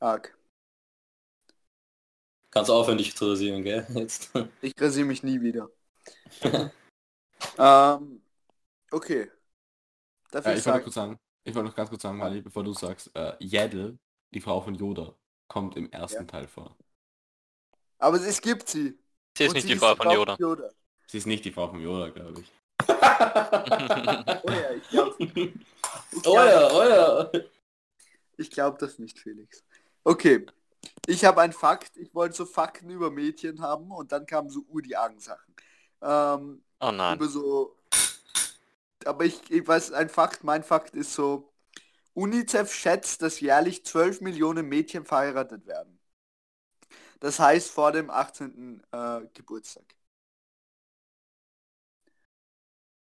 Arg. 0.00 0.36
Kannst 2.50 2.70
aufhören, 2.70 2.98
dich 2.98 3.14
zu 3.16 3.28
rasieren, 3.28 3.62
gell? 3.62 3.86
Jetzt. 3.94 4.32
Ich 4.60 4.74
rasiere 4.80 5.06
mich 5.06 5.22
nie 5.22 5.40
wieder. 5.40 5.70
ähm, 7.58 8.22
okay. 8.90 9.30
Darf 10.32 10.46
äh, 10.46 10.54
ich, 10.54 10.58
ich 10.58 10.66
wollte 10.66 10.82
kurz 10.82 10.94
sagen, 10.94 11.18
ich 11.44 11.54
wollte 11.54 11.68
noch 11.68 11.76
ganz 11.76 11.90
kurz 11.90 12.02
sagen, 12.02 12.18
Mali, 12.18 12.40
bevor 12.40 12.64
du 12.64 12.72
sagst, 12.72 13.10
äh, 13.14 13.36
Yaddle 13.38 13.96
die 14.32 14.40
Frau 14.40 14.60
von 14.60 14.74
Yoda 14.74 15.14
kommt 15.48 15.76
im 15.76 15.90
ersten 15.90 16.22
ja. 16.22 16.24
Teil 16.24 16.48
vor. 16.48 16.76
Aber 17.98 18.16
es 18.16 18.40
gibt 18.40 18.68
sie. 18.68 18.98
Sie 19.36 19.44
ist 19.44 19.50
Und 19.50 19.54
nicht 19.54 19.66
sie 19.66 19.74
die 19.74 19.78
Frau 19.78 19.94
von 19.94 20.10
Yoda. 20.10 20.36
Yoda. 20.38 20.70
Sie 21.06 21.18
ist 21.18 21.26
nicht 21.26 21.44
die 21.44 21.52
Frau 21.52 21.68
von 21.68 21.80
Yoda, 21.80 22.08
glaube 22.10 22.40
ich. 22.40 22.52
oh 22.88 24.50
ja, 24.50 24.70
ich 24.72 24.88
glaube. 24.88 25.52
Oh 26.24 26.34
ja, 26.34 26.72
oh 26.72 26.82
ja. 26.84 27.30
Ich 28.36 28.50
glaube 28.50 28.78
das 28.78 28.98
nicht, 28.98 29.18
Felix. 29.18 29.64
Okay. 30.04 30.46
Ich 31.06 31.24
habe 31.24 31.42
einen 31.42 31.52
Fakt. 31.52 31.96
Ich 31.96 32.14
wollte 32.14 32.36
so 32.36 32.46
Fakten 32.46 32.90
über 32.90 33.10
Mädchen 33.10 33.60
haben 33.60 33.90
und 33.90 34.12
dann 34.12 34.24
kamen 34.26 34.48
so 34.48 34.64
ur 34.68 34.82
die 34.82 34.96
Sachen. 35.18 35.54
Ähm, 36.00 36.62
oh 36.80 36.90
nein. 36.90 37.16
Über 37.16 37.28
so. 37.28 37.76
Aber 39.04 39.24
ich, 39.24 39.50
ich 39.50 39.66
weiß, 39.66 39.92
ein 39.92 40.08
Fakt, 40.08 40.44
mein 40.44 40.62
Fakt 40.62 40.94
ist 40.94 41.14
so, 41.14 41.52
UNICEF 42.14 42.72
schätzt, 42.72 43.22
dass 43.22 43.40
jährlich 43.40 43.84
12 43.84 44.20
Millionen 44.20 44.68
Mädchen 44.68 45.04
verheiratet 45.04 45.66
werden. 45.66 45.98
Das 47.20 47.38
heißt 47.38 47.70
vor 47.70 47.92
dem 47.92 48.10
18. 48.10 48.82
Äh, 48.92 49.20
Geburtstag. 49.34 49.94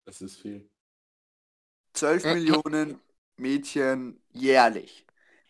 Das 0.05 0.21
ist 0.21 0.37
viel. 0.41 0.69
12 1.93 2.29
Millionen 2.29 2.99
Mädchen 3.37 4.21
jährlich. 4.31 5.05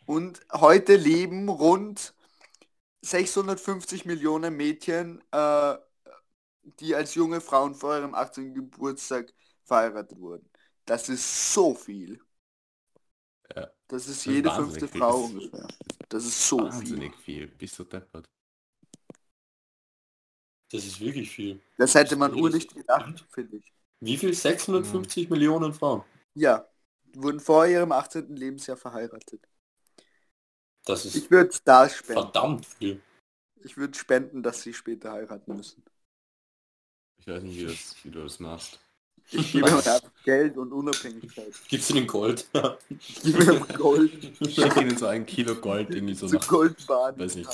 Und 0.06 0.42
heute 0.52 0.96
leben 0.96 1.50
rund 1.50 2.14
650 3.02 4.06
Millionen 4.06 4.56
Mädchen, 4.56 5.24
äh, 5.32 5.76
die 6.80 6.96
als 6.96 7.16
junge 7.16 7.42
Frauen 7.42 7.76
vor 7.76 7.96
ihrem 7.98 8.16
18. 8.16 8.54
Geburtstag 8.54 9.34
verheiratet 9.66 10.20
wurden. 10.20 10.50
Das 10.86 11.10
ist 11.10 11.54
so 11.54 11.74
viel. 11.76 12.20
Ja. 13.56 13.72
Das 13.88 14.08
ist 14.08 14.26
das 14.26 14.26
jede 14.26 14.50
ist 14.50 14.56
fünfte 14.56 14.88
viel. 14.88 15.00
Frau 15.00 15.24
ungefähr. 15.26 15.68
Das 16.10 16.26
ist 16.26 16.48
so 16.48 16.60
wahnsinnig 16.60 17.16
viel. 17.18 17.48
viel. 17.48 17.58
Bist 17.58 17.78
du 17.78 17.84
deppert. 17.84 18.26
Das 20.72 20.86
ist 20.86 21.00
wirklich 21.00 21.30
viel. 21.30 21.62
Das 21.78 21.94
hätte 21.94 22.16
man 22.16 22.34
ur 22.34 22.50
nicht 22.50 22.74
gedacht, 22.74 23.26
finde 23.30 23.58
ich. 23.58 23.74
Wie 24.00 24.18
viel? 24.18 24.34
650 24.34 25.26
ja. 25.26 25.30
Millionen 25.30 25.74
Frauen? 25.74 26.04
Ja. 26.34 26.68
Wurden 27.16 27.40
vor 27.40 27.68
ihrem 27.68 27.92
18. 27.92 28.36
Lebensjahr 28.36 28.76
verheiratet. 28.76 29.48
Das 30.86 31.06
ist 31.06 31.16
ich 31.16 31.30
würde 31.30 31.56
da 31.64 31.88
spenden. 31.88 32.24
Verdammt 32.24 32.66
viel. 32.66 33.02
Ich 33.64 33.78
würde 33.78 33.98
spenden, 33.98 34.44
dass 34.44 34.64
sie 34.64 34.74
später 34.74 35.12
heiraten 35.12 35.56
müssen. 35.56 35.84
Ich 37.20 37.28
weiß 37.28 37.44
nicht, 37.44 37.58
wie, 37.58 37.66
das, 37.66 37.96
wie 38.04 38.10
du 38.10 38.24
das 38.24 38.40
machst. 38.40 38.80
Ich 39.32 39.52
gebe 39.52 39.70
ihm 39.70 39.82
Geld 40.24 40.58
und 40.58 40.72
Unabhängigkeit. 40.72 41.54
Gibst 41.68 41.90
du 41.90 41.94
den 41.96 42.08
Gold? 42.08 42.48
ich 42.90 43.24
gebe 43.24 43.44
ihm 43.44 43.68
Gold. 43.78 44.12
Ich 44.40 44.56
schicke 44.56 44.82
ihnen 44.82 44.98
so 44.98 45.08
ein 45.08 45.26
Kilo 45.26 45.56
Gold 45.56 45.90
irgendwie 45.90 46.14
so, 46.14 46.28
so 46.28 46.38
nach... 46.38 46.48
Goldbahn. 46.48 47.18
Weiß 47.18 47.36
nicht. 47.36 47.50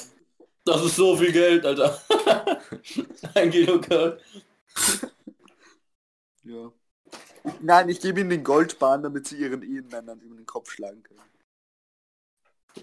Das 0.66 0.84
ist 0.84 0.96
so 0.96 1.16
viel 1.16 1.32
Geld, 1.32 1.66
Alter. 1.66 2.02
ein 3.36 3.50
Kilo 3.50 3.80
Gold. 3.82 4.22
ja. 6.44 6.72
Nein, 7.62 7.90
ich 7.90 8.02
gebe 8.02 8.20
ihnen 8.20 8.30
den 8.30 8.44
Goldbahn, 8.44 9.02
damit 9.02 9.28
sie 9.28 9.38
ihren 9.38 9.64
Ehemännern 9.64 10.20
über 10.20 10.36
den 10.36 10.46
Kopf 10.46 10.72
schlagen 10.72 11.02
können. 11.04 11.20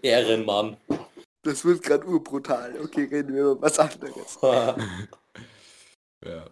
Ehrenmann. 0.03 0.77
Das 1.43 1.65
wird 1.65 1.83
gerade 1.83 2.07
urbrutal. 2.07 2.75
Okay, 2.81 3.05
reden 3.05 3.35
wir 3.35 3.43
über 3.43 3.63
was 3.63 3.79
anderes. 3.79 4.39
ja. 6.25 6.51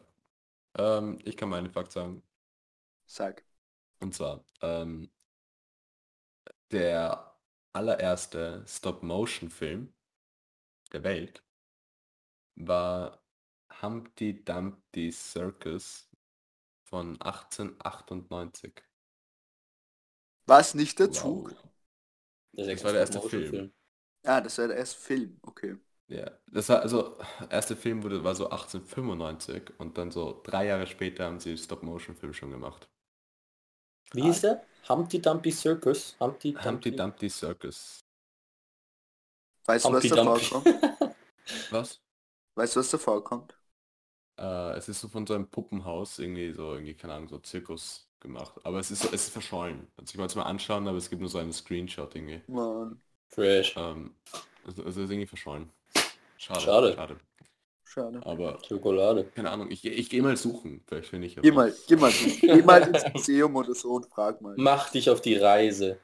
Ähm, 0.77 1.19
ich 1.25 1.37
kann 1.37 1.49
meinen 1.49 1.71
Fakt 1.71 1.93
sagen. 1.93 2.23
Sag. 3.07 3.45
Und 4.01 4.15
zwar, 4.15 4.45
ähm, 4.63 5.11
der 6.71 7.35
allererste 7.73 8.65
Stop-Motion-Film 8.69 9.95
der 10.93 11.03
Welt 11.05 11.43
war 12.57 13.23
Humpty 13.83 14.45
Dumpty 14.45 15.11
Circus 15.13 16.09
von 16.85 17.21
1898. 17.21 18.83
War 20.47 20.61
es 20.61 20.75
nicht 20.75 20.99
der 20.99 21.11
Zug? 21.11 21.51
Wow. 21.51 21.59
Das, 22.53 22.67
das 22.67 22.85
war 22.85 22.93
der 22.93 23.01
erste 23.01 23.21
Film. 23.21 23.51
Film. 23.51 23.73
Ah, 24.25 24.41
das 24.41 24.59
war 24.59 24.69
der 24.69 24.77
erste 24.77 25.01
Film, 25.01 25.39
okay. 25.43 25.77
Ja, 26.09 26.31
das 26.47 26.69
war 26.71 26.81
also, 26.81 27.17
erste 27.51 27.77
Film 27.77 28.03
wurde, 28.03 28.25
war 28.25 28.35
so 28.35 28.49
1895 28.51 29.73
und 29.79 29.99
dann 29.99 30.11
so 30.11 30.41
drei 30.45 30.67
Jahre 30.67 30.87
später 30.87 31.25
haben 31.25 31.41
sie 31.41 31.57
Stop-Motion-Film 31.57 32.33
schon 32.35 32.51
gemacht. 32.51 32.89
Wie 34.15 34.29
ist 34.29 34.45
der? 34.45 34.63
Humpty 34.89 35.21
Dumpty 35.21 35.51
Circus? 35.51 36.17
Humpty 36.19 36.55
Humpty 36.65 36.91
Dumpty 36.91 37.29
Circus. 37.29 38.01
Weißt 39.67 39.89
du, 39.89 39.93
was 39.93 40.09
da 40.09 40.17
Dumpty. 40.17 40.45
vorkommt? 40.47 40.67
Was? 41.71 42.01
Weißt 42.57 42.75
du, 42.77 42.81
was 42.81 42.91
da 42.91 42.99
vorkommt? 42.99 43.55
Äh, 44.39 44.77
es 44.77 44.89
ist 44.89 45.01
so 45.01 45.09
von 45.09 45.27
so 45.27 45.35
einem 45.35 45.49
Puppenhaus 45.51 46.19
irgendwie 46.19 46.53
so, 46.53 46.75
irgendwie, 46.75 46.95
keine 46.95 47.15
Ahnung, 47.15 47.29
so 47.29 47.39
Zirkus 47.39 48.09
gemacht. 48.21 48.55
Aber 48.65 48.79
es 48.81 48.91
ist 48.91 49.03
so, 49.03 49.09
es 49.09 49.25
ist 49.27 49.33
verschollen. 49.33 49.89
Also 49.97 50.13
ich 50.13 50.19
wollte 50.19 50.33
es 50.33 50.37
mal 50.37 50.45
anschauen, 50.45 50.89
aber 50.89 50.99
es 50.99 51.11
gibt 51.11 51.21
nur 51.21 51.31
so 51.31 51.39
einen 51.39 51.53
Screenshot 51.53 52.15
irgendwie. 52.17 52.43
Mann, 52.49 53.01
Fresh. 53.31 53.77
Ähm, 53.77 54.15
also, 54.65 54.85
also 54.85 55.01
es 55.03 55.07
ist 55.07 55.11
irgendwie 55.13 55.27
verschollen. 55.27 55.71
Schade. 56.37 56.61
Schade. 56.61 56.95
Schade. 56.95 57.21
schade. 57.85 58.21
Aber 58.27 58.59
Schokolade. 58.67 59.25
keine 59.35 59.51
Ahnung, 59.51 59.71
ich, 59.71 59.85
ich 59.85 60.11
gehe 60.11 60.23
mal 60.23 60.37
suchen. 60.37 60.83
Vielleicht 60.87 61.09
finde 61.11 61.27
ich. 61.27 61.37
Geh 61.37 61.51
aber- 61.51 61.55
mal, 61.67 61.75
geh 61.87 61.97
mal, 61.97 62.13
geh 62.41 62.63
mal 62.63 62.83
ins 62.83 63.05
Museum 63.13 63.55
oder 63.57 63.75
so 63.75 63.93
und 63.95 64.07
frag 64.07 64.41
mal. 64.41 64.55
Mach 64.59 64.91
dich 64.91 65.09
auf 65.11 65.21
die 65.21 65.37
Reise. 65.37 65.99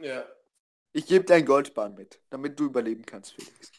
Ja. 0.00 0.24
Ich 0.92 1.06
gebe 1.06 1.24
dir 1.24 1.34
ein 1.34 1.44
Goldbahn 1.44 1.94
mit, 1.94 2.20
damit 2.30 2.58
du 2.58 2.64
überleben 2.64 3.04
kannst, 3.04 3.34
Felix. 3.34 3.70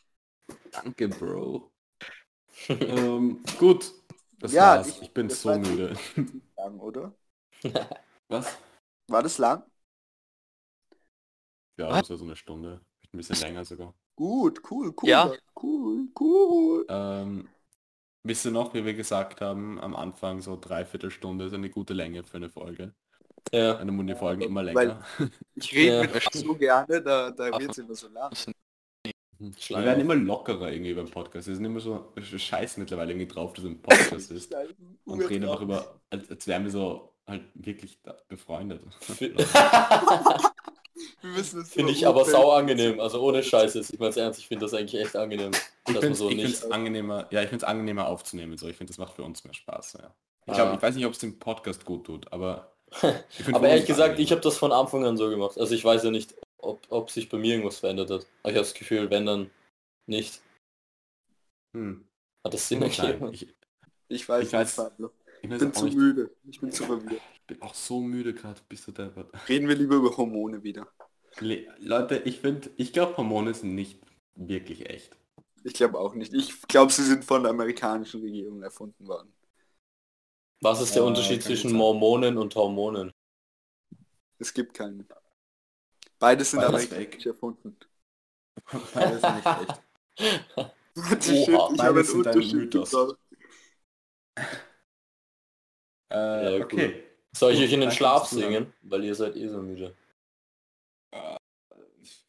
Danke, 0.72 1.10
Bro. 1.10 1.72
ähm, 2.70 3.44
gut. 3.60 3.92
Das 4.40 4.52
Ja, 4.54 4.76
war's. 4.78 4.88
ich- 4.90 5.02
Ich, 5.04 5.14
bin 5.14 5.28
das 5.28 5.42
so 5.42 5.50
war- 5.50 5.58
müde. 5.58 5.96
Lang, 6.58 6.80
oder? 6.80 7.14
Was? 8.30 8.58
War 9.08 9.24
das 9.24 9.38
lang? 9.40 9.64
Ja, 11.78 11.90
Was? 11.90 12.02
das 12.02 12.10
war 12.12 12.18
so 12.18 12.26
eine 12.26 12.36
Stunde. 12.36 12.82
Ein 13.14 13.18
bisschen 13.18 13.38
länger 13.38 13.66
sogar. 13.66 13.94
Gut, 14.18 14.62
cool, 14.72 14.94
cool. 15.02 15.10
Ja. 15.10 15.32
Cool, 15.62 16.08
cool. 16.20 16.86
Ähm, 16.90 17.48
wisst 18.24 18.46
ihr 18.46 18.52
noch, 18.52 18.74
wie 18.74 18.84
wir 18.84 18.94
gesagt 18.96 19.42
haben, 19.42 19.80
am 19.80 19.96
Anfang 19.96 20.42
so 20.42 20.58
dreiviertel 20.60 21.12
Stunde 21.12 21.46
ist 21.46 21.54
eine 21.54 21.70
gute 21.70 21.94
Länge 21.94 22.24
für 22.24 22.38
eine 22.38 22.50
Folge. 22.50 22.94
Ja. 23.54 23.78
Eine 23.78 23.92
Mund 23.92 24.12
Folgen 24.18 24.42
immer 24.42 24.66
Weil- 24.66 24.74
länger. 24.74 25.06
Ich 25.56 25.72
rede 25.74 25.96
Ja. 25.96 26.02
mit 26.02 26.16
euch 26.16 26.28
so 26.34 26.54
gerne, 26.56 27.02
da, 27.02 27.32
da 27.32 27.60
wird 27.60 27.72
es 27.72 27.78
immer 27.78 27.96
so 27.96 28.08
lang. 28.10 28.32
Wir 29.40 29.54
Schleim 29.60 29.86
werden 29.86 30.02
immer 30.02 30.16
lockerer 30.16 30.72
irgendwie 30.72 30.96
beim 30.96 31.10
Podcast. 31.10 31.48
Wir 31.48 31.56
sind 31.56 31.64
immer 31.66 31.80
so 31.80 32.12
scheiß 32.20 32.78
mittlerweile 32.78 33.12
irgendwie 33.12 33.28
drauf, 33.28 33.54
dass 33.54 33.66
es 33.66 33.70
ein 33.70 33.82
Podcast 33.82 34.32
ist. 34.32 34.54
Und 35.06 35.22
reden 35.22 35.44
einfach 35.46 35.62
über, 35.62 36.02
als, 36.10 36.30
als 36.30 36.48
wären 36.48 36.64
wir 36.64 36.72
so 36.72 37.14
halt 37.28 37.44
wirklich 37.54 38.00
befreundet. 38.28 38.82
Wir 41.22 41.32
müssen 41.32 41.62
es 41.62 41.72
Finde 41.72 41.92
ich 41.94 42.06
aber 42.06 42.26
sau 42.26 42.52
angenehm. 42.52 43.00
Also 43.00 43.22
ohne 43.22 43.42
Scheiße. 43.44 43.80
Ich 43.92 44.00
meine 44.00 44.16
ernst, 44.16 44.40
ich 44.40 44.48
finde 44.48 44.66
das 44.66 44.74
eigentlich 44.74 45.02
echt 45.02 45.16
angenehm. 45.16 45.52
Ich 45.88 45.98
finde 45.98 46.14
so 46.16 46.30
es 46.30 46.36
nicht. 46.36 46.72
angenehmer, 46.72 47.28
ja, 47.32 47.42
ich 47.42 47.50
finde 47.50 47.64
es 47.66 47.70
angenehmer 47.70 48.08
aufzunehmen. 48.08 48.58
So. 48.58 48.68
Ich 48.68 48.78
finde, 48.78 48.92
das 48.92 48.98
macht 49.00 49.14
für 49.16 49.24
uns 49.24 49.44
mehr 49.44 49.54
Spaß. 49.54 49.94
Ja. 50.00 50.14
Ich, 50.46 50.54
Ah. 50.54 50.56
glaub, 50.56 50.76
ich 50.76 50.82
weiß 50.82 50.96
nicht, 50.96 51.06
ob 51.06 51.14
es 51.14 51.20
dem 51.20 51.40
Podcast 51.40 51.84
gut 51.86 52.06
tut, 52.06 52.32
aber... 52.32 52.72
Aber 53.52 53.68
ehrlich 53.68 53.86
gesagt, 53.86 54.12
angenehmer. 54.12 54.20
ich 54.24 54.32
habe 54.32 54.42
das 54.42 54.58
von 54.58 54.72
Anfang 54.72 55.06
an 55.06 55.18
so 55.18 55.30
gemacht. 55.30 55.58
Also 55.60 55.74
ich 55.76 55.84
weiß 55.84 56.04
ja 56.04 56.12
nicht, 56.12 56.36
ob, 56.58 56.80
ob 56.90 57.10
sich 57.12 57.28
bei 57.30 57.38
mir 57.38 57.54
irgendwas 57.56 57.80
verändert 57.80 58.10
hat. 58.12 58.22
Aber 58.44 58.52
ich 58.52 58.56
habe 58.58 58.60
das 58.60 58.74
Gefühl, 58.74 59.10
wenn 59.10 59.26
dann 59.26 59.50
nicht. 60.06 60.42
Hm. 61.76 62.06
Hat 62.46 62.54
das 62.54 62.68
Sinn 62.70 62.82
ergeben? 62.82 63.34
ich, 63.34 63.54
Ich 64.08 64.30
weiß 64.30 64.48
Ich 64.48 64.54
weiß- 64.54 64.92
nicht, 65.00 65.12
ich 65.42 65.50
bin 65.50 65.74
zu 65.74 65.86
nicht. 65.86 65.98
müde. 65.98 66.32
Ich 66.50 66.60
bin 66.62 66.72
zu 66.72 66.86
verwirrt. 66.86 67.22
Ich 67.34 67.42
bin 67.48 67.62
auch 67.62 67.74
so 67.74 68.00
müde 68.02 68.34
gerade, 68.34 68.60
bist 68.70 68.88
du 68.88 68.92
deppert. 68.94 69.30
Reden 69.50 69.68
wir 69.68 69.76
lieber 69.76 69.96
über 69.96 70.16
Hormone 70.16 70.64
wieder. 70.64 70.88
Le 71.40 71.66
Leute, 71.80 72.18
ich 72.26 72.40
finde, 72.42 72.70
ich 72.78 72.94
glaube 72.94 73.18
Hormone 73.18 73.54
sind 73.54 73.76
nicht 73.76 74.00
wirklich 74.36 74.90
echt. 74.90 75.18
Ich 75.64 75.74
glaube 75.74 76.00
auch 76.00 76.16
nicht. 76.16 76.34
Ich 76.34 76.62
glaube, 76.64 76.92
sie 76.92 77.04
sind 77.04 77.24
von 77.26 77.44
der 77.44 77.52
amerikanischen 77.52 78.22
Regierung 78.22 78.64
erfunden 78.64 79.08
worden. 79.08 79.34
Was 80.62 80.82
ist 80.82 80.96
der 80.96 81.04
Äh, 81.04 81.08
Unterschied 81.08 81.42
zwischen. 81.42 81.72
Mormonen 81.74 82.38
und 82.38 82.54
Hormonen? 82.56 83.12
Es 84.40 84.54
gibt 84.54 84.74
keinen. 84.74 85.08
Beides 86.20 86.52
sind 86.52 86.64
Beides 86.64 86.64
amerikanisch 86.64 87.26
erfunden. 87.26 87.76
Beides 88.94 89.24
sind 89.26 89.36
nicht 89.36 89.52
echt. 89.56 89.82
Shit, 91.20 91.70
ich 91.70 91.84
beides 91.84 91.86
habe 91.86 92.06
einen 92.06 92.12
sind 92.12 92.28
ein 92.28 92.46
Unterschied. 92.46 92.76
Äh, 96.10 96.18
Ja, 96.40 96.56
okay. 96.58 97.04
Soll 97.36 97.54
ich 97.54 97.60
euch 97.62 97.74
in 97.74 97.82
den 97.82 97.92
Schlaf 97.92 98.28
singen? 98.28 98.74
Weil 98.82 99.04
ihr 99.04 99.16
seid 99.16 99.36
eh 99.36 99.48
so 99.48 99.62
müde. 99.62 99.96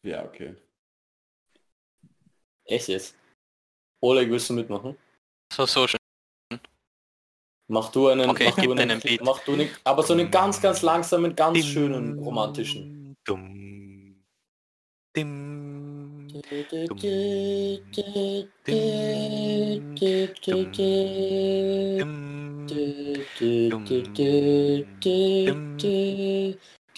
Ja, 0.03 0.23
okay. 0.25 0.55
Echt 2.65 2.87
jetzt? 2.87 3.15
Oleg, 4.01 4.29
willst 4.29 4.49
du 4.49 4.53
mitmachen? 4.53 4.97
So, 5.53 5.65
so 5.65 5.87
schön. 5.87 5.99
Mach 7.67 7.91
du 7.91 8.07
einen, 8.07 8.29
Okay, 8.29 8.45
mach 8.45 8.57
ich 8.57 8.63
du 8.63 8.71
einen, 8.71 8.91
einen 8.91 9.01
Beat. 9.01 9.21
mach 9.21 9.39
du 9.43 9.53
einen, 9.53 9.69
aber 9.83 10.03
so 10.03 10.13
einen 10.13 10.31
ganz, 10.31 10.61
ganz 10.61 10.81
langsamen, 10.81 11.35
ganz 11.35 11.65
schönen, 11.65 12.17
romantischen. 12.19 13.15
Dumm. 13.25 14.23
Dim. 15.15 16.27
Dim. 16.27 16.97
Dim. 18.65 19.09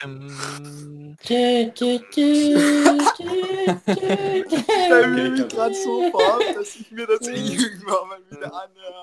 ich 0.00 0.08
hab- 4.88 5.48
gerade 5.50 5.74
so 5.74 6.10
vor, 6.10 6.40
dass 6.54 6.76
ich 6.76 6.90
mir 6.90 7.06
das 7.06 7.26
irgendwann 7.28 8.08
mal 8.08 8.18
wieder 8.30 8.50
anhöre. 8.54 9.02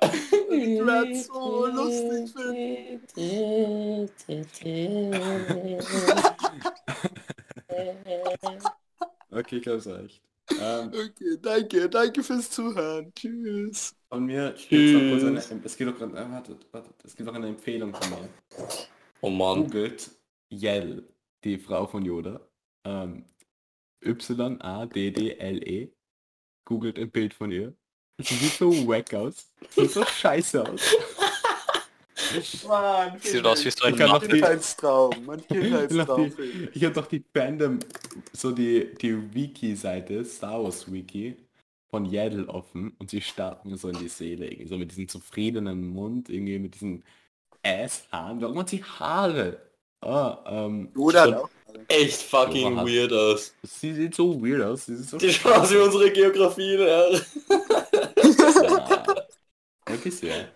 Ich 0.49 0.85
werde 0.85 1.15
so 1.15 1.67
lustig 1.67 2.33
finden. 2.33 4.09
Okay, 9.31 9.57
ich 9.57 9.61
glaube 9.61 9.77
es 9.77 9.87
reicht. 9.87 10.21
Ähm, 10.59 10.87
Okay, 10.93 11.37
danke, 11.41 11.89
danke 11.89 12.23
fürs 12.23 12.49
Zuhören. 12.49 13.13
Tschüss. 13.13 13.93
von 14.09 14.25
mir 14.25 14.49
noch 14.49 14.55
kurz 14.55 15.23
eine, 15.23 15.39
Tschüss. 15.39 15.51
es 15.63 15.77
gibt 15.77 15.93
auch 15.93 15.97
gerade, 15.97 16.13
äh, 16.17 16.31
wartet, 16.31 16.65
wartet, 16.71 16.93
es 17.03 17.15
gibt 17.15 17.29
auch 17.29 17.33
eine 17.35 17.47
Empfehlung 17.49 17.93
von 17.93 18.09
mir. 18.09 18.29
Oh 19.21 19.29
Mann. 19.29 19.63
Googelt 19.63 20.09
Yell, 20.51 21.07
die 21.43 21.57
Frau 21.57 21.87
von 21.87 22.03
Yoda. 22.05 22.39
Ähm, 22.83 23.25
Y-A-D-D-L-E. 24.03 25.89
Googelt 26.65 26.99
ein 26.99 27.11
Bild 27.11 27.33
von 27.33 27.51
ihr. 27.51 27.73
Sie 28.19 28.35
sieht 28.35 28.53
so 28.53 28.71
wack 28.87 29.13
aus. 29.13 29.47
Sieht 29.69 29.91
so 29.91 30.03
scheiße 30.21 30.67
aus. 30.67 30.95
Mann, 32.67 33.19
Sieht 33.19 33.45
aus 33.45 33.63
wie 33.63 33.71
so 33.71 33.85
ein 33.85 33.95
Kindheitstraum. 33.95 35.25
Mein 35.25 35.45
Kindheitstraum. 35.47 36.33
ich 36.73 36.83
habe 36.83 36.93
doch 36.93 37.07
die 37.07 37.23
Fandom, 37.33 37.79
so 38.33 38.51
die, 38.51 38.93
die 38.95 39.33
Wiki-Seite, 39.33 40.25
Star 40.25 40.63
Wars 40.63 40.91
Wiki, 40.91 41.37
von 41.89 42.05
Yaddle 42.05 42.49
offen 42.49 42.95
und 42.99 43.09
sie 43.09 43.21
starrt 43.21 43.65
mir 43.65 43.77
so 43.77 43.89
in 43.89 43.99
die 43.99 44.09
Seele, 44.09 44.47
irgendwie 44.47 44.67
so 44.67 44.77
mit 44.77 44.91
diesem 44.91 45.07
zufriedenen 45.07 45.87
Mund, 45.87 46.29
irgendwie 46.29 46.59
mit 46.59 46.75
diesen 46.75 47.03
Ass-Haaren. 47.63 48.41
Warum 48.41 48.59
hat 48.59 48.69
sie 48.69 48.83
Haare? 48.83 49.66
Ah, 50.01 50.37
ähm, 50.47 50.91
Schon- 50.95 51.33
auch. 51.33 51.49
Echt 51.89 52.21
fucking 52.23 52.73
So 52.75 52.79
hat- 52.81 52.87
weird 52.87 53.13
aus. 53.13 53.53
sie 53.63 53.93
sieht 53.93 54.15
so 54.15 54.41
weird 54.41 54.61
aus. 54.63 54.85
Sie 54.87 54.93
ist 54.93 55.09
so 55.11 55.17
Die 55.17 55.31
schauen 55.31 55.53
aus 55.53 55.71
wie 55.71 55.77
unsere 55.77 56.11
Geografie, 56.11 56.75
ja. 56.75 57.09
Ja. 57.09 57.19
Okay, 59.89 60.09
sehr. 60.09 60.49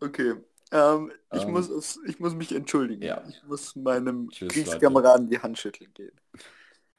Okay. 0.00 0.34
Ähm, 0.70 1.12
ich, 1.32 1.42
Ähm, 1.44 1.50
muss 1.52 1.98
ich 2.06 2.18
muss 2.20 2.34
mich 2.34 2.52
entschuldigen. 2.52 3.02
ja. 3.02 3.22
Ich 3.28 3.42
muss 3.44 3.74
meinem 3.76 4.28
Tschüss, 4.30 4.52
Kriegskameraden 4.52 5.28
die 5.30 5.38
Hand 5.38 5.58
schütteln 5.58 5.92
gehen. 5.94 6.12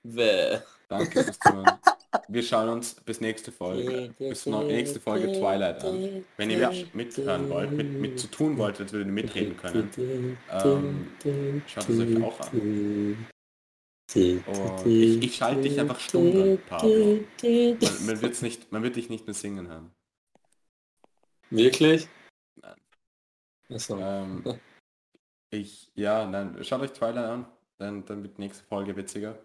Bäh. 0.04 0.60
Danke 0.88 1.24
fürs 1.24 1.40
Zuhören. 1.40 1.80
Wir 2.28 2.44
schauen 2.44 2.70
uns 2.70 2.96
bis 2.96 3.22
nächste 3.22 3.52
Folge, 3.52 4.14
bis 4.18 4.46
nächste 4.46 5.00
Folge 5.00 5.32
Twilight 5.32 5.84
an. 5.84 6.26
Wenn 6.38 6.50
ihr 6.50 6.70
mit, 6.70 6.96
mithören 6.96 7.50
wollt, 7.50 7.72
mit, 7.72 7.92
mit 7.94 8.20
zu 8.20 8.28
tun 8.28 8.58
wollt, 8.58 8.80
als 8.80 8.92
würdet 8.92 9.08
ihr 9.08 9.14
mitreden 9.14 9.58
können, 9.58 10.38
ähm, 10.52 11.12
schaut 11.68 11.90
es 11.90 12.00
euch 12.00 12.24
auch 12.24 12.40
an. 12.40 13.28
Und 14.16 14.86
ich, 14.86 15.24
ich 15.24 15.36
schalte 15.36 15.62
dich 15.62 15.80
einfach 15.80 16.00
stumm 16.00 16.42
an, 16.42 16.60
Pablo. 16.68 17.20
Man, 17.44 18.06
man, 18.06 18.22
wird's 18.22 18.42
nicht, 18.42 18.72
man 18.72 18.82
wird 18.82 18.96
dich 18.96 19.10
nicht 19.10 19.28
mehr 19.28 19.36
singen 19.36 19.68
hören. 19.68 19.92
Wirklich? 21.52 22.08
Nein. 22.56 22.76
Achso. 23.72 24.00
Ähm, 24.00 24.44
ich, 25.52 25.92
ja, 25.94 26.26
nein, 26.26 26.64
schaut 26.64 26.82
euch 26.82 26.94
Twilight 26.94 27.26
an, 27.26 27.46
dann, 27.78 28.06
dann 28.06 28.24
wird 28.24 28.38
die 28.38 28.42
nächste 28.42 28.64
Folge 28.64 28.96
witziger. 28.96 29.38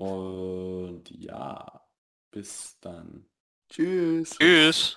Und 0.00 1.10
ja, 1.10 1.86
bis 2.30 2.78
dann. 2.80 3.26
Tschüss. 3.68 4.30
Tschüss. 4.30 4.96